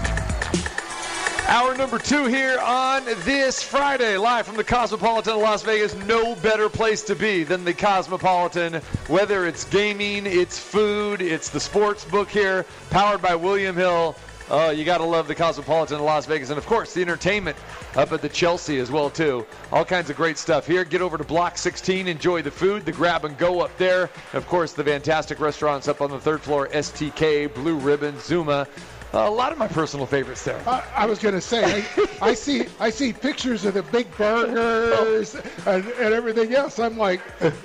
Hour 1.46 1.76
number 1.76 1.98
two 1.98 2.24
here 2.24 2.58
on 2.58 3.04
this 3.04 3.62
Friday, 3.62 4.16
live 4.16 4.46
from 4.46 4.56
the 4.56 4.64
Cosmopolitan 4.64 5.34
of 5.34 5.40
Las 5.40 5.62
Vegas. 5.62 5.94
No 6.06 6.34
better 6.36 6.70
place 6.70 7.02
to 7.02 7.14
be 7.14 7.44
than 7.44 7.66
the 7.66 7.74
Cosmopolitan. 7.74 8.80
Whether 9.08 9.46
it's 9.46 9.64
gaming, 9.64 10.24
it's 10.24 10.58
food, 10.58 11.20
it's 11.20 11.50
the 11.50 11.60
sports 11.60 12.06
book 12.06 12.30
here, 12.30 12.64
powered 12.88 13.20
by 13.20 13.34
William 13.34 13.76
Hill. 13.76 14.16
Oh, 14.50 14.70
you 14.70 14.84
got 14.84 14.98
to 14.98 15.04
love 15.04 15.28
the 15.28 15.34
Cosmopolitan 15.34 15.96
of 15.96 16.02
Las 16.02 16.24
Vegas. 16.24 16.48
And 16.48 16.56
of 16.56 16.66
course, 16.66 16.94
the 16.94 17.02
entertainment 17.02 17.56
up 17.94 18.12
at 18.12 18.22
the 18.22 18.28
Chelsea 18.28 18.78
as 18.78 18.90
well 18.90 19.10
too. 19.10 19.46
All 19.70 19.84
kinds 19.84 20.08
of 20.08 20.16
great 20.16 20.38
stuff 20.38 20.66
here. 20.66 20.84
Get 20.84 21.02
over 21.02 21.18
to 21.18 21.24
Block 21.24 21.58
16, 21.58 22.08
enjoy 22.08 22.40
the 22.40 22.50
food, 22.50 22.86
the 22.86 22.92
grab 22.92 23.26
and 23.26 23.36
go 23.36 23.60
up 23.60 23.76
there. 23.76 24.10
Of 24.32 24.46
course, 24.46 24.72
the 24.72 24.84
fantastic 24.84 25.40
restaurants 25.40 25.88
up 25.88 26.00
on 26.00 26.10
the 26.10 26.20
third 26.20 26.40
floor: 26.40 26.68
STK, 26.68 27.54
Blue 27.54 27.76
Ribbon, 27.76 28.18
Zuma. 28.18 28.66
A 29.14 29.30
lot 29.30 29.52
of 29.52 29.58
my 29.58 29.68
personal 29.68 30.06
favorites 30.06 30.44
there. 30.44 30.60
I, 30.66 30.82
I 30.96 31.06
was 31.06 31.18
going 31.18 31.34
to 31.34 31.40
say, 31.40 31.84
I, 32.20 32.30
I 32.30 32.34
see 32.34 32.66
I 32.80 32.90
see 32.90 33.12
pictures 33.12 33.64
of 33.64 33.74
the 33.74 33.82
big 33.82 34.10
burgers 34.16 35.36
oh. 35.36 35.70
and, 35.70 35.86
and 35.86 36.14
everything 36.14 36.54
else. 36.54 36.78
I'm 36.78 36.98
like, 36.98 37.20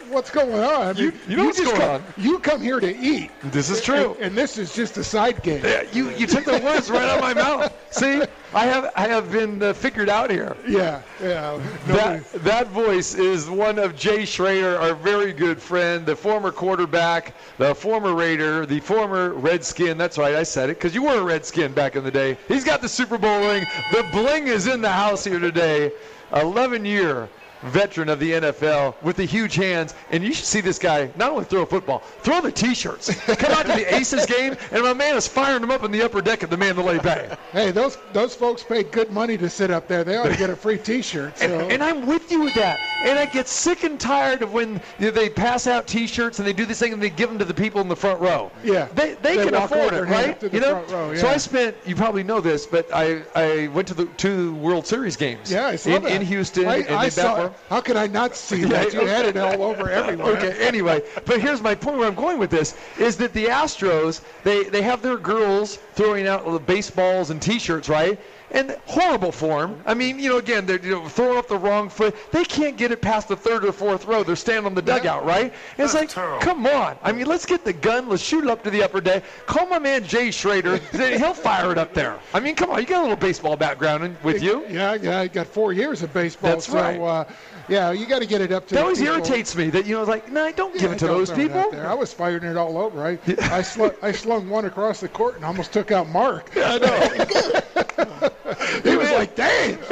what's 0.10 0.30
going 0.30 0.54
on? 0.54 0.96
You- 0.98 1.14
you 1.28 1.38
know 1.38 1.46
what's 1.46 1.60
going 1.60 1.76
come, 1.76 1.92
on. 1.92 2.04
You 2.18 2.40
come 2.40 2.62
here 2.62 2.80
to 2.80 2.98
eat. 2.98 3.32
This 3.44 3.70
is 3.70 3.82
true. 3.82 4.14
And, 4.14 4.28
and 4.28 4.36
this 4.38 4.58
is 4.58 4.74
just 4.74 4.98
a 4.98 5.04
side 5.04 5.42
game. 5.44 5.64
Yeah, 5.64 5.84
you 5.92 6.10
you 6.12 6.28
took 6.28 6.46
the 6.46 6.60
words 6.64 6.90
right 6.90 7.08
out 7.08 7.18
of 7.18 7.22
my 7.22 7.34
mouth. 7.34 7.74
See, 7.92 8.22
I 8.52 8.66
have 8.66 8.92
I 8.96 9.08
have 9.08 9.32
been 9.32 9.62
uh, 9.62 9.74
figured 9.74 10.10
out 10.10 10.32
here. 10.32 10.58
Yeah, 10.68 11.02
yeah. 11.22 11.60
Nobody- 11.88 12.20
That, 12.20 12.44
that 12.44 12.68
voice 12.70 13.14
is 13.14 13.48
one 13.50 13.78
of 13.78 13.96
Jay 13.96 14.26
Schroeder, 14.26 14.78
our 14.80 14.96
very 14.96 15.34
good 15.34 15.62
friend, 15.62 16.04
the 16.06 16.16
former 16.16 16.52
quarterback, 16.52 17.36
the 17.60 17.76
former 17.76 18.14
Raider, 18.16 18.66
the 18.66 18.80
former 18.80 19.34
Redskin. 19.34 19.98
That's 19.98 20.18
right, 20.18 20.34
I 20.36 20.44
said 20.44 20.70
it 20.72 20.78
because 20.78 20.96
you 20.96 21.04
were 21.04 21.20
a 21.20 21.24
Redskin 21.24 21.74
back 21.74 21.96
in 21.96 22.04
the 22.04 22.12
day. 22.12 22.38
He's 22.48 22.64
got 22.64 22.82
the 22.82 22.90
Super 22.90 23.18
Bowl 23.20 23.40
ring. 23.42 23.66
The 23.92 24.04
bling 24.12 24.48
is 24.48 24.66
in 24.66 24.82
the 24.82 24.90
house 24.90 25.24
here 25.24 25.40
today. 25.40 25.92
11 26.34 26.86
year 26.86 27.28
veteran 27.64 28.10
of 28.10 28.20
the 28.20 28.32
NFL 28.32 28.96
with 29.02 29.16
the 29.18 29.26
huge 29.26 29.56
hands. 29.56 29.94
And 30.12 30.24
you 30.24 30.34
should 30.34 30.46
see 30.46 30.62
this 30.62 30.80
guy 30.80 31.10
not 31.16 31.32
only 31.32 31.46
throw 31.46 31.62
a 31.62 31.66
football, 31.66 32.00
throw 32.22 32.42
the 32.42 32.52
T-shirts. 32.52 33.14
Come 33.26 33.52
out 33.52 33.66
to 33.66 33.74
the 33.74 33.96
Aces 33.96 34.26
game, 34.26 34.56
and 34.72 34.84
my 34.84 34.94
man 34.94 35.16
is 35.16 35.28
firing 35.28 35.62
them 35.62 35.72
up 35.72 35.84
in 35.84 35.92
the 35.92 36.02
upper 36.02 36.22
deck 36.22 36.44
of 36.44 36.50
the 36.50 36.58
Mandalay 36.58 37.00
Bay. 37.00 37.36
hey, 37.52 37.72
those 37.72 37.98
those 38.14 38.36
folks 38.36 38.64
paid 38.64 38.92
good 38.92 39.12
money 39.12 39.38
to 39.38 39.50
sit 39.50 39.72
up 39.72 39.88
there. 39.88 40.04
They 40.04 40.18
ought 40.18 40.28
to 40.30 40.38
get 40.38 40.50
a 40.50 40.56
free 40.56 40.78
T-shirt. 40.78 41.38
So. 41.38 41.46
And, 41.46 41.72
and 41.74 41.84
I'm 41.84 42.06
with 42.06 42.32
you 42.32 42.42
with 42.42 42.54
that. 42.56 42.80
And 43.04 43.18
I 43.18 43.26
get 43.26 43.48
sick 43.48 43.84
and 43.84 44.00
tired 44.00 44.42
of 44.42 44.54
when 44.54 44.82
you 45.00 45.06
know, 45.06 45.12
they 45.12 45.30
pass 45.30 45.68
out 45.68 45.88
T-shirts 45.88 46.40
and 46.40 46.48
they 46.48 46.54
do 46.54 46.66
this 46.66 46.80
thing 46.80 46.94
and 46.94 47.02
they 47.02 47.10
give 47.10 47.30
them 47.30 47.40
to 47.40 47.46
the 47.46 47.54
people 47.54 47.82
in 47.82 47.88
the 47.88 47.96
front 47.96 48.20
row. 48.20 48.52
Yeah. 48.64 48.88
they, 48.96 49.14
they, 49.16 49.38
They 49.38 49.46
can 49.46 49.56
afford 49.56 49.94
it, 49.94 50.04
right? 50.04 50.30
it 50.30 50.40
to 50.42 50.50
the 50.50 50.56
you 50.56 50.62
know. 50.62 50.84
row, 50.90 51.16
So. 51.16 51.28
I 51.28 51.38
spent. 51.38 51.76
You 51.86 51.96
probably 51.96 52.24
know 52.24 52.40
this, 52.42 52.66
but 52.66 52.88
I, 52.94 53.22
I 53.36 53.68
went 53.68 53.88
to 53.90 53.94
the 53.94 54.06
two 54.18 54.54
World 54.56 54.86
Series 54.86 55.16
games. 55.16 55.52
yeah, 55.52 55.68
I 55.68 55.76
saw 55.76 55.92
in, 55.92 56.04
that. 56.04 56.12
in 56.12 56.22
Houston. 56.22 56.68
I, 56.68 56.78
and 56.78 56.96
I 56.96 57.10
saw 57.10 57.49
How 57.70 57.82
could 57.82 57.96
I 57.96 58.08
not 58.08 58.36
see 58.36 58.64
that? 58.66 58.94
You 59.00 59.06
had 59.06 59.26
it 59.26 59.38
all 59.38 59.64
over 59.64 59.90
everywhere. 59.90 60.38
Okay, 60.38 60.66
anyway, 60.66 61.02
but 61.26 61.40
here's 61.40 61.62
my 61.62 61.76
point 61.76 61.98
where 61.98 62.08
I'm 62.08 62.16
going 62.16 62.38
with 62.38 62.50
this 62.50 62.76
is 62.98 63.18
that 63.18 63.34
the 63.34 63.46
Astros, 63.46 64.22
they, 64.44 64.64
they 64.64 64.82
have 64.82 65.02
their 65.02 65.18
girls 65.18 65.78
throwing 65.94 66.28
out 66.28 66.46
the 66.46 66.60
baseballs 66.60 67.30
and 67.30 67.42
T-shirts, 67.42 67.88
right? 67.88 68.20
And 68.52 68.76
horrible 68.86 69.32
form. 69.32 69.82
I 69.86 69.94
mean, 69.94 70.18
you 70.18 70.30
know, 70.30 70.38
again, 70.38 70.66
they're 70.66 70.84
you 70.84 70.92
know, 70.92 71.08
throwing 71.08 71.38
up 71.38 71.48
the 71.48 71.58
wrong 71.58 71.88
foot. 71.88 72.16
They 72.32 72.44
can't 72.44 72.78
get 72.78 72.92
it 72.92 73.00
past 73.02 73.28
the 73.28 73.36
third 73.36 73.64
or 73.64 73.72
fourth 73.72 74.06
row. 74.06 74.24
They're 74.24 74.36
standing 74.36 74.66
on 74.66 74.74
the 74.74 74.82
dugout, 74.82 75.24
right? 75.24 75.54
And 75.78 75.86
it's 75.86 75.94
like, 75.94 76.10
come 76.10 76.66
on. 76.66 76.98
I 77.04 77.12
mean, 77.12 77.28
let's 77.28 77.46
get 77.46 77.64
the 77.64 77.74
gun. 77.74 78.10
Let's 78.10 78.24
shoot 78.24 78.44
it 78.44 78.50
up 78.50 78.64
to 78.64 78.72
the 78.72 78.82
upper 78.82 79.02
deck. 79.02 79.24
Call 79.46 79.68
my 79.68 79.78
man 79.78 80.04
Jay 80.04 80.32
Schroeder. 80.32 80.78
He'll 80.92 81.34
fire 81.34 81.72
it 81.72 81.78
up 81.78 81.94
there. 81.94 82.20
I 82.34 82.40
mean, 82.40 82.56
come 82.56 82.72
on. 82.72 82.80
You 82.80 82.86
got 82.88 83.00
a 83.00 83.04
little 83.04 83.16
baseball 83.16 83.56
background 83.56 84.04
in, 84.04 84.18
with 84.24 84.42
you. 84.42 84.66
Yeah, 84.68 84.96
yeah, 84.96 85.20
I 85.20 85.28
got 85.28 85.46
four 85.48 85.72
years 85.74 86.02
of 86.02 86.12
baseball. 86.14 86.52
That's 86.52 86.68
so, 86.68 86.74
right. 86.74 87.00
Uh, 87.00 87.26
yeah, 87.68 87.92
you 87.92 88.08
got 88.08 88.20
to 88.20 88.26
get 88.26 88.42
it 88.42 88.52
up 88.52 88.68
to. 88.70 88.76
That 88.76 88.82
always 88.82 88.98
people. 89.00 89.14
irritates 89.14 89.56
me 89.56 89.70
that, 89.70 89.86
you 89.86 89.96
know, 89.96 90.04
like, 90.04 90.32
no, 90.32 90.52
don't 90.52 90.74
give 90.74 90.84
Yeah, 90.84 90.92
it 90.94 91.00
to 91.00 91.08
those 91.08 91.30
throw 91.30 91.38
it 91.40 91.52
out 91.52 91.66
people. 91.66 91.72
there. 91.72 91.88
I 91.88 91.94
was 91.94 92.12
firing 92.12 92.44
it 92.44 92.58
all 92.58 92.78
over. 92.80 93.06
I 93.06 93.20
I, 93.52 93.62
slung, 93.62 93.92
I 94.02 94.12
slung 94.12 94.50
one 94.50 94.66
across 94.66 95.02
the 95.02 95.08
court 95.08 95.36
and 95.36 95.46
almost 95.46 95.72
took 95.72 95.92
out 95.92 96.10
Mark. 96.10 96.50
I 96.56 96.78
know. 96.80 98.30
he 98.84 98.96
was 98.98 99.12
like, 99.12 99.36
"Dang!" 99.36 99.78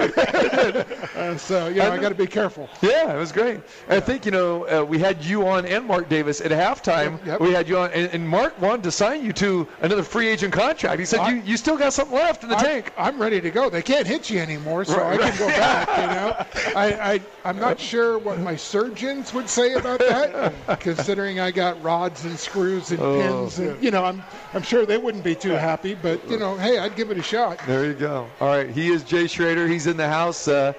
uh, 1.16 1.38
so 1.38 1.68
you 1.68 1.76
know, 1.76 1.92
I 1.92 1.98
got 1.98 2.10
to 2.10 2.16
be 2.16 2.28
careful. 2.28 2.70
Yeah, 2.82 3.14
it 3.16 3.18
was 3.18 3.32
great. 3.32 3.62
I 3.90 4.00
think 4.00 4.26
you 4.26 4.32
know 4.32 4.68
uh, 4.68 4.84
we 4.84 5.00
had 5.00 5.24
you 5.24 5.48
on 5.48 5.66
and 5.66 5.86
Mark 5.86 6.10
Davis 6.10 6.42
at 6.42 6.52
halftime. 6.52 7.18
Yep, 7.20 7.26
yep. 7.26 7.42
We 7.42 7.52
had 7.52 7.68
you 7.68 7.78
on, 7.78 7.92
and, 7.92 8.12
and 8.14 8.28
Mark 8.28 8.60
wanted 8.62 8.84
to 8.84 8.92
sign 8.92 9.24
you 9.24 9.34
to 9.34 9.68
another 9.82 10.04
free 10.04 10.28
agent 10.28 10.54
contract. 10.54 11.00
He 11.00 11.06
said 11.06 11.20
I- 11.22 11.30
you, 11.32 11.42
you 11.44 11.58
still 11.58 11.78
got 11.78 11.94
something 11.94 12.16
left 12.16 12.44
in 12.44 12.50
the 12.50 12.58
I, 12.58 12.64
tank. 12.64 12.94
I'm 12.98 13.22
ready 13.22 13.42
to 13.42 13.52
go. 13.52 13.70
They 13.70 13.82
can't 13.82 14.08
hit 14.08 14.30
you 14.30 14.40
anymore, 14.40 14.86
so 14.86 14.98
Right, 14.98 15.20
I 15.22 15.30
can 15.30 15.40
go 15.40 15.48
back. 15.48 15.88
You 15.98 16.08
know, 16.16 16.74
I, 16.80 17.14
I 17.14 17.22
I'm 17.46 17.60
not 17.60 17.80
sure 17.80 18.18
what 18.20 18.40
my 18.40 18.56
surgeons 18.56 19.34
would 19.34 19.50
say 19.50 19.74
about 19.74 20.00
that, 20.00 20.54
considering 20.80 21.40
I 21.40 21.52
got 21.52 21.82
rods 21.84 22.26
and 22.26 22.38
screws 22.38 22.92
and 22.92 23.00
Oh. 23.00 23.22
pins, 23.22 23.60
and 23.60 23.82
you 23.84 23.92
know, 23.92 24.04
I'm 24.04 24.24
I'm 24.54 24.64
sure 24.64 24.86
they 24.86 24.98
wouldn't 24.98 25.24
be 25.24 25.36
too 25.36 25.52
happy. 25.52 25.94
But 25.96 26.28
you 26.30 26.38
know, 26.40 26.56
hey, 26.58 26.78
I'd 26.80 26.96
give 26.96 27.12
it 27.12 27.18
a 27.18 27.24
shot. 27.24 27.60
There 27.68 27.86
you 27.86 27.94
go. 27.94 28.28
All 28.40 28.47
right, 28.50 28.70
he 28.70 28.90
is 28.90 29.04
Jay 29.04 29.28
Schroeder. 29.28 29.68
He's 29.68 29.88
in 29.88 29.98
the 29.98 30.08
house. 30.08 30.48
Uh, 30.48 30.74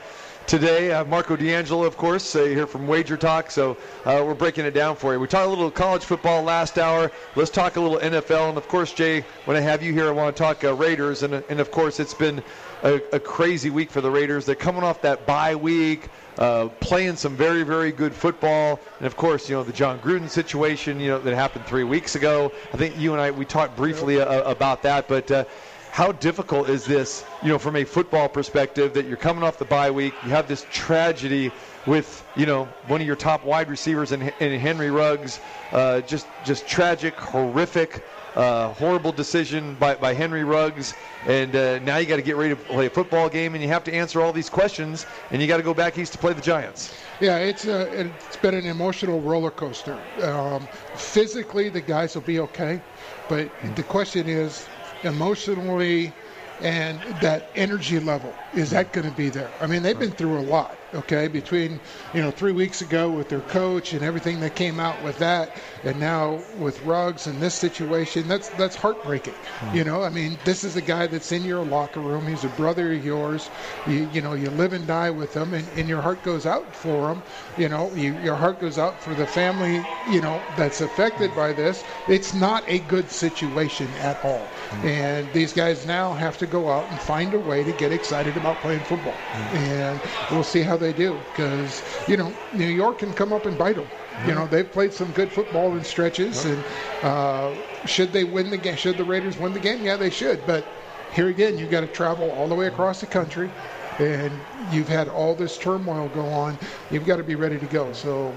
Today, 0.49 0.93
uh, 0.93 1.05
Marco 1.05 1.37
D'Angelo, 1.37 1.85
of 1.85 1.99
course, 1.99 2.35
uh, 2.35 2.45
here 2.45 2.66
from 2.66 2.87
Wager 2.87 3.19
Talk. 3.19 3.51
So 3.51 3.77
uh, 4.07 4.25
we're 4.27 4.33
breaking 4.33 4.64
it 4.64 4.71
down 4.71 4.97
for 4.97 5.12
you. 5.12 5.21
We 5.21 5.27
talked 5.27 5.45
a 5.45 5.51
little 5.51 5.71
college 5.71 6.05
football 6.05 6.43
last 6.43 6.79
hour. 6.79 7.12
Let's 7.37 7.51
talk 7.51 7.77
a 7.77 7.81
little 7.83 7.99
NFL. 7.99 8.49
And 8.49 8.57
of 8.57 8.66
course, 8.66 8.95
Jay, 8.95 9.27
when 9.45 9.59
I 9.59 9.61
have 9.61 9.83
you 9.83 9.93
here, 9.93 10.09
I 10.09 10.11
want 10.11 10.35
to 10.35 10.43
talk 10.43 10.64
uh, 10.64 10.73
Raiders. 10.73 11.23
And, 11.23 11.35
and 11.35 11.61
of 11.61 11.71
course, 11.71 12.01
it's 12.01 12.14
been 12.14 12.43
a, 12.83 12.95
a 13.12 13.21
crazy 13.21 13.69
week 13.69 13.91
for 13.91 14.01
the 14.01 14.11
Raiders. 14.11 14.47
They're 14.47 14.55
coming 14.55 14.83
off 14.83 15.03
that 15.03 15.27
bye 15.27 15.55
week, 15.55 16.09
uh, 16.39 16.69
playing 16.81 17.16
some 17.16 17.37
very, 17.37 17.62
very 17.62 17.93
good 17.93 18.14
football. 18.14 18.81
And 19.01 19.07
of 19.07 19.19
course, 19.19 19.51
you 19.51 19.55
know 19.55 19.62
the 19.62 19.73
Jon 19.75 19.99
Gruden 19.99 20.31
situation, 20.31 20.99
you 20.99 21.09
know 21.09 21.19
that 21.19 21.35
happened 21.35 21.66
three 21.66 21.85
weeks 21.85 22.14
ago. 22.14 22.53
I 22.73 22.79
think 22.79 22.99
you 22.99 23.12
and 23.12 23.21
I 23.21 23.31
we 23.31 23.45
talked 23.45 23.77
briefly 23.77 24.19
uh, 24.19 24.51
about 24.51 24.83
that, 24.85 25.09
but. 25.09 25.31
Uh, 25.31 25.45
how 25.91 26.12
difficult 26.12 26.68
is 26.68 26.84
this, 26.84 27.24
you 27.43 27.49
know, 27.49 27.59
from 27.59 27.76
a 27.76 27.84
football 27.84 28.28
perspective 28.28 28.95
that 28.95 29.07
you're 29.07 29.16
coming 29.16 29.43
off 29.43 29.59
the 29.59 29.64
bye 29.64 29.91
week, 29.91 30.14
you 30.24 30.30
have 30.30 30.49
this 30.49 30.66
tragedy 30.70 31.51
with, 31.86 32.24
you 32.36 32.47
know, 32.47 32.66
one 32.86 33.01
of 33.01 33.07
your 33.07 33.16
top 33.16 33.45
wide 33.45 33.68
receivers 33.68 34.12
in, 34.12 34.22
in 34.41 34.61
Henry 34.61 34.91
Ruggs, 34.91 35.41
uh, 35.72 36.01
just 36.03 36.26
just 36.45 36.66
tragic, 36.66 37.14
horrific, 37.14 38.05
uh, 38.36 38.72
horrible 38.74 39.11
decision 39.11 39.74
by, 39.76 39.95
by 39.95 40.14
Henry 40.14 40.45
Ruggs, 40.45 40.95
and 41.26 41.55
uh, 41.57 41.78
now 41.80 41.97
you 41.97 42.07
got 42.07 42.16
to 42.16 42.22
get 42.22 42.36
ready 42.36 42.55
to 42.55 42.57
play 42.57 42.86
a 42.86 42.91
football 42.91 43.28
game, 43.28 43.55
and 43.55 43.62
you 43.62 43.68
have 43.68 43.84
to 43.84 43.93
answer 43.93 44.20
all 44.20 44.32
these 44.32 44.49
questions, 44.49 45.07
and 45.30 45.43
you 45.43 45.49
got 45.49 45.57
to 45.57 45.62
go 45.62 45.74
back 45.74 45.99
east 45.99 46.12
to 46.12 46.18
play 46.18 46.32
the 46.32 46.41
Giants. 46.41 46.95
Yeah, 47.20 47.39
it's 47.39 47.66
uh, 47.66 47.91
it's 47.93 48.36
been 48.36 48.55
an 48.55 48.66
emotional 48.66 49.20
roller 49.20 49.51
coaster. 49.51 49.99
Um, 50.22 50.68
physically, 50.95 51.68
the 51.68 51.80
guys 51.80 52.14
will 52.14 52.22
be 52.22 52.39
okay, 52.41 52.80
but 53.28 53.51
the 53.74 53.82
question 53.82 54.28
is, 54.28 54.68
emotionally, 55.03 56.14
and 56.61 57.03
that 57.20 57.46
energy 57.55 57.99
level 58.01 58.36
is 58.53 58.70
that 58.70 58.92
going 58.92 59.07
to 59.07 59.12
be 59.14 59.28
there? 59.30 59.55
I 59.61 59.66
mean, 59.66 59.82
they've 59.82 59.99
been 59.99 60.11
through 60.12 60.40
a 60.40 60.42
lot. 60.42 60.78
Okay, 60.95 61.28
between 61.28 61.78
you 62.14 62.22
know 62.22 62.30
three 62.30 62.53
weeks 62.53 62.80
ago 62.80 63.11
with 63.11 63.28
their 63.28 63.43
coach 63.43 63.93
and 63.93 64.03
everything 64.03 64.41
that 64.41 64.55
came 64.55 64.80
out 64.80 65.03
with 65.05 65.18
that, 65.18 65.55
and 65.84 66.01
now 66.01 66.41
with 66.59 66.82
Ruggs 66.82 67.26
and 67.26 67.43
this 67.43 67.55
situation, 67.55 68.26
that's 68.26 68.49
that's 68.51 68.74
heartbreaking. 68.74 69.34
Hmm. 69.34 69.76
You 69.76 69.84
know, 69.84 70.03
I 70.03 70.09
mean, 70.09 70.39
this 70.47 70.64
is 70.64 70.76
a 70.76 70.80
guy 70.80 71.07
that's 71.07 71.30
in 71.30 71.45
your 71.45 71.62
locker 71.62 72.01
room. 72.01 72.26
He's 72.26 72.45
a 72.45 72.49
brother 72.51 72.91
of 72.95 73.05
yours. 73.05 73.51
You 73.86 74.09
you 74.14 74.22
know, 74.22 74.32
you 74.32 74.49
live 74.49 74.72
and 74.72 74.86
die 74.86 75.11
with 75.11 75.34
him, 75.34 75.53
and, 75.53 75.68
and 75.76 75.91
your 75.91 76.01
heart 76.01 76.22
goes 76.22 76.47
out 76.47 76.74
for 76.74 77.11
him. 77.12 77.22
You 77.59 77.68
know, 77.68 77.93
you, 77.95 78.18
your 78.20 78.36
heart 78.36 78.59
goes 78.59 78.78
out 78.78 78.99
for 79.03 79.14
the 79.14 79.26
family. 79.26 79.84
You 80.11 80.22
know, 80.22 80.41
that's 80.57 80.80
affected 80.80 81.36
by 81.36 81.53
this. 81.53 81.84
It's 82.09 82.32
not 82.32 82.64
a 82.66 82.78
good 82.78 83.11
situation 83.11 83.89
at 84.01 84.24
all. 84.24 84.47
Hmm. 84.70 84.86
And 84.86 85.32
these 85.34 85.53
guys 85.53 85.86
now 85.86 86.14
have 86.14 86.39
to 86.39 86.47
go 86.47 86.70
out 86.70 86.91
and 86.91 86.99
find 86.99 87.34
a 87.34 87.39
way 87.39 87.62
to 87.62 87.72
get 87.72 87.93
excited 87.93 88.39
about 88.39 88.57
playing 88.61 88.80
football. 88.80 89.12
Hmm. 89.12 89.57
And 89.57 90.01
we'll 90.30 90.43
see 90.45 90.62
how 90.62 90.78
they 90.79 90.93
do 90.93 91.18
because, 91.31 91.83
you 92.07 92.16
know, 92.16 92.33
New 92.53 92.66
York 92.66 92.99
can 92.99 93.12
come 93.12 93.33
up 93.33 93.47
and 93.47 93.59
bite 93.59 93.76
them. 93.76 93.87
You 94.26 94.35
know, 94.35 94.47
they've 94.47 94.70
played 94.70 94.93
some 94.93 95.12
good 95.12 95.31
football 95.31 95.76
in 95.76 95.85
stretches. 95.85 96.45
And 96.45 96.64
uh, 97.03 97.55
should 97.87 98.12
they 98.12 98.24
win 98.24 98.51
the 98.51 98.57
game, 98.57 98.76
should 98.76 98.97
the 98.97 99.05
Raiders 99.05 99.39
win 99.39 99.53
the 99.53 99.61
game? 99.61 99.85
Yeah, 99.85 99.97
they 99.97 100.11
should. 100.11 100.45
But 100.47 100.66
here 101.12 101.29
again, 101.29 101.57
you've 101.57 101.70
got 101.70 101.83
to 101.83 101.87
travel 101.87 102.31
all 102.33 102.49
the 102.49 102.55
way 102.55 102.66
across 102.66 103.01
the 103.01 103.07
country. 103.07 103.51
And 103.99 104.33
you've 104.72 104.89
had 104.89 105.09
all 105.09 105.35
this 105.35 105.57
turmoil 105.57 106.09
go 106.09 106.26
on. 106.26 106.59
You've 106.91 107.07
got 107.07 107.16
to 107.16 107.22
be 107.22 107.35
ready 107.35 107.59
to 107.59 107.66
go. 107.66 107.93
So 107.93 108.35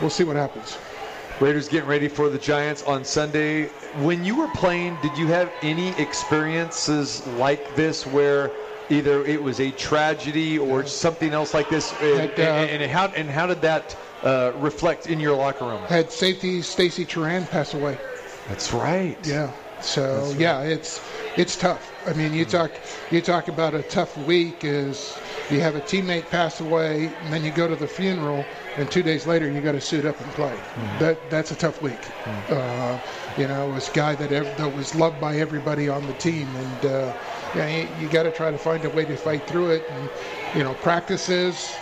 we'll 0.00 0.10
see 0.10 0.24
what 0.24 0.36
happens. 0.36 0.78
Raiders 1.40 1.68
getting 1.68 1.88
ready 1.88 2.08
for 2.08 2.28
the 2.28 2.38
Giants 2.38 2.82
on 2.84 3.04
Sunday. 3.04 3.66
When 4.00 4.24
you 4.24 4.36
were 4.36 4.48
playing, 4.48 4.96
did 5.02 5.16
you 5.18 5.26
have 5.28 5.50
any 5.62 5.88
experiences 6.00 7.26
like 7.38 7.74
this 7.74 8.06
where 8.06 8.52
either 8.92 9.24
it 9.24 9.42
was 9.42 9.60
a 9.60 9.70
tragedy 9.72 10.58
or 10.58 10.84
something 10.84 11.32
else 11.32 11.54
like 11.54 11.68
this? 11.68 11.92
And, 12.00 12.20
Had, 12.20 12.40
uh, 12.40 12.42
and, 12.42 12.82
and 12.82 12.92
how 12.92 13.06
and 13.08 13.30
how 13.30 13.46
did 13.46 13.62
that 13.62 13.96
uh, 14.22 14.52
reflect 14.56 15.06
in 15.08 15.18
your 15.18 15.36
locker 15.36 15.64
room? 15.64 15.82
Had 15.82 16.12
safety 16.12 16.62
Stacy 16.62 17.04
Toran 17.04 17.48
pass 17.50 17.74
away. 17.74 17.98
That's 18.48 18.72
right. 18.72 19.16
Yeah. 19.24 19.50
So 19.80 20.32
yeah, 20.38 20.60
it's 20.62 21.00
it's 21.36 21.56
tough. 21.56 21.90
I 22.06 22.12
mean, 22.12 22.32
you 22.32 22.44
talk 22.44 22.70
you 23.10 23.20
talk 23.20 23.48
about 23.48 23.74
a 23.74 23.82
tough 23.82 24.16
week 24.26 24.62
is 24.62 25.18
you 25.50 25.60
have 25.60 25.74
a 25.74 25.80
teammate 25.80 26.30
pass 26.30 26.60
away, 26.60 27.06
and 27.24 27.32
then 27.32 27.42
you 27.44 27.50
go 27.50 27.66
to 27.66 27.74
the 27.74 27.88
funeral, 27.88 28.46
and 28.76 28.88
two 28.90 29.02
days 29.02 29.26
later 29.26 29.50
you 29.50 29.60
got 29.60 29.72
to 29.72 29.80
suit 29.80 30.04
up 30.04 30.20
and 30.20 30.30
play. 30.32 30.56
That 31.00 31.18
that's 31.30 31.50
a 31.50 31.56
tough 31.56 31.82
week. 31.82 31.98
Uh, 32.48 32.98
you 33.36 33.48
know, 33.48 33.70
it 33.70 33.72
was 33.74 33.88
a 33.88 33.92
guy 33.92 34.14
that 34.14 34.30
ev- 34.30 34.56
that 34.56 34.68
was 34.76 34.94
loved 34.94 35.20
by 35.20 35.38
everybody 35.38 35.88
on 35.88 36.06
the 36.06 36.14
team, 36.14 36.46
and 36.54 36.86
uh, 36.86 37.12
yeah, 37.54 37.68
you, 37.68 37.88
you 38.00 38.08
got 38.08 38.24
to 38.24 38.30
try 38.32 38.50
to 38.50 38.58
find 38.58 38.84
a 38.84 38.90
way 38.90 39.04
to 39.04 39.16
fight 39.16 39.46
through 39.46 39.70
it. 39.70 39.84
And 39.90 40.10
you 40.54 40.62
know, 40.62 40.74
practices. 40.74 41.74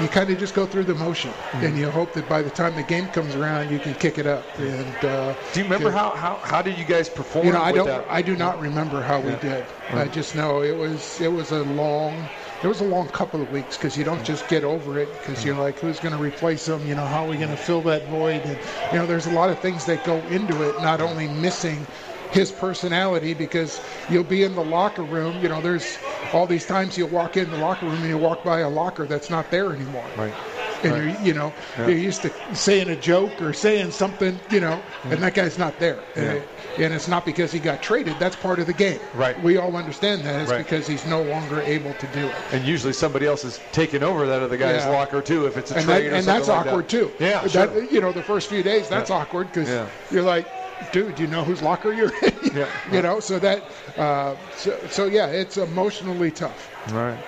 You 0.00 0.08
kind 0.08 0.28
of 0.28 0.40
just 0.40 0.54
go 0.56 0.66
through 0.66 0.84
the 0.84 0.94
motion, 0.96 1.32
and 1.52 1.62
mm-hmm. 1.62 1.76
you 1.76 1.88
hope 1.88 2.12
that 2.14 2.28
by 2.28 2.42
the 2.42 2.50
time 2.50 2.74
the 2.74 2.82
game 2.82 3.06
comes 3.08 3.36
around, 3.36 3.70
you 3.70 3.78
can 3.78 3.94
kick 3.94 4.18
it 4.18 4.26
up. 4.26 4.44
And 4.58 5.04
uh, 5.04 5.34
Do 5.52 5.60
you 5.60 5.64
remember 5.64 5.92
how, 5.92 6.10
how, 6.10 6.34
how 6.42 6.62
did 6.62 6.76
you 6.76 6.84
guys 6.84 7.08
perform? 7.08 7.46
you 7.46 7.52
know, 7.52 7.62
I 7.62 7.70
don't. 7.70 7.86
that? 7.86 8.04
I 8.10 8.20
do 8.20 8.34
not 8.34 8.60
remember 8.60 9.00
how 9.00 9.20
we 9.20 9.30
Yeah. 9.30 9.40
did. 9.40 9.64
Mm-hmm. 9.64 9.98
I 9.98 10.08
just 10.08 10.34
know 10.34 10.62
it 10.62 10.76
was. 10.76 11.20
It 11.20 11.30
was 11.30 11.52
a 11.52 11.62
long. 11.62 12.28
It 12.64 12.66
was 12.66 12.80
a 12.80 12.84
long 12.84 13.06
couple 13.08 13.40
of 13.40 13.52
weeks 13.52 13.76
because 13.76 13.96
you 13.96 14.02
don't 14.02 14.16
mm-hmm. 14.16 14.24
just 14.24 14.48
get 14.48 14.64
over 14.64 14.98
it 14.98 15.08
because 15.20 15.44
you're 15.44 15.54
like, 15.54 15.78
who's 15.78 16.00
going 16.00 16.16
to 16.16 16.20
replace 16.20 16.66
them? 16.66 16.84
You 16.88 16.96
know, 16.96 17.06
how 17.06 17.24
are 17.24 17.28
we 17.28 17.36
going 17.36 17.50
to 17.50 17.56
fill 17.56 17.82
that 17.82 18.08
void? 18.08 18.42
And 18.42 18.58
you 18.92 18.98
know, 18.98 19.06
there's 19.06 19.26
a 19.26 19.32
lot 19.32 19.48
of 19.48 19.60
things 19.60 19.84
that 19.84 20.02
go 20.02 20.16
into 20.26 20.68
it. 20.68 20.74
Not 20.82 21.00
only 21.00 21.28
missing 21.28 21.86
his 22.34 22.50
personality 22.50 23.32
because 23.32 23.80
you'll 24.10 24.24
be 24.24 24.42
in 24.42 24.54
the 24.54 24.64
locker 24.64 25.02
room. 25.04 25.40
You 25.40 25.48
know, 25.48 25.60
there's 25.60 25.96
all 26.32 26.46
these 26.46 26.66
times 26.66 26.98
you'll 26.98 27.08
walk 27.08 27.36
in 27.36 27.50
the 27.50 27.56
locker 27.58 27.86
room 27.86 27.94
and 27.96 28.08
you 28.08 28.18
walk 28.18 28.42
by 28.44 28.60
a 28.60 28.68
locker 28.68 29.06
that's 29.06 29.30
not 29.30 29.50
there 29.50 29.72
anymore. 29.72 30.04
Right. 30.18 30.34
And 30.82 30.92
Right. 30.92 31.02
you're, 31.04 31.26
you 31.26 31.32
know, 31.32 31.52
Yeah. 31.78 31.86
you're 31.86 31.96
used 31.96 32.22
to 32.22 32.30
saying 32.52 32.88
a 32.90 32.96
joke 32.96 33.40
or 33.40 33.52
saying 33.54 33.92
something, 33.92 34.38
you 34.50 34.60
know, 34.60 34.78
and 35.04 35.22
that 35.22 35.32
guy's 35.32 35.56
not 35.58 35.78
there. 35.78 35.98
Yeah. 36.16 36.22
Uh, 36.34 36.82
and 36.82 36.92
it's 36.92 37.06
not 37.08 37.24
because 37.24 37.52
he 37.52 37.60
got 37.60 37.80
traded. 37.80 38.16
That's 38.18 38.34
part 38.36 38.58
of 38.58 38.66
the 38.66 38.72
game. 38.72 38.98
Right. 39.14 39.40
We 39.42 39.56
all 39.56 39.76
understand 39.76 40.22
that. 40.24 40.40
It's 40.42 40.50
Right. 40.50 40.58
because 40.58 40.86
he's 40.88 41.06
no 41.06 41.22
longer 41.22 41.62
able 41.62 41.94
to 41.94 42.06
do 42.08 42.26
it. 42.26 42.34
And 42.52 42.66
usually 42.66 42.92
somebody 42.92 43.26
else 43.26 43.44
is 43.44 43.60
taking 43.72 44.02
over 44.02 44.26
that 44.26 44.42
other 44.42 44.56
guy's 44.56 44.84
Yeah. 44.84 44.90
locker 44.90 45.22
too 45.22 45.46
if 45.46 45.56
it's 45.56 45.70
a 45.70 45.76
and 45.76 45.88
that, 45.88 45.98
trade 46.00 46.12
or 46.12 46.16
and 46.16 46.24
something 46.24 46.40
that's 46.40 46.48
like 46.48 46.66
awkward 46.66 46.84
that. 46.86 46.90
too. 46.90 47.12
Yeah, 47.20 47.40
That- 47.42 47.50
sure. 47.72 47.84
You 47.84 48.00
know, 48.00 48.10
the 48.12 48.22
first 48.24 48.48
few 48.48 48.62
days, 48.64 48.88
that's 48.88 49.10
awkward 49.10 49.52
because 49.52 49.70
you're 50.10 50.22
like, 50.24 50.46
dude, 50.92 51.18
you 51.18 51.26
know 51.26 51.44
whose 51.44 51.62
locker 51.62 51.92
you're 51.92 52.12
in? 52.22 52.32
Yeah. 52.54 52.68
you 52.92 53.02
know, 53.02 53.18
so 53.18 53.40
that, 53.40 53.64
uh, 53.96 54.36
so, 54.56 54.78
so 54.88 55.06
yeah, 55.06 55.26
it's 55.26 55.56
emotionally 55.56 56.30
tough. 56.30 56.70
All 56.92 56.98
right. 57.02 57.18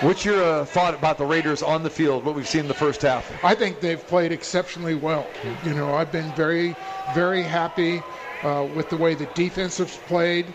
What's 0.00 0.24
your 0.24 0.42
uh, 0.42 0.64
thought 0.64 0.94
about 0.94 1.18
the 1.18 1.26
Raiders 1.26 1.62
on 1.62 1.82
the 1.82 1.90
field? 1.90 2.24
What 2.24 2.34
we've 2.34 2.48
seen 2.48 2.62
in 2.62 2.68
the 2.68 2.74
first 2.74 3.02
half? 3.02 3.30
I 3.44 3.54
think 3.54 3.80
they've 3.80 4.04
played 4.06 4.32
exceptionally 4.32 4.94
well. 4.94 5.26
You 5.64 5.74
know, 5.74 5.94
I've 5.94 6.10
been 6.10 6.30
very, 6.32 6.74
very 7.14 7.42
happy 7.42 8.02
uh, 8.42 8.66
with 8.74 8.88
the 8.88 8.96
way 8.96 9.14
the 9.14 9.26
defense 9.34 9.76
has 9.78 9.96
played. 10.06 10.46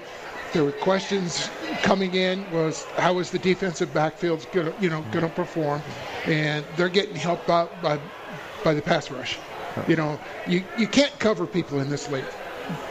There 0.54 0.64
were 0.64 0.72
questions 0.72 1.50
coming 1.82 2.14
in 2.16 2.50
was 2.52 2.86
how 2.98 3.20
is 3.20 3.30
the 3.32 3.40
defensive 3.40 3.94
backfield's 3.94 4.46
going 4.46 4.72
to, 4.72 4.82
you 4.82 4.90
know, 4.90 5.02
going 5.12 5.26
to 5.26 5.32
perform, 5.32 5.82
and 6.26 6.66
they're 6.76 6.90
getting 6.90 7.16
helped 7.16 7.50
out 7.50 7.82
by 7.82 8.00
by 8.64 8.74
the 8.74 8.82
pass 8.82 9.10
rush. 9.10 9.40
You 9.88 9.96
know, 9.96 10.20
you 10.48 10.64
you 10.78 10.88
can't 10.88 11.18
cover 11.20 11.46
people 11.46 11.80
in 11.80 11.90
this 11.90 12.10
league 12.10 12.26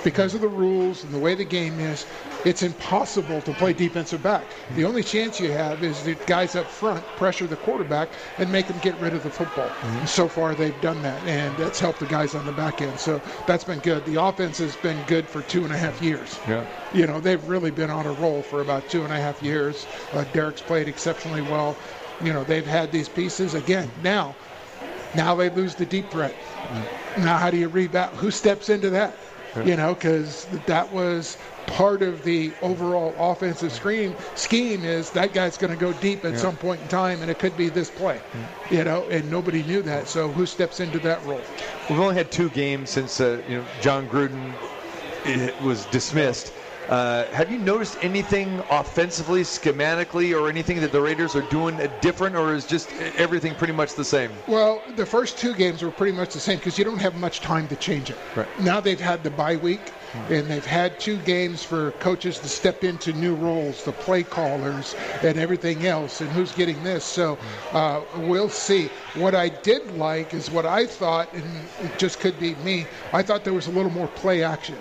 because 0.03 0.35
of 0.35 0.41
the 0.41 0.49
rules 0.49 1.05
and 1.05 1.13
the 1.13 1.19
way 1.19 1.35
the 1.35 1.45
game 1.45 1.79
is. 1.81 2.07
It's 2.45 2.63
impossible 2.63 3.43
to 3.43 3.53
play 3.53 3.75
defensive 3.75 4.23
back. 4.23 4.45
The 4.75 4.85
only 4.85 5.03
chance 5.03 5.39
you 5.39 5.53
have 5.53 5.85
is 5.85 6.03
that 6.05 6.27
guys 6.27 6.57
up 6.57 6.67
front 6.67 7.05
pressure 7.17 7.47
the 7.47 7.57
quarterback 7.57 8.09
and 8.39 8.51
make 8.51 8.67
them 8.67 8.79
get 8.81 8.99
rid 8.99 9.13
of 9.13 9.23
the 9.23 9.31
football. 9.31 9.71
So 10.07 10.27
far, 10.27 10.55
they've 10.55 10.79
done 10.81 11.03
that, 11.03 11.23
and 11.27 11.55
that's 11.59 11.79
helped 11.79 12.01
the 12.01 12.07
guys 12.07 12.35
on 12.35 12.47
the 12.47 12.53
back 12.53 12.81
end. 12.81 12.99
So 12.99 13.21
that's 13.47 13.65
been 13.65 13.81
good. 13.81 14.07
The 14.07 14.23
offense 14.23 14.57
has 14.59 14.75
been 14.77 15.03
good 15.07 15.29
for 15.29 15.43
two 15.43 15.65
and 15.65 15.73
a 15.73 15.77
half 15.77 16.01
years. 16.01 16.39
Yeah. 16.49 16.65
You 16.95 17.07
know, 17.07 17.21
they've 17.21 17.47
really 17.47 17.71
been 17.71 17.91
on 17.91 18.07
a 18.07 18.13
roll 18.13 18.43
for 18.43 18.63
about 18.63 18.89
two 18.89 19.05
and 19.05 19.13
a 19.13 19.21
half 19.21 19.43
years. 19.43 19.87
Uh, 20.15 20.25
Derek's 20.33 20.63
played 20.63 20.89
exceptionally 20.89 21.43
well. 21.43 21.77
You 22.23 22.33
know, 22.33 22.45
they've 22.45 22.67
had 22.67 22.91
these 22.91 23.09
pieces 23.09 23.55
again. 23.55 23.91
Now, 24.03 24.35
now 25.15 25.35
they 25.35 25.51
lose 25.51 25.75
the 25.75 25.87
deep 25.87 26.11
threat. 26.11 26.35
Now, 27.19 27.39
how 27.39 27.51
do 27.51 27.57
you 27.57 27.69
rebound? 27.69 28.17
Who 28.17 28.31
steps 28.31 28.69
into 28.69 28.91
that? 28.91 29.17
You 29.65 29.75
know, 29.77 29.95
because 29.95 30.47
that 30.67 30.93
was 30.93 31.37
part 31.67 32.03
of 32.03 32.23
the 32.23 32.53
overall 32.63 33.15
offensive 33.19 33.73
scheme. 33.73 34.15
Scheme 34.37 34.85
is 34.85 35.11
that 35.11 35.33
guy's 35.33 35.59
going 35.59 35.73
to 35.73 35.77
go 35.79 35.93
deep 35.95 36.25
at 36.25 36.35
Yeah. 36.35 36.39
some 36.39 36.57
point 36.57 36.81
in 36.83 36.87
time, 36.89 37.21
and 37.23 37.29
it 37.31 37.41
could 37.41 37.57
be 37.57 37.69
this 37.69 37.91
play. 37.91 38.21
You 38.71 38.85
know, 38.85 39.07
and 39.11 39.29
nobody 39.29 39.65
knew 39.65 39.83
that. 39.83 40.07
So 40.07 40.29
who 40.31 40.47
steps 40.47 40.79
into 40.79 41.01
that 41.01 41.25
role? 41.27 41.43
We've 41.89 41.99
only 41.99 42.15
had 42.15 42.31
two 42.31 42.49
games 42.51 42.91
since 42.91 43.21
uh, 43.21 43.43
you 43.49 43.59
know 43.59 43.65
Jon 43.81 44.07
Gruden 44.09 44.53
eh, 45.25 45.51
was 45.65 45.85
dismissed. 45.87 46.53
Uh, 46.91 47.25
have 47.27 47.53
you 47.53 47.59
noticed 47.59 47.97
anything 48.03 48.61
offensively, 48.69 49.43
schematically, 49.43 50.37
or 50.37 50.49
anything 50.49 50.81
that 50.81 50.91
the 50.91 51.01
Raiders 51.01 51.37
are 51.37 51.43
doing 51.43 51.79
different, 52.01 52.35
or 52.35 52.53
is 52.53 52.67
just 52.67 52.93
everything 53.17 53.55
pretty 53.55 53.73
much 53.73 53.95
the 53.95 54.05
same? 54.05 54.33
Well, 54.49 54.83
the 54.97 55.07
first 55.07 55.39
two 55.39 55.55
games 55.55 55.83
were 55.83 55.93
pretty 55.93 56.17
much 56.17 56.33
the 56.33 56.41
same 56.41 56.59
because 56.59 56.77
you 56.79 56.85
don't 56.85 56.99
have 56.99 57.15
much 57.15 57.41
time 57.43 57.69
to 57.69 57.77
change 57.77 58.11
it. 58.11 58.19
Right. 58.35 58.49
Now 58.61 58.81
they've 58.81 58.99
had 58.99 59.23
the 59.23 59.31
bye 59.31 59.55
week, 59.55 59.93
and 60.31 60.49
they've 60.49 60.67
had 60.67 60.99
two 60.99 61.19
games 61.19 61.63
for 61.63 61.93
coaches 61.93 62.41
to 62.41 62.49
step 62.49 62.83
into 62.83 63.13
new 63.13 63.37
roles, 63.37 63.85
the 63.85 63.93
play 63.93 64.25
callers, 64.25 64.97
and 65.23 65.39
everything 65.39 65.87
else, 65.87 66.21
and 66.21 66.29
who's 66.31 66.51
getting 66.51 66.83
this. 66.83 67.05
So 67.05 67.39
uh, 67.71 68.01
we'll 68.17 68.49
see. 68.49 68.91
What 69.15 69.37
I 69.37 69.49
did 69.49 69.97
like 69.97 70.35
is 70.35 70.51
what 70.51 70.67
I 70.67 70.87
thought, 70.87 71.33
and 71.35 71.45
it 71.83 71.97
just 71.99 72.19
could 72.19 72.37
be 72.41 72.57
me, 72.57 72.87
I 73.13 73.23
thought 73.23 73.45
there 73.45 73.55
was 73.55 73.69
a 73.69 73.73
little 73.73 73.93
more 73.93 74.09
play 74.09 74.43
action. 74.43 74.77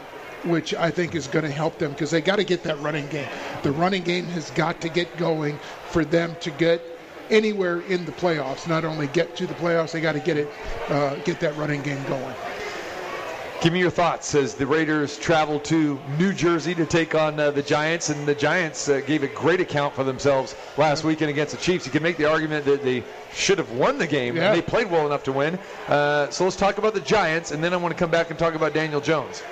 Which 0.45 0.73
I 0.73 0.89
think 0.89 1.15
is 1.15 1.27
going 1.27 1.45
to 1.45 1.51
help 1.51 1.77
them 1.79 1.91
because 1.91 2.11
they 2.11 2.21
got 2.21 2.37
to 2.37 2.45
get 2.45 2.63
that 2.63 2.79
running 2.79 3.07
game. 3.07 3.27
The 3.63 3.71
running 3.71 4.03
game 4.03 4.25
has 4.27 4.51
got 4.51 4.79
to 4.81 4.89
get 4.89 5.17
going 5.17 5.59
for 5.89 6.05
them 6.05 6.35
to 6.41 6.51
get 6.51 6.81
anywhere 7.29 7.81
in 7.81 8.05
the 8.05 8.11
playoffs. 8.11 8.67
Not 8.67 8.85
only 8.85 9.07
get 9.07 9.35
to 9.37 9.47
the 9.47 9.53
playoffs, 9.55 9.91
they 9.91 10.01
got 10.01 10.13
to 10.13 10.19
get 10.19 10.37
it, 10.37 10.49
uh, 10.87 11.15
get 11.25 11.39
that 11.41 11.55
running 11.57 11.81
game 11.81 12.03
going. 12.07 12.35
Give 13.61 13.73
me 13.73 13.79
your 13.79 13.91
thoughts 13.91 14.35
as 14.35 14.53
the 14.55 14.65
Raiders 14.65 15.17
travel 15.17 15.59
to 15.61 15.99
New 16.17 16.31
Jersey 16.31 16.73
to 16.75 16.85
take 16.85 17.13
on 17.13 17.37
uh, 17.37 17.51
the 17.51 17.61
Giants, 17.61 18.07
and 18.09 18.25
the 18.25 18.33
Giants 18.33 18.87
uh, 18.87 19.01
gave 19.05 19.21
a 19.21 19.27
great 19.27 19.59
account 19.59 19.93
for 19.93 20.05
themselves 20.05 20.55
last 20.77 21.03
weekend 21.03 21.29
against 21.29 21.53
the 21.53 21.61
Chiefs. 21.61 21.85
You 21.85 21.91
can 21.91 22.01
make 22.01 22.15
the 22.15 22.23
argument 22.23 22.63
that 22.63 22.83
they 22.83 23.03
should 23.33 23.57
have 23.57 23.69
won 23.71 23.97
the 23.97 24.07
game, 24.07 24.37
Yeah. 24.37 24.47
and 24.47 24.57
they 24.57 24.61
played 24.61 24.89
well 24.89 25.05
enough 25.05 25.23
to 25.23 25.33
win. 25.33 25.59
Uh, 25.89 26.29
so 26.29 26.45
let's 26.45 26.55
talk 26.55 26.77
about 26.77 26.93
the 26.93 27.01
Giants, 27.01 27.51
and 27.51 27.61
then 27.61 27.73
I 27.73 27.77
want 27.77 27.91
to 27.93 27.99
come 27.99 28.09
back 28.09 28.29
and 28.29 28.39
talk 28.39 28.53
about 28.53 28.73
Daniel 28.73 29.01
Jones. 29.01 29.43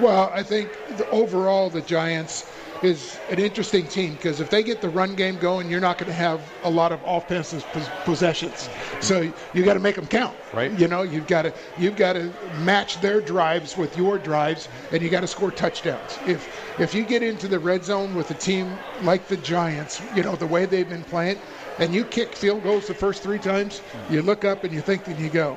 Well, 0.00 0.30
I 0.32 0.42
think 0.42 0.70
the, 0.96 1.06
overall 1.10 1.68
the 1.68 1.82
Giants 1.82 2.50
is 2.82 3.18
an 3.30 3.38
interesting 3.38 3.86
team 3.86 4.14
because 4.14 4.40
if 4.40 4.50
they 4.50 4.62
get 4.62 4.80
the 4.80 4.88
run 4.88 5.14
game 5.14 5.38
going, 5.38 5.70
you're 5.70 5.80
not 5.80 5.98
going 5.98 6.08
to 6.08 6.14
have 6.14 6.40
a 6.64 6.70
lot 6.70 6.92
of 6.92 7.00
offensive 7.04 7.64
possessions. 8.04 8.68
So 9.00 9.32
you 9.54 9.64
got 9.64 9.74
to 9.74 9.80
make 9.80 9.96
them 9.96 10.06
count. 10.06 10.36
Right. 10.52 10.72
You 10.78 10.88
know, 10.88 11.02
you've 11.02 11.26
got 11.26 11.42
to 11.42 11.54
you've 11.78 11.96
got 11.96 12.14
to 12.14 12.32
match 12.60 13.00
their 13.00 13.20
drives 13.20 13.76
with 13.76 13.96
your 13.96 14.18
drives, 14.18 14.68
and 14.90 15.02
you 15.02 15.08
got 15.08 15.20
to 15.20 15.26
score 15.26 15.50
touchdowns. 15.50 16.18
If 16.26 16.48
if 16.80 16.94
you 16.94 17.04
get 17.04 17.22
into 17.22 17.48
the 17.48 17.58
red 17.58 17.84
zone 17.84 18.14
with 18.14 18.30
a 18.30 18.34
team 18.34 18.76
like 19.02 19.28
the 19.28 19.36
Giants, 19.38 20.02
you 20.14 20.22
know 20.22 20.36
the 20.36 20.46
way 20.46 20.66
they've 20.66 20.88
been 20.88 21.04
playing, 21.04 21.38
and 21.78 21.94
you 21.94 22.04
kick 22.04 22.34
field 22.34 22.62
goals 22.62 22.86
the 22.86 22.94
first 22.94 23.22
three 23.22 23.38
times, 23.38 23.80
you 24.10 24.22
look 24.22 24.44
up 24.44 24.64
and 24.64 24.72
you 24.72 24.80
think, 24.80 25.06
and 25.06 25.18
you 25.18 25.28
go, 25.28 25.56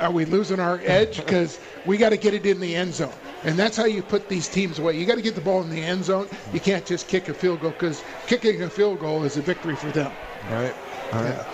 Are 0.00 0.10
we 0.10 0.24
losing 0.24 0.60
our 0.60 0.80
edge? 0.84 1.16
Because 1.16 1.60
we 1.86 1.96
got 1.96 2.10
to 2.10 2.16
get 2.16 2.34
it 2.34 2.46
in 2.46 2.60
the 2.60 2.74
end 2.74 2.94
zone. 2.94 3.12
And 3.44 3.58
that's 3.58 3.76
how 3.76 3.84
you 3.84 4.02
put 4.02 4.28
these 4.28 4.48
teams 4.48 4.78
away. 4.78 4.96
You 4.96 5.06
got 5.06 5.14
to 5.14 5.22
get 5.22 5.34
the 5.34 5.40
ball 5.40 5.62
in 5.62 5.70
the 5.70 5.80
end 5.80 6.04
zone. 6.04 6.28
You 6.52 6.60
can't 6.60 6.84
just 6.84 7.08
kick 7.08 7.28
a 7.28 7.34
field 7.34 7.60
goal 7.60 7.70
because 7.70 8.02
kicking 8.26 8.62
a 8.62 8.70
field 8.70 8.98
goal 8.98 9.22
is 9.24 9.36
a 9.36 9.42
victory 9.42 9.76
for 9.76 9.88
them. 9.88 10.10
All 10.50 10.56
right. 10.56 10.74
All 11.12 11.22
right. 11.22 11.46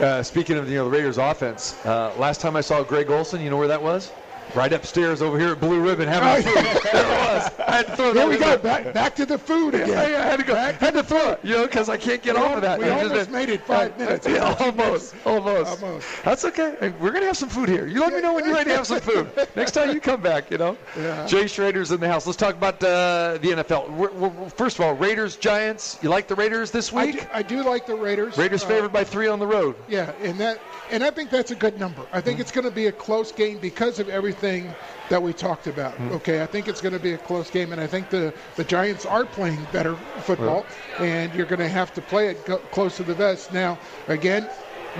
Uh, 0.00 0.22
speaking 0.24 0.56
of 0.56 0.68
you 0.68 0.76
know 0.76 0.84
the 0.84 0.90
Raiders 0.90 1.18
offense, 1.18 1.84
uh, 1.86 2.12
last 2.18 2.40
time 2.40 2.56
I 2.56 2.60
saw 2.60 2.82
Greg 2.82 3.10
Olson, 3.10 3.40
you 3.40 3.48
know 3.48 3.56
where 3.56 3.68
that 3.68 3.80
was? 3.80 4.10
Right 4.54 4.72
upstairs 4.72 5.20
over 5.22 5.38
here 5.38 5.48
at 5.52 5.60
Blue 5.60 5.80
Ribbon 5.80 6.06
having 6.08 6.44
food. 6.44 6.54
there 6.92 7.02
it 7.02 7.08
was. 7.08 7.50
I 7.66 7.76
had 7.76 7.86
to 7.88 7.96
throw 7.96 8.12
that 8.12 8.20
Here 8.20 8.28
we 8.28 8.38
go. 8.38 8.56
Back, 8.58 8.94
back 8.94 9.16
to 9.16 9.26
the 9.26 9.36
food 9.38 9.74
Yeah, 9.74 9.80
again. 9.82 10.10
yeah, 10.12 10.18
I 10.18 10.26
had 10.26 10.38
to 10.38 10.44
go. 10.44 10.54
Back 10.54 10.74
had 10.76 10.94
to 10.94 11.02
throw 11.02 11.30
it, 11.30 11.40
you 11.42 11.54
know, 11.56 11.66
because 11.66 11.88
I 11.88 11.96
can't 11.96 12.22
get 12.22 12.36
We 12.36 12.40
off 12.42 12.50
al- 12.50 12.56
of 12.56 12.62
that. 12.62 12.78
we 12.78 12.84
just 12.84 13.02
almost 13.04 13.30
been- 13.30 13.32
made 13.40 13.48
it 13.48 13.62
five 13.66 13.98
minutes. 13.98 14.26
Yeah, 14.28 14.54
almost, 14.60 15.14
almost, 15.26 15.82
Almost. 15.82 16.06
That's 16.24 16.44
okay. 16.44 16.76
Hey, 16.78 16.90
We're 17.00 17.10
gonna 17.10 17.26
have 17.26 17.36
some 17.36 17.48
food 17.48 17.68
here. 17.68 17.86
You 17.86 18.00
let 18.00 18.12
me 18.12 18.20
know 18.20 18.34
when 18.34 18.44
you're 18.44 18.54
ready 18.54 18.70
to 18.70 18.76
have 18.76 18.86
some 18.86 19.00
food. 19.00 19.28
Next 19.56 19.72
time 19.72 19.90
you 19.92 20.00
come 20.00 20.20
back, 20.20 20.50
you 20.52 20.58
know. 20.58 20.76
Yeah. 20.96 21.26
Jay 21.26 21.46
Schroeder's 21.48 21.90
in 21.90 21.98
the 21.98 22.06
house. 22.08 22.24
Let's 22.26 22.36
talk 22.36 22.54
about 22.54 22.74
uh, 22.82 23.38
the 23.40 23.48
NFL. 23.48 23.90
We're, 23.90 24.10
we're, 24.12 24.48
first 24.50 24.78
of 24.78 24.84
all, 24.84 24.92
Raiders, 24.94 25.36
Giants. 25.36 25.98
You 26.02 26.10
like 26.10 26.28
the 26.28 26.34
Raiders 26.36 26.70
this 26.70 26.92
I 26.92 27.06
week? 27.06 27.20
do, 27.20 27.26
I 27.32 27.42
do 27.42 27.62
like 27.64 27.86
the 27.86 27.96
Raiders. 27.96 28.38
Raiders 28.38 28.62
Uh, 28.62 28.68
favored 28.68 28.92
by 28.92 29.02
three 29.02 29.26
on 29.26 29.38
the 29.40 29.46
road. 29.46 29.74
Yeah, 29.88 30.12
and 30.22 30.38
that 30.38 30.60
and 30.92 31.02
I 31.02 31.10
think 31.10 31.30
that's 31.30 31.50
a 31.50 31.54
good 31.56 31.80
number. 31.80 32.02
I 32.12 32.20
think 32.20 32.38
it's 32.40 32.52
going 32.52 32.66
to 32.66 32.70
be 32.70 32.86
a 32.86 32.92
close 32.92 33.32
game 33.32 33.58
because 33.58 33.98
of 33.98 34.08
everything 34.10 34.33
that 34.40 35.22
we 35.22 35.32
talked 35.32 35.66
about. 35.66 35.98
Okay, 36.00 36.42
I 36.42 36.46
think 36.46 36.68
it's 36.68 36.80
going 36.80 36.92
to 36.92 36.98
be 36.98 37.12
a 37.12 37.18
close 37.18 37.50
game, 37.50 37.72
and 37.72 37.80
I 37.80 37.86
think 37.86 38.10
the 38.10 38.32
the 38.56 38.64
Giants 38.64 39.06
are 39.06 39.24
playing 39.24 39.66
better 39.72 39.94
football, 40.20 40.66
and 40.98 41.34
you're 41.34 41.46
going 41.46 41.60
to 41.60 41.68
have 41.68 41.92
to 41.94 42.00
play 42.02 42.28
it 42.28 42.44
close 42.70 42.96
to 42.96 43.02
the 43.02 43.14
vest. 43.14 43.52
Now, 43.52 43.78
again, 44.08 44.48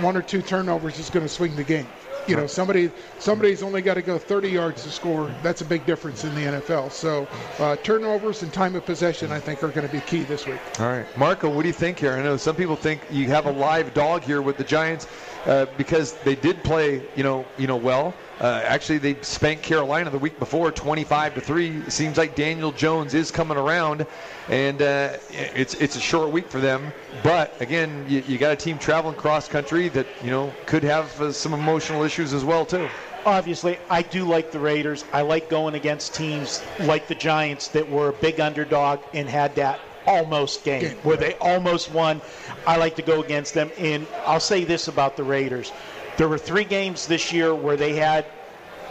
one 0.01 0.15
or 0.17 0.21
two 0.21 0.41
turnovers 0.41 0.99
is 0.99 1.09
going 1.09 1.25
to 1.25 1.29
swing 1.31 1.55
the 1.55 1.63
game. 1.63 1.87
You 2.27 2.35
know, 2.35 2.47
somebody 2.47 2.91
somebody's 3.19 3.61
only 3.61 3.83
got 3.83 3.95
to 3.95 4.01
go 4.01 4.17
30 4.17 4.49
yards 4.49 4.83
to 4.83 4.89
score. 4.89 5.31
That's 5.43 5.61
a 5.61 5.65
big 5.65 5.85
difference 5.85 6.23
in 6.23 6.33
the 6.33 6.41
NFL. 6.41 6.91
So 6.91 7.27
uh, 7.59 7.75
turnovers 7.77 8.41
and 8.41 8.51
time 8.51 8.75
of 8.75 8.83
possession, 8.83 9.31
I 9.31 9.39
think, 9.39 9.63
are 9.63 9.67
going 9.67 9.85
to 9.87 9.93
be 9.93 10.01
key 10.01 10.23
this 10.23 10.47
week. 10.47 10.59
All 10.79 10.87
right, 10.87 11.05
Marco, 11.17 11.49
what 11.49 11.61
do 11.61 11.67
you 11.67 11.73
think 11.73 11.99
here? 11.99 12.13
I 12.13 12.23
know 12.23 12.35
some 12.35 12.55
people 12.55 12.75
think 12.75 13.01
you 13.11 13.27
have 13.27 13.45
a 13.45 13.51
live 13.51 13.93
dog 13.93 14.23
here 14.23 14.41
with 14.41 14.57
the 14.57 14.63
Giants 14.63 15.07
uh, 15.45 15.67
because 15.77 16.13
they 16.23 16.33
did 16.35 16.63
play, 16.63 17.03
you 17.15 17.23
know, 17.23 17.45
you 17.59 17.67
know, 17.67 17.75
well. 17.75 18.15
Uh, 18.39 18.61
actually, 18.65 18.97
they 18.97 19.15
spanked 19.21 19.63
Carolina 19.63 20.09
the 20.09 20.17
week 20.17 20.37
before, 20.39 20.71
25 20.71 21.35
to 21.35 21.41
three. 21.41 21.81
Seems 21.89 22.17
like 22.17 22.35
Daniel 22.35 22.71
Jones 22.71 23.13
is 23.13 23.31
coming 23.31 23.57
around, 23.57 24.05
and 24.49 24.81
uh, 24.81 25.17
it's 25.29 25.73
it's 25.75 25.95
a 25.95 26.01
short 26.01 26.31
week 26.31 26.49
for 26.49 26.59
them. 26.59 26.91
But 27.23 27.59
again, 27.61 28.05
you, 28.09 28.23
you 28.27 28.37
got 28.37 28.51
a 28.51 28.57
team 28.57 28.77
traveling 28.77 29.15
cross 29.15 29.47
country 29.47 29.87
that 29.89 30.07
you 30.21 30.31
know 30.31 30.53
could 30.65 30.83
have 30.83 31.19
uh, 31.21 31.31
some 31.31 31.53
emotional 31.53 32.03
issues 32.03 32.33
as 32.33 32.43
well 32.43 32.65
too. 32.65 32.89
Obviously, 33.25 33.79
I 33.89 34.01
do 34.01 34.25
like 34.25 34.51
the 34.51 34.59
Raiders. 34.59 35.05
I 35.13 35.21
like 35.21 35.49
going 35.49 35.75
against 35.75 36.13
teams 36.13 36.61
like 36.81 37.07
the 37.07 37.15
Giants 37.15 37.69
that 37.69 37.89
were 37.89 38.09
a 38.09 38.13
big 38.13 38.39
underdog 38.39 38.99
and 39.13 39.29
had 39.29 39.55
that 39.55 39.79
almost 40.05 40.63
game, 40.63 40.81
Game, 40.81 40.97
where 40.97 41.17
right. 41.17 41.31
they 41.31 41.33
almost 41.35 41.91
won. 41.91 42.21
I 42.67 42.77
like 42.77 42.95
to 42.97 43.01
go 43.01 43.23
against 43.23 43.53
them. 43.53 43.71
And 43.77 44.05
I'll 44.25 44.39
say 44.39 44.63
this 44.63 44.87
about 44.87 45.17
the 45.17 45.23
Raiders. 45.23 45.71
There 46.17 46.27
were 46.29 46.37
three 46.37 46.63
games 46.63 47.07
this 47.07 47.33
year 47.33 47.53
where 47.53 47.75
they 47.75 47.93
had 47.93 48.25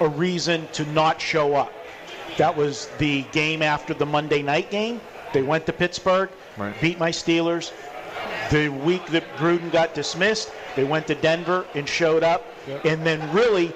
a 0.01 0.09
reason 0.09 0.69
to 0.73 0.85
not 0.87 1.21
show 1.21 1.55
up. 1.55 1.73
That 2.37 2.57
was 2.57 2.89
the 2.99 3.23
game 3.33 3.63
after 3.63 3.95
the 3.95 4.07
Monday 4.07 4.43
night 4.43 4.71
game. 4.71 5.01
They 5.33 5.43
went 5.43 5.67
to 5.67 5.73
Pittsburgh, 5.73 6.31
Right. 6.57 6.79
beat 6.81 6.99
my 6.99 7.11
Steelers. 7.11 7.73
The 8.51 8.69
week 8.69 9.07
that 9.07 9.25
Gruden 9.37 9.71
got 9.73 9.95
dismissed, 9.95 10.51
they 10.77 10.85
went 10.85 11.07
to 11.07 11.15
Denver 11.15 11.65
and 11.75 11.89
showed 11.89 12.23
up. 12.23 12.45
And 12.85 13.05
then 13.07 13.33
really, 13.33 13.73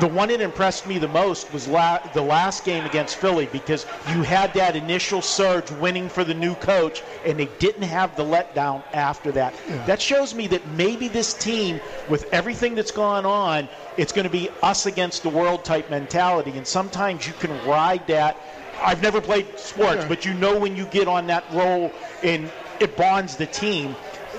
the 0.00 0.06
one 0.06 0.28
that 0.28 0.40
impressed 0.40 0.86
me 0.86 0.98
the 0.98 1.08
most 1.08 1.52
was 1.52 1.66
la- 1.66 1.98
the 2.12 2.20
last 2.22 2.64
game 2.64 2.84
against 2.84 3.16
Philly 3.16 3.46
because 3.46 3.86
you 4.10 4.22
had 4.22 4.52
that 4.54 4.76
initial 4.76 5.22
surge 5.22 5.70
winning 5.72 6.08
for 6.08 6.22
the 6.22 6.34
new 6.34 6.54
coach, 6.56 7.02
and 7.24 7.38
they 7.38 7.48
didn't 7.58 7.82
have 7.82 8.14
the 8.16 8.24
letdown 8.24 8.82
after 8.92 9.32
that. 9.32 9.54
That 9.86 10.00
shows 10.00 10.34
me 10.34 10.46
that 10.48 10.66
maybe 10.68 11.08
this 11.08 11.32
team, 11.32 11.80
with 12.08 12.30
everything 12.32 12.74
that's 12.74 12.90
gone 12.90 13.24
on, 13.24 13.68
it's 13.96 14.12
going 14.12 14.24
to 14.24 14.30
be 14.30 14.50
us 14.62 14.84
against 14.86 15.22
the 15.22 15.30
world 15.30 15.64
type 15.64 15.88
mentality. 15.88 16.50
And 16.56 16.66
sometimes 16.66 17.26
you 17.26 17.32
can 17.34 17.50
ride 17.66 18.06
that. 18.08 18.36
I've 18.82 19.02
never 19.02 19.22
played 19.22 19.58
sports, 19.58 20.02
Yeah. 20.02 20.08
but 20.08 20.26
you 20.26 20.34
know 20.34 20.58
when 20.58 20.76
you 20.76 20.84
get 20.86 21.08
on 21.08 21.26
that 21.28 21.44
roll 21.52 21.90
and 22.22 22.50
it 22.80 22.96
bonds 22.96 23.36
the 23.36 23.46
team. 23.46 23.96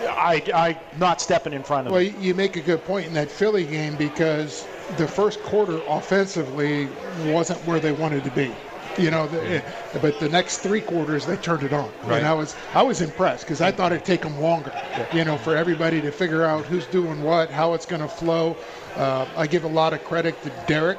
I, 0.07 0.43
I 0.53 0.77
not 0.99 1.19
stepping 1.21 1.53
in 1.53 1.63
front 1.63 1.87
of 1.87 1.93
Well, 1.93 2.03
them. 2.03 2.21
you 2.21 2.35
make 2.35 2.55
a 2.55 2.61
good 2.61 2.85
point 2.85 3.07
in 3.07 3.13
that 3.13 3.31
Philly 3.31 3.65
game 3.65 3.95
because 3.95 4.67
the 4.95 5.07
first 5.07 5.41
quarter 5.43 5.79
offensively 5.87 6.87
wasn't 7.25 7.59
where 7.65 7.79
they 7.79 7.91
wanted 7.91 8.23
to 8.23 8.31
be. 8.31 8.53
You 8.97 9.11
know, 9.11 9.27
the, 9.27 9.61
but 10.01 10.19
the 10.19 10.29
next 10.29 10.57
three 10.59 10.81
quarters 10.81 11.25
they 11.27 11.37
turned 11.37 11.61
it 11.61 11.71
on, 11.71 11.91
Right. 12.03 12.17
and 12.17 12.25
I 12.25 12.33
was 12.33 12.55
I 12.73 12.81
was 12.81 13.01
impressed 13.01 13.43
because 13.43 13.61
I 13.61 13.71
thought 13.71 13.91
it'd 13.91 14.05
take 14.05 14.21
them 14.21 14.39
longer. 14.41 14.71
You 15.13 15.23
know, 15.23 15.37
for 15.37 15.55
everybody 15.55 16.01
to 16.01 16.11
figure 16.11 16.43
out 16.43 16.65
who's 16.65 16.87
doing 16.87 17.21
what, 17.21 17.51
how 17.51 17.73
it's 17.73 17.85
going 17.85 18.01
to 18.01 18.07
flow. 18.07 18.57
Uh, 18.95 19.27
I 19.37 19.45
give 19.45 19.65
a 19.65 19.67
lot 19.67 19.93
of 19.93 20.03
credit 20.03 20.41
to 20.41 20.51
Derek 20.65 20.97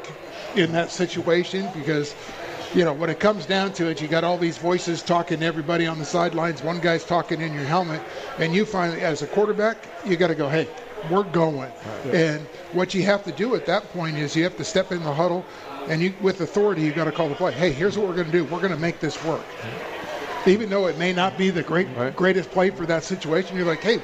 in 0.54 0.70
that 0.72 0.92
situation 0.92 1.68
because 1.74 2.14
you 2.74 2.84
know, 2.84 2.92
when 2.92 3.08
it 3.10 3.18
comes 3.18 3.46
down 3.46 3.72
to 3.72 3.88
it, 3.88 4.00
you 4.00 4.06
got 4.08 4.24
all 4.24 4.36
these 4.38 4.58
voices 4.58 5.02
talking 5.02 5.40
to 5.40 5.46
everybody 5.46 5.86
on 5.86 5.98
the 5.98 6.04
sidelines. 6.04 6.62
One 6.62 6.80
guy's 6.80 7.02
talking 7.04 7.40
in 7.40 7.54
your 7.54 7.64
helmet, 7.64 8.00
and 8.38 8.54
you 8.54 8.64
finally, 8.66 9.00
as 9.00 9.22
a 9.22 9.26
quarterback, 9.26 9.78
you 10.04 10.16
got 10.16 10.28
to 10.28 10.34
go, 10.34 10.48
hey, 10.48 10.68
we're 11.10 11.24
going. 11.24 11.70
And 12.12 12.40
what 12.72 12.94
you 12.94 13.02
have 13.04 13.24
to 13.24 13.32
do 13.32 13.54
at 13.54 13.66
that 13.66 13.84
point 13.92 14.16
is 14.16 14.34
you 14.36 14.44
have 14.44 14.56
to 14.56 14.64
step 14.64 14.92
in 14.92 15.02
the 15.02 15.12
huddle, 15.12 15.44
and 15.88 16.02
you, 16.02 16.14
with 16.20 16.40
authority, 16.40 16.82
you've 16.82 16.94
got 16.96 17.04
to 17.04 17.12
call 17.12 17.28
the 17.28 17.34
play. 17.34 17.52
Hey, 17.52 17.72
here's 17.72 17.96
what 17.96 18.06
we're 18.08 18.14
going 18.14 18.26
to 18.26 18.32
do. 18.32 18.44
We're 18.44 18.60
going 18.60 18.72
to 18.74 18.78
make 18.78 19.00
this 19.00 19.22
work. 19.24 19.44
Even 20.46 20.70
though 20.70 20.86
it 20.86 20.98
may 20.98 21.12
not 21.12 21.36
be 21.36 21.50
the 21.50 21.62
great 21.62 21.88
Right. 21.96 22.14
greatest 22.14 22.50
play 22.50 22.70
for 22.70 22.86
that 22.86 23.04
situation, 23.04 23.56
you're 23.56 23.66
like, 23.66 23.82
hey, 23.82 24.00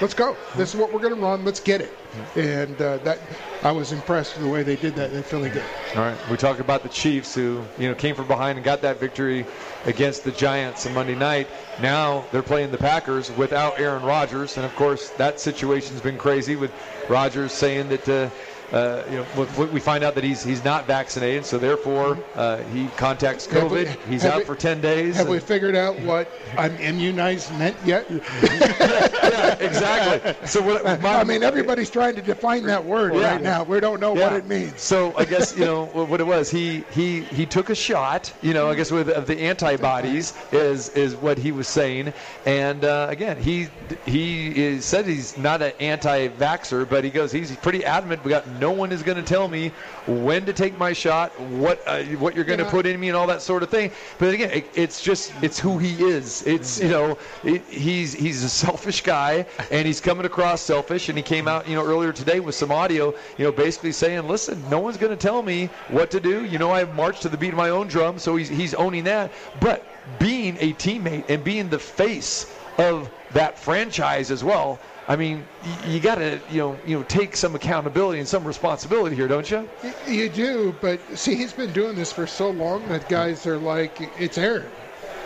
let's 0.00 0.14
go. 0.14 0.36
This 0.56 0.70
is 0.74 0.80
what 0.80 0.92
we're 0.92 1.00
going 1.00 1.14
to 1.14 1.20
run. 1.20 1.44
Let's 1.44 1.60
get 1.60 1.80
it. 1.80 1.96
And 2.34 2.80
uh, 2.80 2.98
that 2.98 3.18
I 3.62 3.70
was 3.70 3.92
impressed 3.92 4.34
with 4.36 4.44
the 4.44 4.50
way 4.50 4.62
they 4.62 4.76
did 4.76 4.96
that 4.96 5.12
in 5.12 5.22
Philly 5.22 5.50
game. 5.50 5.62
All 5.94 6.02
right, 6.02 6.18
we 6.30 6.36
talked 6.36 6.60
about 6.60 6.82
the 6.82 6.88
Chiefs 6.88 7.34
who 7.34 7.62
you 7.78 7.88
know 7.88 7.94
came 7.94 8.14
from 8.14 8.26
behind 8.26 8.58
and 8.58 8.64
got 8.64 8.82
that 8.82 8.98
victory 8.98 9.46
against 9.86 10.24
the 10.24 10.32
Giants 10.32 10.86
on 10.86 10.94
Monday 10.94 11.14
night. 11.14 11.46
Now 11.80 12.24
they're 12.32 12.42
playing 12.42 12.72
the 12.72 12.78
Packers 12.78 13.30
without 13.32 13.78
Aaron 13.78 14.02
Rodgers, 14.02 14.56
and 14.56 14.66
of 14.66 14.74
course 14.76 15.10
that 15.10 15.38
situation's 15.38 16.00
been 16.00 16.18
crazy 16.18 16.56
with 16.56 16.72
Rodgers 17.08 17.52
saying 17.52 17.88
that. 17.90 18.08
Uh, 18.08 18.30
uh, 18.72 19.02
you 19.10 19.16
know, 19.16 19.66
we- 19.72 19.80
find 19.80 20.04
out 20.04 20.14
that 20.14 20.24
he's 20.24 20.42
he's 20.44 20.62
not 20.64 20.86
vaccinated, 20.86 21.44
so 21.44 21.58
therefore 21.58 22.18
uh, 22.34 22.58
he 22.74 22.86
contacts 22.96 23.46
Have 23.46 23.70
we- 23.70 23.84
COVID. 23.84 24.06
he's 24.08 24.24
out 24.24 24.38
we- 24.38 24.44
for 24.44 24.54
ten 24.54 24.80
days. 24.80 25.16
Have 25.16 25.28
we 25.28 25.40
figured 25.40 25.74
out 25.74 25.98
what 26.00 26.30
I'm 26.56 26.76
immunized 26.78 27.50
meant 27.58 27.76
yet? 27.84 28.06
yeah, 28.10 29.56
exactly. 29.60 30.46
So 30.46 30.62
what? 30.62 30.84
my- 31.02 31.16
I 31.20 31.24
mean, 31.24 31.42
everybody's 31.42 31.90
trying 31.90 32.14
to 32.16 32.22
define 32.22 32.64
that 32.64 32.84
word 32.84 33.14
Yeah. 33.14 33.32
right 33.32 33.42
now. 33.42 33.62
We 33.64 33.80
don't 33.80 34.00
know 34.00 34.12
what 34.12 34.32
it 34.34 34.46
means. 34.46 34.80
So 34.80 35.14
I 35.16 35.24
guess 35.24 35.56
you 35.56 35.64
know 35.64 35.86
what 35.86 36.08
what 36.08 36.20
it 36.20 36.26
was. 36.26 36.50
He 36.50 36.84
he 36.90 37.22
he 37.22 37.46
took 37.46 37.70
a 37.70 37.74
shot. 37.74 38.32
You 38.42 38.54
know, 38.54 38.68
I 38.68 38.74
guess 38.74 38.90
with 38.90 39.08
of 39.10 39.26
the 39.26 39.40
antibodies 39.40 40.32
is 40.52 40.90
is 40.90 41.16
what 41.16 41.38
he 41.38 41.52
was 41.52 41.68
saying. 41.68 42.12
And 42.46 42.84
uh, 42.84 43.06
again, 43.10 43.36
he 43.40 43.68
he 44.06 44.48
is, 44.64 44.84
said 44.84 45.06
he's 45.06 45.36
not 45.38 45.62
an 45.62 45.72
anti-vaxer, 45.80 46.88
but 46.88 47.04
he 47.04 47.10
goes 47.10 47.32
he's 47.32 47.54
pretty 47.56 47.84
adamant. 47.84 48.24
We 48.24 48.30
got 48.30 48.46
no 48.60 48.70
one 48.70 48.92
is 48.92 49.02
going 49.02 49.16
to 49.16 49.22
tell 49.22 49.48
me 49.48 49.70
when 50.06 50.46
to 50.46 50.52
take 50.52 50.76
my 50.78 50.92
shot, 50.92 51.38
what 51.40 51.82
uh, 51.86 52.02
what 52.18 52.34
you're 52.34 52.44
going 52.44 52.58
to 52.58 52.64
Yeah. 52.64 52.70
put 52.70 52.86
in 52.86 53.00
me, 53.00 53.08
and 53.08 53.16
all 53.16 53.26
that 53.28 53.42
sort 53.42 53.62
of 53.62 53.70
thing. 53.70 53.90
But 54.18 54.34
again, 54.34 54.50
it, 54.50 54.66
it's 54.74 55.00
just 55.00 55.32
it's 55.42 55.58
who 55.58 55.78
he 55.78 56.02
is. 56.04 56.42
It's 56.46 56.80
you 56.80 56.88
know 56.88 57.18
it, 57.42 57.62
he's 57.64 58.12
he's 58.12 58.44
a 58.44 58.48
selfish 58.48 59.02
guy, 59.02 59.46
and 59.70 59.86
he's 59.86 60.00
coming 60.00 60.26
across 60.26 60.60
selfish. 60.60 61.08
And 61.08 61.16
he 61.16 61.22
came 61.22 61.48
out 61.48 61.66
you 61.68 61.74
know 61.74 61.84
earlier 61.84 62.12
today 62.12 62.40
with 62.40 62.54
some 62.54 62.70
audio, 62.70 63.14
you 63.38 63.44
know, 63.44 63.52
basically 63.52 63.92
saying, 63.92 64.28
listen, 64.28 64.62
no 64.68 64.78
one's 64.80 64.96
going 64.98 65.16
to 65.16 65.16
tell 65.16 65.42
me 65.42 65.66
what 65.88 66.10
to 66.10 66.20
do. 66.20 66.44
You 66.44 66.58
know, 66.58 66.70
I 66.70 66.84
march 66.84 67.20
to 67.20 67.28
the 67.28 67.36
beat 67.38 67.50
of 67.50 67.56
my 67.56 67.70
own 67.70 67.88
drum, 67.88 68.18
so 68.18 68.36
he's 68.36 68.48
he's 68.48 68.74
owning 68.74 69.04
that. 69.04 69.32
But 69.60 69.84
being 70.18 70.56
a 70.60 70.72
teammate 70.74 71.28
and 71.30 71.42
being 71.44 71.68
the 71.68 71.78
face 71.78 72.46
of 72.78 73.10
that 73.32 73.58
franchise 73.58 74.30
as 74.30 74.42
well. 74.42 74.78
I 75.10 75.16
mean, 75.16 75.44
y- 75.64 75.88
you 75.88 75.98
got 75.98 76.14
to 76.16 76.40
you 76.52 76.58
know 76.58 76.78
you 76.86 76.96
know 76.96 77.02
take 77.02 77.34
some 77.36 77.56
accountability 77.56 78.20
and 78.20 78.28
some 78.28 78.44
responsibility 78.44 79.16
here, 79.16 79.26
don't 79.26 79.50
you? 79.50 79.68
You 80.06 80.28
do, 80.28 80.72
but 80.80 81.00
see, 81.18 81.34
he's 81.34 81.52
been 81.52 81.72
doing 81.72 81.96
this 81.96 82.12
for 82.12 82.28
so 82.28 82.50
long 82.50 82.86
that 82.88 83.08
guys 83.08 83.44
are 83.44 83.58
like, 83.58 84.00
it's 84.20 84.38
Aaron. 84.38 84.70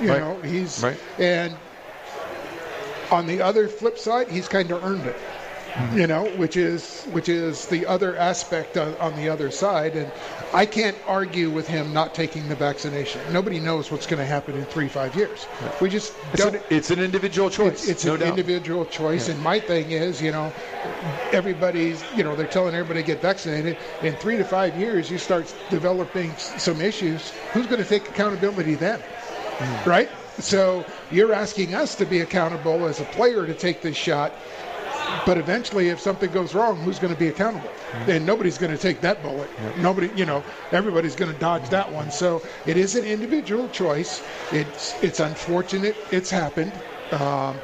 You 0.00 0.08
Right. 0.08 0.20
know, 0.20 0.40
he's 0.40 0.82
Right. 0.82 0.96
and 1.18 1.54
on 3.10 3.26
the 3.26 3.42
other 3.42 3.68
flip 3.68 3.98
side, 3.98 4.28
he's 4.30 4.48
kind 4.48 4.70
of 4.70 4.82
earned 4.82 5.04
it. 5.04 5.16
You 5.92 6.06
know, 6.06 6.26
which 6.36 6.56
is 6.56 7.02
which 7.06 7.28
is 7.28 7.66
the 7.66 7.84
other 7.86 8.16
aspect 8.16 8.76
on, 8.76 8.94
on 8.98 9.16
the 9.16 9.28
other 9.28 9.50
side, 9.50 9.96
and 9.96 10.10
I 10.52 10.66
can't 10.66 10.96
argue 11.04 11.50
with 11.50 11.66
him 11.66 11.92
not 11.92 12.14
taking 12.14 12.48
the 12.48 12.54
vaccination. 12.54 13.20
Nobody 13.32 13.58
knows 13.58 13.90
what's 13.90 14.06
going 14.06 14.20
to 14.20 14.26
happen 14.26 14.56
in 14.56 14.64
three 14.66 14.86
five 14.86 15.16
years. 15.16 15.46
We 15.80 15.88
just 15.90 16.14
It's 16.32 16.42
don't. 16.42 16.54
an, 16.54 16.62
it's 16.70 16.92
an 16.92 17.00
individual 17.00 17.50
choice. 17.50 17.82
It's, 17.82 17.88
it's 17.88 18.04
no 18.04 18.14
an 18.14 18.20
doubt. 18.20 18.28
individual 18.28 18.86
choice, 18.86 19.28
and 19.28 19.40
my 19.42 19.58
thing 19.58 19.90
is, 19.90 20.22
you 20.22 20.30
know, 20.30 20.52
everybody's, 21.32 22.04
you 22.14 22.22
know, 22.22 22.36
they're 22.36 22.46
telling 22.46 22.74
everybody 22.74 23.00
to 23.00 23.06
get 23.06 23.20
vaccinated. 23.20 23.76
In 24.02 24.14
three 24.14 24.36
to 24.36 24.44
five 24.44 24.78
years, 24.78 25.10
you 25.10 25.18
start 25.18 25.52
developing 25.70 26.32
some 26.36 26.80
issues. 26.80 27.30
Who's 27.52 27.66
going 27.66 27.82
to 27.82 27.88
take 27.88 28.08
accountability 28.08 28.76
then? 28.76 29.00
Hmm. 29.00 29.90
Right? 29.90 30.10
So 30.38 30.84
you're 31.10 31.32
asking 31.32 31.74
us 31.74 31.94
to 31.96 32.04
be 32.04 32.20
accountable 32.20 32.86
as 32.86 33.00
a 33.00 33.04
player 33.04 33.46
to 33.46 33.54
take 33.54 33.82
this 33.82 33.96
shot. 33.96 34.32
But 35.26 35.38
eventually, 35.38 35.88
if 35.88 36.00
something 36.00 36.30
goes 36.30 36.54
wrong, 36.54 36.76
who's 36.76 36.98
going 36.98 37.12
to 37.12 37.18
be 37.18 37.28
accountable? 37.28 37.68
Hmm. 37.68 38.10
And 38.10 38.26
nobody's 38.26 38.58
going 38.58 38.72
to 38.72 38.78
take 38.78 39.00
that 39.00 39.22
bullet. 39.22 39.48
Nobody, 39.78 40.10
you 40.14 40.26
know, 40.26 40.42
everybody's 40.72 41.16
going 41.16 41.32
to 41.32 41.38
dodge 41.38 41.68
that 41.70 41.90
one. 41.90 42.10
So 42.10 42.42
it 42.66 42.76
is 42.76 42.94
an 42.94 43.04
individual 43.04 43.68
choice. 43.68 44.22
It's 44.52 45.02
it's 45.02 45.20
unfortunate 45.20 45.96
it's 46.10 46.30
happened, 46.30 46.72
um, 47.12 47.56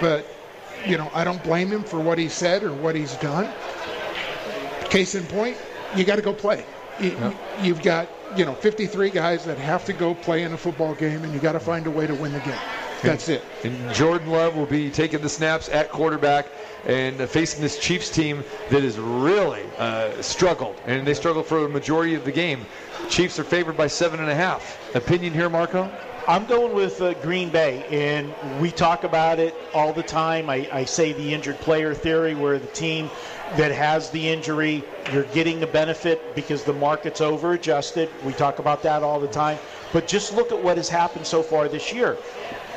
but 0.00 0.26
you 0.86 0.98
know 0.98 1.10
I 1.14 1.24
don't 1.24 1.42
blame 1.42 1.68
him 1.70 1.84
for 1.84 2.00
what 2.00 2.18
he 2.18 2.28
said 2.28 2.62
or 2.62 2.72
what 2.72 2.94
he's 2.94 3.14
done. 3.16 3.48
Case 4.90 5.14
in 5.14 5.24
point, 5.24 5.56
you 5.96 6.04
got 6.04 6.16
to 6.16 6.22
go 6.22 6.32
play. 6.32 6.64
You, 7.00 7.34
You've 7.60 7.82
got 7.82 8.08
you 8.36 8.44
know 8.44 8.54
53 8.54 9.10
guys 9.10 9.44
that 9.44 9.58
have 9.58 9.84
to 9.86 9.92
go 9.92 10.14
play 10.14 10.42
in 10.42 10.52
a 10.52 10.58
football 10.58 10.94
game, 10.94 11.22
and 11.22 11.32
you 11.32 11.40
got 11.40 11.52
to 11.52 11.60
find 11.60 11.86
a 11.86 11.90
way 11.90 12.06
to 12.06 12.14
win 12.14 12.32
the 12.32 12.40
game. 12.40 12.58
That's 13.02 13.28
it. 13.28 13.44
And 13.64 13.94
Jordan 13.94 14.30
Love 14.30 14.56
will 14.56 14.66
be 14.66 14.90
taking 14.90 15.20
the 15.20 15.28
snaps 15.28 15.68
at 15.68 15.90
quarterback 15.90 16.46
and 16.86 17.18
facing 17.28 17.62
this 17.62 17.78
Chiefs 17.78 18.10
team 18.10 18.44
that 18.70 18.82
has 18.82 18.98
really 18.98 19.64
uh, 19.78 20.20
struggled, 20.22 20.76
and 20.86 21.06
they 21.06 21.14
struggled 21.14 21.46
for 21.46 21.64
a 21.64 21.68
majority 21.68 22.14
of 22.14 22.24
the 22.24 22.32
game. 22.32 22.66
Chiefs 23.08 23.38
are 23.38 23.44
favored 23.44 23.76
by 23.76 23.86
seven 23.86 24.20
and 24.20 24.30
a 24.30 24.34
half. 24.34 24.94
Opinion 24.94 25.32
here, 25.32 25.48
Marco? 25.48 25.90
I'm 26.26 26.46
going 26.46 26.74
with 26.74 27.02
uh, 27.02 27.12
Green 27.14 27.50
Bay, 27.50 27.84
and 27.90 28.32
we 28.58 28.70
talk 28.70 29.04
about 29.04 29.38
it 29.38 29.54
all 29.74 29.92
the 29.92 30.02
time. 30.02 30.48
I, 30.48 30.66
I 30.72 30.84
say 30.86 31.12
the 31.12 31.34
injured 31.34 31.58
player 31.60 31.92
theory, 31.92 32.34
where 32.34 32.58
the 32.58 32.66
team 32.68 33.10
that 33.56 33.70
has 33.72 34.08
the 34.08 34.26
injury, 34.26 34.82
you're 35.12 35.24
getting 35.24 35.60
the 35.60 35.66
benefit 35.66 36.34
because 36.34 36.64
the 36.64 36.72
market's 36.72 37.20
over 37.20 37.52
adjusted. 37.52 38.08
We 38.24 38.32
talk 38.32 38.58
about 38.58 38.82
that 38.84 39.02
all 39.02 39.20
the 39.20 39.28
time. 39.28 39.58
But 39.92 40.08
just 40.08 40.32
look 40.32 40.50
at 40.50 40.62
what 40.62 40.78
has 40.78 40.88
happened 40.88 41.26
so 41.26 41.42
far 41.42 41.68
this 41.68 41.92
year. 41.92 42.16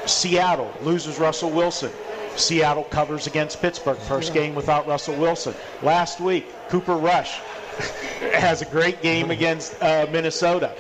Seattle 0.06 0.74
loses 0.82 1.18
Russell 1.18 1.50
Wilson. 1.50 1.92
Seattle 2.38 2.84
covers 2.84 3.28
against 3.28 3.62
Pittsburgh. 3.62 3.98
First 3.98 4.34
game 4.34 4.56
without 4.56 4.88
Russell 4.88 5.16
Wilson. 5.16 5.54
Last 5.82 6.20
week, 6.20 6.46
Cooper 6.70 6.96
Rush 6.96 7.40
has 8.34 8.62
a 8.62 8.66
great 8.66 9.02
game 9.02 9.32
against 9.32 9.82
uh, 9.82 10.08
Minnesota 10.12 10.76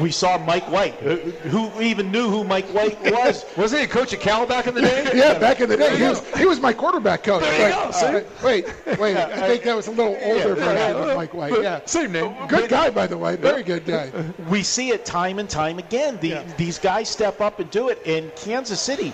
we 0.00 0.10
saw 0.10 0.38
Mike 0.38 0.70
White. 0.70 0.94
Who 0.94 1.80
even 1.80 2.10
knew 2.10 2.28
who 2.28 2.44
Mike 2.44 2.66
White 2.66 3.00
was? 3.12 3.44
Wasn't 3.56 3.80
he 3.80 3.84
a 3.86 3.88
coach 3.88 4.12
at 4.12 4.20
Cal 4.20 4.46
back 4.46 4.66
in 4.66 4.74
the 4.74 4.82
day? 4.82 5.10
yeah, 5.14 5.38
back 5.38 5.60
in 5.60 5.68
the 5.68 5.76
day. 5.76 5.96
He 5.96 6.04
was, 6.04 6.34
he 6.36 6.46
was 6.46 6.60
my 6.60 6.72
quarterback 6.72 7.22
coach. 7.22 7.42
There 7.42 7.70
Like, 7.70 7.94
uh, 8.02 8.22
wait, 8.42 8.66
wait. 8.98 9.16
I 9.16 9.46
think 9.46 9.62
that 9.64 9.76
was 9.76 9.86
a 9.86 9.90
little 9.90 10.16
older 10.22 10.48
yeah, 10.48 10.54
version 10.54 10.96
of 10.96 11.16
Mike 11.16 11.34
White. 11.34 11.62
Yeah. 11.62 11.80
Same 11.84 12.12
name. 12.12 12.34
Good 12.48 12.70
guy, 12.70 12.90
by 12.90 13.06
the 13.06 13.18
way. 13.18 13.36
Very 13.36 13.62
good 13.62 13.84
guy. 13.84 14.10
We 14.48 14.62
see 14.62 14.90
it 14.90 15.04
time 15.04 15.38
and 15.38 15.48
time 15.48 15.78
again. 15.78 16.18
The, 16.20 16.28
yeah. 16.28 16.52
These 16.56 16.78
guys 16.78 17.08
step 17.08 17.40
up 17.40 17.60
and 17.60 17.70
do 17.70 17.88
it. 17.88 18.00
In 18.04 18.30
Kansas 18.36 18.80
City, 18.80 19.12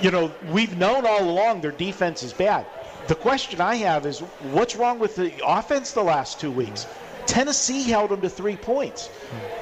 you 0.00 0.10
know, 0.10 0.32
we've 0.50 0.76
known 0.76 1.06
all 1.06 1.28
along 1.28 1.60
their 1.60 1.72
defense 1.72 2.22
is 2.22 2.32
bad. 2.32 2.66
The 3.08 3.14
question 3.14 3.60
I 3.60 3.76
have 3.76 4.04
is 4.04 4.20
what's 4.50 4.76
wrong 4.76 4.98
with 4.98 5.16
the 5.16 5.32
offense 5.46 5.92
the 5.92 6.02
last 6.02 6.40
two 6.40 6.50
weeks? 6.50 6.86
Tennessee 7.26 7.82
held 7.82 8.10
them 8.10 8.20
to 8.20 8.28
three 8.28 8.56
points. 8.56 9.10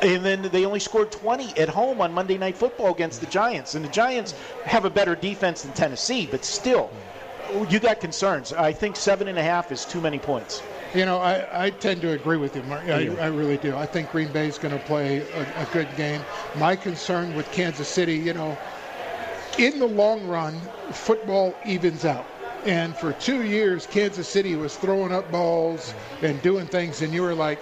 And 0.02 0.24
then 0.24 0.42
they 0.42 0.66
only 0.66 0.80
scored 0.80 1.10
20 1.10 1.58
at 1.58 1.68
home 1.68 2.00
on 2.00 2.12
Monday 2.12 2.38
Night 2.38 2.56
Football 2.56 2.92
against 2.92 3.20
the 3.20 3.26
Giants. 3.26 3.74
And 3.74 3.84
the 3.84 3.88
Giants 3.88 4.34
have 4.64 4.84
a 4.84 4.90
better 4.90 5.14
defense 5.14 5.62
than 5.62 5.72
Tennessee, 5.72 6.28
but 6.30 6.44
still, 6.44 6.90
you 7.68 7.78
got 7.78 8.00
concerns. 8.00 8.52
I 8.52 8.72
think 8.72 8.96
seven 8.96 9.28
and 9.28 9.38
a 9.38 9.42
half 9.42 9.72
is 9.72 9.84
too 9.84 10.00
many 10.00 10.18
points. 10.18 10.62
You 10.94 11.04
know, 11.04 11.18
I, 11.18 11.66
I 11.66 11.70
tend 11.70 12.02
to 12.02 12.12
agree 12.12 12.36
with 12.36 12.54
you, 12.54 12.62
Mark. 12.64 12.84
I, 12.84 13.08
I 13.16 13.26
really 13.26 13.56
do. 13.56 13.74
I 13.74 13.86
think 13.86 14.10
Green 14.12 14.30
Bay 14.30 14.46
is 14.46 14.58
going 14.58 14.78
to 14.78 14.84
play 14.84 15.18
a, 15.32 15.62
a 15.62 15.66
good 15.72 15.88
game. 15.96 16.20
My 16.56 16.76
concern 16.76 17.34
with 17.34 17.50
Kansas 17.50 17.88
City, 17.88 18.14
you 18.14 18.32
know, 18.32 18.56
in 19.58 19.78
the 19.78 19.86
long 19.86 20.26
run, 20.26 20.60
football 20.90 21.54
evens 21.64 22.04
out. 22.04 22.26
And 22.64 22.96
for 22.96 23.12
two 23.14 23.44
years, 23.44 23.86
Kansas 23.86 24.28
City 24.28 24.56
was 24.56 24.76
throwing 24.76 25.12
up 25.12 25.30
balls 25.30 25.92
and 26.22 26.40
doing 26.42 26.66
things, 26.66 27.02
and 27.02 27.12
you 27.12 27.22
were 27.22 27.34
like, 27.34 27.60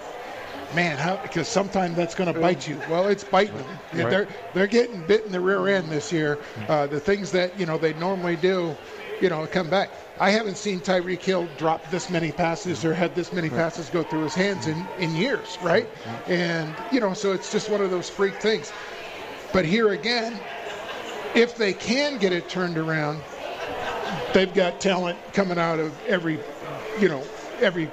man, 0.73 0.97
how? 0.97 1.17
Because 1.17 1.47
sometimes 1.47 1.95
that's 1.95 2.15
going 2.15 2.33
to 2.33 2.39
bite 2.39 2.67
you. 2.67 2.79
Well, 2.89 3.07
it's 3.07 3.23
biting 3.23 3.57
them. 3.57 3.67
Right. 3.93 4.09
They're 4.09 4.27
they're 4.53 4.67
getting 4.67 5.05
bit 5.05 5.25
in 5.25 5.31
the 5.31 5.41
rear 5.41 5.67
end 5.67 5.89
this 5.89 6.11
year. 6.11 6.39
Uh, 6.69 6.87
the 6.87 6.99
things 6.99 7.31
that 7.31 7.59
you 7.59 7.65
know 7.65 7.77
they 7.77 7.93
normally 7.95 8.37
do, 8.37 8.75
you 9.21 9.29
know, 9.29 9.45
come 9.47 9.69
back. 9.69 9.89
I 10.19 10.29
haven't 10.29 10.57
seen 10.57 10.79
Tyreek 10.79 11.21
Hill 11.21 11.47
drop 11.57 11.89
this 11.89 12.09
many 12.09 12.31
passes 12.31 12.85
or 12.85 12.93
had 12.93 13.15
this 13.15 13.33
many 13.33 13.49
passes 13.49 13.89
go 13.89 14.03
through 14.03 14.23
his 14.23 14.35
hands 14.35 14.67
in, 14.67 14.85
in 14.99 15.15
years, 15.15 15.57
right? 15.61 15.87
And, 16.27 16.73
you 16.91 16.99
know, 16.99 17.13
so 17.15 17.31
it's 17.33 17.51
just 17.51 17.67
one 17.69 17.81
of 17.81 17.89
those 17.89 18.09
freak 18.11 18.35
things. 18.35 18.71
But 19.51 19.65
here 19.65 19.91
again, 19.93 20.39
if 21.35 21.55
they 21.57 21.73
can 21.73 22.17
get 22.17 22.33
it 22.33 22.49
turned 22.49 22.77
around, 22.77 23.21
they've 24.33 24.53
got 24.53 24.79
talent 24.79 25.17
coming 25.33 25.57
out 25.57 25.79
of 25.79 25.93
every, 26.07 26.39
you 26.99 27.09
know, 27.09 27.23
every 27.59 27.89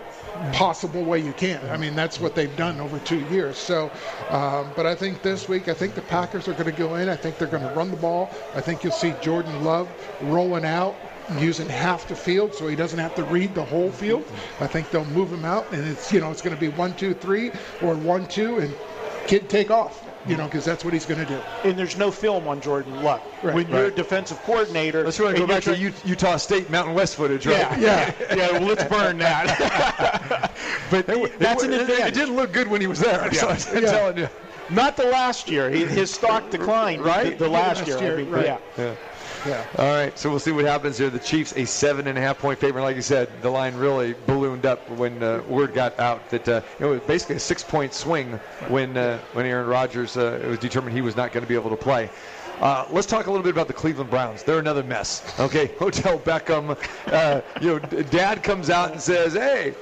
possible 0.53 1.05
way 1.05 1.19
you 1.19 1.33
can. 1.35 1.61
I 1.71 1.77
mean, 1.77 1.95
that's 1.95 2.21
what 2.21 2.35
they've 2.35 2.55
done 2.57 2.81
over 2.81 2.99
two 3.01 3.21
years. 3.29 3.57
So, 3.57 3.91
um, 4.31 4.71
but 4.75 4.87
I 4.87 4.95
think 4.95 5.23
this 5.23 5.49
week, 5.49 5.69
I 5.69 5.75
think 5.75 5.95
the 5.95 6.03
Packers 6.03 6.49
are 6.49 6.53
going 6.53 6.67
to 6.67 6.73
go 6.73 6.95
in. 6.95 7.09
I 7.09 7.17
think 7.17 7.39
they're 7.39 7.49
going 7.49 7.62
to 7.62 7.75
run 7.75 7.91
the 7.91 7.97
ball. 7.97 8.31
I 8.55 8.61
think 8.61 8.83
you'll 8.83 8.93
see 8.93 9.15
Jordan 9.21 9.65
Love 9.65 9.89
rolling 10.23 10.65
out 10.65 10.97
using 11.39 11.69
half 11.69 12.09
the 12.09 12.17
field 12.17 12.55
so 12.55 12.67
he 12.67 12.75
doesn't 12.75 12.99
have 12.99 13.15
to 13.15 13.25
read 13.25 13.55
the 13.55 13.65
whole 13.65 13.91
field. 13.91 14.25
I 14.61 14.67
think 14.67 14.91
they'll 14.91 15.05
move 15.07 15.33
him 15.33 15.45
out 15.45 15.71
and 15.73 15.87
it's, 15.87 16.12
you 16.12 16.21
know, 16.21 16.31
it's 16.31 16.43
going 16.43 16.57
to 16.57 16.61
be 16.61 16.69
one, 16.69 16.95
two, 16.95 17.15
three 17.15 17.53
or 17.83 17.95
one, 17.95 18.27
two 18.27 18.59
and 18.59 18.75
kid 19.27 19.49
take 19.49 19.71
off 19.71 20.10
you 20.26 20.36
know, 20.36 20.44
because 20.44 20.64
that's 20.64 20.84
what 20.84 20.92
he's 20.92 21.06
going 21.06 21.20
to 21.20 21.26
do. 21.26 21.40
And 21.64 21.78
there's 21.78 21.97
no 21.97 22.10
film 22.10 22.47
on 22.47 22.60
Jordan 22.60 23.02
Luck. 23.02 23.22
Right, 23.42 23.55
when 23.55 23.68
you're 23.68 23.86
a 23.86 23.90
defensive 23.90 24.38
coordinator, 24.42 25.05
let's 25.05 25.18
really 25.18 25.38
go 25.38 25.47
back 25.47 25.62
to 25.64 25.76
Utah 25.76 26.36
State 26.36 26.70
Mountain 26.70 26.94
West 26.94 27.16
footage, 27.16 27.47
right? 27.47 27.56
Yeah, 27.78 27.78
yeah, 28.20 28.34
yeah. 28.36 28.52
Well, 28.52 28.62
let's 28.62 28.84
burn 28.84 29.18
that. 29.18 30.52
but 30.90 31.09
it, 31.09 31.38
that's 31.38 31.62
an 31.62 31.72
advantage. 31.72 32.09
It 32.09 32.14
didn't 32.14 32.36
look 32.36 32.52
good 32.52 32.68
when 32.68 32.80
he 32.80 32.86
was 32.86 33.01
there. 33.01 33.28
Yeah. 33.32 33.56
So 33.56 33.72
I'm 33.76 33.82
yeah. 33.82 33.90
telling 33.90 34.18
you. 34.18 34.28
Not 34.68 34.97
the 34.97 35.06
last 35.06 35.51
year. 35.51 35.68
His 35.70 36.12
stock 36.12 36.51
declined. 36.51 37.02
Right. 37.02 37.36
The, 37.38 37.44
the 37.44 37.51
last, 37.51 37.88
last, 37.88 38.01
year. 38.01 38.20
year 38.20 38.28
right. 38.28 38.60
Yeah. 38.78 38.94
Yeah. 39.47 39.67
All 39.79 39.87
right. 39.87 40.19
So 40.19 40.31
we'll 40.31 40.39
see 40.39 40.53
what 40.53 40.65
happens 40.65 40.99
here. 40.99 41.11
The 41.11 41.19
Chiefs, 41.19 41.53
a 41.57 41.65
seven 41.65 42.07
and 42.07 42.19
a 42.19 42.21
half 42.21 42.39
point 42.39 42.59
favorite. 42.59 42.83
Like 42.83 42.97
you 42.97 43.03
said, 43.03 43.29
the 43.43 43.51
line 43.51 43.75
really 43.77 44.15
ballooned 44.27 44.67
up 44.67 44.89
when 44.91 45.23
uh, 45.23 45.43
word 45.49 45.75
got 45.75 45.99
out 45.99 46.31
that 46.31 46.49
uh, 46.49 46.61
it 46.79 46.85
was 46.85 47.01
basically 47.03 47.37
a 47.37 47.41
six 47.41 47.62
point 47.62 47.95
swing 47.95 48.33
when 48.69 48.97
uh, 48.97 49.19
when 49.33 49.47
Aaron 49.47 49.67
Rodgers 49.67 50.17
uh, 50.17 50.41
it 50.43 50.49
was 50.49 50.59
determined 50.59 50.95
he 50.95 51.03
was 51.03 51.17
not 51.17 51.33
going 51.33 51.43
to 51.43 51.49
be 51.49 51.55
able 51.55 51.71
to 51.71 51.77
play. 51.77 52.11
Uh, 52.61 52.87
let's 52.91 53.07
talk 53.07 53.27
a 53.27 53.31
little 53.31 53.43
bit 53.43 53.53
about 53.53 53.69
the 53.69 53.73
Cleveland 53.73 54.11
Browns. 54.11 54.43
They're 54.43 54.59
another 54.59 54.82
mess. 54.82 55.23
Okay, 55.41 55.70
Odell 55.81 56.19
Beckham. 56.19 56.77
Uh, 57.07 57.41
you 57.59 57.69
know, 57.69 57.78
Dad 57.78 58.43
comes 58.43 58.69
out 58.69 58.93
and 58.93 59.01
says, 59.01 59.32
"Hey," 59.32 59.74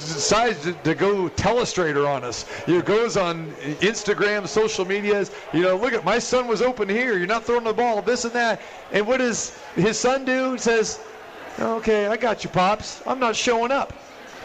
decides 0.00 0.60
to, 0.82 0.94
go 0.94 1.28
telestrator 1.30 2.08
on 2.08 2.24
us. 2.24 2.48
He 2.66 2.80
goes 2.82 3.16
on 3.16 3.52
Instagram, 3.80 4.48
social 4.48 4.84
medias. 4.84 5.30
You 5.52 5.62
know, 5.62 5.76
look 5.76 5.92
at 5.92 6.04
my 6.04 6.18
son 6.18 6.48
was 6.48 6.62
open 6.62 6.88
here. 6.88 7.16
You're 7.16 7.28
not 7.28 7.44
throwing 7.44 7.62
the 7.62 7.72
ball. 7.72 8.02
This 8.02 8.24
and 8.24 8.34
that. 8.34 8.60
And 8.90 9.06
what 9.06 9.18
does 9.18 9.56
his 9.76 9.96
son 9.96 10.24
do? 10.24 10.52
He 10.52 10.58
says, 10.58 10.98
"Okay, 11.60 12.08
I 12.08 12.16
got 12.16 12.42
you, 12.42 12.50
pops. 12.50 13.02
I'm 13.06 13.20
not 13.20 13.36
showing 13.36 13.70
up." 13.70 13.92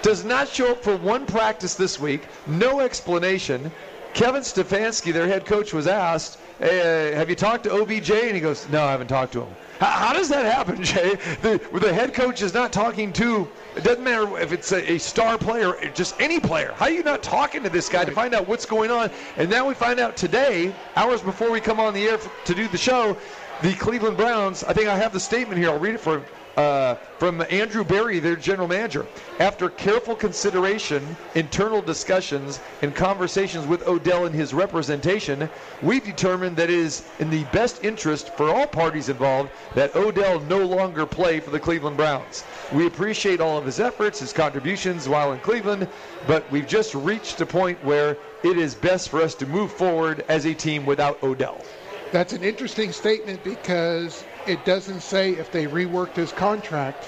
Does 0.04 0.24
not 0.24 0.48
show 0.48 0.74
up 0.74 0.84
for 0.84 0.98
one 0.98 1.26
practice 1.26 1.74
this 1.74 2.00
week. 2.00 2.28
No 2.46 2.80
explanation. 2.82 3.72
Kevin 4.14 4.44
Stefanski, 4.44 5.12
their 5.12 5.28
head 5.28 5.48
coach, 5.48 5.74
was 5.74 5.88
asked 5.88 6.38
hey, 6.60 7.12
uh, 7.12 7.16
have 7.16 7.30
you 7.30 7.36
talked 7.36 7.64
to 7.66 7.72
OBJ? 7.72 8.12
And 8.12 8.36
he 8.36 8.40
goes, 8.40 8.68
no, 8.70 8.84
I 8.84 8.92
haven't 8.92 9.08
talked 9.08 9.34
to 9.34 9.42
him. 9.42 9.56
How, 9.80 9.92
how 9.92 10.14
does 10.14 10.30
that 10.30 10.46
happen, 10.46 10.84
Jay? 10.84 11.16
The, 11.42 11.60
the 11.74 11.94
head 11.94 12.14
coach 12.14 12.42
is 12.42 12.54
not 12.54 12.72
talking 12.72 13.12
to, 13.14 13.48
it 13.76 13.84
doesn't 13.84 14.04
matter 14.04 14.38
if 14.40 14.52
it's 14.52 14.72
a, 14.72 14.94
a 14.94 14.98
star 14.98 15.38
player, 15.38 15.76
just 15.94 16.20
any 16.20 16.40
player. 16.40 16.74
How 16.76 16.86
are 16.86 16.92
you 16.92 17.04
not 17.04 17.24
talking 17.24 17.64
to 17.64 17.70
this 17.70 17.90
guy 17.90 18.06
to 18.06 18.12
find 18.12 18.34
out 18.34 18.48
what's 18.48 18.66
going 18.66 18.92
on? 18.92 19.12
And 19.38 19.50
now 19.50 19.68
we 19.68 19.74
find 19.74 20.00
out 20.00 20.16
today, 20.16 20.74
hours 20.96 21.22
before 21.22 21.52
we 21.52 21.60
come 21.60 21.80
on 21.80 21.94
the 21.94 22.08
air 22.08 22.18
to 22.46 22.56
do 22.56 22.68
the 22.68 22.78
show, 22.78 23.18
the 23.62 23.74
Cleveland 23.74 24.18
Browns, 24.18 24.64
I 24.64 24.74
think 24.74 24.88
I 24.88 24.98
have 24.98 25.14
the 25.14 25.20
statement 25.20 25.60
here. 25.60 25.70
I'll 25.70 25.80
read 25.80 25.96
it 25.96 26.02
for 26.02 26.24
uh, 26.58 26.96
from 27.18 27.42
Andrew 27.50 27.84
Berry, 27.84 28.20
their 28.20 28.36
general 28.36 28.68
manager. 28.68 29.06
After 29.40 29.70
careful 29.70 30.16
consideration, 30.16 31.16
internal 31.36 31.82
discussions, 31.82 32.60
and 32.82 32.96
conversations 32.96 33.68
with 33.68 33.88
Odell 33.88 34.26
and 34.26 34.36
his 34.36 34.54
representation, 34.54 35.50
we've 35.82 36.04
determined 36.04 36.58
that 36.58 36.70
it 36.70 36.78
is 36.78 37.04
in 37.20 37.30
the 37.30 37.44
best 37.46 37.84
interest 37.84 38.30
for 38.36 38.50
all 38.50 38.68
parties 38.68 39.10
involved 39.10 39.52
that 39.76 39.96
Odell 39.96 40.40
no 40.42 40.66
longer 40.66 41.06
play 41.06 41.40
for 41.40 41.52
the 41.52 41.60
Cleveland 41.60 41.98
Browns. 41.98 42.44
We 42.74 42.88
appreciate 42.88 43.42
all 43.42 43.58
of 43.58 43.66
his 43.66 43.80
efforts, 43.80 44.20
his 44.20 44.34
contributions 44.34 45.10
while 45.10 45.34
in 45.34 45.40
Cleveland, 45.40 45.88
but 46.28 46.50
we've 46.52 46.68
just 46.68 46.96
reached 46.96 47.42
a 47.42 47.46
point 47.46 47.84
where 47.84 48.18
it 48.44 48.58
is 48.58 48.76
best 48.76 49.10
for 49.10 49.22
us 49.22 49.36
to 49.36 49.46
move 49.46 49.72
forward 49.72 50.24
as 50.28 50.46
a 50.46 50.54
team 50.54 50.86
without 50.86 51.22
Odell. 51.24 51.64
That's 52.12 52.34
an 52.34 52.44
interesting 52.44 52.92
statement 52.92 53.44
because 53.44 54.24
it 54.48 54.64
doesn't 54.66 55.02
say 55.02 55.32
if 55.32 55.52
they 55.52 55.66
reworked 55.66 56.16
his 56.16 56.32
contract 56.32 57.08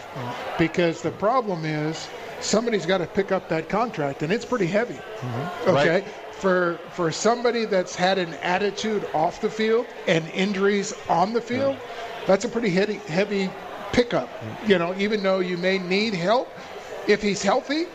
because 0.58 1.02
the 1.02 1.12
problem 1.12 1.66
is 1.66 2.08
somebody's 2.40 2.86
got 2.86 3.00
to 3.00 3.08
pick 3.08 3.32
up 3.32 3.50
that 3.50 3.70
contract 3.70 4.24
and 4.24 4.32
it's 4.32 4.46
pretty 4.46 4.66
heavy. 4.68 4.96
Mm-hmm. 4.96 5.70
Okay. 5.70 5.90
Right. 5.90 6.08
For 6.32 6.80
for 6.92 7.12
somebody 7.12 7.66
that's 7.66 7.96
had 7.96 8.20
an 8.20 8.36
attitude 8.36 9.08
off 9.14 9.42
the 9.42 9.50
field 9.50 9.88
and 10.08 10.28
injuries 10.30 10.94
on 11.10 11.34
the 11.34 11.42
field, 11.42 11.76
yeah. 11.76 12.26
that's 12.28 12.46
a 12.46 12.50
pretty 12.50 12.70
heavy 12.70 12.96
heavy 13.08 13.50
pickup. 13.92 14.30
Mm-hmm. 14.30 14.72
You 14.72 14.78
know, 14.78 14.96
even 14.98 15.24
though 15.24 15.40
you 15.40 15.58
may 15.58 15.80
need 15.80 16.14
help, 16.14 16.50
if 17.08 17.24
he's 17.24 17.42
healthy, 17.42 17.86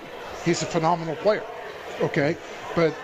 he's 0.44 0.62
a 0.62 0.66
phenomenal 0.66 1.14
player. 1.16 1.44
Okay. 2.00 2.36
But 2.74 2.94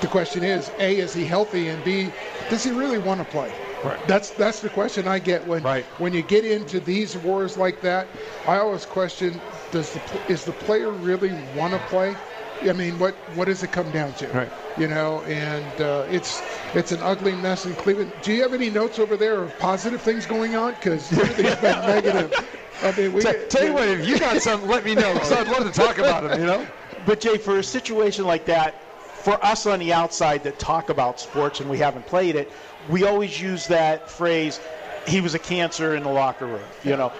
the 0.00 0.08
question 0.08 0.44
is, 0.44 0.70
A, 0.78 0.98
is 0.98 1.14
he 1.14 1.24
healthy? 1.24 1.68
And 1.68 1.82
B, 1.84 2.10
does 2.50 2.64
he 2.64 2.70
really 2.70 2.98
want 2.98 3.20
to 3.20 3.24
play? 3.26 3.52
Right. 3.86 4.08
That's 4.08 4.30
that's 4.30 4.60
the 4.60 4.68
question 4.68 5.06
I 5.06 5.18
get 5.18 5.46
when 5.46 5.62
right. 5.62 5.84
when 5.98 6.12
you 6.12 6.22
get 6.22 6.44
into 6.44 6.80
these 6.80 7.16
wars 7.16 7.56
like 7.56 7.80
that. 7.82 8.08
I 8.46 8.58
always 8.58 8.84
question: 8.84 9.40
Does 9.70 9.92
the 9.92 10.00
is 10.28 10.44
the 10.44 10.52
player 10.52 10.90
really 10.90 11.32
want 11.54 11.72
to 11.72 11.78
play? 11.86 12.16
I 12.62 12.72
mean, 12.72 12.98
what 12.98 13.14
what 13.34 13.44
does 13.46 13.62
it 13.62 13.70
come 13.70 13.90
down 13.92 14.12
to? 14.14 14.28
Right. 14.28 14.52
You 14.76 14.88
know, 14.88 15.22
and 15.22 15.80
uh, 15.80 16.06
it's 16.10 16.42
it's 16.74 16.92
an 16.92 17.00
ugly 17.02 17.34
mess 17.34 17.66
in 17.66 17.74
Cleveland. 17.74 18.12
Do 18.22 18.32
you 18.32 18.42
have 18.42 18.54
any 18.54 18.70
notes 18.70 18.98
over 18.98 19.16
there 19.16 19.42
of 19.42 19.56
positive 19.58 20.00
things 20.00 20.26
going 20.26 20.56
on? 20.56 20.74
Because 20.74 21.12
everything's 21.12 21.56
been 21.60 21.86
negative. 21.86 22.32
I 22.82 22.92
mean, 22.92 23.12
we, 23.12 23.22
tell, 23.22 23.34
tell 23.48 23.64
you 23.64 23.72
what, 23.72 23.88
if 23.88 24.06
you 24.06 24.18
got 24.18 24.42
some, 24.42 24.66
let 24.66 24.84
me 24.84 24.94
know 24.94 25.12
because 25.14 25.32
I'd 25.32 25.48
love 25.48 25.64
to 25.64 25.72
talk 25.72 25.98
about 25.98 26.24
them. 26.24 26.40
You 26.40 26.46
know. 26.46 26.66
But 27.06 27.20
Jay, 27.20 27.38
for 27.38 27.58
a 27.58 27.62
situation 27.62 28.24
like 28.24 28.46
that, 28.46 28.74
for 29.26 29.44
us 29.44 29.66
on 29.66 29.78
the 29.80 29.92
outside 29.92 30.44
that 30.44 30.58
talk 30.58 30.88
about 30.88 31.18
sports 31.18 31.60
and 31.60 31.68
we 31.68 31.78
haven't 31.78 32.06
played 32.06 32.36
it, 32.36 32.50
we 32.88 33.04
always 33.04 33.40
use 33.40 33.66
that 33.68 34.10
phrase, 34.10 34.60
he 35.06 35.20
was 35.20 35.34
a 35.34 35.38
cancer 35.38 35.94
in 35.94 36.02
the 36.02 36.08
locker 36.10 36.46
room. 36.46 36.64
You 36.84 36.96
know, 36.96 37.12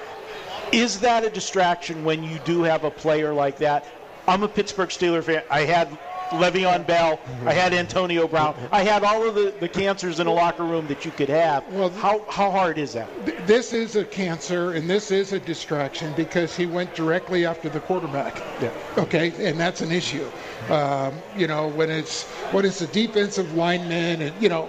is 0.73 1.01
that 1.01 1.25
a 1.25 1.31
distraction 1.31 2.05
when 2.05 2.25
you 2.25 2.39
do 2.45 2.63
have 2.63 2.85
a 2.85 2.91
player 2.91 3.33
like 3.33 3.59
that? 3.59 3.87
I'm 4.29 4.43
a 4.43 4.49
Pittsburgh 4.49 4.89
Steeler 4.89 5.23
fan. 5.23 5.43
I 5.51 5.61
had 5.61 5.89
Le'Veon 6.31 6.85
Bell. 6.85 7.21
I 7.45 7.53
had 7.53 7.73
Antonio 7.73 8.27
Brown. 8.27 8.57
I 8.73 8.83
had 8.83 9.05
all 9.05 9.29
of 9.29 9.37
the, 9.37 9.55
the 9.61 9.69
cancers 9.69 10.19
in 10.19 10.27
a 10.27 10.33
locker 10.33 10.65
room 10.65 10.89
that 10.89 11.05
you 11.05 11.13
could 11.13 11.29
have. 11.29 11.65
Well, 11.73 11.91
how, 11.91 12.25
how 12.29 12.51
hard 12.51 12.79
is 12.79 12.93
that? 12.95 13.09
Th- 13.25 13.39
This 13.47 13.73
is 13.73 13.95
a 13.95 14.05
cancer 14.05 14.73
and 14.73 14.91
this 14.91 15.13
is 15.13 15.33
a 15.33 15.39
distraction 15.39 16.13
because 16.17 16.57
he 16.57 16.67
went 16.67 16.93
directly 16.97 17.47
after 17.47 17.69
the 17.69 17.79
quarterback. 17.79 18.43
Yeah. 18.61 18.73
Okay, 18.99 19.33
and 19.49 19.61
that's 19.61 19.81
an 19.83 19.93
issue. 19.93 20.29
Um, 20.69 21.15
you 21.37 21.47
know, 21.47 21.69
when 21.69 21.89
it's 21.91 22.25
when 22.51 22.65
it's 22.65 22.81
a 22.81 22.89
defensive 22.89 23.55
lineman, 23.55 24.21
and 24.23 24.43
you 24.43 24.49
know, 24.49 24.69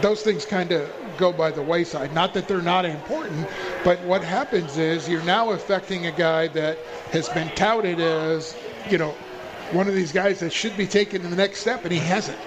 those 0.00 0.22
things 0.22 0.44
kind 0.44 0.72
of 0.72 0.90
go 1.16 1.32
by 1.32 1.50
the 1.50 1.62
wayside. 1.62 2.14
Not 2.14 2.34
that 2.34 2.48
they're 2.48 2.62
not 2.62 2.84
important, 2.84 3.46
but 3.84 4.00
what 4.02 4.22
happens 4.22 4.78
is 4.78 5.08
you're 5.08 5.22
now 5.22 5.50
affecting 5.50 6.06
a 6.06 6.12
guy 6.12 6.48
that 6.48 6.78
has 7.12 7.28
been 7.28 7.48
touted 7.50 8.00
as, 8.00 8.56
you 8.88 8.98
know, 8.98 9.14
one 9.72 9.86
of 9.86 9.94
these 9.94 10.10
guys 10.10 10.40
that 10.40 10.52
should 10.52 10.76
be 10.76 10.86
taking 10.86 11.22
the 11.22 11.36
next 11.36 11.60
step, 11.60 11.84
and 11.84 11.92
he 11.92 12.00
hasn't. 12.00 12.38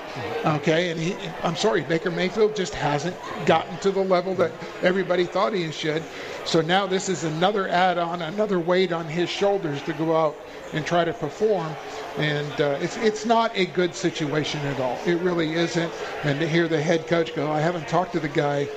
Okay, 0.45 0.91
and 0.91 0.99
he, 0.99 1.15
I'm 1.41 1.55
sorry, 1.55 1.81
Baker 1.81 2.11
Mayfield 2.11 2.53
just 2.53 2.73
hasn't 2.73 3.15
gotten 3.45 3.77
to 3.77 3.91
the 3.91 4.01
level 4.01 4.35
that 4.35 4.51
everybody 4.81 5.23
thought 5.23 5.53
he 5.53 5.71
should. 5.71 6.03
So 6.43 6.61
now 6.61 6.85
this 6.85 7.07
is 7.07 7.23
another 7.23 7.69
add-on, 7.69 8.21
another 8.21 8.59
weight 8.59 8.91
on 8.91 9.05
his 9.05 9.29
shoulders 9.29 9.81
to 9.83 9.93
go 9.93 10.15
out 10.15 10.35
and 10.73 10.85
try 10.85 11.05
to 11.05 11.13
perform. 11.13 11.73
And 12.17 12.61
uh, 12.61 12.77
it's 12.79 12.97
it's 12.97 13.25
not 13.25 13.55
a 13.57 13.65
good 13.65 13.95
situation 13.95 14.63
at 14.65 14.79
all. 14.79 14.99
It 15.05 15.17
really 15.19 15.55
isn't. 15.55 15.91
And 16.23 16.39
to 16.39 16.47
hear 16.47 16.67
the 16.67 16.81
head 16.81 17.07
coach 17.07 17.33
go, 17.35 17.51
I 17.51 17.59
haven't 17.59 17.87
talked 17.87 18.13
to 18.13 18.19
the 18.19 18.29
guy. 18.29 18.67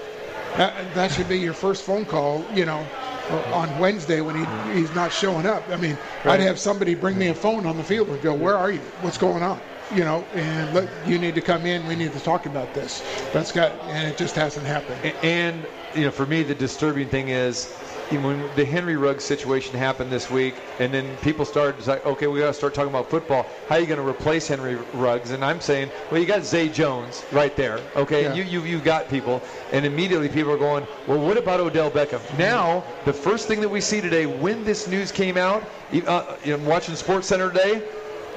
That, 0.56 0.94
that 0.94 1.10
should 1.12 1.28
be 1.28 1.38
your 1.38 1.52
first 1.52 1.84
phone 1.84 2.06
call. 2.06 2.44
You 2.54 2.64
know, 2.64 2.86
uh, 3.30 3.54
on 3.54 3.78
Wednesday 3.78 4.22
when 4.22 4.36
he, 4.36 4.78
he's 4.80 4.94
not 4.94 5.12
showing 5.12 5.44
up. 5.44 5.68
I 5.68 5.76
mean, 5.76 5.98
Right. 6.24 6.40
I'd 6.40 6.46
have 6.46 6.58
somebody 6.58 6.94
bring 6.94 7.18
me 7.18 7.28
a 7.28 7.34
phone 7.34 7.66
on 7.66 7.76
the 7.76 7.84
field 7.84 8.08
and 8.08 8.20
go, 8.22 8.32
"Where 8.34 8.56
are 8.56 8.70
you? 8.70 8.80
What's 9.02 9.18
going 9.18 9.42
on?" 9.42 9.60
You 9.94 10.02
know, 10.04 10.24
and 10.34 10.72
look, 10.74 10.88
you 11.06 11.18
need 11.18 11.34
to 11.36 11.40
come 11.40 11.66
in. 11.66 11.86
We 11.86 11.94
need 11.94 12.12
to 12.14 12.20
talk 12.20 12.46
about 12.46 12.72
this. 12.74 13.02
That's 13.32 13.52
got, 13.52 13.70
and 13.88 14.08
it 14.08 14.16
just 14.16 14.34
hasn't 14.34 14.66
happened. 14.66 14.98
A- 15.04 15.24
And 15.24 15.64
you 15.94 16.04
know, 16.06 16.10
for 16.10 16.26
me, 16.26 16.42
the 16.42 16.54
disturbing 16.54 17.08
thing 17.08 17.28
is 17.28 17.72
when 18.10 18.48
the 18.54 18.64
Henry 18.64 18.96
Ruggs 18.96 19.24
situation 19.24 19.76
happened 19.78 20.10
this 20.10 20.30
week, 20.30 20.54
and 20.78 20.94
then 20.94 21.16
people 21.18 21.44
started 21.44 21.76
to 21.78 21.84
say, 21.84 22.00
"Okay, 22.04 22.26
we 22.26 22.38
got 22.40 22.48
to 22.48 22.54
start 22.54 22.72
talking 22.74 22.90
about 22.90 23.10
football. 23.10 23.46
How 23.68 23.74
are 23.76 23.80
you 23.80 23.86
going 23.86 23.98
to 24.00 24.06
replace 24.06 24.46
Henry 24.46 24.76
Ruggs?" 24.94 25.30
And 25.32 25.44
I'm 25.44 25.60
saying, 25.60 25.90
"Well, 26.10 26.20
you 26.20 26.26
got 26.26 26.44
Zay 26.44 26.68
Jones 26.68 27.24
right 27.32 27.54
there. 27.56 27.80
Okay, 27.96 28.22
Yeah. 28.24 28.34
you 28.34 28.44
you 28.44 28.60
you 28.62 28.78
got 28.78 29.08
people." 29.08 29.42
And 29.72 29.84
immediately 29.84 30.28
people 30.28 30.52
are 30.52 30.58
going, 30.58 30.86
"Well, 31.06 31.18
what 31.18 31.36
about 31.36 31.60
Odell 31.60 31.90
Beckham?" 31.90 32.20
Now, 32.38 32.84
the 33.04 33.12
first 33.12 33.48
thing 33.48 33.60
that 33.60 33.68
we 33.68 33.80
see 33.80 34.00
today, 34.00 34.26
when 34.26 34.64
this 34.64 34.86
news 34.86 35.10
came 35.10 35.36
out, 35.36 35.64
uh, 36.06 36.36
you 36.44 36.56
know, 36.56 36.68
watching 36.68 36.94
Sports 36.94 37.26
Center 37.26 37.50
today, 37.50 37.82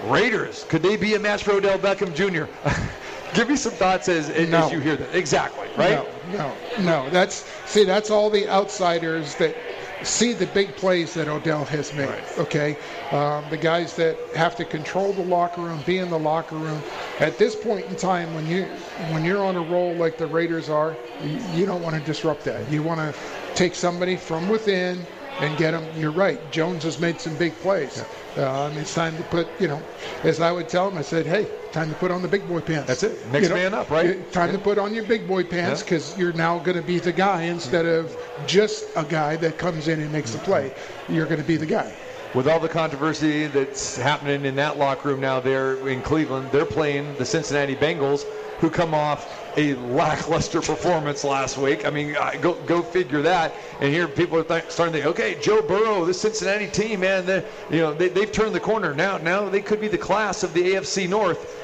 Raiders 0.05 0.65
could 0.69 0.81
they 0.81 0.95
be 0.95 1.15
a 1.15 1.19
match 1.19 1.43
for 1.43 1.51
Odell 1.51 1.77
Beckham 1.77 2.13
Jr.? 2.15 2.45
Give 3.33 3.47
me 3.49 3.55
some 3.55 3.73
thoughts 3.73 4.09
as, 4.09 4.29
as 4.29 4.49
No. 4.49 4.69
you 4.71 4.79
hear 4.79 4.95
that. 4.95 5.15
Exactly, 5.15 5.67
right? 5.75 6.03
No, 6.31 6.55
no, 6.77 6.83
no. 6.83 7.09
That's 7.09 7.45
see, 7.65 7.83
that's 7.83 8.09
all 8.09 8.29
the 8.29 8.47
outsiders 8.49 9.35
that 9.35 9.55
see 10.03 10.33
the 10.33 10.47
big 10.47 10.75
plays 10.75 11.13
that 11.13 11.27
Odell 11.27 11.65
has 11.65 11.93
made. 11.93 12.09
Okay, 12.37 12.77
um, 13.11 13.43
the 13.49 13.57
guys 13.57 13.95
that 13.97 14.17
have 14.33 14.55
to 14.55 14.65
control 14.65 15.13
the 15.13 15.23
locker 15.23 15.61
room, 15.61 15.81
be 15.85 15.99
in 15.99 16.09
the 16.09 16.19
locker 16.19 16.55
room. 16.55 16.81
At 17.19 17.37
this 17.37 17.55
point 17.55 17.85
in 17.87 17.95
time, 17.95 18.33
when 18.33 18.47
you 18.47 18.65
when 19.11 19.23
you're 19.23 19.43
on 19.43 19.55
a 19.55 19.61
roll 19.61 19.93
like 19.93 20.17
the 20.17 20.27
Raiders 20.27 20.69
are, 20.69 20.95
you, 21.23 21.39
you 21.53 21.65
don't 21.65 21.81
want 21.83 21.95
to 21.95 22.01
disrupt 22.01 22.43
that. 22.45 22.69
You 22.71 22.81
want 22.81 22.99
to 22.99 23.13
take 23.55 23.75
somebody 23.75 24.15
from 24.15 24.49
within 24.49 25.05
and 25.39 25.57
get 25.57 25.71
them. 25.71 25.85
You're 25.97 26.11
right. 26.11 26.39
Jones 26.51 26.83
has 26.83 26.99
made 26.99 27.19
some 27.19 27.35
big 27.35 27.53
plays. 27.59 28.03
Um, 28.37 28.77
it's 28.77 28.93
time 28.93 29.17
to 29.17 29.23
put, 29.23 29.47
you 29.59 29.67
know, 29.67 29.81
as 30.23 30.39
I 30.39 30.51
would 30.51 30.69
tell 30.69 30.89
him, 30.89 30.97
I 30.97 31.01
said, 31.01 31.25
hey, 31.25 31.47
time 31.71 31.89
to 31.89 31.95
put 31.95 32.11
on 32.11 32.21
the 32.21 32.27
big 32.27 32.47
boy 32.47 32.61
pants. 32.61 32.87
That's 32.87 33.03
it. 33.03 33.27
Next 33.31 33.43
You 33.43 33.49
know, 33.49 33.55
man 33.55 33.73
up, 33.73 33.89
right? 33.89 34.31
Time 34.31 34.51
to 34.51 34.59
put 34.59 34.77
on 34.77 34.93
your 34.93 35.03
big 35.03 35.27
boy 35.27 35.43
pants 35.43 35.81
Yeah. 35.81 35.85
because 35.85 36.17
you're 36.17 36.33
now 36.33 36.59
going 36.59 36.77
to 36.77 36.83
be 36.83 36.99
the 36.99 37.11
guy 37.11 37.43
instead 37.43 37.85
of 37.85 38.15
just 38.45 38.85
a 38.95 39.03
guy 39.03 39.35
that 39.37 39.57
comes 39.57 39.87
in 39.87 39.99
and 39.99 40.11
makes 40.11 40.31
the 40.31 40.37
play. 40.39 40.71
You're 41.09 41.25
going 41.25 41.41
to 41.41 41.47
be 41.47 41.57
the 41.57 41.65
guy. 41.65 41.91
with 42.35 42.47
all 42.47 42.59
the 42.59 42.69
controversy 42.69 43.47
that's 43.47 43.97
happening 43.97 44.45
in 44.45 44.55
that 44.55 44.77
locker 44.77 45.09
room 45.09 45.19
now 45.19 45.39
there 45.39 45.87
in 45.89 45.99
Cleveland, 46.03 46.49
they're 46.51 46.63
playing 46.65 47.15
the 47.15 47.25
Cincinnati 47.25 47.75
Bengals, 47.75 48.23
who 48.59 48.69
come 48.69 48.93
off 48.93 49.57
a 49.57 49.73
lackluster 49.75 50.61
performance 50.61 51.23
last 51.23 51.57
week. 51.57 51.85
I 51.85 51.89
mean, 51.89 52.13
go 52.41 52.53
go 52.65 52.81
figure 52.81 53.21
that. 53.21 53.53
And 53.79 53.93
here 53.93 54.07
people 54.07 54.37
are 54.37 54.43
th- 54.43 54.69
starting 54.69 54.93
to 54.93 55.01
think, 55.01 55.11
okay, 55.11 55.39
Joe 55.41 55.61
Burrow, 55.61 56.05
this 56.05 56.21
Cincinnati 56.21 56.67
team, 56.67 57.01
man, 57.01 57.25
they, 57.25 57.45
you 57.69 57.79
know, 57.79 57.93
they, 57.93 58.09
they've 58.09 58.31
turned 58.31 58.53
the 58.53 58.59
corner 58.59 58.93
now. 58.93 59.17
Now 59.17 59.49
they 59.49 59.61
could 59.61 59.81
be 59.81 59.87
the 59.87 59.97
class 59.97 60.43
of 60.43 60.53
the 60.53 60.73
AFC 60.73 61.09
North. 61.09 61.55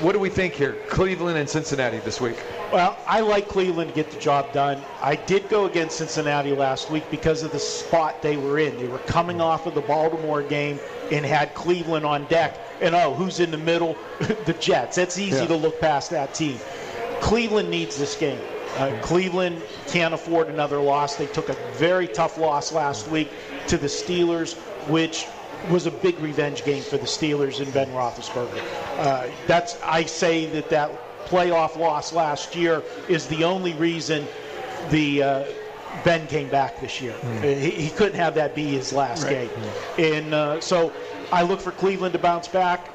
What 0.00 0.12
do 0.12 0.18
we 0.18 0.30
think 0.30 0.54
here, 0.54 0.78
Cleveland 0.88 1.36
and 1.36 1.48
Cincinnati 1.48 1.98
this 1.98 2.18
week? 2.18 2.42
Well, 2.72 2.98
I 3.06 3.20
like 3.20 3.48
Cleveland 3.48 3.90
to 3.90 3.94
get 3.94 4.10
the 4.10 4.18
job 4.18 4.50
done. 4.54 4.82
I 5.02 5.16
did 5.16 5.50
go 5.50 5.66
against 5.66 5.98
Cincinnati 5.98 6.52
last 6.52 6.90
week 6.90 7.04
because 7.10 7.42
of 7.42 7.52
the 7.52 7.58
spot 7.58 8.22
they 8.22 8.38
were 8.38 8.58
in. 8.58 8.74
They 8.78 8.88
were 8.88 8.98
coming 9.00 9.36
mm. 9.38 9.42
off 9.42 9.66
of 9.66 9.74
the 9.74 9.82
Baltimore 9.82 10.42
game 10.42 10.80
and 11.10 11.26
had 11.26 11.52
Cleveland 11.52 12.06
on 12.06 12.24
deck. 12.28 12.58
And 12.82 12.94
oh, 12.96 13.14
who's 13.14 13.38
in 13.40 13.50
the 13.52 13.58
middle? 13.58 13.96
the 14.18 14.56
Jets. 14.60 14.98
It's 14.98 15.16
easy 15.18 15.36
Yeah. 15.42 15.46
to 15.46 15.56
look 15.56 15.80
past 15.80 16.10
that 16.10 16.34
team. 16.34 16.58
Cleveland 17.20 17.70
needs 17.70 17.96
this 17.96 18.16
game. 18.16 18.40
Uh, 18.76 18.90
Cleveland 19.02 19.62
can't 19.86 20.12
afford 20.14 20.48
another 20.48 20.78
loss. 20.80 21.14
They 21.16 21.26
took 21.26 21.48
a 21.48 21.56
very 21.74 22.08
tough 22.08 22.38
loss 22.38 22.72
last 22.72 23.08
week 23.08 23.30
to 23.68 23.78
the 23.78 23.86
Steelers, 23.86 24.54
which 24.88 25.26
was 25.70 25.86
a 25.86 25.90
big 25.92 26.18
revenge 26.18 26.64
game 26.64 26.82
for 26.82 26.96
the 26.96 27.06
Steelers 27.06 27.60
and 27.60 27.72
Ben 27.72 27.88
Roethlisberger. 27.90 28.60
Uh, 28.98 29.28
that's 29.46 29.80
I 29.84 30.04
say 30.06 30.46
that 30.46 30.68
that 30.70 30.90
playoff 31.26 31.76
loss 31.76 32.12
last 32.12 32.56
year 32.56 32.82
is 33.08 33.28
the 33.28 33.44
only 33.44 33.74
reason 33.74 34.26
the 34.90 35.22
uh, 35.22 35.44
Ben 36.04 36.26
came 36.26 36.48
back 36.48 36.80
this 36.80 37.00
year. 37.00 37.14
Uh, 37.22 37.42
He, 37.42 37.70
he 37.70 37.90
couldn't 37.90 38.18
have 38.18 38.34
that 38.34 38.54
be 38.56 38.64
his 38.64 38.92
last 38.92 39.28
game, 39.28 39.50
and 39.98 40.34
uh, 40.34 40.60
so 40.60 40.92
I 41.32 41.42
look 41.42 41.60
for 41.60 41.72
Cleveland 41.72 42.12
to 42.12 42.18
bounce 42.18 42.46
back. 42.46 42.88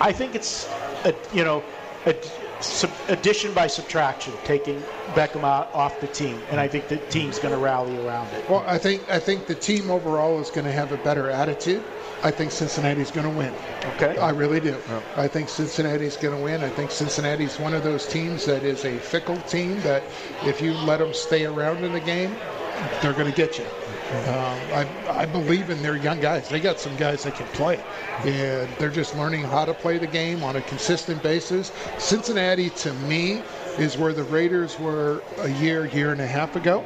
I 0.00 0.10
think 0.10 0.34
it's 0.34 0.68
a, 1.04 1.14
you 1.32 1.44
know 1.44 1.62
a, 2.06 2.16
sub, 2.60 2.90
addition 3.08 3.52
by 3.52 3.66
subtraction, 3.66 4.32
taking 4.44 4.80
Beckham 5.14 5.44
out 5.44 5.72
off 5.74 6.00
the 6.00 6.06
team, 6.08 6.40
and 6.50 6.58
I 6.58 6.66
think 6.66 6.88
the 6.88 6.96
team's 6.96 7.38
going 7.38 7.52
to 7.54 7.60
rally 7.60 7.96
around 8.04 8.32
it. 8.34 8.48
Well, 8.48 8.64
I 8.66 8.78
think 8.78 9.08
I 9.10 9.18
think 9.18 9.46
the 9.46 9.54
team 9.54 9.90
overall 9.90 10.40
is 10.40 10.50
going 10.50 10.66
to 10.66 10.72
have 10.72 10.92
a 10.92 10.96
better 10.98 11.30
attitude. 11.30 11.82
I 12.22 12.30
think 12.30 12.52
Cincinnati's 12.52 13.10
going 13.10 13.30
to 13.30 13.38
win. 13.38 13.52
Okay. 13.96 14.16
I 14.16 14.30
really 14.30 14.60
do. 14.60 14.78
I 15.14 15.28
think 15.28 15.50
Cincinnati's 15.50 16.16
going 16.16 16.34
to 16.34 16.42
win. 16.42 16.64
I 16.64 16.70
think 16.70 16.90
Cincinnati's 16.90 17.60
one 17.60 17.74
of 17.74 17.84
those 17.84 18.06
teams 18.06 18.46
that 18.46 18.62
is 18.62 18.86
a 18.86 18.96
fickle 18.98 19.36
team 19.42 19.78
that 19.80 20.02
if 20.44 20.62
you 20.62 20.72
let 20.72 21.00
them 21.00 21.12
stay 21.12 21.44
around 21.44 21.84
in 21.84 21.92
the 21.92 22.00
game, 22.00 22.34
they're 23.02 23.12
going 23.12 23.30
to 23.30 23.36
get 23.36 23.58
you. 23.58 23.66
Um, 24.14 24.86
I, 25.08 25.22
I 25.22 25.26
believe 25.26 25.70
in 25.70 25.82
their 25.82 25.96
young 25.96 26.20
guys. 26.20 26.48
They 26.48 26.60
got 26.60 26.78
some 26.78 26.96
guys 26.96 27.24
that 27.24 27.34
can 27.34 27.46
play, 27.48 27.82
and 28.24 28.68
they're 28.78 28.90
just 28.90 29.16
learning 29.16 29.42
how 29.42 29.64
to 29.64 29.74
play 29.74 29.98
the 29.98 30.06
game 30.06 30.42
on 30.42 30.56
a 30.56 30.62
consistent 30.62 31.22
basis. 31.22 31.72
Cincinnati, 31.98 32.70
to 32.70 32.92
me, 32.94 33.42
is 33.78 33.98
where 33.98 34.12
the 34.12 34.22
Raiders 34.24 34.78
were 34.78 35.22
a 35.38 35.48
year, 35.48 35.86
year 35.86 36.12
and 36.12 36.20
a 36.20 36.26
half 36.26 36.54
ago, 36.56 36.84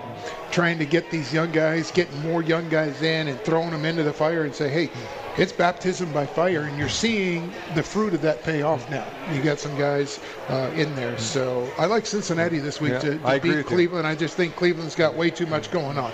trying 0.51 0.79
to 0.79 0.87
get 0.87 1.11
these 1.11 1.33
young 1.33 1.53
guys, 1.53 1.91
getting 1.91 2.19
more 2.23 2.43
young 2.43 2.69
guys 2.69 3.03
in, 3.03 3.29
and 3.29 3.39
throwing 3.41 3.71
them 3.71 3.85
into 3.85 4.03
the 4.03 4.13
fire 4.13 4.45
and 4.45 4.55
say, 4.55 4.69
hey, 4.71 4.91
it's 5.37 5.53
baptism 5.53 6.13
by 6.13 6.27
fire, 6.27 6.63
and 6.63 6.77
you're 6.79 6.89
seeing 6.89 7.53
the 7.75 7.83
fruit 7.83 8.15
of 8.15 8.23
that 8.23 8.43
pay 8.43 8.63
off 8.63 8.91
now. 8.91 9.07
You 9.33 9.43
got 9.43 9.61
some 9.61 9.77
guys 9.79 10.19
uh, 10.49 10.71
in 10.75 10.95
there, 10.97 11.17
so 11.19 11.71
I 11.79 11.85
like 11.87 12.07
Cincinnati 12.07 12.59
this 12.59 12.81
week 12.81 12.93
Yeah, 12.93 12.99
to, 13.01 13.19
to 13.19 13.41
beat 13.41 13.49
with 13.49 13.57
you. 13.59 13.65
Cleveland. 13.65 14.07
I 14.07 14.15
just 14.17 14.37
think 14.37 14.57
Cleveland's 14.57 14.97
got 14.97 15.15
way 15.15 15.31
too 15.31 15.47
much 15.47 15.71
going 15.71 15.99
on. 15.99 16.13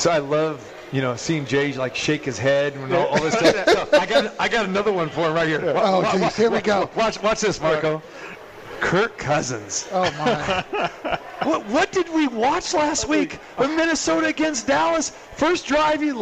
So 0.00 0.10
I 0.10 0.16
love, 0.16 0.66
you 0.92 1.02
know, 1.02 1.14
seeing 1.14 1.44
Jay 1.44 1.74
like 1.74 1.94
shake 1.94 2.24
his 2.24 2.38
head 2.38 2.72
and 2.72 2.90
all, 2.94 3.08
all 3.08 3.20
this 3.20 3.34
stuff. 3.34 3.92
I 3.92 4.06
got, 4.06 4.34
I 4.40 4.48
got 4.48 4.64
another 4.64 4.92
one 4.94 5.10
for 5.10 5.26
him 5.26 5.34
right 5.34 5.46
here. 5.46 5.60
Wa- 5.74 5.80
Oh, 5.84 6.00
wa- 6.00 6.12
geez, 6.12 6.20
wa- 6.22 6.28
here 6.30 6.50
we 6.50 6.62
go. 6.62 6.88
Watch, 6.96 7.22
watch 7.22 7.42
this, 7.42 7.60
Marco. 7.60 8.00
Kirk 8.80 9.18
Cousins. 9.18 9.86
Oh 9.92 10.10
my! 10.12 11.18
What, 11.42 11.66
what 11.66 11.92
did 11.92 12.08
we 12.10 12.28
watch 12.28 12.72
last 12.72 13.08
week? 13.08 13.34
When 13.56 13.76
Minnesota 13.76 14.26
against 14.28 14.66
Dallas. 14.66 15.10
First 15.36 15.66
drive, 15.66 16.00
he 16.00 16.12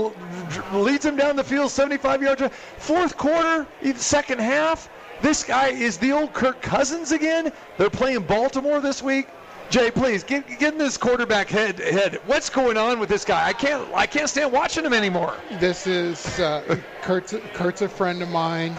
leads 0.72 1.05
them 1.05 1.16
down 1.16 1.36
the 1.36 1.42
field, 1.44 1.70
75 1.70 2.20
yards. 2.22 2.38
drive. 2.38 2.52
Fourth 2.78 3.16
quarter, 3.16 3.64
second 3.94 4.40
half. 4.40 4.88
This 5.22 5.42
guy 5.44 5.68
is 5.68 5.98
the 5.98 6.10
old 6.12 6.32
Kirk 6.34 6.62
Cousins 6.62 7.10
again. 7.12 7.52
They're 7.78 7.90
playing 7.90 8.22
Baltimore 8.22 8.80
this 8.80 9.02
week. 9.02 9.28
Jay, 9.70 9.90
please 9.90 10.24
get, 10.24 10.47
get 10.59 10.73
in 10.73 10.78
this 10.78 10.97
quarterback 10.97 11.49
head. 11.49 11.78
Head. 11.78 12.20
What's 12.27 12.49
going 12.49 12.78
on 12.78 12.99
with 12.99 13.11
this 13.11 13.24
guy? 13.24 13.47
I 13.47 13.53
can't. 13.53 13.86
I 13.95 14.07
can't 14.07 14.28
stand 14.28 14.51
watching 14.51 14.85
him 14.85 14.95
anymore. 14.95 15.36
This 15.61 15.86
is 15.86 16.40
uh, 16.40 16.78
Kurt's, 17.03 17.35
Kurt's 17.53 17.82
a 17.82 17.89
friend 17.89 18.23
of 18.23 18.31
mine. 18.31 18.74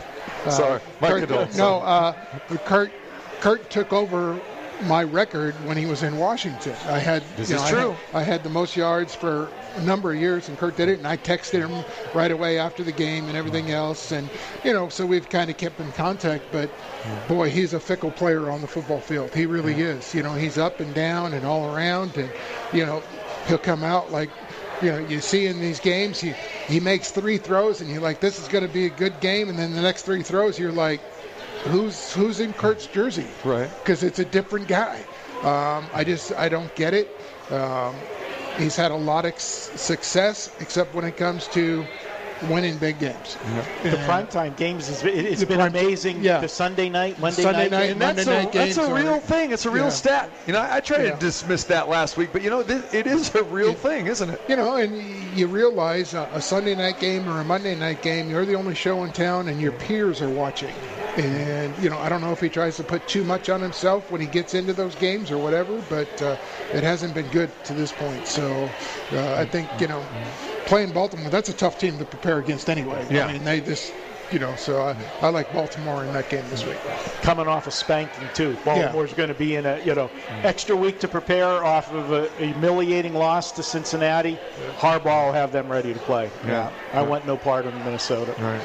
Uh, 0.46 0.50
Sorry, 0.50 0.82
my 1.00 1.10
Kurt. 1.10 1.56
No, 1.56 1.80
uh, 1.82 2.14
Kurt. 2.66 2.92
Kurt 3.40 3.70
took 3.70 3.94
over 3.94 4.40
my 4.84 5.04
record 5.04 5.54
when 5.66 5.78
he 5.78 5.86
was 5.86 6.04
in 6.04 6.18
Washington. 6.18 6.74
I 6.88 7.00
had 7.00 7.22
This 7.36 7.50
you 7.50 7.56
is 7.58 7.62
know, 7.62 7.68
I 7.68 7.72
true. 7.72 7.96
had- 8.12 8.20
I 8.20 8.24
had 8.24 8.44
the 8.44 8.50
most 8.50 8.76
yards 8.76 9.14
for 9.14 9.50
a 9.76 9.82
number 9.82 10.12
of 10.14 10.20
years, 10.20 10.48
and 10.48 10.58
Kurt 10.58 10.76
did 10.78 10.90
it. 10.90 10.98
And 10.98 11.08
I 11.08 11.18
texted 11.18 11.68
him 11.68 11.84
right 12.14 12.32
away 12.32 12.58
after 12.58 12.84
the 12.84 12.92
game 12.92 13.28
and 13.28 13.38
everything 13.38 13.72
else. 13.72 14.12
And 14.12 14.30
you 14.64 14.74
know, 14.74 14.90
so 14.90 15.06
we've 15.06 15.28
kind 15.30 15.50
of 15.50 15.58
kept 15.58 15.80
in 15.80 15.92
contact. 15.92 16.46
But 16.52 16.70
boy, 17.28 17.50
he's 17.50 17.74
a 17.74 17.80
fickle 17.80 18.12
player 18.12 18.50
on 18.50 18.62
the 18.62 18.68
football 18.68 19.00
field. 19.02 19.34
He 19.34 19.46
really 19.46 19.74
is. 19.74 20.14
You 20.16 20.24
know, 20.24 20.34
he's 20.34 20.58
up 20.58 20.80
and 20.80 20.94
down 20.94 21.34
and 21.34 21.46
all 21.46 21.76
around. 21.76 22.16
And 22.18 22.32
you 22.74 22.86
know, 22.86 23.04
he'll 23.48 23.58
come 23.58 23.84
out 23.84 24.12
like. 24.12 24.30
You 24.82 24.94
know, 24.94 25.00
you 25.00 25.20
see 25.20 25.46
in 25.48 25.60
these 25.60 25.78
games, 25.82 26.22
he, 26.22 26.34
he 26.70 26.80
makes 26.80 27.12
three 27.12 27.38
throws, 27.38 27.82
and 27.82 27.90
you're 27.92 28.00
like, 28.00 28.22
this 28.22 28.40
is 28.40 28.48
going 28.48 28.66
to 28.66 28.74
be 28.74 28.86
a 28.86 28.90
good 28.90 29.20
game. 29.20 29.50
And 29.50 29.60
then 29.60 29.74
the 29.74 29.82
next 29.82 30.04
three 30.04 30.24
throws, 30.24 30.58
you're 30.58 30.72
like, 30.72 31.02
who's 31.66 32.14
who's 32.14 32.40
in 32.40 32.54
Kurt's 32.54 32.88
jersey? 32.88 33.28
Right. 33.44 33.70
Because 33.84 34.04
it's 34.04 34.20
a 34.20 34.26
different 34.26 34.68
guy. 34.68 35.04
Um, 35.44 35.86
I 35.94 36.04
just 36.04 36.34
I 36.34 36.50
don't 36.50 36.74
get 36.76 36.94
it. 36.94 37.10
Um, 37.52 37.96
he's 38.58 38.76
had 38.76 38.92
a 38.92 38.96
lot 38.96 39.26
of 39.26 39.40
success, 39.40 40.56
except 40.60 40.94
when 40.94 41.06
it 41.06 41.18
comes 41.18 41.48
to 41.50 41.86
winning 42.44 42.78
big 42.78 43.00
games. 43.00 43.38
The 43.84 43.98
And 43.98 43.98
primetime 44.10 44.56
games 44.56 44.88
has 44.88 45.04
been, 45.04 45.26
it's 45.26 45.42
The 45.42 45.48
been 45.48 45.58
prime- 45.58 45.76
amazing. 45.76 46.24
yeah. 46.24 46.40
The 46.40 46.48
Sunday 46.48 46.90
night, 46.90 47.20
Monday 47.20 47.42
Sunday 47.42 47.64
night, 47.64 47.72
night, 47.72 47.80
game. 47.82 47.92
And 47.94 48.02
that's 48.02 48.26
Monday 48.26 48.32
a, 48.42 48.44
night 48.44 48.54
that's 48.54 48.78
a 48.78 48.94
real 48.94 49.14
are- 49.16 49.20
thing. 49.20 49.52
It's 49.52 49.66
a 49.66 49.70
real 49.70 49.86
Yeah. 49.86 49.90
stat. 49.90 50.30
You 50.48 50.54
know, 50.54 50.60
I, 50.60 50.78
I 50.78 50.80
tried 50.80 51.04
Yeah. 51.04 51.12
to 51.16 51.20
dismiss 51.20 51.64
that 51.66 51.90
last 51.90 52.18
week, 52.18 52.30
but 52.32 52.42
you 52.42 52.50
know, 52.50 52.64
this, 52.64 52.94
it 52.94 53.08
is 53.08 53.34
a 53.36 53.44
real 53.44 53.74
thing, 53.74 54.08
isn't 54.08 54.30
it? 54.30 54.42
You 54.48 54.56
know, 54.56 54.76
and 54.76 55.02
you 55.38 55.48
realize 55.48 56.14
a, 56.14 56.30
a 56.34 56.42
Sunday 56.42 56.76
night 56.76 57.00
game 57.00 57.28
or 57.28 57.40
a 57.42 57.44
Monday 57.44 57.76
night 57.76 58.02
game, 58.02 58.30
you're 58.30 58.46
the 58.46 58.56
only 58.56 58.76
show 58.76 59.04
in 59.04 59.12
town, 59.12 59.48
and 59.48 59.60
your 59.60 59.72
peers 59.74 60.22
are 60.22 60.30
watching. 60.30 60.74
And 61.18 61.74
you 61.84 61.90
know, 61.90 61.98
I 61.98 62.08
don't 62.08 62.22
know 62.22 62.32
if 62.32 62.40
he 62.40 62.48
tries 62.50 62.78
to 62.78 62.84
put 62.84 63.06
too 63.08 63.24
much 63.24 63.50
on 63.50 63.62
himself 63.62 64.10
when 64.12 64.22
he 64.22 64.28
gets 64.28 64.54
into 64.54 64.72
those 64.74 64.96
games 64.96 65.32
or 65.32 65.38
whatever, 65.38 65.82
but 65.90 66.22
uh, 66.22 66.38
it 66.74 66.84
hasn't 66.84 67.14
been 67.14 67.28
good 67.28 67.50
to 67.66 67.74
this 67.74 67.92
point. 67.92 68.26
So 68.28 68.70
uh, 69.14 69.34
I 69.36 69.44
think 69.46 69.68
you 69.82 69.88
know, 69.88 70.02
playing 70.70 70.92
Baltimore, 70.94 71.30
that's 71.30 71.50
a 71.50 71.54
tough 71.54 71.78
team 71.80 71.98
to 71.98 72.06
prepare 72.06 72.40
against 72.40 72.70
anyway. 72.70 73.06
Yeah. 73.10 73.26
I 73.26 73.34
mean, 73.34 73.44
they 73.44 73.60
just. 73.62 73.92
You 74.32 74.38
know, 74.38 74.56
so 74.58 74.84
I, 74.84 74.96
I 75.24 75.30
like 75.30 75.52
Baltimore 75.52 76.04
in 76.04 76.14
that 76.14 76.30
game 76.30 76.48
this 76.52 76.64
week. 76.64 76.78
coming 77.24 77.48
off 77.48 77.66
a 77.66 77.72
spanking 77.72 78.28
too. 78.36 78.56
Baltimore's 78.64 79.12
going 79.12 79.30
to 79.30 79.34
be 79.34 79.56
in 79.56 79.66
a 79.66 79.80
you 79.84 79.96
know 79.96 80.12
extra 80.44 80.76
week 80.76 81.00
to 81.00 81.08
prepare 81.08 81.48
off 81.66 81.92
of 81.92 82.12
a, 82.12 82.30
a 82.38 82.46
humiliating 82.46 83.16
loss 83.16 83.52
to 83.54 83.64
Cincinnati. 83.64 84.38
Harbaugh 84.78 85.26
will 85.26 85.34
have 85.34 85.52
them 85.52 85.68
ready 85.68 85.96
to 85.96 86.00
play. 86.02 86.30
Yeah. 86.46 86.72
I 86.94 87.02
want 87.02 87.26
no 87.26 87.38
part 87.38 87.66
of 87.66 87.74
Minnesota. 87.74 88.36
All 88.38 88.44
right. 88.44 88.62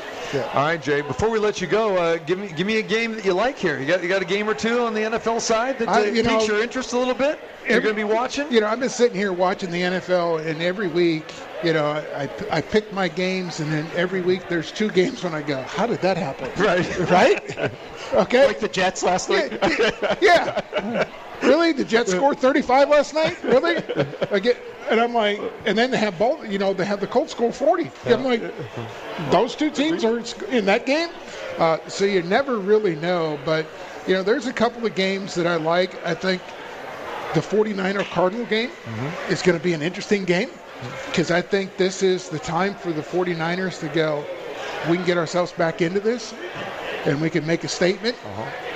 All 0.55 0.65
right, 0.67 0.83
Jay. 0.83 1.01
Before 1.01 1.31
we 1.31 1.39
let 1.39 1.63
you 1.63 1.67
go, 1.67 1.97
uh, 1.97 2.19
give 2.19 2.39
me 2.39 2.49
give 2.49 2.67
me 2.67 2.77
a 2.77 2.83
game 2.83 3.15
that 3.15 3.25
you 3.25 3.33
like 3.33 3.57
here. 3.57 3.81
You 3.81 3.87
got 3.87 4.03
you 4.03 4.09
got 4.11 4.21
a 4.21 4.27
game 4.27 4.51
or 4.51 4.55
two 4.55 4.81
on 4.81 4.93
the 4.93 5.01
NFL 5.01 5.41
side 5.41 5.79
that 5.79 5.89
uh, 5.89 5.93
I- 5.93 6.05
you 6.09 6.23
piques 6.25 6.47
know, 6.47 6.57
your 6.57 6.63
interest 6.63 6.93
a 6.93 6.99
little 6.99 7.15
bit. 7.15 7.41
You're 7.67 7.81
going 7.81 7.95
to 7.97 7.99
be 7.99 8.05
watching. 8.05 8.53
You 8.53 8.61
know, 8.61 8.67
I've 8.67 8.81
been 8.81 8.91
sitting 8.91 9.17
here 9.17 9.33
watching 9.33 9.71
the 9.71 9.81
NFL, 9.81 10.47
and 10.47 10.61
every 10.61 10.89
week, 10.89 11.25
you 11.65 11.73
know, 11.73 11.87
I, 11.87 12.29
I 12.51 12.61
pick 12.61 12.93
my 12.93 13.09
games, 13.09 13.61
and 13.61 13.73
then 13.73 13.87
every 13.95 14.21
week 14.21 14.49
there's 14.49 14.71
two 14.71 14.91
games 14.91 15.25
when 15.25 15.35
I 15.35 15.43
go, 15.43 15.63
how 15.63 15.87
did 15.87 16.01
that 16.03 16.17
happen? 16.17 16.51
Right. 16.63 16.85
Right? 17.15 17.71
Okay. 18.13 18.47
Like 18.47 18.61
the 18.61 18.69
Jets 18.69 19.03
last 19.03 19.29
week. 19.29 19.53
yeah. 19.53 20.17
yeah. 20.81 21.09
Really? 21.43 21.73
The 21.73 21.85
Jets 21.85 22.11
scored 22.11 22.39
35 22.39 22.89
last 22.89 23.15
night? 23.15 23.43
Really? 23.45 23.77
I 24.31 24.39
get, 24.39 24.57
and 24.91 25.01
I'm 25.01 25.15
like, 25.15 25.41
and 25.67 25.77
then 25.77 25.91
they 25.91 25.99
have 25.99 26.19
both. 26.19 26.49
You 26.51 26.59
know, 26.59 26.73
they 26.73 26.85
have 26.85 27.01
the 27.01 27.07
Colts 27.07 27.33
score 27.33 27.53
40. 27.53 27.91
I'm 28.07 28.25
like, 28.25 28.43
those 29.31 29.55
two 29.55 29.71
teams 29.71 30.05
are 30.05 30.19
in 30.49 30.65
that 30.67 30.87
game. 30.87 31.09
Uh, 31.59 31.79
so 31.89 32.05
you 32.05 32.23
never 32.23 32.59
really 32.59 32.97
know. 32.97 33.39
But 33.45 33.67
you 34.07 34.15
know, 34.15 34.23
there's 34.23 34.47
a 34.47 34.53
couple 34.53 34.85
of 34.87 34.95
games 34.95 35.35
that 35.35 35.47
I 35.47 35.57
like. 35.57 36.05
I 36.05 36.15
think 36.15 36.43
the 37.35 37.41
49er 37.41 38.05
Cardinal 38.11 38.47
game 38.47 38.71
is 39.29 39.43
going 39.43 39.59
to 39.59 39.63
be 39.63 39.73
an 39.73 39.83
interesting 39.83 40.25
game 40.25 40.51
because 41.07 41.31
I 41.31 41.41
think 41.41 41.77
this 41.77 42.03
is 42.03 42.29
the 42.29 42.39
time 42.39 42.75
for 42.75 42.93
the 42.93 43.03
49ers 43.03 43.81
to 43.81 43.89
go. 43.89 44.25
We 44.91 44.97
can 44.97 45.07
get 45.07 45.17
ourselves 45.17 45.53
back 45.53 45.81
into 45.81 46.01
this 46.01 46.35
and 47.07 47.21
we 47.21 47.31
can 47.31 47.47
make 47.47 47.65
a 47.65 47.69
statement. 47.69 48.17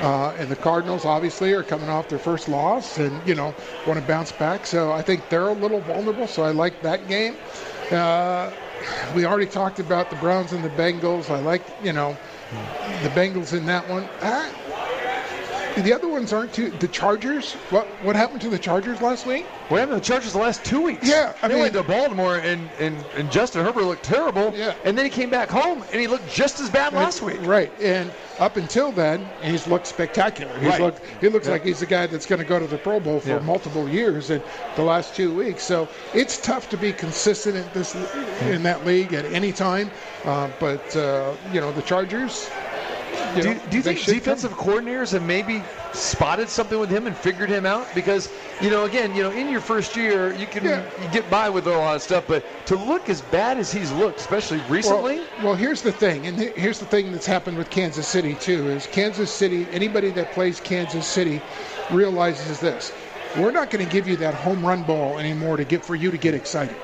Uh, 0.00 0.34
and 0.38 0.48
the 0.48 0.56
Cardinals 0.56 1.04
obviously 1.04 1.52
are 1.52 1.62
coming 1.62 1.88
off 1.88 2.08
their 2.08 2.18
first 2.18 2.48
loss 2.48 2.98
and, 2.98 3.26
you 3.26 3.34
know, 3.34 3.54
want 3.86 3.98
to 3.98 4.06
bounce 4.06 4.32
back. 4.32 4.66
So 4.66 4.92
I 4.92 5.02
think 5.02 5.28
they're 5.28 5.48
a 5.48 5.52
little 5.52 5.80
vulnerable. 5.80 6.26
So 6.26 6.44
I 6.44 6.50
like 6.50 6.80
that 6.82 7.08
game. 7.08 7.36
Uh, 7.90 8.52
we 9.14 9.24
already 9.24 9.46
talked 9.46 9.80
about 9.80 10.10
the 10.10 10.16
Browns 10.16 10.52
and 10.52 10.62
the 10.62 10.70
Bengals. 10.70 11.30
I 11.30 11.40
like, 11.40 11.62
you 11.82 11.92
know, 11.92 12.16
the 13.02 13.08
Bengals 13.10 13.56
in 13.56 13.66
that 13.66 13.88
one. 13.88 14.04
Uh, 14.20 14.50
the 15.82 15.92
other 15.92 16.08
ones 16.08 16.32
aren't 16.32 16.52
too. 16.52 16.70
The 16.70 16.88
Chargers. 16.88 17.54
What 17.70 17.86
what 18.02 18.16
happened 18.16 18.40
to 18.42 18.48
the 18.48 18.58
Chargers 18.58 19.00
last 19.00 19.26
week? 19.26 19.46
What 19.68 19.78
happened 19.80 19.96
to 19.96 20.00
the 20.00 20.14
Chargers 20.14 20.32
the 20.32 20.38
last 20.38 20.64
two 20.64 20.80
weeks? 20.82 21.06
Yeah, 21.06 21.34
I 21.42 21.48
they 21.48 21.54
mean- 21.54 21.62
went 21.64 21.74
to 21.74 21.82
Baltimore 21.82 22.36
and, 22.38 22.68
and, 22.78 22.96
and 23.16 23.30
Justin 23.30 23.64
Herbert 23.64 23.84
looked 23.84 24.02
terrible. 24.04 24.52
Yeah. 24.56 24.74
And 24.84 24.96
then 24.96 25.04
he 25.04 25.10
came 25.10 25.30
back 25.30 25.48
home 25.50 25.82
and 25.92 26.00
he 26.00 26.06
looked 26.06 26.28
just 26.30 26.60
as 26.60 26.70
bad 26.70 26.92
last 26.92 27.22
week. 27.22 27.38
Right, 27.42 27.70
and 27.80 28.10
up 28.38 28.56
until 28.56 28.92
then, 28.92 29.28
he's 29.42 29.66
looked 29.66 29.86
spectacular. 29.86 30.56
He's 30.58 30.68
Right. 30.68 30.80
looked, 30.80 31.00
he 31.20 31.28
looks 31.28 31.48
like 31.48 31.64
he's 31.64 31.80
the 31.80 31.86
guy 31.86 32.06
that's 32.06 32.24
going 32.26 32.38
to 32.40 32.44
go 32.46 32.58
to 32.58 32.66
the 32.68 32.78
Pro 32.78 33.00
Bowl 33.00 33.18
for 33.20 33.28
Yeah. 33.30 33.38
multiple 33.40 33.88
years 33.88 34.30
in 34.30 34.40
the 34.76 34.82
last 34.82 35.14
two 35.16 35.34
weeks. 35.34 35.64
So 35.64 35.88
it's 36.14 36.38
tough 36.38 36.68
to 36.70 36.76
be 36.76 36.92
consistent 36.92 37.56
in 37.56 37.64
this 37.74 37.94
in 38.42 38.62
that 38.62 38.86
league 38.86 39.12
at 39.12 39.24
any 39.26 39.52
time. 39.52 39.90
Uh, 40.24 40.48
but 40.60 40.94
uh, 40.96 41.32
you 41.52 41.60
know 41.60 41.72
the 41.72 41.82
Chargers. 41.82 42.48
You 43.36 43.42
Do, 43.42 43.54
know, 43.54 43.60
do 43.70 43.76
you 43.76 43.82
think 43.82 44.04
defensive 44.04 44.56
come. 44.56 44.66
coordinators 44.84 45.12
have 45.12 45.22
maybe 45.22 45.62
spotted 45.92 46.48
something 46.48 46.78
with 46.78 46.90
him 46.90 47.06
and 47.06 47.16
figured 47.16 47.48
him 47.50 47.66
out? 47.66 47.86
Because 47.94 48.28
you 48.60 48.70
know, 48.70 48.84
again, 48.84 49.14
you 49.14 49.22
know, 49.22 49.30
in 49.30 49.48
your 49.48 49.60
first 49.60 49.96
year, 49.96 50.32
you 50.32 50.46
can 50.46 50.64
Yeah. 50.64 50.82
you 51.02 51.08
get 51.08 51.28
by 51.30 51.48
with 51.50 51.66
a 51.66 51.70
lot 51.70 51.96
of 51.96 52.02
stuff, 52.02 52.24
but 52.26 52.44
to 52.66 52.76
look 52.76 53.08
as 53.08 53.20
bad 53.20 53.58
as 53.58 53.70
he's 53.70 53.92
looked, 53.92 54.20
especially 54.20 54.60
recently, 54.68 55.18
Well, 55.18 55.26
well, 55.42 55.54
here's 55.54 55.82
the 55.82 55.92
thing, 55.92 56.26
and 56.26 56.38
he- 56.38 56.52
here's 56.56 56.78
the 56.78 56.86
thing 56.86 57.12
that's 57.12 57.26
happened 57.26 57.58
with 57.58 57.70
Kansas 57.70 58.06
City 58.08 58.34
too. 58.34 58.70
Is 58.70 58.86
Kansas 58.90 59.30
City? 59.30 59.66
Anybody 59.72 60.10
that 60.12 60.32
plays 60.32 60.60
Kansas 60.60 61.06
City 61.06 61.40
realizes 61.90 62.60
this: 62.60 62.92
we're 63.36 63.50
not 63.50 63.70
going 63.70 63.84
to 63.84 63.90
give 63.90 64.08
you 64.08 64.16
that 64.16 64.34
home 64.34 64.64
run 64.64 64.82
ball 64.82 65.18
anymore 65.18 65.56
to 65.56 65.64
get 65.64 65.84
for 65.84 65.94
you 65.94 66.10
to 66.10 66.18
get 66.18 66.34
excited. 66.34 66.76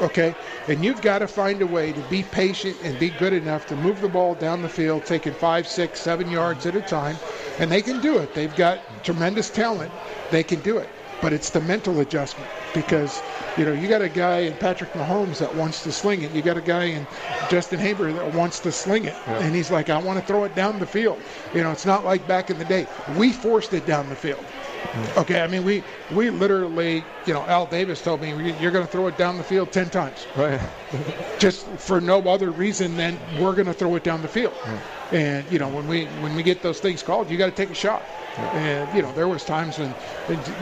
Okay, 0.00 0.34
and 0.66 0.82
you've 0.82 1.02
got 1.02 1.18
to 1.18 1.28
find 1.28 1.60
a 1.60 1.66
way 1.66 1.92
to 1.92 2.00
be 2.08 2.22
patient 2.22 2.74
and 2.82 2.98
be 2.98 3.10
good 3.10 3.34
enough 3.34 3.66
to 3.66 3.76
move 3.76 4.00
the 4.00 4.08
ball 4.08 4.34
down 4.34 4.62
the 4.62 4.68
field, 4.68 5.04
taking 5.04 5.34
five, 5.34 5.66
six, 5.66 6.00
seven 6.00 6.30
yards 6.30 6.64
at 6.64 6.74
a 6.74 6.80
time, 6.80 7.16
and 7.58 7.70
they 7.70 7.82
can 7.82 8.00
do 8.00 8.16
it. 8.16 8.34
They've 8.34 8.54
got 8.56 8.78
tremendous 9.04 9.50
talent; 9.50 9.92
they 10.30 10.42
can 10.42 10.60
do 10.60 10.78
it. 10.78 10.88
But 11.20 11.34
it's 11.34 11.50
the 11.50 11.60
mental 11.60 12.00
adjustment 12.00 12.50
because 12.72 13.20
you 13.58 13.66
know 13.66 13.72
you 13.74 13.88
got 13.88 14.00
a 14.00 14.08
guy 14.08 14.38
in 14.38 14.54
Patrick 14.54 14.90
Mahomes 14.94 15.36
that 15.36 15.54
wants 15.54 15.82
to 15.82 15.92
sling 15.92 16.22
it. 16.22 16.32
You 16.32 16.40
got 16.40 16.56
a 16.56 16.62
guy 16.62 16.84
in 16.84 17.06
Justin 17.50 17.78
Herbert 17.78 18.14
that 18.14 18.32
wants 18.32 18.58
to 18.60 18.72
sling 18.72 19.04
it, 19.04 19.16
and 19.26 19.54
he's 19.54 19.70
like, 19.70 19.90
I 19.90 19.98
want 19.98 20.18
to 20.18 20.24
throw 20.24 20.44
it 20.44 20.54
down 20.54 20.78
the 20.78 20.86
field. 20.86 21.20
You 21.52 21.62
know, 21.62 21.72
it's 21.72 21.84
not 21.84 22.06
like 22.06 22.26
back 22.26 22.48
in 22.48 22.58
the 22.58 22.64
day. 22.64 22.86
We 23.18 23.32
forced 23.32 23.74
it 23.74 23.84
down 23.84 24.08
the 24.08 24.16
field. 24.16 24.42
Okay, 25.16 25.40
I 25.40 25.46
mean 25.46 25.64
we 25.64 25.82
we 26.12 26.30
literally, 26.30 27.04
you 27.26 27.32
know, 27.34 27.42
Al 27.42 27.66
Davis 27.66 28.02
told 28.02 28.20
me 28.20 28.30
you're 28.60 28.72
going 28.72 28.84
to 28.84 28.90
throw 28.90 29.06
it 29.06 29.16
down 29.16 29.36
the 29.36 29.44
field 29.44 29.72
ten 29.72 29.90
times 29.90 30.26
right? 30.36 30.60
just 31.38 31.66
for 31.78 32.00
no 32.00 32.20
other 32.22 32.50
reason 32.50 32.96
than 32.96 33.18
we're 33.38 33.54
going 33.54 33.66
to 33.66 33.74
throw 33.74 33.94
it 33.96 34.04
down 34.04 34.22
the 34.22 34.28
field. 34.28 34.54
And 35.12 35.50
you 35.50 35.58
know, 35.58 35.68
when 35.68 35.86
we 35.88 36.06
when 36.22 36.34
we 36.34 36.42
get 36.42 36.62
those 36.62 36.80
things 36.80 37.02
called, 37.02 37.30
you 37.30 37.38
got 37.38 37.46
to 37.46 37.52
take 37.52 37.70
a 37.70 37.74
shot. 37.74 38.02
And 38.38 38.94
you 38.94 39.02
know, 39.02 39.12
there 39.12 39.26
was 39.28 39.44
times 39.44 39.78
when 39.78 39.92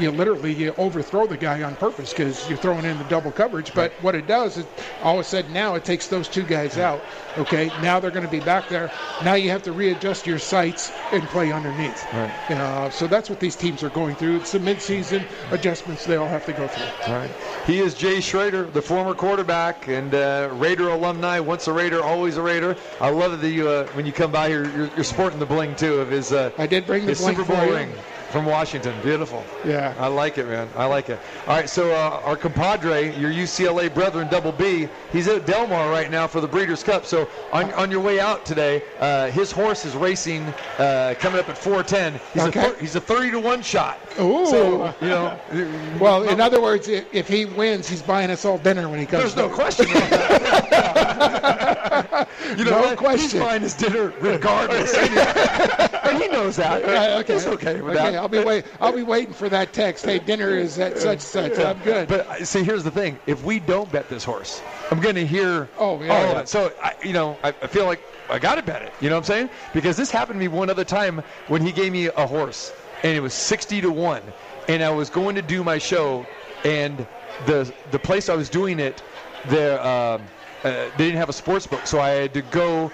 you 0.00 0.10
literally 0.10 0.54
you 0.54 0.74
overthrow 0.78 1.26
the 1.26 1.36
guy 1.36 1.62
on 1.62 1.76
purpose 1.76 2.12
because 2.12 2.48
you're 2.48 2.58
throwing 2.58 2.84
in 2.84 2.96
the 2.96 3.04
double 3.04 3.30
coverage. 3.30 3.74
But 3.74 3.92
what 4.00 4.14
it 4.14 4.26
does 4.26 4.56
is, 4.56 4.66
all 5.02 5.14
of 5.14 5.20
a 5.20 5.24
sudden 5.24 5.52
now 5.52 5.74
it 5.74 5.84
takes 5.84 6.08
those 6.08 6.28
two 6.28 6.44
guys 6.44 6.78
out. 6.78 7.02
Okay, 7.36 7.70
now 7.82 8.00
they're 8.00 8.10
going 8.10 8.24
to 8.24 8.30
be 8.30 8.40
back 8.40 8.68
there. 8.68 8.90
Now 9.22 9.34
you 9.34 9.50
have 9.50 9.62
to 9.64 9.72
readjust 9.72 10.26
your 10.26 10.38
sights 10.38 10.90
and 11.12 11.22
play 11.24 11.52
underneath. 11.52 12.04
Right. 12.12 12.32
You 12.48 12.56
know, 12.56 12.88
so 12.90 13.06
that's 13.06 13.28
what 13.28 13.40
these 13.40 13.54
teams 13.54 13.82
are 13.82 13.90
going 13.90 14.07
through. 14.14 14.36
It's 14.36 14.52
the 14.52 14.58
midseason 14.58 15.26
adjustments 15.50 16.04
they 16.04 16.16
all 16.16 16.28
have 16.28 16.46
to 16.46 16.52
go 16.52 16.68
through. 16.68 17.12
All 17.12 17.18
right. 17.18 17.30
He 17.66 17.80
is 17.80 17.94
Jay 17.94 18.20
Schroeder, 18.20 18.64
the 18.64 18.82
former 18.82 19.14
quarterback 19.14 19.88
and 19.88 20.14
uh, 20.14 20.48
Raider 20.52 20.88
alumni. 20.88 21.40
Once 21.40 21.68
a 21.68 21.72
Raider, 21.72 22.02
always 22.02 22.36
a 22.36 22.42
Raider. 22.42 22.76
I 23.00 23.10
love 23.10 23.32
it 23.32 23.36
that 23.38 23.50
you, 23.50 23.68
uh, 23.68 23.86
when 23.88 24.06
you 24.06 24.12
come 24.12 24.32
by 24.32 24.48
here, 24.48 24.68
you're, 24.76 24.90
you're 24.94 25.04
sporting 25.04 25.38
the 25.38 25.46
bling 25.46 25.76
too 25.76 26.00
of 26.00 26.10
his. 26.10 26.32
Uh, 26.32 26.50
I 26.58 26.66
did 26.66 26.86
bring 26.86 27.02
the 27.02 27.10
his 27.10 27.20
bling 27.20 27.36
Super 27.36 27.52
for 27.52 27.64
Bowl 27.64 27.74
ring 27.74 27.92
from 28.30 28.44
Washington. 28.44 28.94
Beautiful. 29.02 29.44
Yeah. 29.64 29.94
I 29.98 30.06
like 30.08 30.38
it, 30.38 30.46
man. 30.46 30.68
I 30.76 30.84
like 30.86 31.08
it. 31.08 31.18
All 31.46 31.56
right, 31.56 31.68
so 31.68 31.90
uh, 31.92 32.20
our 32.24 32.36
compadre, 32.36 33.16
your 33.18 33.30
UCLA 33.30 33.92
brethren, 33.92 34.28
Double 34.28 34.52
B, 34.52 34.88
he's 35.12 35.28
at 35.28 35.46
Del 35.46 35.66
Mar 35.66 35.90
right 35.90 36.10
now 36.10 36.26
for 36.26 36.40
the 36.40 36.48
Breeders' 36.48 36.82
Cup. 36.82 37.06
So 37.06 37.28
on, 37.52 37.72
on 37.74 37.90
your 37.90 38.00
way 38.00 38.20
out 38.20 38.44
today, 38.44 38.82
uh, 39.00 39.30
his 39.30 39.50
horse 39.50 39.84
is 39.84 39.94
racing, 39.96 40.42
uh, 40.78 41.14
coming 41.18 41.40
up 41.40 41.48
at 41.48 41.56
410. 41.56 42.20
He's, 42.34 42.42
Okay. 42.48 42.70
a, 42.70 42.74
he's 42.78 42.96
a 42.96 43.00
30 43.00 43.30
to 43.32 43.40
1 43.40 43.62
shot. 43.62 43.98
Ooh. 44.20 44.46
So, 44.46 44.94
you 45.00 45.08
know. 45.08 45.38
Well, 45.98 46.28
in 46.28 46.40
other 46.40 46.60
words, 46.60 46.86
if 46.88 47.26
he 47.26 47.44
wins, 47.46 47.88
he's 47.88 48.02
buying 48.02 48.30
us 48.30 48.44
all 48.44 48.58
dinner 48.58 48.88
when 48.88 49.00
he 49.00 49.06
comes. 49.06 49.22
There's 49.22 49.36
no 49.36 49.48
question 49.48 49.90
about 49.90 50.10
that. 50.10 51.88
You 52.56 52.64
know 52.64 52.70
No 52.70 52.80
what? 52.80 52.88
He's 52.90 52.98
question. 53.30 53.40
buying 53.40 53.62
his 53.62 53.74
dinner 53.74 54.12
regardless. 54.20 54.94
and 54.96 56.22
he 56.22 56.28
knows 56.28 56.56
that. 56.56 56.82
Uh, 56.84 57.18
okay. 57.20 57.34
He's 57.34 57.46
okay 57.46 57.80
with 57.80 57.96
okay, 57.96 58.12
that. 58.12 58.18
I'll 58.18 58.28
be 58.28 58.38
wait. 58.42 58.64
I'll 58.80 58.92
be 58.94 59.02
waiting 59.02 59.34
for 59.34 59.48
that 59.48 59.72
text. 59.72 60.04
Hey, 60.04 60.18
dinner 60.18 60.50
is 60.50 60.78
at 60.78 60.98
such 60.98 61.20
such. 61.20 61.58
I'm 61.58 61.78
good. 61.80 62.08
But 62.08 62.26
uh, 62.26 62.44
see, 62.44 62.62
here's 62.64 62.84
the 62.84 62.90
thing: 62.90 63.18
if 63.26 63.44
we 63.44 63.60
don't 63.60 63.90
bet 63.92 64.08
this 64.08 64.24
horse, 64.24 64.62
I'm 64.90 65.00
going 65.00 65.14
to 65.16 65.26
hear 65.26 65.68
Oh, 65.78 66.00
yeah, 66.02 66.12
all 66.16 66.22
yeah. 66.22 66.30
of 66.32 66.38
it. 66.38 66.48
So 66.48 66.72
I, 66.82 66.94
you 67.02 67.12
know, 67.12 67.36
I, 67.42 67.48
I 67.48 67.66
feel 67.66 67.84
like 67.86 68.00
I 68.30 68.38
got 68.38 68.54
to 68.56 68.62
bet 68.62 68.82
it. 68.82 68.92
You 69.00 69.08
know 69.10 69.16
what 69.16 69.20
I'm 69.30 69.34
saying? 69.34 69.50
Because 69.74 69.96
this 69.96 70.10
happened 70.10 70.36
to 70.36 70.40
me 70.40 70.48
one 70.48 70.70
other 70.70 70.84
time 70.84 71.22
when 71.48 71.62
he 71.62 71.72
gave 71.72 71.92
me 71.92 72.06
a 72.06 72.26
horse, 72.26 72.72
and 73.02 73.14
it 73.16 73.20
was 73.20 73.34
60 73.34 73.80
to 73.82 73.90
one, 73.90 74.22
and 74.68 74.82
I 74.82 74.90
was 74.90 75.10
going 75.10 75.34
to 75.36 75.42
do 75.42 75.62
my 75.62 75.78
show, 75.78 76.26
and 76.64 77.06
the 77.46 77.72
the 77.90 77.98
place 77.98 78.28
I 78.28 78.34
was 78.34 78.48
doing 78.48 78.80
it, 78.80 79.02
there 79.46 79.80
um, 79.82 80.22
uh, 80.64 80.90
they 80.96 81.06
didn't 81.06 81.18
have 81.18 81.28
a 81.28 81.32
sports 81.34 81.66
book, 81.66 81.86
so 81.86 82.00
I 82.00 82.10
had 82.10 82.34
to 82.34 82.42
go 82.42 82.92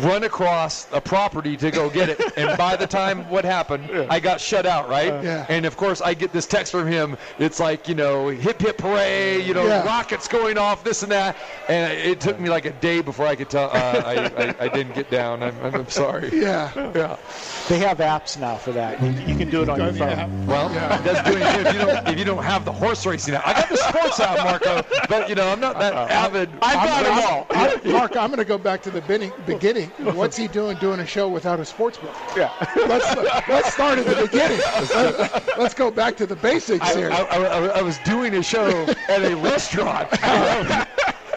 run 0.00 0.24
across 0.24 0.86
a 0.92 1.00
property 1.00 1.56
to 1.56 1.70
go 1.70 1.88
get 1.90 2.08
it. 2.08 2.20
And 2.36 2.56
by 2.58 2.76
the 2.76 2.86
time 2.86 3.28
what 3.30 3.44
happened, 3.44 3.90
I 4.10 4.20
got 4.20 4.40
shut 4.40 4.66
out, 4.66 4.88
right? 4.88 5.22
Yeah. 5.22 5.46
And 5.48 5.64
of 5.66 5.76
course, 5.76 6.00
I 6.00 6.14
get 6.14 6.32
this 6.32 6.46
text 6.46 6.72
from 6.72 6.86
him. 6.86 7.16
It's 7.38 7.60
like, 7.60 7.88
you 7.88 7.94
know, 7.94 8.28
hip 8.28 8.60
hip 8.60 8.80
hooray, 8.80 9.40
you 9.42 9.54
know, 9.54 9.66
Yeah. 9.66 9.84
rockets 9.84 10.28
going 10.28 10.58
off, 10.58 10.84
this 10.84 11.02
and 11.02 11.12
that. 11.12 11.36
And 11.68 11.92
it 11.92 12.20
took 12.20 12.38
me 12.40 12.48
like 12.48 12.64
a 12.64 12.72
day 12.72 13.00
before 13.00 13.26
I 13.26 13.36
could 13.36 13.50
tell. 13.50 13.70
Uh, 13.70 14.02
I, 14.04 14.44
I, 14.48 14.54
I 14.60 14.68
didn't 14.68 14.94
get 14.94 15.10
down. 15.10 15.42
I'm, 15.42 15.58
I'm, 15.64 15.74
I'm 15.74 15.88
sorry. 15.88 16.30
yeah. 16.32 16.70
Yeah. 16.94 17.16
They 17.68 17.78
have 17.78 17.98
apps 17.98 18.38
now 18.38 18.56
for 18.56 18.72
that. 18.72 19.02
You, 19.02 19.10
you 19.26 19.36
can 19.36 19.50
do 19.50 19.62
it 19.62 19.68
on 19.68 19.78
your 19.78 19.92
phone. 19.92 20.46
Well, 20.46 20.68
that's 20.68 21.28
doing 21.28 21.42
good 21.42 21.66
if 21.66 21.72
you 21.74 21.80
don't 21.80 22.08
if 22.08 22.18
you 22.18 22.24
don't 22.24 22.42
have 22.44 22.64
the 22.64 22.72
horse 22.72 23.04
racing. 23.06 23.34
Out. 23.34 23.46
I 23.46 23.52
got 23.54 23.68
the 23.68 23.76
sports 23.76 24.20
app, 24.20 24.38
Marco, 24.44 24.86
but 25.08 25.28
you 25.28 25.34
know 25.34 25.48
I'm 25.48 25.60
not 25.60 25.78
that 25.78 25.92
avid. 26.10 26.48
I've 26.62 26.74
got 26.88 27.02
them 27.02 27.12
I'm- 27.14 27.24
all. 27.32 27.46
I'm- 27.50 27.92
Mark, 27.92 28.16
I'm 28.16 28.28
going 28.30 28.38
to 28.38 28.44
go 28.44 28.58
back 28.58 28.82
to 28.82 28.90
the 28.90 29.00
beginning. 29.00 29.32
Beginning. 29.76 30.14
What's 30.16 30.36
he 30.36 30.48
doing 30.48 30.76
doing 30.78 31.00
a 31.00 31.06
show 31.06 31.28
without 31.28 31.60
a 31.60 31.64
sports 31.64 31.98
book? 31.98 32.14
Yeah. 32.36 32.52
Let's 32.76 33.48
let's 33.48 33.72
start 33.72 33.98
at 33.98 34.06
the 34.06 34.26
beginning. 34.26 34.58
Let's, 34.58 35.56
let's 35.58 35.74
go 35.74 35.90
back 35.90 36.16
to 36.18 36.26
the 36.26 36.36
basics 36.36 36.84
I, 36.86 36.96
here. 36.96 37.10
I, 37.10 37.22
I, 37.22 37.66
I 37.78 37.82
was 37.82 37.98
doing 37.98 38.34
a 38.34 38.42
show 38.42 38.68
at 39.08 39.22
a 39.22 39.34
restaurant. 39.36 40.08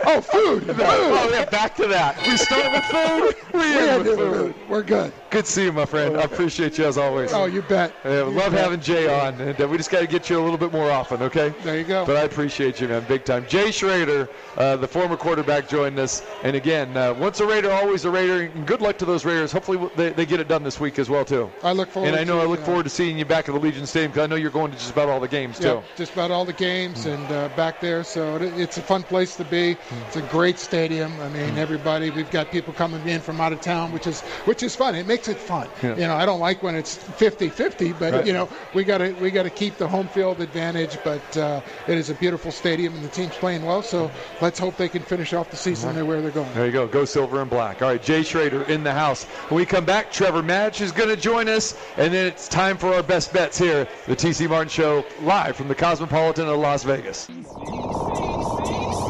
Oh. 0.01 0.15
oh, 0.15 0.21
food. 0.21 0.63
food. 0.65 0.75
Oh, 0.79 1.29
yeah, 1.31 1.45
back 1.45 1.75
to 1.75 1.85
that. 1.87 2.17
we 2.25 2.37
start 2.37 2.71
with 2.71 2.83
food. 2.85 3.35
We 3.53 3.59
We 3.59 3.77
end 3.77 4.03
with 4.05 4.17
to- 4.17 4.31
food. 4.31 4.55
We're 4.69 4.81
good. 4.81 5.11
Good 5.29 5.45
to 5.45 5.51
see 5.51 5.65
you, 5.65 5.71
my 5.71 5.85
friend. 5.85 6.17
I 6.17 6.23
appreciate 6.23 6.79
you 6.79 6.85
as 6.85 6.97
always. 6.97 7.33
Oh, 7.33 7.45
you 7.45 7.61
bet. 7.61 7.93
Yeah, 8.03 8.23
we 8.27 8.33
love 8.33 8.51
having 8.51 8.79
Jay 8.81 9.07
on, 9.07 9.39
and 9.39 9.61
uh, 9.61 9.67
we 9.67 9.77
just 9.77 9.91
got 9.91 9.99
to 9.99 10.07
get 10.07 10.27
you 10.27 10.39
a 10.39 10.41
little 10.41 10.57
bit 10.57 10.71
more 10.71 10.89
often, 10.89 11.21
okay? 11.21 11.53
There 11.63 11.77
you 11.77 11.83
go. 11.83 12.03
But 12.03 12.17
I 12.17 12.21
appreciate 12.21 12.81
you, 12.81 12.87
man, 12.87 13.05
big 13.07 13.25
time. 13.25 13.45
Jay 13.47 13.69
Schroeder, 13.69 14.27
uh, 14.57 14.77
the 14.77 14.87
former 14.87 15.15
quarterback, 15.15 15.69
joined 15.69 15.99
us. 15.99 16.23
And 16.41 16.55
again, 16.55 16.97
uh, 16.97 17.13
once 17.13 17.39
a 17.41 17.45
Raider, 17.45 17.69
always 17.71 18.05
a 18.05 18.09
Raider. 18.09 18.45
And 18.45 18.65
good 18.65 18.81
luck 18.81 18.97
to 18.99 19.05
those 19.05 19.23
Raiders. 19.23 19.51
Hopefully, 19.51 19.87
they, 19.95 20.09
they 20.09 20.25
get 20.25 20.39
it 20.39 20.47
done 20.47 20.63
this 20.63 20.79
week 20.79 20.97
as 20.97 21.11
well, 21.11 21.23
too. 21.23 21.51
I 21.61 21.73
look 21.73 21.89
forward. 21.91 22.07
And 22.07 22.17
I 22.17 22.23
know 22.23 22.37
to, 22.37 22.43
I 22.43 22.45
look 22.47 22.61
forward 22.61 22.85
to 22.85 22.89
seeing 22.89 23.19
you 23.19 23.25
back 23.25 23.47
at 23.47 23.53
the 23.53 23.59
Allegiant 23.59 23.85
Stadium 23.85 24.11
because 24.11 24.23
I 24.23 24.27
know 24.27 24.35
you're 24.35 24.49
going 24.49 24.71
to 24.71 24.77
just 24.77 24.91
about 24.91 25.09
all 25.09 25.19
the 25.19 25.27
games, 25.27 25.59
Yeah, 25.59 25.73
too. 25.73 25.83
just 25.95 26.13
about 26.13 26.31
all 26.31 26.43
the 26.43 26.53
games 26.53 27.05
and 27.05 27.23
uh, 27.31 27.49
back 27.55 27.79
there. 27.81 28.03
So 28.03 28.37
it, 28.37 28.59
it's 28.59 28.79
a 28.79 28.81
fun 28.81 29.03
place 29.03 29.35
to 29.35 29.43
be. 29.43 29.77
It's 30.07 30.15
a 30.15 30.23
great 30.23 30.57
stadium. 30.57 31.13
I 31.21 31.29
mean, 31.29 31.55
everybody. 31.59 32.09
We've 32.09 32.31
got 32.31 32.49
people 32.49 32.73
coming 32.73 33.07
in 33.07 33.21
from 33.21 33.39
out 33.39 33.53
of 33.53 33.61
town, 33.61 33.91
which 33.91 34.07
is 34.07 34.21
which 34.45 34.63
is 34.63 34.75
fun. 34.75 34.95
It 34.95 35.05
makes 35.05 35.18
it 35.27 35.37
fun. 35.37 35.67
Yeah. 35.83 35.95
You 35.95 36.07
know, 36.07 36.15
I 36.15 36.25
don't 36.25 36.39
like 36.39 36.63
when 36.63 36.75
it's 36.75 36.97
50-50, 36.97 37.99
but 37.99 38.13
Right. 38.13 38.25
you 38.25 38.33
know, 38.33 38.47
we 38.73 38.83
got 38.83 38.99
to 38.99 39.11
we 39.13 39.31
got 39.31 39.43
to 39.43 39.49
keep 39.49 39.77
the 39.77 39.87
home 39.87 40.07
field 40.07 40.39
advantage. 40.41 40.97
But 41.03 41.37
uh, 41.37 41.61
it 41.87 41.97
is 41.97 42.09
a 42.09 42.13
beautiful 42.15 42.51
stadium, 42.51 42.93
and 42.95 43.03
the 43.03 43.09
team's 43.09 43.35
playing 43.35 43.65
well. 43.65 43.81
So 43.81 44.09
let's 44.41 44.57
hope 44.59 44.77
they 44.77 44.89
can 44.89 45.01
finish 45.01 45.33
off 45.33 45.49
the 45.51 45.57
season 45.57 45.95
there 45.95 46.05
where 46.05 46.21
they're 46.21 46.31
going. 46.31 46.51
There 46.53 46.65
you 46.65 46.71
go. 46.71 46.87
Go 46.87 47.05
silver 47.05 47.41
and 47.41 47.49
black. 47.49 47.81
All 47.81 47.89
right, 47.89 48.01
Jay 48.01 48.23
Schroeder 48.23 48.63
in 48.63 48.83
the 48.83 48.93
house. 48.93 49.25
When 49.49 49.57
we 49.57 49.65
come 49.65 49.85
back, 49.85 50.11
Trevor 50.11 50.41
Matich 50.43 50.81
is 50.81 50.91
going 50.91 51.09
to 51.09 51.17
join 51.17 51.49
us, 51.49 51.75
and 51.97 52.13
then 52.13 52.27
it's 52.27 52.47
time 52.47 52.77
for 52.77 52.93
our 52.93 53.03
best 53.03 53.33
bets 53.33 53.57
here, 53.57 53.87
the 54.07 54.15
TC 54.15 54.47
Martin 54.49 54.69
Show, 54.69 55.03
live 55.21 55.55
from 55.55 55.67
the 55.67 55.75
Cosmopolitan 55.75 56.47
of 56.47 56.59
Las 56.59 56.83
Vegas. 56.83 57.27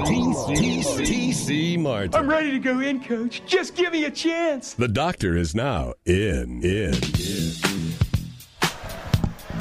TC 0.10 1.78
Martin. 1.80 2.16
I'm 2.16 2.30
ready 2.30 2.52
to 2.52 2.60
go 2.60 2.80
in, 2.80 3.04
coach. 3.04 3.42
Just 3.46 3.76
give 3.76 3.92
me 3.92 4.06
a 4.06 4.12
chance. 4.12 4.74
The 4.74 4.88
doctor 4.88 5.36
is 5.38 5.54
now 5.54 5.94
in, 6.06 6.64
in, 6.64 6.94
in. 6.94 7.90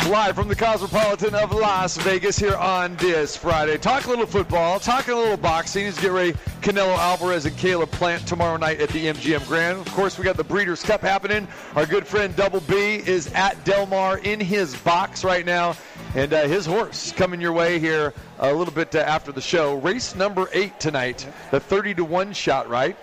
Live 0.08 0.36
from 0.36 0.48
the 0.48 0.56
Cosmopolitan 0.56 1.34
of 1.34 1.52
Las 1.52 1.98
Vegas 1.98 2.38
here 2.38 2.56
on 2.56 2.96
this 2.96 3.36
Friday. 3.36 3.76
Talk 3.76 4.06
a 4.06 4.08
little 4.08 4.24
football, 4.24 4.80
talking 4.80 5.12
a 5.12 5.16
little 5.16 5.36
boxing. 5.36 5.84
He's 5.84 5.96
getting 5.96 6.12
ready. 6.12 6.32
Canelo 6.62 6.96
Alvarez 6.96 7.44
and 7.44 7.54
Caleb 7.58 7.90
Plant 7.90 8.26
tomorrow 8.26 8.56
night 8.56 8.80
at 8.80 8.88
the 8.88 9.04
MGM 9.06 9.46
Grand. 9.46 9.78
Of 9.78 9.92
course, 9.92 10.16
we 10.16 10.24
got 10.24 10.38
the 10.38 10.44
Breeders' 10.44 10.82
Cup 10.82 11.02
happening. 11.02 11.46
Our 11.74 11.84
good 11.84 12.06
friend 12.06 12.34
Double 12.34 12.60
B 12.60 12.74
is 12.74 13.30
at 13.34 13.62
Del 13.66 13.84
Mar 13.84 14.16
in 14.18 14.40
his 14.40 14.74
box 14.76 15.24
right 15.24 15.44
now. 15.44 15.76
And 16.14 16.32
uh, 16.32 16.46
his 16.46 16.64
horse 16.64 17.12
coming 17.12 17.40
your 17.40 17.52
way 17.52 17.78
here 17.78 18.14
a 18.38 18.50
little 18.50 18.72
bit 18.72 18.94
uh, 18.94 19.00
after 19.00 19.30
the 19.30 19.42
show. 19.42 19.74
Race 19.76 20.14
number 20.14 20.48
eight 20.54 20.80
tonight, 20.80 21.26
the 21.50 21.60
30 21.60 21.96
to 21.96 22.04
1 22.04 22.32
shot, 22.32 22.70
right? 22.70 22.96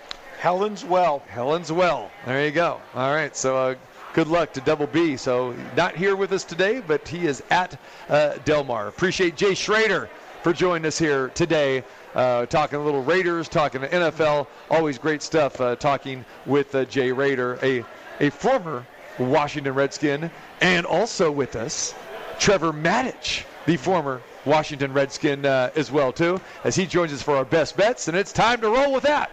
Helen's 0.46 0.84
well. 0.84 1.24
Helen's 1.26 1.72
well. 1.72 2.08
There 2.24 2.46
you 2.46 2.52
go. 2.52 2.80
All 2.94 3.12
right. 3.12 3.36
So 3.36 3.56
uh, 3.56 3.74
good 4.14 4.28
luck 4.28 4.52
to 4.52 4.60
Double 4.60 4.86
B. 4.86 5.16
So 5.16 5.56
not 5.76 5.96
here 5.96 6.14
with 6.14 6.30
us 6.30 6.44
today, 6.44 6.80
but 6.86 7.08
he 7.08 7.26
is 7.26 7.42
at 7.50 7.76
uh, 8.08 8.36
Del 8.44 8.62
Mar. 8.62 8.86
Appreciate 8.86 9.34
Jay 9.34 9.54
Schroeder 9.56 10.08
for 10.44 10.52
joining 10.52 10.86
us 10.86 11.00
here 11.00 11.30
today. 11.30 11.82
Uh, 12.14 12.46
talking 12.46 12.78
a 12.78 12.84
little 12.84 13.02
Raiders, 13.02 13.48
talking 13.48 13.80
to 13.80 13.88
NFL. 13.88 14.46
Always 14.70 14.98
great 14.98 15.20
stuff. 15.20 15.60
Uh, 15.60 15.74
talking 15.74 16.24
with 16.46 16.72
uh, 16.76 16.84
Jay 16.84 17.10
Schroeder, 17.10 17.58
a 17.64 17.84
a 18.20 18.30
former 18.30 18.86
Washington 19.18 19.74
Redskin, 19.74 20.30
and 20.60 20.86
also 20.86 21.28
with 21.28 21.56
us, 21.56 21.92
Trevor 22.38 22.72
Matich, 22.72 23.42
the 23.66 23.76
former 23.76 24.22
Washington 24.44 24.92
Redskin 24.92 25.44
uh, 25.44 25.70
as 25.74 25.90
well 25.90 26.12
too, 26.12 26.40
as 26.62 26.76
he 26.76 26.86
joins 26.86 27.12
us 27.12 27.20
for 27.20 27.34
our 27.34 27.44
best 27.44 27.76
bets. 27.76 28.06
And 28.06 28.16
it's 28.16 28.32
time 28.32 28.60
to 28.60 28.68
roll 28.70 28.92
with 28.92 29.02
that. 29.02 29.28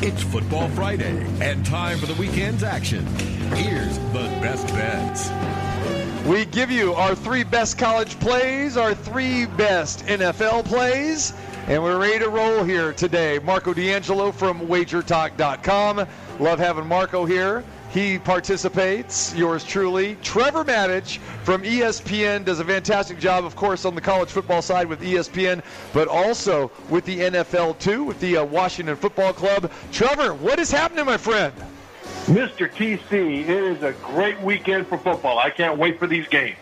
It's 0.00 0.22
Football 0.22 0.68
Friday 0.68 1.26
and 1.40 1.66
time 1.66 1.98
for 1.98 2.06
the 2.06 2.14
weekend's 2.14 2.62
action. 2.62 3.04
Here's 3.56 3.98
the 3.98 4.30
best 4.40 4.68
bets. 4.68 5.28
We 6.24 6.44
give 6.44 6.70
you 6.70 6.94
our 6.94 7.16
three 7.16 7.42
best 7.42 7.78
college 7.78 8.16
plays, 8.20 8.76
our 8.76 8.94
three 8.94 9.46
best 9.46 10.06
NFL 10.06 10.66
plays, 10.66 11.32
and 11.66 11.82
we're 11.82 11.98
ready 11.98 12.20
to 12.20 12.30
roll 12.30 12.62
here 12.62 12.92
today. 12.92 13.40
Marco 13.40 13.74
D'Angelo 13.74 14.30
from 14.30 14.60
wagertalk.com. 14.68 16.06
Love 16.38 16.58
having 16.60 16.86
Marco 16.86 17.24
here. 17.24 17.64
He 17.90 18.18
participates, 18.18 19.34
yours 19.34 19.64
truly. 19.64 20.16
Trevor 20.22 20.62
Matich 20.64 21.18
from 21.42 21.62
ESPN 21.62 22.44
does 22.44 22.60
a 22.60 22.64
fantastic 22.64 23.18
job, 23.18 23.46
of 23.46 23.56
course, 23.56 23.86
on 23.86 23.94
the 23.94 24.00
college 24.00 24.28
football 24.28 24.60
side 24.60 24.86
with 24.86 25.00
ESPN, 25.00 25.62
but 25.94 26.06
also 26.06 26.70
with 26.90 27.06
the 27.06 27.18
NFL 27.18 27.78
too, 27.78 28.04
with 28.04 28.20
the 28.20 28.38
uh, 28.38 28.44
Washington 28.44 28.94
Football 28.94 29.32
Club. 29.32 29.70
Trevor, 29.90 30.34
what 30.34 30.58
is 30.58 30.70
happening, 30.70 31.06
my 31.06 31.16
friend? 31.16 31.54
Mr. 32.26 32.70
TC, 32.70 33.40
it 33.40 33.48
is 33.48 33.82
a 33.82 33.92
great 34.02 34.38
weekend 34.42 34.86
for 34.86 34.98
football. 34.98 35.38
I 35.38 35.48
can't 35.48 35.78
wait 35.78 35.98
for 35.98 36.06
these 36.06 36.28
games. 36.28 36.58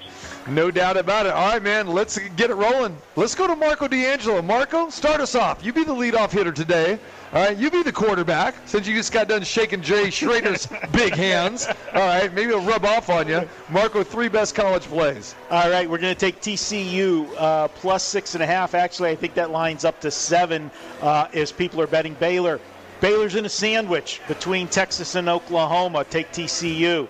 No 0.49 0.71
doubt 0.71 0.97
about 0.97 1.27
it. 1.27 1.33
All 1.33 1.49
right, 1.49 1.63
man, 1.63 1.89
let's 1.89 2.19
get 2.37 2.51
it 2.51 2.55
rolling. 2.55 2.97
Let's 3.17 3.35
go 3.35 3.49
to 3.49 3.57
Marco 3.57 3.89
D'Angelo. 3.89 4.41
Marco, 4.43 4.91
start 4.91 5.21
us 5.21 5.35
off. 5.35 5.65
You 5.65 5.73
be 5.73 5.83
the 5.83 5.95
leadoff 5.95 6.31
hitter 6.31 6.53
today. 6.53 7.01
All 7.33 7.45
right, 7.45 7.57
you 7.57 7.69
be 7.69 7.83
the 7.83 7.91
quarterback 7.91 8.55
since 8.67 8.87
you 8.87 8.95
just 8.95 9.13
got 9.13 9.27
done 9.27 9.43
shaking 9.43 9.83
Jay 9.83 10.05
Schroeder's 10.11 10.69
big 10.93 11.15
hands. 11.17 11.67
All 11.67 12.01
right, 12.01 12.33
maybe 12.33 12.51
it'll 12.51 12.61
rub 12.61 12.85
off 12.85 13.11
on 13.11 13.27
you. 13.27 13.49
Marco, 13.71 14.05
three 14.05 14.29
best 14.29 14.55
college 14.55 14.85
plays. 14.85 15.35
All 15.51 15.69
right, 15.69 15.91
we're 15.91 15.99
going 15.99 16.15
to 16.15 16.21
take 16.21 16.41
TCU 16.41 17.29
uh, 17.37 17.67
plus 17.69 18.05
six 18.05 18.35
and 18.35 18.43
a 18.43 18.47
half. 18.47 18.75
Actually, 18.75 19.11
I 19.11 19.17
think 19.17 19.35
that 19.35 19.51
lines 19.51 19.85
up 19.85 20.01
to 20.03 20.13
seven 20.13 20.71
uh, 21.03 21.27
as 21.35 21.51
people 21.51 21.81
are 21.81 21.89
betting 21.89 22.15
Baylor. 22.15 22.61
Baylor's 23.01 23.35
in 23.35 23.45
a 23.45 23.49
sandwich 23.49 24.21
between 24.29 24.69
Texas 24.69 25.17
and 25.17 25.29
Oklahoma. 25.29 26.05
Take 26.05 26.31
TCU. 26.31 27.09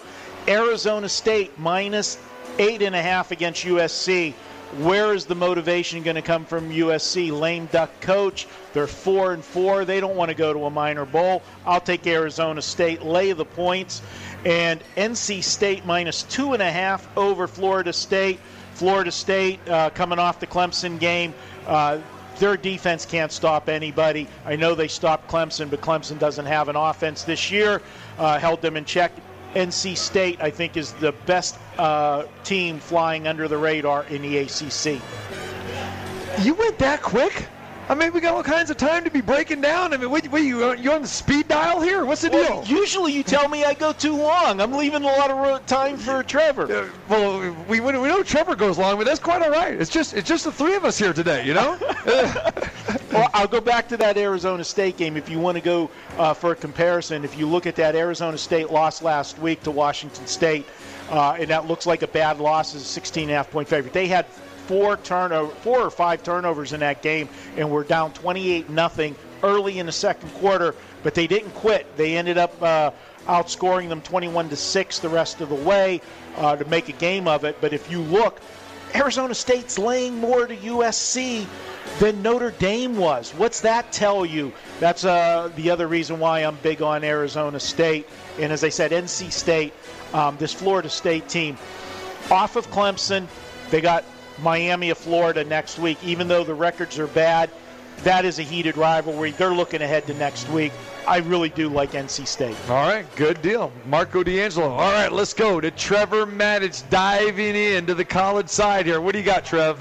Arizona 0.49 1.09
State 1.09 1.59
minus 1.59 2.19
eight 2.59 2.83
and 2.83 2.95
a 2.95 3.03
half 3.03 3.31
against 3.31 3.65
USC. 3.65 4.35
Where 4.79 5.15
is 5.15 5.27
the 5.27 5.35
motivation 5.35 6.03
going 6.03 6.17
to 6.17 6.23
come 6.23 6.45
from 6.45 6.71
USC? 6.71 7.31
Lame 7.31 7.67
duck 7.67 7.91
coach. 8.01 8.49
They're 8.73 8.89
four 8.89 9.33
and 9.33 9.45
four. 9.45 9.85
They 9.85 10.01
don't 10.01 10.17
want 10.17 10.31
to 10.31 10.35
go 10.35 10.53
to 10.53 10.65
a 10.65 10.71
minor 10.71 11.07
bowl. 11.07 11.43
I'll 11.65 11.81
take 11.81 12.07
Arizona 12.07 12.61
State. 12.61 13.03
Lay 13.03 13.33
the 13.33 13.45
points. 13.45 14.03
And 14.45 14.83
NC 14.97 15.45
State 15.45 15.87
minus 15.87 16.25
two 16.25 16.53
and 16.53 16.63
a 16.63 16.71
half 16.71 17.09
over 17.17 17.47
Florida 17.47 17.93
State. 17.93 18.41
Florida 18.75 19.13
State 19.13 19.61
uh, 19.69 19.91
coming 19.91 20.19
off 20.19 20.41
the 20.41 20.47
Clemson 20.47 20.99
game. 20.99 21.33
Uh, 21.67 22.01
their 22.39 22.57
defense 22.57 23.07
can't 23.07 23.33
stop 23.33 23.69
anybody. 23.69 24.29
I 24.45 24.57
know 24.57 24.75
they 24.75 24.89
stopped 24.89 25.31
Clemson, 25.31 25.71
but 25.71 25.81
Clemson 25.81 26.19
doesn't 26.19 26.45
have 26.45 26.69
an 26.69 26.77
offense 26.77 27.23
this 27.23 27.51
year. 27.51 27.81
Uh, 28.19 28.39
held 28.39 28.61
them 28.61 28.77
in 28.77 28.85
check. 28.85 29.13
NC 29.55 29.97
State, 29.97 30.41
I 30.41 30.51
think, 30.51 30.77
is 30.77 30.93
the 30.95 31.13
best 31.13 31.59
uh, 31.79 32.25
team 32.45 32.79
flying 32.79 33.27
under 33.27 33.49
the 33.49 33.57
radar 33.57 34.05
in 34.05 34.23
the 34.23 34.39
ACC. 34.39 35.01
You 36.43 36.55
went 36.55 36.79
that 36.79 37.03
quick? 37.03 37.47
I 37.89 37.95
mean, 37.95 38.13
we 38.13 38.21
got 38.21 38.35
all 38.35 38.43
kinds 38.43 38.71
of 38.71 38.77
time 38.77 39.05
to 39.05 39.11
be 39.11 39.21
breaking 39.21 39.61
down. 39.61 39.95
I 39.95 39.97
mean, 39.97 40.11
what, 40.11 40.27
what 40.27 40.43
you 40.43 40.75
you 40.75 40.91
on 40.91 41.03
the 41.03 41.09
speed 41.09 41.47
dial 41.47 41.81
here? 41.81 42.05
What's 42.05 42.23
the 42.23 42.31
Well, 42.31 42.63
deal? 42.65 42.79
usually 42.79 43.13
you 43.13 43.23
tell 43.23 43.49
me 43.49 43.65
I 43.65 43.75
go 43.75 43.93
too 43.93 44.17
long. 44.17 44.61
I'm 44.61 44.73
leaving 44.73 45.05
a 45.05 45.07
lot 45.07 45.31
of 45.31 45.67
time 45.67 45.97
for 45.97 46.25
Trevor. 46.25 46.65
Uh, 46.65 46.89
well, 47.09 47.55
we, 47.69 47.79
we 47.79 47.93
know 47.93 48.23
Trevor 48.25 48.57
goes 48.57 48.77
long, 48.77 48.97
but 48.97 49.05
that's 49.07 49.21
quite 49.21 49.41
all 49.41 49.51
right. 49.51 49.75
It's 49.81 49.91
just 49.91 50.15
it's 50.15 50.29
just 50.29 50.45
the 50.45 50.51
three 50.53 50.75
of 50.75 50.85
us 50.85 50.99
here 50.99 51.13
today, 51.13 51.47
you 51.47 51.55
know. 51.55 51.79
Well, 53.13 53.31
I'll 53.33 53.49
go 53.49 53.61
back 53.63 53.89
to 53.89 53.97
that 53.99 54.19
Arizona 54.19 54.63
State 54.63 54.97
game 54.99 55.17
if 55.17 55.31
you 55.31 55.39
want 55.39 55.57
to 55.57 55.63
go 55.63 55.91
uh, 56.19 56.35
for 56.35 56.53
a 56.53 56.57
comparison. 56.57 57.25
If 57.25 57.39
you 57.39 57.47
look 57.47 57.67
at 57.67 57.75
that 57.77 57.95
Arizona 57.97 58.37
State 58.37 58.71
loss 58.71 59.01
last 59.01 59.39
week 59.39 59.63
to 59.63 59.71
Washington 59.71 60.27
State, 60.27 60.67
uh, 61.11 61.37
and 61.39 61.49
that 61.49 61.67
looks 61.67 61.87
like 61.87 62.03
a 62.03 62.09
bad 62.09 62.41
loss 62.41 62.75
as 62.75 62.83
a 62.83 62.85
16 62.85 63.23
and 63.25 63.31
a 63.33 63.35
half 63.37 63.51
point 63.51 63.69
favorite. 63.69 63.95
They 63.95 64.07
had 64.07 64.27
four 64.67 64.97
turnover, 64.99 65.53
four 65.57 65.81
or 65.81 65.91
five 65.91 66.23
turnovers 66.23 66.73
in 66.73 66.81
that 66.81 67.03
game, 67.03 67.29
and 67.57 67.71
were 67.71 67.85
down 67.85 68.13
28 68.13 68.69
nothing 68.71 69.15
early 69.43 69.79
in 69.79 69.87
the 69.87 69.93
second 69.93 70.29
quarter. 70.35 70.75
But 71.03 71.15
they 71.15 71.27
didn't 71.27 71.53
quit. 71.53 71.97
They 71.97 72.17
ended 72.17 72.39
up 72.39 72.61
uh, 72.63 72.91
outscoring 73.27 73.89
them 73.89 74.01
21 74.03 74.49
to 74.51 74.57
six 74.57 74.99
the 74.99 75.09
rest 75.09 75.41
of 75.41 75.49
the 75.49 75.55
way 75.55 76.01
uh, 76.37 76.57
to 76.57 76.65
make 76.67 76.89
a 76.89 76.93
game 76.93 77.29
of 77.29 77.45
it. 77.45 77.61
But 77.61 77.73
if 77.73 77.91
you 77.91 78.01
look, 78.01 78.41
Arizona 78.95 79.35
State's 79.35 79.79
laying 79.79 80.19
more 80.19 80.47
to 80.47 80.57
USC 80.57 81.47
than 81.99 82.23
Notre 82.23 82.51
Dame 82.53 82.97
was. 82.97 83.33
What's 83.33 83.61
that 83.61 83.93
tell 83.93 84.25
you? 84.25 84.53
That's 84.81 85.05
uh, 85.05 85.51
the 85.57 85.71
other 85.71 85.87
reason 85.87 86.19
why 86.19 86.41
I'm 86.41 86.57
big 86.57 86.83
on 86.83 87.05
Arizona 87.05 87.61
State. 87.61 88.09
And 88.39 88.53
as 88.53 88.65
I 88.65 88.69
said, 88.69 88.93
NC 88.93 89.33
State, 89.33 89.73
um, 90.13 90.37
this 90.39 90.53
Florida 90.53 90.89
State 90.89 91.29
team, 91.29 91.57
off 92.31 92.57
of 92.57 92.69
Clemson, 92.71 93.27
they 93.71 93.81
got 93.81 94.05
Miami 94.39 94.91
of 94.91 94.99
Florida 94.99 95.45
next 95.45 95.79
week. 95.79 95.99
Even 96.05 96.29
though 96.29 96.45
the 96.45 96.55
records 96.55 96.99
are 96.99 97.07
bad, 97.07 97.51
that 98.05 98.25
is 98.25 98.39
a 98.39 98.43
heated 98.43 98.77
rivalry. 98.77 99.31
They're 99.33 99.55
looking 99.55 99.83
ahead 99.83 100.07
to 100.07 100.15
next 100.15 100.49
week. 100.51 100.73
I 101.07 101.19
really 101.19 101.49
do 101.49 101.69
like 101.69 101.93
NC 101.93 102.27
State. 102.27 102.57
all 102.69 102.89
right, 102.89 103.07
good 103.15 103.41
deal, 103.41 103.73
Marco 103.87 104.25
D'Angelo. 104.25 104.71
All 104.71 104.93
right, 104.93 105.13
let's 105.13 105.33
go 105.33 105.61
to 105.61 105.71
Trevor 105.71 106.27
Matich 106.27 106.89
diving 106.91 107.55
into 107.55 107.95
the 107.95 108.05
college 108.05 108.49
side 108.49 108.87
here. 108.87 109.01
What 109.01 109.13
do 109.13 109.19
you 109.21 109.25
got, 109.25 109.45
Trev? 109.45 109.81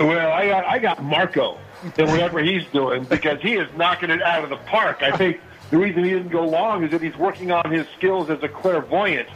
Well, 0.00 0.32
I 0.32 0.48
got 0.48 0.64
I 0.64 0.78
got 0.78 1.02
Marco 1.02 1.56
and 1.96 2.08
whatever 2.10 2.40
he's 2.40 2.64
doing 2.66 3.04
because 3.04 3.40
he 3.40 3.54
is 3.54 3.68
knocking 3.76 4.10
it 4.10 4.20
out 4.22 4.42
of 4.44 4.50
the 4.50 4.56
park. 4.56 5.02
I 5.02 5.16
think 5.16 5.40
the 5.70 5.78
reason 5.78 6.04
he 6.04 6.10
didn't 6.10 6.28
go 6.28 6.44
long 6.44 6.84
is 6.84 6.92
that 6.92 7.02
he's 7.02 7.16
working 7.16 7.50
on 7.50 7.70
his 7.70 7.86
skills 7.96 8.30
as 8.30 8.42
a 8.42 8.48
clairvoyant, 8.48 9.28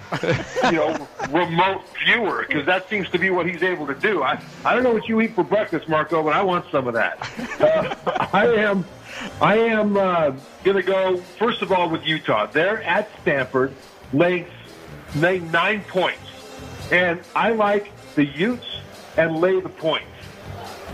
you 0.64 0.72
know, 0.72 1.08
remote 1.30 1.82
viewer 2.04 2.44
because 2.46 2.66
that 2.66 2.88
seems 2.88 3.08
to 3.10 3.18
be 3.18 3.30
what 3.30 3.46
he's 3.46 3.62
able 3.62 3.86
to 3.86 3.94
do. 3.94 4.22
I 4.22 4.40
I 4.64 4.74
don't 4.74 4.84
know 4.84 4.92
what 4.92 5.08
you 5.08 5.20
eat 5.20 5.34
for 5.34 5.42
breakfast, 5.42 5.88
Marco, 5.88 6.22
but 6.22 6.32
I 6.32 6.42
want 6.42 6.66
some 6.70 6.86
of 6.86 6.94
that. 6.94 7.18
Uh, 7.60 8.28
I 8.32 8.46
am 8.46 8.86
I 9.40 9.56
am 9.56 9.96
uh, 9.96 10.30
going 10.64 10.76
to 10.76 10.82
go 10.82 11.18
first 11.38 11.60
of 11.60 11.72
all 11.72 11.90
with 11.90 12.06
Utah. 12.06 12.46
They're 12.46 12.82
at 12.82 13.10
Stanford, 13.20 13.74
laying 14.12 14.46
laying 15.16 15.50
nine 15.50 15.82
points, 15.84 16.22
and 16.90 17.20
I 17.36 17.50
like 17.50 17.92
the 18.14 18.24
Utes 18.24 18.64
and 19.16 19.40
lay 19.40 19.60
the 19.60 19.68
points. 19.68 20.09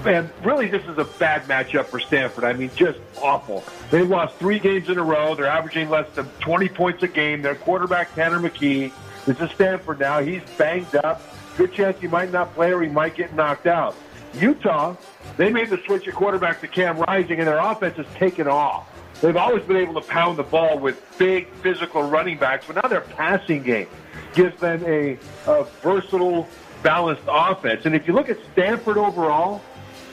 And 0.07 0.31
really, 0.45 0.69
this 0.69 0.85
is 0.85 0.99
a 0.99 1.05
bad 1.05 1.43
matchup 1.45 1.87
for 1.87 1.99
Stanford. 1.99 2.45
I 2.45 2.53
mean, 2.53 2.71
just 2.77 2.99
awful. 3.21 3.65
They've 3.91 4.09
lost 4.09 4.37
three 4.37 4.59
games 4.59 4.89
in 4.89 4.99
a 4.99 5.03
row. 5.03 5.35
They're 5.35 5.47
averaging 5.47 5.91
less 5.91 6.09
than 6.15 6.27
20 6.41 6.69
points 6.69 7.03
a 7.03 7.09
game. 7.09 7.43
Their 7.43 7.57
quarterback, 7.57 8.15
Tanner 8.15 8.39
McKee, 8.39 8.93
is 9.27 9.41
is 9.41 9.51
Stanford 9.51 9.99
now. 9.99 10.21
He's 10.21 10.43
banged 10.57 10.95
up. 10.97 11.21
Good 11.57 11.73
chance 11.73 11.99
he 12.01 12.07
might 12.07 12.31
not 12.31 12.55
play 12.55 12.73
or 12.73 12.83
he 12.83 12.89
might 12.89 13.17
get 13.17 13.35
knocked 13.35 13.67
out. 13.67 13.97
Utah, 14.35 14.95
they 15.37 15.51
made 15.51 15.71
the 15.71 15.81
switch 15.87 16.07
at 16.07 16.15
quarterback 16.15 16.61
to 16.61 16.69
Cam 16.69 16.99
Rising, 16.99 17.39
and 17.39 17.49
their 17.49 17.59
offense 17.59 17.97
has 17.97 18.07
taken 18.15 18.47
off. 18.47 18.87
They've 19.21 19.37
always 19.37 19.63
been 19.65 19.79
able 19.79 19.95
to 19.95 20.07
pound 20.07 20.37
the 20.37 20.43
ball 20.43 20.79
with 20.79 21.03
big 21.19 21.49
physical 21.63 22.03
running 22.03 22.37
backs, 22.37 22.67
but 22.67 22.77
now 22.77 22.89
their 22.89 23.01
passing 23.01 23.63
game 23.63 23.89
gives 24.35 24.61
them 24.61 24.85
a, 24.85 25.19
a 25.47 25.65
versatile, 25.83 26.47
balanced 26.83 27.23
offense. 27.27 27.87
And 27.87 27.95
if 27.95 28.07
you 28.07 28.13
look 28.13 28.29
at 28.29 28.37
Stanford 28.53 28.99
overall, 28.99 29.63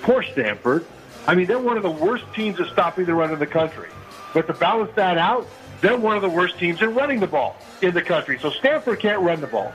poor 0.03 0.21
Stanford. 0.23 0.85
I 1.25 1.35
mean, 1.35 1.47
they're 1.47 1.57
one 1.57 1.77
of 1.77 1.84
the 1.84 1.91
worst 1.91 2.25
teams 2.35 2.59
at 2.59 2.67
stopping 2.67 3.05
the 3.05 3.15
run 3.15 3.31
in 3.31 3.39
the 3.39 3.47
country. 3.47 3.89
But 4.34 4.47
to 4.47 4.53
balance 4.53 4.91
that 4.95 5.17
out, 5.17 5.47
they're 5.81 5.97
one 5.97 6.15
of 6.15 6.21
the 6.21 6.30
worst 6.30 6.57
teams 6.59 6.81
in 6.81 6.93
running 6.93 7.19
the 7.19 7.27
ball 7.27 7.55
in 7.81 7.93
the 7.93 8.01
country. 8.01 8.38
So 8.39 8.51
Stanford 8.51 8.99
can't 8.99 9.21
run 9.21 9.41
the 9.41 9.47
ball. 9.47 9.73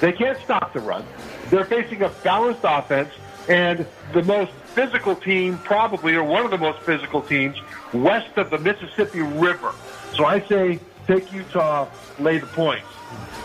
They 0.00 0.12
can't 0.12 0.38
stop 0.40 0.72
the 0.72 0.80
run. 0.80 1.04
They're 1.50 1.64
facing 1.64 2.02
a 2.02 2.08
balanced 2.08 2.62
offense 2.64 3.10
and 3.48 3.86
the 4.12 4.22
most 4.22 4.52
physical 4.74 5.14
team, 5.14 5.58
probably, 5.58 6.14
or 6.14 6.24
one 6.24 6.44
of 6.44 6.50
the 6.50 6.58
most 6.58 6.80
physical 6.80 7.22
teams, 7.22 7.56
west 7.92 8.36
of 8.36 8.50
the 8.50 8.58
Mississippi 8.58 9.20
River. 9.20 9.72
So 10.14 10.24
I 10.24 10.40
say 10.40 10.78
take 11.06 11.32
Utah, 11.32 11.88
lay 12.18 12.38
the 12.38 12.46
points. 12.46 12.86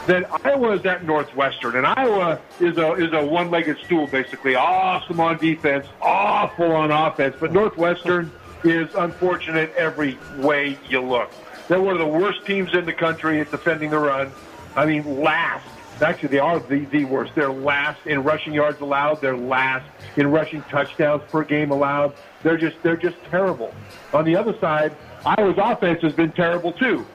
Then 0.07 0.26
Iowa 0.45 0.76
is 0.76 0.85
at 0.85 1.03
Northwestern, 1.03 1.76
and 1.76 1.85
Iowa 1.85 2.39
is 2.61 2.77
a 2.77 2.94
is 2.94 3.11
a 3.11 3.26
one-legged 3.26 3.77
stool, 3.85 4.07
basically. 4.07 4.56
Awesome 4.56 5.19
on 5.19 5.38
defense, 5.38 5.85
awful 6.02 6.72
on 6.72 6.91
offense, 6.91 7.35
but 7.39 7.52
Northwestern 7.52 8.31
is 8.64 8.88
unfortunate 8.95 9.73
every 9.76 10.18
way 10.38 10.77
you 10.89 11.02
look. 11.02 11.31
They're 11.68 11.81
one 11.81 11.94
of 11.94 11.99
the 11.99 12.07
worst 12.07 12.45
teams 12.45 12.73
in 12.73 12.85
the 12.85 12.94
country 12.94 13.41
at 13.41 13.52
defending 13.52 13.89
the 13.89 13.99
run. 13.99 14.31
I 14.76 14.85
mean, 14.85 15.22
last. 15.22 15.68
Actually, 16.02 16.30
they 16.30 16.39
are 16.39 16.60
the, 16.60 16.85
the 16.85 17.06
worst. 17.06 17.34
They're 17.35 17.52
last 17.52 18.06
in 18.06 18.23
rushing 18.23 18.53
yards 18.53 18.80
allowed. 18.80 19.19
They're 19.19 19.35
last 19.35 19.85
in 20.15 20.27
rushing 20.27 20.61
touchdowns 20.64 21.23
per 21.30 21.44
game 21.44 21.72
allowed. 21.72 22.14
They're 22.44 22.57
just 22.57 22.81
they're 22.84 22.95
just 22.95 23.18
terrible. 23.31 23.73
On 24.14 24.23
the 24.23 24.35
other 24.35 24.57
side, 24.60 24.95
Iowa's 25.26 25.57
offense 25.57 26.02
has 26.03 26.14
been 26.14 26.31
terrible 26.31 26.72
too. 26.72 27.06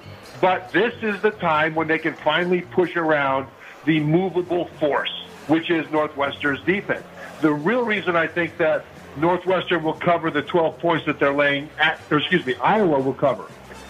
But 0.42 0.72
this 0.72 0.92
is 1.02 1.22
the 1.22 1.30
time 1.30 1.74
when 1.74 1.88
they 1.88 1.98
can 1.98 2.12
finally 2.12 2.60
push 2.60 2.96
around 2.96 3.46
the 3.86 4.00
movable 4.00 4.66
force, 4.78 5.10
which 5.46 5.70
is 5.70 5.90
Northwestern's 5.90 6.60
defense. 6.66 7.04
The 7.40 7.52
real 7.52 7.84
reason 7.84 8.14
I 8.14 8.26
think 8.26 8.58
that 8.58 8.84
Northwestern 9.16 9.82
will 9.82 9.94
cover 9.94 10.30
the 10.30 10.42
12 10.42 10.78
points 10.78 11.06
that 11.06 11.18
they're 11.18 11.32
laying 11.32 11.70
at, 11.78 11.98
or 12.10 12.18
excuse 12.18 12.44
me, 12.44 12.56
Iowa 12.56 13.00
will 13.00 13.14
cover. 13.14 13.44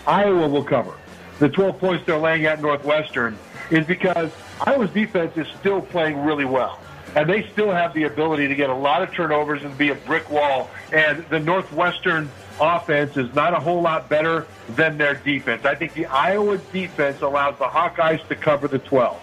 Iowa 0.07 0.47
will 0.47 0.65
cover 0.65 0.95
the 1.43 1.49
12 1.49 1.79
points 1.81 2.07
they're 2.07 2.19
laying 2.19 2.47
at 2.47 2.63
Northwestern 2.63 3.37
is 3.69 3.85
because 3.85 4.31
Iowa's 4.61 4.91
defense 4.91 5.37
is 5.37 5.49
still 5.59 5.81
playing 5.81 6.23
really 6.25 6.45
well. 6.45 6.79
And 7.17 7.29
they 7.29 7.49
still 7.51 7.73
have 7.73 7.93
the 7.95 8.05
ability 8.05 8.47
to 8.47 8.55
get 8.55 8.71
a 8.71 8.75
lot 8.75 9.03
of 9.03 9.13
turnovers 9.13 9.65
and 9.65 9.77
be 9.77 9.89
a 9.89 9.95
brick 9.95 10.31
wall. 10.31 10.71
And 10.93 11.25
the 11.31 11.41
Northwestern 11.41 12.31
offense 12.61 13.17
is 13.17 13.35
not 13.35 13.55
a 13.55 13.61
whole 13.61 13.81
lot 13.81 14.09
better 14.09 14.47
than 14.71 14.99
their 14.99 15.15
defense. 15.15 15.65
I 15.65 15.75
think 15.75 15.95
the 15.95 16.07
Iowa 16.07 16.59
defense 16.73 17.23
allows 17.23 17.59
the 17.59 17.67
Hawkeyes 17.67 18.27
to 18.29 18.37
cover 18.37 18.69
the 18.69 18.79
12. 18.79 19.21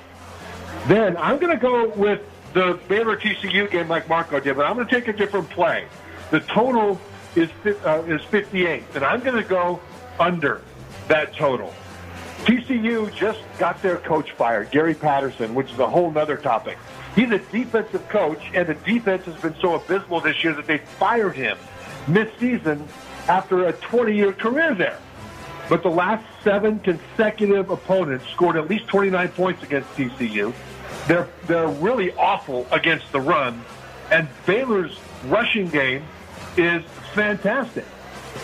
Then 0.87 1.17
I'm 1.17 1.37
going 1.37 1.55
to 1.55 1.61
go 1.61 1.89
with 1.89 2.21
the 2.53 2.79
Baylor 2.87 3.17
TCU 3.17 3.69
game 3.69 3.87
like 3.87 4.09
Marco 4.09 4.39
did, 4.39 4.55
but 4.55 4.65
I'm 4.65 4.75
going 4.75 4.87
to 4.87 4.93
take 4.93 5.07
a 5.07 5.13
different 5.13 5.49
play. 5.49 5.85
The 6.31 6.39
total 6.41 6.99
is 7.35 7.49
uh, 7.85 8.03
is 8.07 8.21
58, 8.23 8.83
and 8.95 9.03
I'm 9.03 9.21
going 9.21 9.41
to 9.41 9.47
go 9.47 9.79
under 10.19 10.61
that 11.07 11.33
total. 11.35 11.73
TCU 12.43 13.13
just 13.13 13.39
got 13.57 13.81
their 13.81 13.97
coach 13.97 14.31
fired, 14.31 14.71
Gary 14.71 14.93
Patterson, 14.93 15.53
which 15.53 15.71
is 15.71 15.79
a 15.79 15.87
whole 15.87 16.15
other 16.17 16.37
topic. 16.37 16.77
He's 17.15 17.29
a 17.31 17.39
defensive 17.39 18.07
coach, 18.09 18.41
and 18.53 18.67
the 18.67 18.75
defense 18.75 19.25
has 19.25 19.35
been 19.35 19.55
so 19.59 19.75
abysmal 19.75 20.21
this 20.21 20.43
year 20.43 20.53
that 20.53 20.65
they 20.65 20.77
fired 20.77 21.35
him 21.35 21.57
mid-season 22.07 22.87
after 23.29 23.67
a 23.67 23.73
20-year 23.73 24.33
career 24.33 24.75
there. 24.75 24.99
But 25.69 25.83
the 25.83 25.89
last 25.89 26.25
seven 26.43 26.79
consecutive 26.79 27.69
opponents 27.69 28.25
scored 28.29 28.57
at 28.57 28.67
least 28.67 28.87
29 28.87 29.29
points 29.29 29.63
against 29.63 29.87
TCU. 29.91 30.53
They're 31.07 31.27
they're 31.45 31.67
really 31.67 32.11
awful 32.13 32.67
against 32.71 33.11
the 33.11 33.21
run, 33.21 33.63
and 34.11 34.27
Baylor's 34.45 34.99
rushing 35.25 35.69
game 35.69 36.03
is 36.57 36.83
fantastic. 37.13 37.85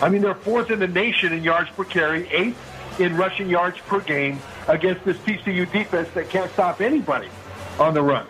I 0.00 0.08
mean, 0.08 0.22
they're 0.22 0.34
fourth 0.34 0.70
in 0.70 0.78
the 0.78 0.88
nation 0.88 1.32
in 1.32 1.42
yards 1.42 1.68
per 1.70 1.84
carry, 1.84 2.28
eighth 2.28 3.00
in 3.00 3.16
rushing 3.16 3.48
yards 3.48 3.78
per 3.80 4.00
game 4.00 4.38
against 4.68 5.04
this 5.04 5.16
TCU 5.18 5.70
defense 5.70 6.08
that 6.14 6.28
can't 6.30 6.50
stop 6.52 6.80
anybody 6.80 7.28
on 7.78 7.94
the 7.94 8.02
run. 8.02 8.26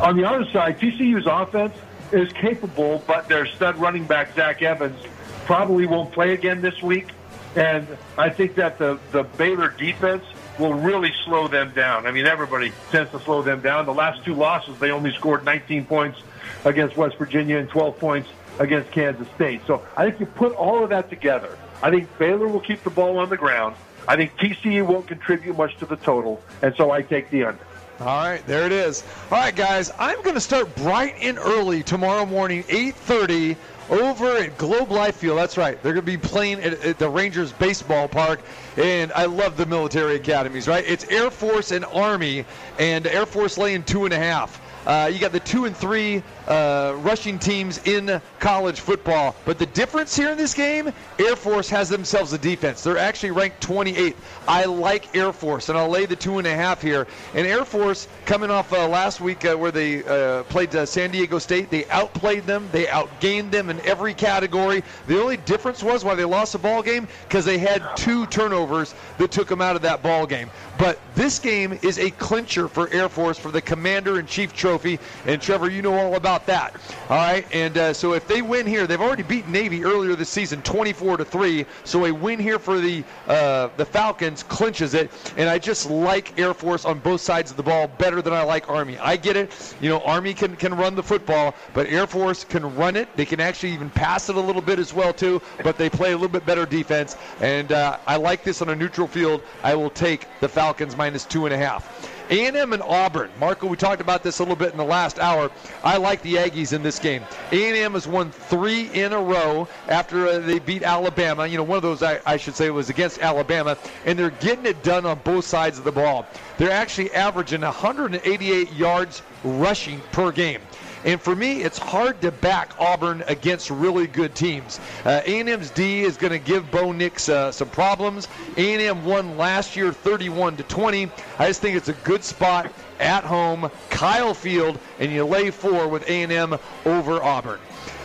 On 0.00 0.16
the 0.16 0.24
other 0.24 0.44
side, 0.50 0.78
TCU's 0.78 1.26
offense 1.26 1.74
is 2.12 2.32
capable, 2.32 3.02
but 3.06 3.28
their 3.28 3.46
stud 3.46 3.76
running 3.76 4.04
back 4.04 4.34
Zach 4.34 4.62
Evans 4.62 4.98
probably 5.44 5.86
won't 5.86 6.12
play 6.12 6.32
again 6.32 6.60
this 6.60 6.82
week, 6.82 7.08
and 7.56 7.86
I 8.18 8.30
think 8.30 8.56
that 8.56 8.78
the 8.78 8.98
the 9.12 9.22
Baylor 9.22 9.68
defense 9.70 10.24
will 10.58 10.74
really 10.74 11.12
slow 11.24 11.48
them 11.48 11.72
down. 11.74 12.06
I 12.06 12.12
mean, 12.12 12.26
everybody 12.26 12.72
tends 12.90 13.10
to 13.10 13.20
slow 13.20 13.42
them 13.42 13.60
down. 13.60 13.86
The 13.86 13.94
last 13.94 14.24
two 14.24 14.34
losses, 14.34 14.78
they 14.78 14.90
only 14.90 15.12
scored 15.12 15.44
19 15.44 15.84
points 15.86 16.20
against 16.64 16.96
West 16.96 17.16
Virginia 17.16 17.58
and 17.58 17.68
12 17.68 17.98
points 17.98 18.28
against 18.58 18.90
Kansas 18.92 19.26
State. 19.34 19.62
So 19.66 19.82
I 19.96 20.04
think 20.04 20.20
you 20.20 20.26
put 20.26 20.52
all 20.52 20.84
of 20.84 20.90
that 20.90 21.10
together. 21.10 21.58
I 21.82 21.90
think 21.90 22.08
Baylor 22.18 22.46
will 22.46 22.60
keep 22.60 22.84
the 22.84 22.90
ball 22.90 23.18
on 23.18 23.28
the 23.28 23.36
ground. 23.36 23.74
I 24.06 24.16
think 24.16 24.36
TCU 24.36 24.86
won't 24.86 25.06
contribute 25.06 25.56
much 25.56 25.76
to 25.78 25.86
the 25.86 25.96
total, 25.96 26.40
and 26.62 26.74
so 26.76 26.90
I 26.90 27.02
take 27.02 27.30
the 27.30 27.44
under. 27.44 27.66
All 28.00 28.06
right, 28.06 28.44
there 28.46 28.66
it 28.66 28.72
is. 28.72 29.04
All 29.30 29.38
right, 29.38 29.54
guys, 29.54 29.92
I'm 29.98 30.20
going 30.22 30.34
to 30.34 30.40
start 30.40 30.74
bright 30.76 31.14
and 31.20 31.38
early 31.38 31.82
tomorrow 31.82 32.26
morning, 32.26 32.64
8:30 32.64 33.56
over 33.90 34.36
at 34.36 34.56
Globe 34.58 34.90
Life 34.90 35.16
Field. 35.16 35.38
That's 35.38 35.56
right. 35.56 35.80
They're 35.82 35.92
going 35.92 36.04
to 36.04 36.12
be 36.12 36.16
playing 36.16 36.60
at, 36.60 36.84
at 36.84 36.98
the 36.98 37.08
Rangers 37.08 37.52
baseball 37.52 38.08
park. 38.08 38.40
And 38.76 39.12
I 39.12 39.26
love 39.26 39.56
the 39.56 39.66
military 39.66 40.16
academies, 40.16 40.68
right? 40.68 40.84
It's 40.86 41.04
Air 41.08 41.30
Force 41.30 41.70
and 41.70 41.84
Army, 41.86 42.44
and 42.78 43.06
Air 43.06 43.26
Force 43.26 43.58
laying 43.58 43.82
two 43.82 44.04
and 44.04 44.14
a 44.14 44.18
half. 44.18 44.60
Uh, 44.86 45.10
you 45.12 45.18
got 45.18 45.32
the 45.32 45.40
two 45.40 45.64
and 45.64 45.76
three 45.76 46.22
uh, 46.48 46.94
rushing 46.98 47.38
teams 47.38 47.78
in 47.86 48.20
college 48.38 48.80
football. 48.80 49.34
But 49.44 49.58
the 49.58 49.66
difference 49.66 50.14
here 50.16 50.30
in 50.30 50.36
this 50.36 50.54
game, 50.54 50.92
Air 51.18 51.36
Force 51.36 51.68
has 51.70 51.88
themselves 51.88 52.32
a 52.32 52.38
defense. 52.38 52.82
They're 52.82 52.98
actually 52.98 53.30
ranked 53.30 53.66
28th. 53.66 54.14
I 54.46 54.64
like 54.64 55.14
Air 55.16 55.32
Force, 55.32 55.68
and 55.68 55.78
I'll 55.78 55.88
lay 55.88 56.06
the 56.06 56.16
two 56.16 56.38
and 56.38 56.46
a 56.46 56.54
half 56.54 56.82
here. 56.82 57.06
And 57.34 57.46
Air 57.46 57.64
Force, 57.64 58.08
coming 58.26 58.50
off 58.50 58.72
uh, 58.72 58.88
last 58.88 59.20
week 59.20 59.44
uh, 59.44 59.54
where 59.54 59.70
they 59.70 60.04
uh, 60.04 60.42
played 60.44 60.74
uh, 60.74 60.86
San 60.86 61.10
Diego 61.10 61.38
State, 61.38 61.70
they 61.70 61.86
outplayed 61.86 62.44
them, 62.44 62.68
they 62.72 62.86
outgained 62.86 63.50
them 63.50 63.70
in 63.70 63.80
every 63.80 64.14
category. 64.14 64.82
The 65.06 65.20
only 65.20 65.36
difference 65.38 65.82
was 65.82 66.04
why 66.04 66.14
they 66.14 66.24
lost 66.24 66.52
the 66.52 66.58
ball 66.58 66.82
game 66.82 67.08
because 67.28 67.44
they 67.44 67.58
had 67.58 67.82
two 67.96 68.26
turnovers 68.26 68.94
that 69.18 69.30
took 69.30 69.48
them 69.48 69.60
out 69.60 69.76
of 69.76 69.82
that 69.82 70.02
ball 70.02 70.26
game. 70.26 70.50
But 70.76 70.98
this 71.14 71.38
game 71.38 71.78
is 71.82 71.98
a 71.98 72.10
clincher 72.10 72.66
for 72.66 72.88
Air 72.88 73.08
Force 73.08 73.38
for 73.38 73.50
the 73.50 73.62
Commander 73.62 74.18
in 74.18 74.26
Chief 74.26 74.52
Trophy. 74.52 74.98
And 75.24 75.40
Trevor, 75.40 75.70
you 75.70 75.82
know 75.82 75.94
all 75.94 76.16
about 76.16 76.33
that. 76.46 76.74
All 77.08 77.16
right. 77.16 77.46
And 77.52 77.76
uh, 77.76 77.92
so 77.92 78.14
if 78.14 78.26
they 78.26 78.42
win 78.42 78.66
here, 78.66 78.86
they've 78.86 79.00
already 79.00 79.22
beaten 79.22 79.52
Navy 79.52 79.84
earlier 79.84 80.14
this 80.16 80.28
season, 80.28 80.62
24 80.62 81.18
to 81.18 81.24
three. 81.24 81.66
So 81.84 82.04
a 82.06 82.12
win 82.12 82.38
here 82.38 82.58
for 82.58 82.78
the 82.78 83.04
uh, 83.26 83.68
the 83.76 83.84
Falcons 83.84 84.42
clinches 84.42 84.94
it. 84.94 85.10
And 85.36 85.48
I 85.48 85.58
just 85.58 85.88
like 85.90 86.38
Air 86.38 86.54
Force 86.54 86.84
on 86.84 86.98
both 86.98 87.20
sides 87.20 87.50
of 87.50 87.56
the 87.56 87.62
ball 87.62 87.86
better 87.86 88.22
than 88.22 88.32
I 88.32 88.42
like 88.42 88.68
Army. 88.68 88.98
I 88.98 89.16
get 89.16 89.36
it. 89.36 89.74
You 89.80 89.88
know, 89.88 90.00
Army 90.00 90.34
can 90.34 90.56
can 90.56 90.74
run 90.74 90.94
the 90.94 91.02
football, 91.02 91.54
but 91.72 91.86
Air 91.88 92.06
Force 92.06 92.44
can 92.44 92.74
run 92.76 92.96
it. 92.96 93.14
They 93.16 93.26
can 93.26 93.40
actually 93.40 93.72
even 93.72 93.90
pass 93.90 94.28
it 94.28 94.36
a 94.36 94.40
little 94.40 94.62
bit 94.62 94.78
as 94.78 94.92
well 94.92 95.12
too. 95.12 95.40
But 95.62 95.78
they 95.78 95.90
play 95.90 96.12
a 96.12 96.16
little 96.16 96.28
bit 96.28 96.46
better 96.46 96.66
defense. 96.66 97.16
And 97.40 97.72
uh, 97.72 97.98
I 98.06 98.16
like 98.16 98.44
this 98.44 98.62
on 98.62 98.70
a 98.70 98.76
neutral 98.76 99.06
field. 99.06 99.42
I 99.62 99.74
will 99.74 99.90
take 99.90 100.26
the 100.40 100.48
Falcons 100.48 100.96
minus 100.96 101.24
two 101.24 101.46
and 101.46 101.54
a 101.54 101.58
half. 101.58 102.13
A&M 102.30 102.72
and 102.72 102.82
Auburn. 102.82 103.30
Marco, 103.38 103.66
we 103.66 103.76
talked 103.76 104.00
about 104.00 104.22
this 104.22 104.38
a 104.38 104.42
little 104.42 104.56
bit 104.56 104.72
in 104.72 104.78
the 104.78 104.84
last 104.84 105.18
hour. 105.18 105.50
I 105.82 105.96
like 105.96 106.22
the 106.22 106.34
Aggies 106.34 106.72
in 106.72 106.82
this 106.82 106.98
game. 106.98 107.22
A&M 107.52 107.92
has 107.92 108.06
won 108.06 108.30
three 108.30 108.90
in 108.92 109.12
a 109.12 109.20
row 109.20 109.68
after 109.88 110.26
uh, 110.26 110.38
they 110.38 110.58
beat 110.58 110.82
Alabama. 110.82 111.46
You 111.46 111.56
know, 111.56 111.62
one 111.62 111.76
of 111.76 111.82
those 111.82 112.02
I, 112.02 112.20
I 112.24 112.36
should 112.36 112.54
say 112.54 112.70
was 112.70 112.90
against 112.90 113.20
Alabama, 113.20 113.76
and 114.04 114.18
they're 114.18 114.30
getting 114.30 114.66
it 114.66 114.82
done 114.82 115.04
on 115.06 115.18
both 115.24 115.44
sides 115.44 115.78
of 115.78 115.84
the 115.84 115.92
ball. 115.92 116.26
They're 116.56 116.70
actually 116.70 117.12
averaging 117.12 117.60
188 117.60 118.72
yards 118.72 119.22
rushing 119.42 120.00
per 120.12 120.32
game. 120.32 120.60
And 121.04 121.20
for 121.20 121.36
me, 121.36 121.62
it's 121.62 121.78
hard 121.78 122.20
to 122.22 122.32
back 122.32 122.72
Auburn 122.78 123.22
against 123.26 123.70
really 123.70 124.06
good 124.06 124.34
teams. 124.34 124.80
Uh, 125.04 125.20
A&M's 125.24 125.70
D 125.70 126.02
is 126.02 126.16
going 126.16 126.32
to 126.32 126.38
give 126.38 126.70
Bo 126.70 126.92
Nix 126.92 127.28
uh, 127.28 127.52
some 127.52 127.68
problems. 127.68 128.26
A&M 128.56 129.04
won 129.04 129.36
last 129.36 129.76
year 129.76 129.92
31 129.92 130.56
to 130.56 130.62
20. 130.62 131.10
I 131.38 131.46
just 131.46 131.60
think 131.60 131.76
it's 131.76 131.88
a 131.88 131.94
good 132.04 132.24
spot 132.24 132.72
at 133.00 133.24
home, 133.24 133.70
Kyle 133.90 134.34
Field, 134.34 134.78
and 134.98 135.12
you 135.12 135.24
lay 135.24 135.50
four 135.50 135.88
with 135.88 136.08
A&M 136.08 136.56
over 136.86 137.22
Auburn. 137.22 137.60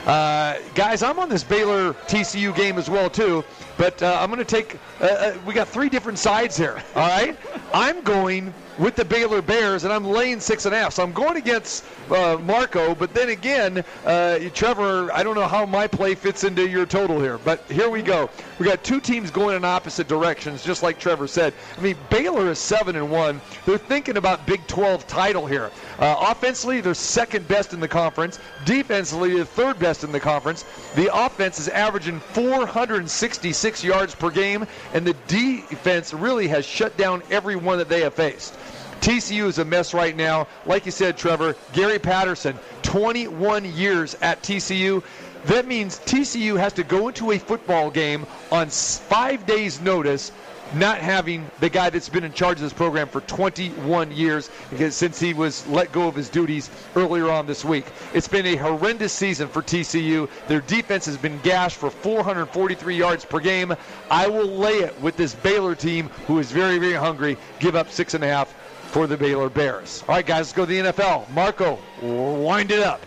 Uh, 0.06 0.58
guys, 0.76 1.04
I'm 1.04 1.20
on 1.20 1.30
this 1.30 1.44
Baylor 1.44 1.94
TCU 1.94 2.56
game 2.56 2.78
as 2.78 2.90
well 2.90 3.10
too, 3.10 3.44
but 3.80 4.04
uh, 4.04 4.18
I'm 4.20 4.30
going 4.30 4.40
to 4.40 4.46
take. 4.46 4.78
Uh, 5.00 5.06
uh, 5.06 5.38
we 5.46 5.54
got 5.54 5.70
three 5.70 5.88
different 5.88 6.20
sides 6.20 6.58
here. 6.58 6.84
All 6.96 7.08
right, 7.08 7.36
I'm 7.74 8.02
going 8.02 8.54
with 8.78 8.96
the 8.96 9.04
Baylor 9.06 9.42
Bears, 9.42 9.84
and 9.84 9.92
I'm 9.92 10.06
laying 10.06 10.40
six 10.40 10.66
and 10.66 10.74
a 10.74 10.80
half. 10.80 10.94
So 10.94 11.04
I'm 11.04 11.12
going 11.12 11.36
against 11.36 11.86
uh, 12.10 12.38
Marco, 12.42 12.96
but 12.96 13.14
then 13.14 13.30
again, 13.30 13.84
uh, 14.06 14.40
Trevor, 14.54 15.12
I 15.14 15.22
don't 15.22 15.36
know 15.36 15.48
how 15.48 15.66
my 15.66 15.86
play 15.86 16.16
fits 16.16 16.46
into 16.46 16.68
your 16.68 16.86
total 16.86 17.20
here, 17.20 17.38
but 17.38 17.64
here 17.70 17.90
we 17.90 18.02
go. 18.02 18.30
We 18.58 18.66
got 18.66 18.84
two 18.84 19.02
teams 19.02 19.32
going 19.32 19.56
in 19.56 19.66
opposite 19.66 20.08
directions, 20.08 20.64
just 20.64 20.82
like 20.82 20.98
Trevor 20.98 21.28
said. 21.28 21.54
I 21.78 21.82
mean, 21.82 21.98
Baylor 22.10 22.50
is 22.50 22.60
seven 22.60 22.96
and 22.96 23.12
one. 23.12 23.42
They're 23.66 23.78
thinking 23.78 24.18
about 24.18 24.46
Big 24.46 24.66
12 24.68 25.06
title 25.08 25.46
here. 25.46 25.72
Uh, 26.00 26.16
offensively, 26.30 26.80
they're 26.80 26.94
second 26.94 27.48
best 27.50 27.74
in 27.74 27.82
the 27.82 27.88
conference. 27.88 28.40
Defensively, 28.66 29.36
they're 29.36 29.46
third 29.46 29.78
best 29.78 30.06
in 30.06 30.12
the 30.14 30.20
conference. 30.20 30.64
The 30.96 31.14
offense 31.14 31.60
is 31.60 31.68
averaging 31.68 32.22
466 32.22 33.69
yards 33.84 34.16
per 34.16 34.30
game, 34.30 34.66
and 34.94 35.06
the 35.06 35.14
defense 35.28 36.14
really 36.14 36.48
has 36.48 36.66
shut 36.66 36.98
down 36.98 37.22
every 37.30 37.56
one 37.56 37.78
that 37.78 37.90
they 37.90 38.02
have 38.02 38.14
faced. 38.14 38.58
TCU 39.02 39.46
is 39.46 39.60
a 39.60 39.66
mess 39.66 39.94
right 39.94 40.16
now. 40.16 40.48
Like 40.66 40.86
you 40.86 40.92
said, 40.92 41.18
Trevor, 41.18 41.56
Gary 41.72 42.00
Patterson, 42.00 42.58
21 42.82 43.66
years 43.74 44.16
at 44.22 44.42
TCU. 44.44 45.04
That 45.46 45.68
means 45.68 46.00
TCU 46.00 46.60
has 46.60 46.74
to 46.74 46.84
go 46.84 47.08
into 47.08 47.32
a 47.32 47.40
football 47.40 47.90
game 47.90 48.26
on 48.52 48.68
five 48.70 49.46
days' 49.46 49.80
notice 49.80 50.34
not 50.76 51.00
having 51.00 51.50
the 51.60 51.70
guy 51.70 51.90
that's 51.90 52.10
been 52.10 52.24
in 52.24 52.34
charge 52.34 52.58
of 52.58 52.64
this 52.64 52.74
program 52.74 53.08
for 53.08 53.22
21 53.22 54.12
years 54.12 54.50
because 54.70 54.96
since 54.96 55.20
he 55.20 55.34
was 55.34 55.66
let 55.68 55.92
go 55.92 56.08
of 56.08 56.16
his 56.16 56.30
duties 56.30 56.70
earlier 56.96 57.30
on 57.30 57.48
this 57.48 57.66
week. 57.66 57.86
It's 58.14 58.28
been 58.28 58.46
a 58.46 58.56
horrendous 58.56 59.14
season 59.14 59.48
for 59.48 59.62
TCU. 59.62 60.30
Their 60.48 60.62
defense 60.62 61.06
has 61.06 61.18
been 61.18 61.40
gashed 61.42 61.78
for 61.78 61.90
443 61.90 62.96
yards 62.96 63.26
per 63.26 63.40
game. 63.40 63.76
I 64.12 64.28
will 64.28 64.48
lay 64.48 64.78
it 64.78 65.00
with 65.02 65.18
this 65.18 65.36
Baylor 65.36 65.76
team 65.76 66.10
who 66.28 66.40
is 66.40 66.52
very, 66.52 66.78
very 66.78 66.94
hungry. 66.94 67.38
Give 67.60 67.76
up 67.76 67.90
six 67.90 68.14
and 68.14 68.24
a 68.24 68.28
half 68.28 68.54
for 68.90 69.08
the 69.08 69.18
Baylor 69.18 69.50
Bears. 69.50 70.04
All 70.08 70.16
right, 70.16 70.26
guys, 70.26 70.48
let's 70.48 70.54
go 70.54 70.66
to 70.66 70.72
the 70.72 70.92
NFL. 70.92 71.30
Marco, 71.32 71.80
wind 72.02 72.72
it 72.72 72.82
up. 72.82 73.02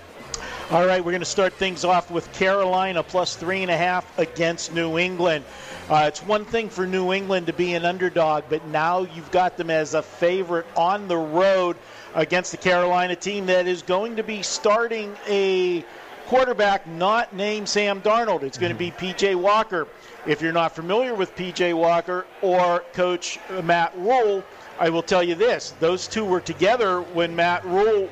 All 0.71 0.87
right, 0.87 1.05
we're 1.05 1.13
going 1.13 1.21
to 1.21 1.27
start 1.27 1.53
things 1.53 1.85
off 1.85 2.11
with 2.11 2.33
Carolina 2.33 3.03
plus 3.03 3.37
three 3.37 3.61
and 3.61 3.71
a 3.71 3.77
half 3.77 4.19
against 4.19 4.73
New 4.73 4.97
England. 4.97 5.45
Uh, 5.91 6.05
it's 6.07 6.23
one 6.23 6.45
thing 6.45 6.69
for 6.69 6.87
New 6.87 7.13
England 7.13 7.49
to 7.49 7.53
be 7.53 7.75
an 7.75 7.85
underdog, 7.85 8.45
but 8.49 8.65
now 8.69 9.01
you've 9.01 9.31
got 9.33 9.57
them 9.57 9.69
as 9.69 9.95
a 9.95 10.03
favorite 10.03 10.67
on 10.77 11.09
the 11.09 11.17
road 11.17 11.77
against 12.15 12.53
the 12.53 12.57
Carolina 12.57 13.17
team 13.17 13.47
that 13.47 13.67
is 13.67 13.83
going 13.83 14.17
to 14.17 14.23
be 14.23 14.43
starting 14.43 15.15
a 15.29 15.85
quarterback 16.27 16.87
not 16.87 17.35
named 17.35 17.69
Sam 17.69 18.01
Darnold. 18.01 18.45
It's 18.45 18.59
going 18.59 18.73
to 18.73 18.79
be 18.79 18.93
PJ 18.93 19.35
Walker. 19.35 19.89
If 20.25 20.41
you're 20.41 20.53
not 20.53 20.75
familiar 20.75 21.15
with 21.15 21.35
PJ 21.35 21.75
Walker 21.75 22.27
or 22.43 22.85
Coach 22.93 23.41
Matt 23.65 23.93
Rhule, 23.97 24.45
I 24.79 24.89
will 24.89 25.03
tell 25.03 25.23
you 25.23 25.35
this: 25.35 25.75
those 25.81 26.07
two 26.07 26.25
were 26.25 26.41
together 26.41 27.01
when 27.01 27.35
Matt 27.35 27.65
Rhule 27.65 28.09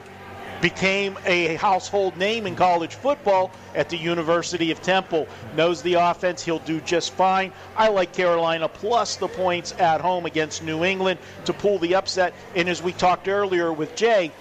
became 0.61 1.19
a 1.24 1.55
household 1.57 2.16
name 2.16 2.47
in 2.47 2.55
college 2.55 2.95
football 2.95 3.51
at 3.74 3.89
the 3.89 3.97
University 3.97 4.70
of 4.70 4.82
Temple. 4.82 5.27
Knows 5.57 5.82
the 5.82 5.95
offense, 5.95 6.43
he'll 6.43 6.59
do 6.61 6.81
just 6.81 7.12
fine. 7.12 7.53
I 7.77 7.89
like 7.89 8.12
Carolina 8.12 8.69
plus 8.69 9.16
the 9.16 9.28
points 9.28 9.74
at 9.78 10.01
home 10.01 10.27
against 10.27 10.62
New 10.62 10.85
England 10.85 11.19
to 11.47 11.53
pull 11.53 11.78
the 11.78 11.95
upset. 11.95 12.35
And 12.55 12.69
as 12.69 12.82
we 12.82 12.93
talked 12.93 13.28
earlier 13.28 13.73
with 13.73 13.95
Jay, 13.97 14.32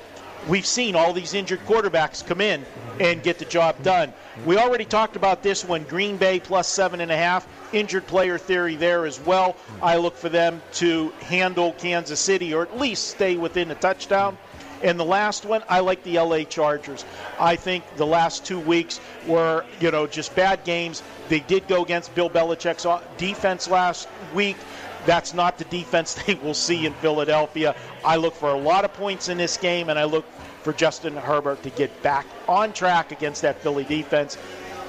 we've 0.48 0.66
seen 0.66 0.96
all 0.96 1.14
these 1.14 1.34
injured 1.34 1.66
quarterbacks 1.66 2.26
come 2.26 2.42
in 2.42 2.66
and 3.00 3.24
get 3.24 3.40
the 3.40 3.46
job 3.46 3.82
done. 3.84 4.14
We 4.46 4.58
already 4.58 4.86
talked 4.86 5.16
about 5.16 5.42
this 5.44 5.64
one 5.64 5.84
Green 5.84 6.18
Bay 6.18 6.40
plus 6.40 6.68
seven 6.68 7.02
and 7.02 7.12
a 7.12 7.18
half. 7.18 7.48
Injured 7.72 8.08
player 8.08 8.38
theory 8.38 8.76
there 8.76 9.06
as 9.06 9.20
well. 9.20 9.56
I 9.82 9.98
look 9.98 10.18
for 10.18 10.30
them 10.30 10.62
to 10.74 11.10
handle 11.22 11.74
Kansas 11.74 12.20
City 12.20 12.54
or 12.54 12.64
at 12.64 12.78
least 12.78 13.08
stay 13.08 13.38
within 13.38 13.72
a 13.72 13.76
touchdown. 13.76 14.38
And 14.82 15.00
the 15.00 15.06
last 15.06 15.46
one, 15.46 15.64
I 15.68 15.80
like 15.80 16.04
the 16.04 16.20
LA 16.20 16.44
Chargers. 16.44 17.06
I 17.40 17.56
think 17.56 17.84
the 17.98 18.06
last 18.06 18.46
two 18.46 18.60
weeks 18.60 19.00
were, 19.28 19.66
you 19.80 19.92
know, 19.92 20.08
just 20.08 20.36
bad 20.36 20.64
games. 20.64 21.04
They 21.28 21.42
did 21.42 21.68
go 21.68 21.84
against 21.84 22.16
Bill 22.16 22.30
Belichick's 22.30 22.86
uh, 22.86 23.02
defense 23.18 23.68
last 23.70 24.08
week. 24.34 24.58
That's 25.06 25.34
not 25.34 25.58
the 25.58 25.66
defense 25.66 26.14
they 26.26 26.36
will 26.36 26.54
see 26.54 26.86
in 26.86 26.94
Philadelphia. 26.94 27.76
I 28.04 28.16
look 28.16 28.36
for 28.36 28.50
a 28.50 28.58
lot 28.58 28.86
of 28.86 28.94
points 28.94 29.30
in 29.30 29.38
this 29.38 29.58
game, 29.58 29.90
and 29.90 30.00
I 30.00 30.06
look 30.06 30.26
for 30.62 30.74
Justin 30.74 31.16
Herbert 31.16 31.64
to 31.64 31.70
get 31.70 32.02
back 32.04 32.26
on 32.48 32.74
track 32.74 33.12
against 33.12 33.42
that 33.42 33.62
Philly 33.62 33.86
defense 33.86 34.38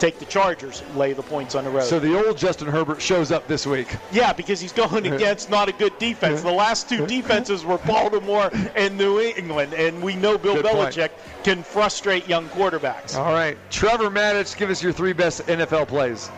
take 0.01 0.19
the 0.19 0.25
Chargers, 0.25 0.83
lay 0.95 1.13
the 1.13 1.23
points 1.23 1.55
on 1.55 1.65
the 1.65 1.71
road. 1.71 1.85
So 1.85 2.01
the 2.01 2.27
old 2.27 2.37
Justin 2.37 2.69
Herbert 2.69 3.01
shows 3.01 3.31
up 3.31 3.47
this 3.47 3.67
week. 3.67 3.95
Yeah, 4.11 4.33
because 4.33 4.61
he's 4.61 4.73
going 4.73 5.07
against 5.13 5.51
not 5.51 5.69
a 5.69 5.73
good 5.73 5.97
defense. 5.99 6.43
The 6.43 6.51
last 6.51 6.89
two 6.89 7.07
defenses 7.07 7.65
were 7.65 7.79
Baltimore 7.79 8.51
and 8.75 8.97
New 8.97 9.21
England, 9.21 9.75
and 9.75 10.03
we 10.03 10.17
know 10.17 10.39
Bill 10.39 10.57
Good 10.57 10.65
Belichick 10.65 11.11
can 11.45 11.63
frustrate 11.63 12.29
young 12.29 12.49
quarterbacks. 12.49 13.17
All 13.17 13.33
right, 13.33 13.57
Trevor 13.71 14.11
Matich, 14.11 14.57
give 14.57 14.71
us 14.71 14.83
your 14.83 14.93
three 14.93 15.13
best 15.13 15.47
NFL 15.47 15.89
plays. 15.89 16.31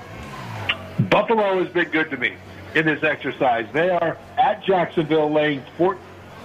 Buffalo 1.08 1.62
has 1.62 1.72
been 1.72 1.88
good 1.88 2.10
to 2.10 2.16
me 2.16 2.34
in 2.74 2.86
this 2.86 3.02
exercise. 3.02 3.66
They 3.72 3.90
are 3.90 4.18
at 4.38 4.62
Jacksonville 4.64 5.30
laying 5.30 5.62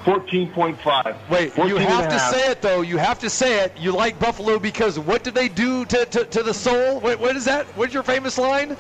14.5. 0.08 1.30
Wait, 1.30 1.52
14 1.52 1.70
you 1.70 1.76
have 1.76 2.08
to 2.08 2.18
say 2.18 2.50
it 2.50 2.62
though. 2.62 2.80
You 2.80 2.96
have 2.96 3.20
to 3.20 3.30
say 3.30 3.66
it. 3.66 3.78
You 3.78 3.92
like 3.92 4.18
Buffalo 4.18 4.58
because 4.58 4.98
what 4.98 5.26
did 5.26 5.36
they 5.36 5.50
do 5.50 5.84
to, 5.84 6.06
to, 6.06 6.24
to 6.24 6.44
the 6.44 6.54
soul? 6.54 7.02
Wait, 7.02 7.20
what 7.20 7.36
is 7.36 7.44
that? 7.44 7.66
What's 7.76 7.94
your 7.94 8.04
famous 8.04 8.38
line? 8.38 8.78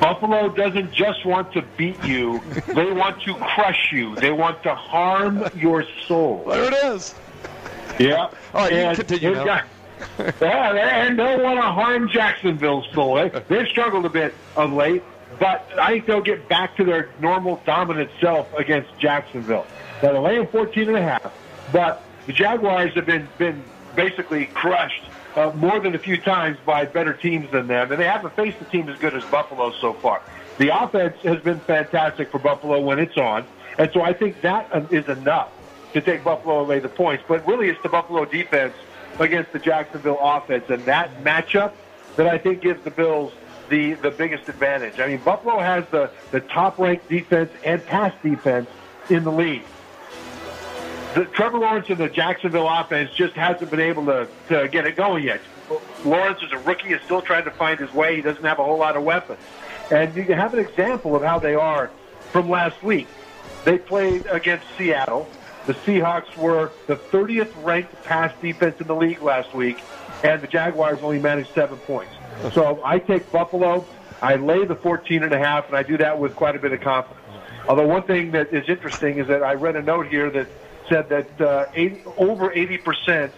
Buffalo 0.00 0.50
doesn't 0.50 0.92
just 0.92 1.24
want 1.24 1.50
to 1.54 1.62
beat 1.78 2.02
you, 2.04 2.42
they 2.68 2.92
want 2.92 3.22
to 3.22 3.34
crush 3.34 3.90
you. 3.90 4.14
They 4.16 4.32
want 4.32 4.62
to 4.64 4.74
harm 4.74 5.44
your 5.56 5.84
soul. 6.06 6.44
There 6.46 6.64
it 6.64 6.94
is. 6.94 7.14
Yeah. 7.98 8.16
All 8.16 8.32
right, 8.54 8.72
you 8.72 8.78
can 8.78 8.96
continue 8.96 9.34
now. 9.34 9.44
got, 9.44 9.64
yeah, 10.40 11.06
and 11.06 11.18
they'll 11.18 11.42
want 11.42 11.58
to 11.58 11.62
harm 11.62 12.08
Jacksonville's 12.10 12.86
soul. 12.92 13.14
They, 13.14 13.28
they've 13.48 13.68
struggled 13.68 14.04
a 14.04 14.10
bit 14.10 14.34
of 14.56 14.72
late, 14.72 15.02
but 15.38 15.66
I 15.78 15.92
think 15.92 16.06
they'll 16.06 16.20
get 16.20 16.48
back 16.48 16.76
to 16.76 16.84
their 16.84 17.08
normal 17.20 17.62
dominant 17.64 18.10
self 18.20 18.52
against 18.54 18.90
Jacksonville. 18.98 19.66
They're 20.00 20.18
laying 20.18 20.46
14 20.46 20.88
and 20.88 20.96
a 20.96 21.02
half, 21.02 21.32
but 21.72 22.02
the 22.26 22.32
Jaguars 22.32 22.94
have 22.94 23.06
been 23.06 23.28
been 23.38 23.62
basically 23.94 24.46
crushed 24.46 25.02
uh, 25.36 25.52
more 25.54 25.80
than 25.80 25.94
a 25.94 25.98
few 25.98 26.16
times 26.16 26.58
by 26.64 26.84
better 26.84 27.12
teams 27.12 27.50
than 27.50 27.66
them, 27.66 27.90
and 27.90 28.00
they 28.00 28.06
haven't 28.06 28.34
faced 28.34 28.60
a 28.60 28.64
team 28.64 28.88
as 28.88 28.98
good 28.98 29.14
as 29.14 29.24
Buffalo 29.24 29.72
so 29.80 29.92
far. 29.94 30.22
The 30.58 30.68
offense 30.76 31.16
has 31.22 31.40
been 31.40 31.60
fantastic 31.60 32.30
for 32.30 32.38
Buffalo 32.38 32.80
when 32.80 32.98
it's 32.98 33.16
on, 33.16 33.44
and 33.78 33.90
so 33.92 34.02
I 34.02 34.12
think 34.12 34.40
that 34.42 34.68
uh, 34.72 34.80
enough 34.90 35.52
to 35.92 36.00
take 36.00 36.24
Buffalo 36.24 36.60
away 36.60 36.78
the 36.78 36.88
points. 36.88 37.24
But 37.26 37.46
really, 37.46 37.68
it's 37.68 37.82
the 37.82 37.88
Buffalo 37.88 38.24
defense 38.24 38.74
against 39.18 39.52
the 39.52 39.58
Jacksonville 39.58 40.18
offense, 40.20 40.64
and 40.68 40.84
that 40.84 41.24
matchup 41.24 41.72
that 42.16 42.26
I 42.26 42.38
think 42.38 42.62
gives 42.62 42.82
the 42.84 42.90
Bills 42.90 43.32
the 43.68 43.94
the 43.94 44.10
biggest 44.10 44.48
advantage. 44.48 44.98
I 44.98 45.08
mean, 45.08 45.18
Buffalo 45.18 45.58
has 45.58 45.84
the 45.90 46.10
the 46.30 46.40
top 46.40 46.78
ranked 46.78 47.08
defense 47.08 47.50
and 47.64 47.84
pass 47.86 48.12
defense 48.22 48.68
in 49.08 49.24
the 49.24 49.32
league. 49.32 49.64
The, 51.14 51.24
Trevor 51.24 51.58
Lawrence 51.58 51.88
and 51.88 51.98
the 51.98 52.08
Jacksonville 52.08 52.68
offense 52.68 53.10
just 53.12 53.34
hasn't 53.34 53.70
been 53.70 53.80
able 53.80 54.06
to, 54.06 54.28
to 54.48 54.68
get 54.68 54.86
it 54.86 54.94
going 54.94 55.24
yet. 55.24 55.40
Lawrence 56.04 56.40
is 56.42 56.52
a 56.52 56.58
rookie, 56.58 56.92
is 56.92 57.02
still 57.02 57.20
trying 57.20 57.44
to 57.44 57.50
find 57.50 57.80
his 57.80 57.92
way. 57.92 58.16
He 58.16 58.22
doesn't 58.22 58.44
have 58.44 58.58
a 58.60 58.64
whole 58.64 58.78
lot 58.78 58.96
of 58.96 59.02
weapons. 59.02 59.38
And 59.90 60.14
you 60.14 60.22
have 60.22 60.54
an 60.54 60.60
example 60.60 61.16
of 61.16 61.22
how 61.22 61.40
they 61.40 61.54
are 61.54 61.90
from 62.30 62.48
last 62.48 62.80
week. 62.82 63.08
They 63.64 63.76
played 63.78 64.26
against 64.26 64.66
Seattle. 64.78 65.28
The 65.66 65.74
Seahawks 65.74 66.36
were 66.36 66.70
the 66.86 66.96
30th 66.96 67.52
ranked 67.64 68.02
pass 68.04 68.32
defense 68.40 68.80
in 68.80 68.86
the 68.86 68.94
league 68.94 69.20
last 69.20 69.52
week, 69.52 69.80
and 70.22 70.40
the 70.40 70.46
Jaguars 70.46 71.00
only 71.02 71.18
managed 71.18 71.52
seven 71.54 71.78
points. 71.78 72.12
So 72.52 72.80
I 72.84 72.98
take 72.98 73.30
Buffalo. 73.32 73.84
I 74.22 74.36
lay 74.36 74.64
the 74.64 74.76
14 74.76 75.24
and 75.24 75.32
a 75.32 75.38
half, 75.38 75.66
and 75.66 75.76
I 75.76 75.82
do 75.82 75.96
that 75.98 76.18
with 76.18 76.36
quite 76.36 76.54
a 76.54 76.58
bit 76.58 76.72
of 76.72 76.80
confidence. 76.80 77.20
Although 77.68 77.86
one 77.86 78.02
thing 78.04 78.30
that 78.30 78.52
is 78.52 78.68
interesting 78.68 79.18
is 79.18 79.26
that 79.26 79.42
I 79.42 79.54
read 79.54 79.76
a 79.76 79.82
note 79.82 80.06
here 80.06 80.30
that 80.30 80.46
said 80.90 81.08
that 81.08 81.40
uh, 81.40 81.66
80, 81.74 82.02
over 82.18 82.52
80 82.52 82.78
percent 82.78 83.32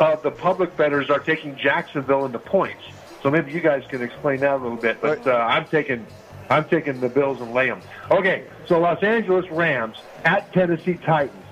of 0.00 0.22
the 0.22 0.30
public 0.30 0.76
bettors 0.76 1.10
are 1.10 1.20
taking 1.20 1.56
Jacksonville 1.56 2.24
in 2.24 2.32
the 2.32 2.38
points. 2.38 2.82
So 3.22 3.30
maybe 3.30 3.52
you 3.52 3.60
guys 3.60 3.84
can 3.88 4.02
explain 4.02 4.40
that 4.40 4.54
a 4.54 4.56
little 4.56 4.76
bit. 4.76 5.00
But 5.00 5.26
uh, 5.26 5.32
I'm 5.32 5.66
taking 5.66 6.06
I'm 6.50 6.68
taking 6.68 7.00
the 7.00 7.08
Bills 7.08 7.40
and 7.40 7.52
lay 7.52 7.68
them. 7.68 7.80
Okay, 8.10 8.44
so 8.66 8.80
Los 8.80 9.02
Angeles 9.02 9.48
Rams 9.50 9.98
at 10.24 10.52
Tennessee 10.52 10.94
Titans. 10.94 11.44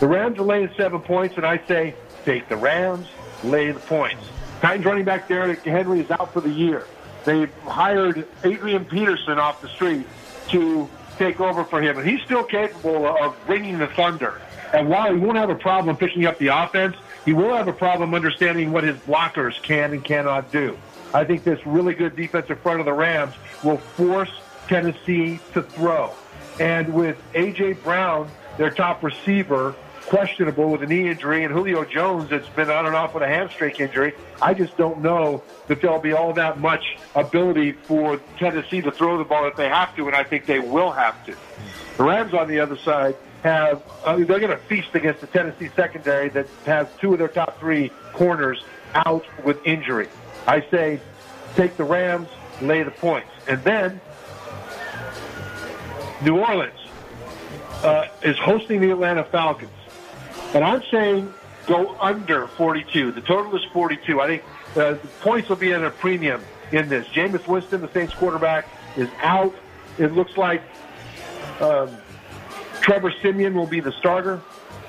The 0.00 0.06
Rams 0.06 0.38
are 0.38 0.44
laying 0.44 0.70
seven 0.76 1.00
points, 1.00 1.36
and 1.36 1.44
I 1.44 1.60
say 1.66 1.94
take 2.24 2.48
the 2.48 2.56
Rams, 2.56 3.08
lay 3.42 3.72
the 3.72 3.80
points. 3.80 4.22
Titans 4.60 4.84
running 4.84 5.04
back 5.04 5.28
Derrick 5.28 5.62
Henry 5.62 6.00
is 6.00 6.10
out 6.10 6.32
for 6.32 6.40
the 6.40 6.50
year. 6.50 6.86
They've 7.24 7.52
hired 7.62 8.26
Adrian 8.44 8.84
Peterson 8.84 9.38
off 9.38 9.60
the 9.60 9.68
street 9.68 10.06
to 10.50 10.88
take 11.16 11.40
over 11.40 11.64
for 11.64 11.82
him, 11.82 11.98
and 11.98 12.08
he's 12.08 12.22
still 12.22 12.44
capable 12.44 13.06
of 13.06 13.36
bringing 13.46 13.78
the 13.78 13.88
thunder. 13.88 14.40
And 14.72 14.88
while 14.88 15.12
he 15.12 15.18
won't 15.18 15.38
have 15.38 15.50
a 15.50 15.54
problem 15.54 15.96
picking 15.96 16.26
up 16.26 16.38
the 16.38 16.48
offense, 16.48 16.96
he 17.24 17.32
will 17.32 17.54
have 17.54 17.68
a 17.68 17.72
problem 17.72 18.14
understanding 18.14 18.72
what 18.72 18.84
his 18.84 18.96
blockers 18.96 19.60
can 19.62 19.92
and 19.92 20.04
cannot 20.04 20.50
do. 20.52 20.76
I 21.14 21.24
think 21.24 21.44
this 21.44 21.64
really 21.66 21.94
good 21.94 22.16
defensive 22.16 22.60
front 22.60 22.80
of 22.80 22.86
the 22.86 22.92
Rams 22.92 23.34
will 23.62 23.78
force 23.78 24.30
Tennessee 24.66 25.40
to 25.54 25.62
throw. 25.62 26.12
And 26.60 26.92
with 26.92 27.16
A.J. 27.34 27.74
Brown, 27.74 28.30
their 28.58 28.70
top 28.70 29.02
receiver, 29.02 29.74
questionable 30.06 30.70
with 30.70 30.82
a 30.82 30.86
knee 30.86 31.08
injury, 31.08 31.44
and 31.44 31.52
Julio 31.52 31.84
Jones 31.84 32.30
that's 32.30 32.48
been 32.50 32.70
on 32.70 32.86
and 32.86 32.94
off 32.96 33.14
with 33.14 33.22
a 33.22 33.28
hamstring 33.28 33.74
injury, 33.78 34.14
I 34.42 34.54
just 34.54 34.76
don't 34.76 35.00
know 35.00 35.42
that 35.68 35.80
there'll 35.80 36.00
be 36.00 36.12
all 36.12 36.32
that 36.34 36.58
much 36.60 36.96
ability 37.14 37.72
for 37.72 38.20
Tennessee 38.38 38.80
to 38.82 38.90
throw 38.90 39.18
the 39.18 39.24
ball 39.24 39.46
if 39.46 39.56
they 39.56 39.68
have 39.68 39.94
to, 39.96 40.06
and 40.06 40.16
I 40.16 40.24
think 40.24 40.46
they 40.46 40.58
will 40.58 40.90
have 40.90 41.24
to. 41.26 41.34
The 41.96 42.04
Rams 42.04 42.34
on 42.34 42.48
the 42.48 42.60
other 42.60 42.76
side 42.78 43.16
have 43.42 43.82
uh, 44.04 44.16
they're 44.16 44.40
going 44.40 44.48
to 44.48 44.56
feast 44.56 44.94
against 44.94 45.20
the 45.20 45.26
Tennessee 45.28 45.70
secondary 45.76 46.28
that 46.30 46.46
has 46.66 46.88
two 47.00 47.12
of 47.12 47.18
their 47.18 47.28
top 47.28 47.58
three 47.58 47.90
corners 48.12 48.62
out 48.94 49.24
with 49.44 49.64
injury. 49.64 50.08
I 50.46 50.60
say 50.70 51.00
take 51.54 51.76
the 51.76 51.84
Rams, 51.84 52.28
lay 52.60 52.82
the 52.82 52.90
points, 52.90 53.28
and 53.46 53.62
then 53.62 54.00
New 56.22 56.38
Orleans 56.38 56.78
uh, 57.84 58.06
is 58.22 58.36
hosting 58.38 58.80
the 58.80 58.90
Atlanta 58.90 59.24
Falcons, 59.24 59.70
and 60.54 60.64
I'm 60.64 60.82
saying 60.90 61.32
go 61.66 61.96
under 62.00 62.48
42. 62.48 63.12
The 63.12 63.20
total 63.20 63.54
is 63.54 63.62
42. 63.72 64.20
I 64.20 64.26
think 64.26 64.42
uh, 64.70 64.92
the 64.92 65.08
points 65.20 65.48
will 65.48 65.56
be 65.56 65.72
at 65.72 65.84
a 65.84 65.90
premium 65.90 66.42
in 66.72 66.88
this. 66.88 67.06
Jameis 67.08 67.46
Winston, 67.46 67.82
the 67.82 67.92
Saints 67.92 68.14
quarterback, 68.14 68.66
is 68.96 69.08
out. 69.22 69.54
It 69.98 70.12
looks 70.12 70.36
like. 70.36 70.62
Um, 71.60 71.96
Trevor 72.88 73.12
Siemian 73.20 73.52
will 73.52 73.66
be 73.66 73.80
the 73.80 73.92
starter 73.92 74.40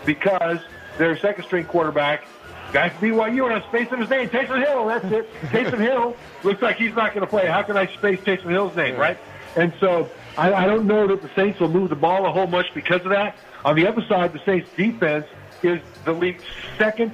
because 0.05 0.59
their 0.97 1.17
second 1.17 1.43
string 1.43 1.65
quarterback, 1.65 2.25
guy 2.71 2.87
from 2.87 3.09
BYU, 3.09 3.43
and 3.43 3.55
I'm 3.55 3.63
spacing 3.63 3.99
his 3.99 4.09
name, 4.09 4.29
Taysom 4.29 4.65
Hill. 4.65 4.85
That's 4.87 5.03
it. 5.11 5.33
Taysom 5.47 5.79
Hill 5.79 6.15
looks 6.43 6.61
like 6.61 6.77
he's 6.77 6.95
not 6.95 7.13
going 7.13 7.25
to 7.25 7.29
play. 7.29 7.45
How 7.45 7.61
can 7.61 7.75
I 7.75 7.87
space 7.87 8.21
Taysom 8.21 8.51
Hill's 8.51 8.73
name, 8.77 8.95
right? 8.95 9.17
And 9.57 9.73
so 9.81 10.09
I, 10.37 10.53
I 10.53 10.65
don't 10.65 10.87
know 10.87 11.07
that 11.07 11.21
the 11.21 11.29
Saints 11.35 11.59
will 11.59 11.67
move 11.67 11.89
the 11.89 11.97
ball 11.97 12.25
a 12.25 12.31
whole 12.31 12.47
much 12.47 12.73
because 12.73 13.01
of 13.01 13.09
that. 13.09 13.35
On 13.65 13.75
the 13.75 13.85
other 13.85 14.05
side, 14.07 14.31
the 14.31 14.39
Saints 14.45 14.69
defense 14.77 15.25
is 15.61 15.81
the 16.05 16.13
league's 16.13 16.45
second 16.77 17.13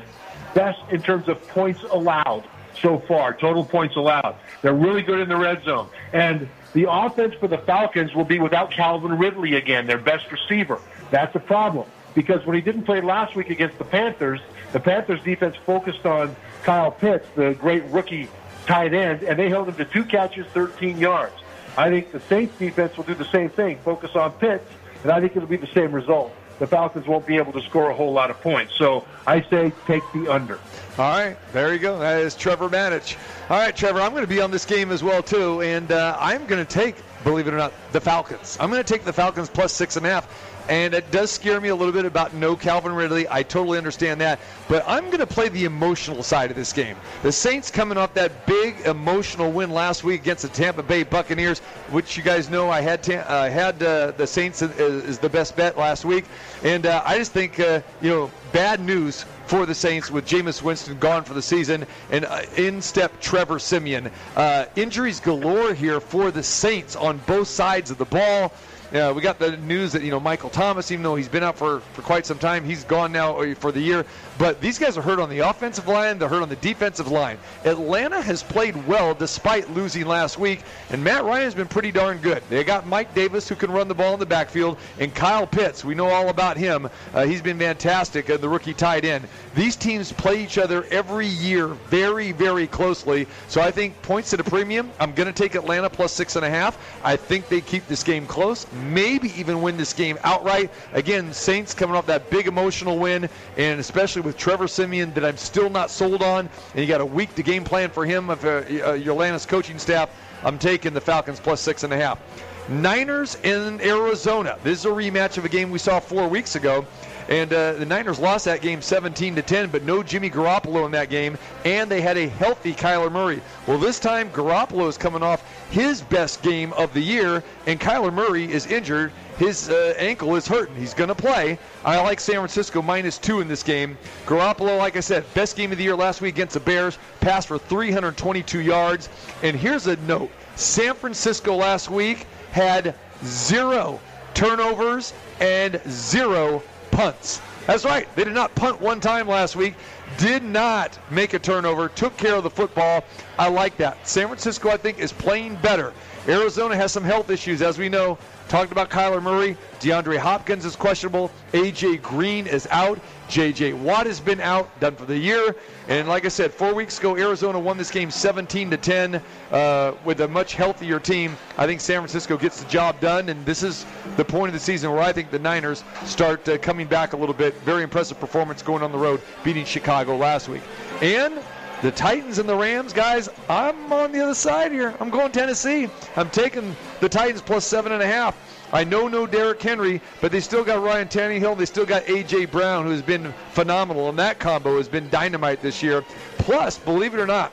best 0.54 0.80
in 0.92 1.02
terms 1.02 1.28
of 1.28 1.42
points 1.48 1.82
allowed 1.90 2.48
so 2.80 3.00
far, 3.00 3.34
total 3.34 3.66
points 3.66 3.96
allowed. 3.96 4.36
They're 4.62 4.76
really 4.76 5.02
good 5.02 5.20
in 5.20 5.30
the 5.30 5.38
red 5.38 5.64
zone. 5.64 5.90
And 6.14 6.48
the 6.76 6.92
offense 6.92 7.34
for 7.36 7.48
the 7.48 7.58
Falcons 7.58 8.14
will 8.14 8.26
be 8.26 8.38
without 8.38 8.70
Calvin 8.70 9.18
Ridley 9.18 9.56
again, 9.56 9.88
their 9.88 9.98
best 9.98 10.30
receiver. 10.30 10.80
That's 11.10 11.34
a 11.34 11.40
problem 11.40 11.88
because 12.14 12.46
when 12.46 12.54
he 12.54 12.62
didn't 12.62 12.84
play 12.84 13.00
last 13.00 13.34
week 13.34 13.50
against 13.50 13.78
the 13.78 13.86
Panthers, 13.86 14.42
the 14.74 14.82
Panthers 14.82 15.24
defense 15.24 15.56
focused 15.66 16.06
on 16.06 16.36
Kyle 16.64 16.92
Pitts, 16.92 17.28
the 17.36 17.54
great 17.54 17.86
rookie 17.86 18.28
tight 18.68 18.94
end, 18.94 19.24
and 19.24 19.40
they 19.40 19.48
held 19.48 19.70
him 19.70 19.76
to 19.76 19.86
two 19.86 20.04
catches, 20.04 20.46
13 20.48 20.98
yards. 20.98 21.34
I 21.78 21.90
think 21.90 22.12
the 22.12 22.20
Saints 22.20 22.58
defense 22.60 22.98
will 22.98 23.06
do 23.06 23.16
the 23.16 23.32
same 23.32 23.50
thing, 23.50 23.78
focus 23.80 24.14
on 24.14 24.34
Pitts, 24.34 24.70
and 25.04 25.14
I 25.14 25.22
think 25.22 25.34
it'll 25.38 25.48
be 25.48 25.56
the 25.56 25.68
same 25.68 25.94
result. 25.94 26.34
The 26.60 26.68
Falcons 26.68 27.08
won't 27.08 27.26
be 27.26 27.38
able 27.38 27.54
to 27.54 27.62
score 27.62 27.90
a 27.90 27.96
whole 27.96 28.12
lot 28.12 28.30
of 28.30 28.42
points. 28.42 28.76
So 28.76 29.06
I 29.26 29.42
say 29.44 29.72
take 29.88 30.04
the 30.14 30.30
under. 30.30 30.60
All 30.98 31.12
right, 31.12 31.36
there 31.52 31.74
you 31.74 31.80
go. 31.80 32.00
That 32.00 32.22
is 32.22 32.36
Trevor 32.36 32.70
Matich. 32.70 33.18
All 33.50 33.58
right, 33.58 33.76
Trevor, 33.76 34.00
I'm 34.00 34.12
going 34.12 34.24
to 34.24 34.30
be 34.30 34.40
on 34.40 34.50
this 34.50 34.64
game 34.64 34.94
as 34.94 35.04
well 35.04 35.22
too, 35.22 35.62
and 35.62 35.92
uh, 35.92 36.16
I'm 36.18 36.46
going 36.46 36.66
to 36.66 36.74
take, 36.74 36.96
believe 37.26 37.50
it 37.50 37.54
or 37.54 37.58
not, 37.58 37.74
the 37.92 38.00
Falcons. 38.00 38.56
I'm 38.62 38.70
going 38.70 38.82
to 38.82 38.94
take 38.94 39.04
the 39.04 39.12
Falcons 39.12 39.50
plus 39.50 39.74
six 39.74 39.98
and 39.98 40.06
a 40.06 40.10
half. 40.10 40.52
And 40.68 40.96
it 40.96 41.12
does 41.12 41.30
scare 41.30 41.62
me 41.62 41.70
a 41.70 41.76
little 41.76 41.94
bit 41.94 42.06
about 42.06 42.34
no 42.34 42.56
Calvin 42.56 42.94
Ridley. 42.94 43.28
I 43.30 43.44
totally 43.44 43.78
understand 43.78 44.20
that. 44.22 44.40
But 44.68 44.84
I'm 44.88 45.06
going 45.08 45.20
to 45.20 45.28
play 45.28 45.48
the 45.48 45.66
emotional 45.66 46.24
side 46.24 46.50
of 46.50 46.58
this 46.58 46.74
game. 46.74 46.98
The 47.22 47.32
Saints 47.32 47.70
coming 47.70 48.00
off 48.00 48.16
that 48.16 48.48
big 48.48 48.80
emotional 48.80 49.52
win 49.52 49.70
last 49.70 50.04
week 50.04 50.22
against 50.22 50.42
the 50.42 50.50
Tampa 50.50 50.82
Bay 50.82 51.04
Buccaneers, 51.04 51.60
which 51.92 52.18
you 52.18 52.24
guys 52.24 52.50
know 52.50 52.72
I 52.72 52.82
had 52.82 53.08
uh, 53.08 53.48
had 53.48 53.84
uh, 53.84 54.12
the 54.12 54.26
Saints 54.26 54.64
is 54.64 55.20
the 55.20 55.30
best 55.30 55.56
bet 55.56 55.78
last 55.78 56.04
week. 56.04 56.26
And 56.64 56.88
uh, 56.88 57.04
I 57.06 57.20
just 57.20 57.32
think, 57.32 57.60
uh, 57.60 57.82
you 58.02 58.10
know, 58.10 58.32
bad 58.52 58.80
news 58.80 59.26
for 59.46 59.66
the 59.66 59.76
Saints 59.76 60.10
with 60.10 60.26
Jameis 60.26 60.62
Winston 60.62 60.98
gone 61.00 61.24
for 61.24 61.34
the 61.34 61.42
season 61.42 61.86
and 62.10 62.26
uh, 62.26 62.42
in 62.58 62.82
step 62.82 63.20
Trevor 63.22 63.60
Siemian. 63.60 64.12
Uh, 64.36 64.66
injuries 64.76 65.20
galore 65.20 65.74
here 65.74 66.00
for 66.00 66.32
the 66.32 66.44
Saints 66.44 66.96
on 66.96 67.18
both 67.28 67.48
sides 67.48 67.92
of 67.92 67.98
the 67.98 68.06
ball. 68.06 68.52
Uh, 68.94 69.12
we 69.16 69.22
got 69.22 69.40
the 69.40 69.58
news 69.58 69.92
that 69.92 70.04
you 70.04 70.12
know 70.12 70.20
Michael 70.20 70.50
Thomas, 70.50 70.92
even 70.92 71.04
though 71.04 71.16
he's 71.16 71.28
been 71.28 71.44
out 71.44 71.58
for, 71.58 71.80
for 71.94 72.02
quite 72.02 72.26
some 72.26 72.38
time, 72.38 72.64
he's 72.64 72.84
gone 72.84 73.12
now 73.12 73.38
uh, 73.40 73.56
for 73.56 73.72
the 73.72 73.80
year. 73.80 74.06
But 74.38 74.62
these 74.62 74.78
guys 74.78 74.98
are 74.98 75.02
hurt 75.02 75.20
on 75.20 75.30
the 75.30 75.40
offensive 75.40 75.88
line. 75.88 76.20
They're 76.20 76.30
hurt 76.30 76.42
on 76.42 76.50
the 76.50 76.56
defensive 76.58 77.10
line. 77.10 77.38
Atlanta 77.64 78.22
has 78.22 78.44
played 78.44 78.76
well 78.88 79.14
despite 79.14 79.70
losing 79.72 80.06
last 80.06 80.38
week, 80.38 80.62
and 80.90 81.04
Matt 81.04 81.24
Ryan's 81.24 81.56
been 81.56 81.68
pretty 81.68 81.92
darn 81.92 82.18
good. 82.20 82.44
They 82.50 82.64
got 82.64 82.86
Mike 82.86 83.14
Davis 83.16 83.50
who 83.50 83.56
can 83.56 83.72
run 83.72 83.88
the 83.88 83.96
ball 83.96 84.14
in 84.14 84.20
the 84.20 84.26
backfield, 84.26 84.78
and 85.00 85.14
Kyle 85.14 85.48
Pitts. 85.48 85.84
We 85.84 85.96
know 85.96 86.08
all 86.08 86.30
about 86.30 86.58
him. 86.58 86.90
Uh, 87.14 87.26
he's 87.26 87.42
been 87.42 87.58
fantastic, 87.58 88.30
uh, 88.30 88.38
the 88.38 88.50
rookie 88.50 88.74
tight 88.74 89.06
end. 89.06 89.28
These 89.56 89.76
teams 89.76 90.12
play 90.12 90.44
each 90.44 90.58
other 90.58 90.86
every 90.92 91.28
year 91.28 91.68
very, 91.68 92.32
very 92.32 92.68
closely. 92.68 93.28
So 93.48 93.62
I 93.62 93.72
think 93.72 94.00
points 94.02 94.34
at 94.34 94.40
a 94.40 94.44
premium. 94.44 94.92
I'm 95.00 95.14
going 95.14 95.28
to 95.28 95.34
take 95.34 95.56
Atlanta 95.56 95.90
plus 95.90 96.12
six 96.12 96.36
and 96.36 96.46
a 96.46 96.50
half. 96.50 96.78
I 97.04 97.16
think 97.16 97.48
they 97.48 97.62
keep 97.62 97.88
this 97.88 98.04
game 98.04 98.26
close, 98.26 98.66
maybe 98.76 99.32
even 99.40 99.62
win 99.62 99.78
this 99.78 99.94
game 99.94 100.18
outright. 100.24 100.72
Again, 100.94 101.34
Saints 101.34 101.74
coming 101.74 101.96
off 101.96 102.06
that 102.08 102.30
big 102.30 102.48
emotional 102.48 102.98
win, 102.98 103.30
and 103.58 103.80
especially 103.80 104.22
with 104.22 104.38
Trevor 104.38 104.68
Siemian 104.68 105.14
that 105.14 105.26
I'm 105.26 105.38
still 105.38 105.70
not 105.70 105.90
sold 105.90 106.22
on. 106.22 106.50
And 106.74 106.82
you 106.82 106.88
got 106.88 107.02
a 107.02 107.06
week 107.06 107.34
to 107.36 107.44
game 107.44 107.64
plan 107.64 107.90
for 107.90 108.06
him 108.06 108.30
of 108.30 108.44
uh, 108.46 108.64
uh, 108.70 108.94
your 108.94 109.14
Atlanta's 109.14 109.46
coaching 109.46 109.80
staff. 109.80 110.10
I'm 110.44 110.60
taking 110.60 110.94
the 110.94 111.02
Falcons 111.02 111.40
plus 111.40 111.62
six 111.62 111.84
and 111.84 111.94
a 111.94 111.98
half. 111.98 112.20
Niners 112.68 113.38
in 113.44 113.80
Arizona. 113.82 114.58
This 114.64 114.80
is 114.80 114.86
a 114.86 114.90
rematch 114.90 115.38
of 115.38 115.46
a 115.46 115.50
game 115.50 115.70
we 115.70 115.78
saw 115.78 116.00
four 116.00 116.28
weeks 116.28 116.56
ago. 116.56 116.86
And 117.28 117.52
uh, 117.52 117.74
the 117.74 117.86
Niners 117.86 118.20
lost 118.20 118.46
that 118.46 118.62
game 118.62 118.82
17 118.82 119.36
to 119.36 119.42
10, 119.42 119.70
but 119.70 119.84
no 119.84 120.04
Jimmy 120.04 120.30
Garoppolo 120.30 120.86
in 120.86 120.92
that 120.92 121.10
game, 121.10 121.38
and 121.64 121.90
they 121.90 122.02
had 122.02 122.18
a 122.18 122.28
healthy 122.28 122.74
Kyler 122.74 123.12
Murray. 123.12 123.42
Well, 123.66 123.80
this 123.80 124.00
time 124.00 124.30
Garoppolo 124.30 124.88
is 124.88 124.98
coming 124.98 125.24
off 125.24 125.44
his 125.72 126.02
best 126.02 126.44
game 126.44 126.72
of 126.74 126.94
the 126.94 127.02
year, 127.02 127.44
and 127.66 127.80
Kyler 127.80 128.14
Murray 128.14 128.52
is 128.52 128.68
injured. 128.68 129.12
His 129.40 129.70
uh, 129.70 129.96
ankle 129.98 130.36
is 130.36 130.48
hurting. 130.48 130.76
He's 130.76 130.94
going 130.94 131.08
to 131.08 131.16
play. 131.16 131.58
I 131.84 132.00
like 132.02 132.20
San 132.20 132.36
Francisco 132.36 132.82
minus 132.82 133.18
two 133.18 133.42
in 133.42 133.48
this 133.48 133.64
game. 133.64 133.98
Garoppolo, 134.28 134.78
like 134.78 134.96
I 134.96 135.02
said, 135.02 135.26
best 135.34 135.58
game 135.58 135.72
of 135.72 135.80
the 135.80 135.84
year 135.84 135.96
last 135.96 136.22
week 136.22 136.36
against 136.36 136.54
the 136.54 136.60
Bears, 136.60 136.98
passed 137.22 137.48
for 137.48 137.58
322 137.58 138.60
yards. 138.60 139.10
And 139.42 139.56
here's 139.56 139.88
a 139.88 139.96
note: 139.98 140.30
San 140.56 140.94
Francisco 140.94 141.56
last 141.56 141.90
week 141.90 142.28
had 142.52 142.96
zero 143.26 144.00
turnovers 144.36 145.14
and 145.40 145.82
zero 145.90 146.62
punts. 146.96 147.42
That's 147.68 147.84
right. 147.84 148.08
They 148.16 148.24
did 148.24 148.34
not 148.34 148.56
punt 148.56 148.80
one 148.80 149.00
time 149.00 149.28
last 149.28 149.56
week. 149.56 149.76
Did 150.18 150.44
not 150.44 150.98
make 151.12 151.34
a 151.34 151.40
turnover. 151.40 151.90
Took 151.90 152.16
care 152.16 152.36
of 152.36 152.44
the 152.44 152.50
football. 152.50 153.04
I 153.38 153.50
like 153.50 153.76
that. 153.78 154.08
San 154.08 154.28
Francisco, 154.28 154.70
I 154.70 154.78
think, 154.78 155.00
is 155.00 155.12
playing 155.12 155.56
better. 155.58 155.94
Arizona 156.28 156.76
has 156.76 156.92
some 156.92 157.04
health 157.04 157.30
issues, 157.30 157.62
as 157.62 157.78
we 157.78 157.88
know. 157.88 158.18
Talked 158.48 158.72
about 158.72 158.90
Kyler 158.90 159.22
Murray. 159.22 159.58
DeAndre 159.80 160.18
Hopkins 160.18 160.66
is 160.66 160.76
questionable. 160.76 161.32
A.J. 161.54 161.98
Green 161.98 162.48
is 162.48 162.68
out. 162.72 163.00
J.J. 163.28 163.74
Watt 163.74 164.06
has 164.06 164.20
been 164.20 164.40
out, 164.40 164.80
done 164.80 164.96
for 164.96 165.06
the 165.06 165.18
year. 165.18 165.56
And 165.88 166.08
like 166.08 166.26
I 166.26 166.28
said, 166.28 166.54
four 166.54 166.74
weeks 166.74 167.00
ago, 167.00 167.18
Arizona 167.18 167.60
won 167.60 167.78
this 167.78 167.90
game 167.90 168.12
17 168.12 168.70
to 168.72 168.78
10 168.78 169.22
uh, 169.52 169.94
with 170.04 170.22
a 170.22 170.28
much 170.28 170.54
healthier 170.54 171.00
team. 171.00 171.36
I 171.58 171.66
think 171.66 171.82
San 171.82 171.98
Francisco 171.98 172.38
gets 172.38 172.62
the 172.62 172.70
job 172.70 173.00
done, 173.00 173.30
and 173.30 173.44
this 173.46 173.64
is 173.64 173.86
the 174.16 174.26
point 174.26 174.50
of 174.50 174.54
the 174.54 174.60
season 174.60 174.92
where 174.92 175.02
I 175.02 175.12
think 175.12 175.32
the 175.32 175.40
Niners 175.40 175.84
start 176.06 176.48
uh, 176.48 176.58
coming 176.60 176.88
back 176.88 177.14
a 177.14 177.18
little 177.18 177.36
bit. 177.36 177.56
Very 177.62 177.84
impressive 177.84 178.20
performance 178.20 178.62
going 178.62 178.84
on 178.84 178.92
the 178.92 178.98
road, 178.98 179.22
beating 179.44 179.66
Chicago 179.66 180.16
last 180.16 180.50
week. 180.50 180.64
And 181.02 181.40
the 181.82 181.92
Titans 181.92 182.40
and 182.40 182.48
the 182.48 182.56
Rams, 182.56 182.94
guys, 182.94 183.30
I'm 183.50 183.92
on 183.92 184.12
the 184.12 184.22
other 184.22 184.34
side 184.34 184.72
here. 184.72 184.96
I'm 185.00 185.10
going 185.10 185.32
Tennessee. 185.32 185.90
I'm 186.16 186.30
taking 186.30 186.76
the 187.00 187.10
Titans 187.10 187.42
plus 187.42 187.66
seven 187.66 187.92
and 187.92 188.02
a 188.02 188.08
half. 188.08 188.36
I 188.74 188.84
know 188.84 189.08
no 189.08 189.28
Derrick 189.28 189.62
Henry, 189.62 190.02
but 190.22 190.32
they 190.32 190.40
still 190.40 190.64
got 190.64 190.84
Ryan 190.84 191.08
Tannehill. 191.08 191.58
They 191.58 191.66
still 191.66 191.86
got 191.86 192.10
A.J. 192.10 192.46
Brown, 192.46 192.86
who 192.86 192.92
has 192.92 193.02
been 193.02 193.34
phenomenal, 193.52 194.10
and 194.10 194.18
that 194.20 194.40
combo 194.40 194.78
has 194.78 194.88
been 194.88 195.10
dynamite 195.10 195.62
this 195.62 195.84
year. 195.84 196.04
Plus, 196.40 196.78
believe 196.78 197.14
it 197.14 197.20
or 197.20 197.28
not, 197.28 197.52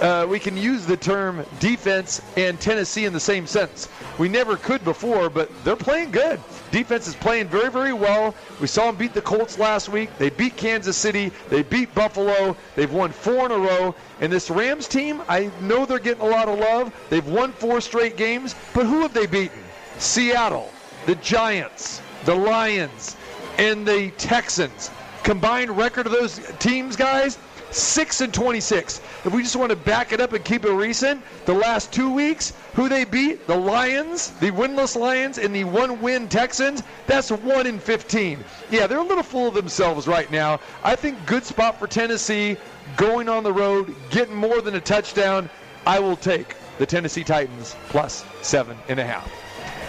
uh, 0.00 0.26
we 0.28 0.38
can 0.38 0.56
use 0.56 0.84
the 0.84 0.96
term 0.96 1.44
defense 1.60 2.20
and 2.36 2.60
Tennessee 2.60 3.04
in 3.04 3.12
the 3.12 3.20
same 3.20 3.46
sentence. 3.46 3.88
We 4.18 4.28
never 4.28 4.56
could 4.56 4.84
before, 4.84 5.30
but 5.30 5.50
they're 5.64 5.76
playing 5.76 6.10
good. 6.10 6.40
Defense 6.72 7.06
is 7.06 7.14
playing 7.14 7.48
very, 7.48 7.70
very 7.70 7.92
well. 7.92 8.34
We 8.58 8.66
saw 8.66 8.86
them 8.86 8.96
beat 8.96 9.12
the 9.12 9.20
Colts 9.20 9.58
last 9.58 9.90
week. 9.90 10.08
They 10.18 10.30
beat 10.30 10.56
Kansas 10.56 10.96
City. 10.96 11.30
They 11.50 11.62
beat 11.62 11.94
Buffalo. 11.94 12.56
They've 12.74 12.90
won 12.90 13.12
four 13.12 13.44
in 13.44 13.52
a 13.52 13.58
row. 13.58 13.94
And 14.20 14.32
this 14.32 14.50
Rams 14.50 14.88
team, 14.88 15.22
I 15.28 15.50
know 15.60 15.84
they're 15.84 15.98
getting 15.98 16.22
a 16.22 16.30
lot 16.30 16.48
of 16.48 16.58
love. 16.58 16.92
They've 17.10 17.26
won 17.26 17.52
four 17.52 17.82
straight 17.82 18.16
games, 18.16 18.54
but 18.72 18.86
who 18.86 19.02
have 19.02 19.12
they 19.12 19.26
beaten? 19.26 19.62
Seattle, 19.98 20.72
the 21.04 21.14
Giants, 21.16 22.00
the 22.24 22.34
Lions, 22.34 23.16
and 23.58 23.86
the 23.86 24.10
Texans. 24.12 24.90
Combined 25.24 25.76
record 25.76 26.06
of 26.06 26.12
those 26.12 26.40
teams, 26.58 26.96
guys, 26.96 27.36
6 27.74 28.20
and 28.20 28.34
26. 28.34 29.00
If 29.24 29.32
we 29.32 29.42
just 29.42 29.56
want 29.56 29.70
to 29.70 29.76
back 29.76 30.12
it 30.12 30.20
up 30.20 30.32
and 30.32 30.44
keep 30.44 30.64
it 30.64 30.72
recent, 30.72 31.22
the 31.46 31.54
last 31.54 31.92
two 31.92 32.12
weeks, 32.12 32.52
who 32.74 32.88
they 32.88 33.04
beat, 33.04 33.46
the 33.46 33.56
Lions, 33.56 34.30
the 34.40 34.50
winless 34.50 34.96
Lions, 34.96 35.38
and 35.38 35.54
the 35.54 35.64
one-win 35.64 36.28
Texans, 36.28 36.82
that's 37.06 37.30
1 37.30 37.66
in 37.66 37.78
15. 37.78 38.44
Yeah, 38.70 38.86
they're 38.86 38.98
a 38.98 39.02
little 39.02 39.22
full 39.22 39.48
of 39.48 39.54
themselves 39.54 40.06
right 40.06 40.30
now. 40.30 40.60
I 40.84 40.96
think 40.96 41.24
good 41.26 41.44
spot 41.44 41.78
for 41.78 41.86
Tennessee, 41.86 42.56
going 42.96 43.28
on 43.28 43.42
the 43.42 43.52
road, 43.52 43.94
getting 44.10 44.34
more 44.34 44.60
than 44.60 44.74
a 44.74 44.80
touchdown. 44.80 45.48
I 45.86 45.98
will 45.98 46.16
take 46.16 46.56
the 46.78 46.86
Tennessee 46.86 47.24
Titans 47.24 47.76
plus 47.88 48.24
seven 48.42 48.76
and 48.88 48.98
a 48.98 49.04
half. 49.04 49.30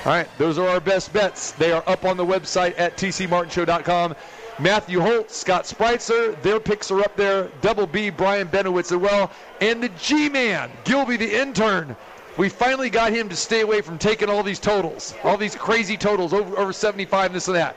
All 0.05 0.11
right, 0.11 0.27
those 0.37 0.57
are 0.57 0.67
our 0.67 0.81
best 0.81 1.13
bets. 1.13 1.51
They 1.53 1.71
are 1.71 1.83
up 1.87 2.03
on 2.03 2.17
the 2.17 2.25
website 2.25 2.77
at 2.77 2.97
tcmartinshow.com. 2.97 4.15
Matthew 4.63 5.01
Holt, 5.01 5.29
Scott 5.29 5.65
Spreitzer, 5.65 6.41
their 6.41 6.57
picks 6.57 6.89
are 6.89 7.01
up 7.01 7.17
there. 7.17 7.49
Double 7.59 7.85
B, 7.85 8.09
Brian 8.09 8.47
Benowitz 8.47 8.93
as 8.93 8.97
well. 8.97 9.29
And 9.59 9.83
the 9.83 9.89
G 9.89 10.29
Man, 10.29 10.71
Gilby 10.85 11.17
the 11.17 11.37
intern. 11.41 11.97
We 12.37 12.47
finally 12.47 12.89
got 12.89 13.11
him 13.11 13.27
to 13.27 13.35
stay 13.35 13.59
away 13.59 13.81
from 13.81 13.97
taking 13.97 14.29
all 14.29 14.41
these 14.41 14.59
totals, 14.59 15.15
all 15.25 15.35
these 15.35 15.53
crazy 15.53 15.97
totals, 15.97 16.31
over, 16.31 16.57
over 16.57 16.71
75, 16.71 17.33
this 17.33 17.49
and 17.49 17.57
that. 17.57 17.75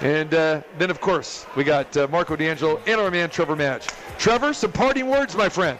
And 0.00 0.32
uh, 0.32 0.62
then, 0.78 0.90
of 0.90 0.98
course, 1.02 1.44
we 1.56 1.62
got 1.62 1.94
uh, 1.94 2.08
Marco 2.10 2.36
D'Angelo 2.36 2.80
and 2.86 2.98
our 2.98 3.10
man 3.10 3.28
Trevor 3.28 3.54
Matich. 3.54 3.92
Trevor, 4.18 4.54
some 4.54 4.72
parting 4.72 5.10
words, 5.10 5.36
my 5.36 5.50
friend. 5.50 5.78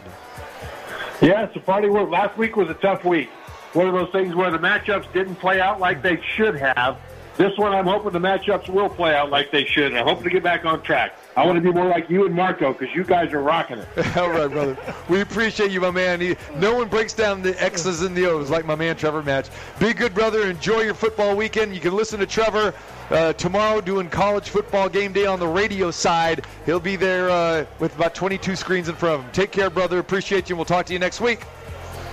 Yeah, 1.21 1.49
a 1.53 1.59
party 1.59 1.89
work. 1.89 2.11
Last 2.11 2.37
week 2.37 2.55
was 2.55 2.69
a 2.69 2.75
tough 2.75 3.03
week. 3.03 3.29
One 3.73 3.87
of 3.87 3.95
those 3.95 4.11
things 4.11 4.35
where 4.35 4.51
the 4.51 4.59
matchups 4.59 5.11
didn't 5.11 5.37
play 5.37 5.59
out 5.59 5.79
like 5.79 6.03
they 6.03 6.21
should 6.35 6.55
have. 6.55 6.99
This 7.37 7.57
one, 7.57 7.73
I'm 7.73 7.85
hoping 7.85 8.13
the 8.13 8.19
matchups 8.19 8.69
will 8.69 8.87
play 8.87 9.13
out 9.13 9.29
like 9.29 9.51
they 9.51 9.65
should. 9.65 9.93
I'm 9.93 10.05
hoping 10.05 10.23
to 10.23 10.29
get 10.29 10.41
back 10.41 10.63
on 10.63 10.81
track. 10.83 11.17
I 11.35 11.45
want 11.45 11.57
to 11.57 11.61
be 11.61 11.71
more 11.71 11.85
like 11.85 12.09
you 12.09 12.25
and 12.25 12.33
Marco 12.33 12.71
because 12.71 12.95
you 12.95 13.03
guys 13.03 13.33
are 13.33 13.41
rocking 13.41 13.79
it. 13.79 13.87
All 14.17 14.29
right, 14.29 14.49
brother. 14.49 14.77
We 15.09 15.19
appreciate 15.19 15.71
you, 15.71 15.81
my 15.81 15.91
man. 15.91 16.21
He, 16.21 16.37
no 16.55 16.75
one 16.75 16.87
breaks 16.87 17.13
down 17.13 17.41
the 17.41 17.61
X's 17.61 18.03
and 18.03 18.15
the 18.15 18.25
O's 18.25 18.49
like 18.49 18.63
my 18.65 18.75
man 18.75 18.95
Trevor 18.95 19.21
Matich. 19.21 19.49
Be 19.79 19.93
good, 19.93 20.13
brother. 20.13 20.47
Enjoy 20.47 20.81
your 20.81 20.93
football 20.93 21.35
weekend. 21.35 21.75
You 21.75 21.81
can 21.81 21.93
listen 21.93 22.19
to 22.21 22.25
Trevor 22.25 22.73
uh, 23.09 23.33
tomorrow 23.33 23.81
doing 23.81 24.09
college 24.09 24.49
football 24.49 24.87
game 24.87 25.11
day 25.11 25.25
on 25.25 25.37
the 25.37 25.47
radio 25.47 25.91
side. 25.91 26.45
He'll 26.65 26.79
be 26.79 26.95
there 26.95 27.29
uh, 27.29 27.65
with 27.79 27.93
about 27.97 28.15
22 28.15 28.55
screens 28.55 28.87
in 28.87 28.95
front 28.95 29.19
of 29.19 29.25
him. 29.25 29.31
Take 29.33 29.51
care, 29.51 29.69
brother. 29.69 29.99
Appreciate 29.99 30.49
you. 30.49 30.55
We'll 30.55 30.63
talk 30.63 30.85
to 30.85 30.93
you 30.93 30.99
next 30.99 31.19
week. 31.19 31.41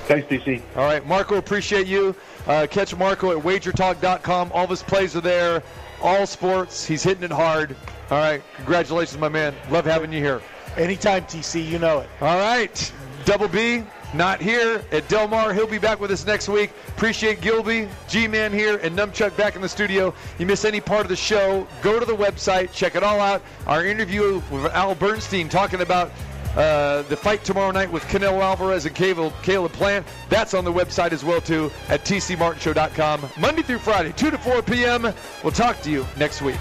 Thanks, 0.07 0.27
DC. 0.27 0.61
All 0.77 0.85
right, 0.85 1.07
Marco, 1.07 1.36
appreciate 1.36 1.86
you. 1.86 2.15
Uh, 2.47 2.66
catch 2.69 2.97
Marco 2.97 3.36
at 3.36 3.44
wagertalk.com. 3.44 4.51
All 4.52 4.64
of 4.64 4.70
his 4.70 4.82
plays 4.82 5.14
are 5.16 5.20
there. 5.20 5.62
All 6.02 6.27
sports. 6.27 6.85
He's 6.85 7.02
hitting 7.02 7.23
it 7.23 7.31
hard. 7.31 7.77
All 8.10 8.19
right, 8.19 8.43
congratulations, 8.56 9.19
my 9.19 9.28
man. 9.28 9.55
Love 9.70 9.85
having 9.85 10.12
you 10.12 10.19
here. 10.19 10.43
Anytime, 10.77 11.23
TC, 11.24 11.66
you 11.66 11.78
know 11.78 12.01
it. 12.01 12.09
All 12.20 12.39
right, 12.39 12.93
Double 13.24 13.48
B, 13.48 13.85
not 14.14 14.40
here 14.40 14.82
at 14.90 15.09
Del 15.09 15.28
Mar. 15.28 15.55
He'll 15.55 15.66
be 15.66 15.78
back 15.78 16.01
with 16.01 16.10
us 16.10 16.27
next 16.27 16.48
week. 16.48 16.73
Appreciate 16.89 17.40
Gilby, 17.40 17.89
G-Man 18.09 18.52
here, 18.52 18.78
and 18.78 18.97
Numchuck 18.97 19.36
back 19.36 19.55
in 19.55 19.62
the 19.62 19.69
studio. 19.69 20.14
You 20.39 20.47
miss 20.47 20.64
any 20.64 20.81
part 20.81 21.02
of 21.02 21.09
the 21.09 21.16
show, 21.16 21.66
go 21.82 21.98
to 22.01 22.05
the 22.05 22.14
website, 22.14 22.73
check 22.73 22.97
it 22.97 23.02
all 23.02 23.20
out. 23.20 23.43
Our 23.66 23.85
interview 23.85 24.43
with 24.51 24.66
Al 24.73 24.94
Bernstein 24.94 25.48
talking 25.48 25.81
about 25.81 26.10
uh, 26.57 27.03
the 27.03 27.16
fight 27.16 27.45
tomorrow 27.45 27.70
night 27.70 27.91
with 27.91 28.03
Canelo 28.05 28.41
Alvarez 28.41 28.87
and 28.87 28.95
Caleb, 28.95 29.33
Caleb 29.43 29.73
Plant. 29.73 30.07
That's 30.29 30.55
on 30.55 30.65
the 30.65 30.73
website 30.73 31.12
as 31.12 31.24
well, 31.24 31.41
too, 31.41 31.70
at 31.89 32.05
tcmartinshow.com. 32.05 33.29
Monday 33.39 33.62
through 33.62 33.79
Friday, 33.79 34.12
2 34.12 34.31
to 34.31 34.39
4 34.39 34.62
p.m. 34.62 35.03
We'll 35.43 35.53
talk 35.53 35.81
to 35.83 35.91
you 35.91 36.07
next 36.16 36.43
week. 36.43 36.59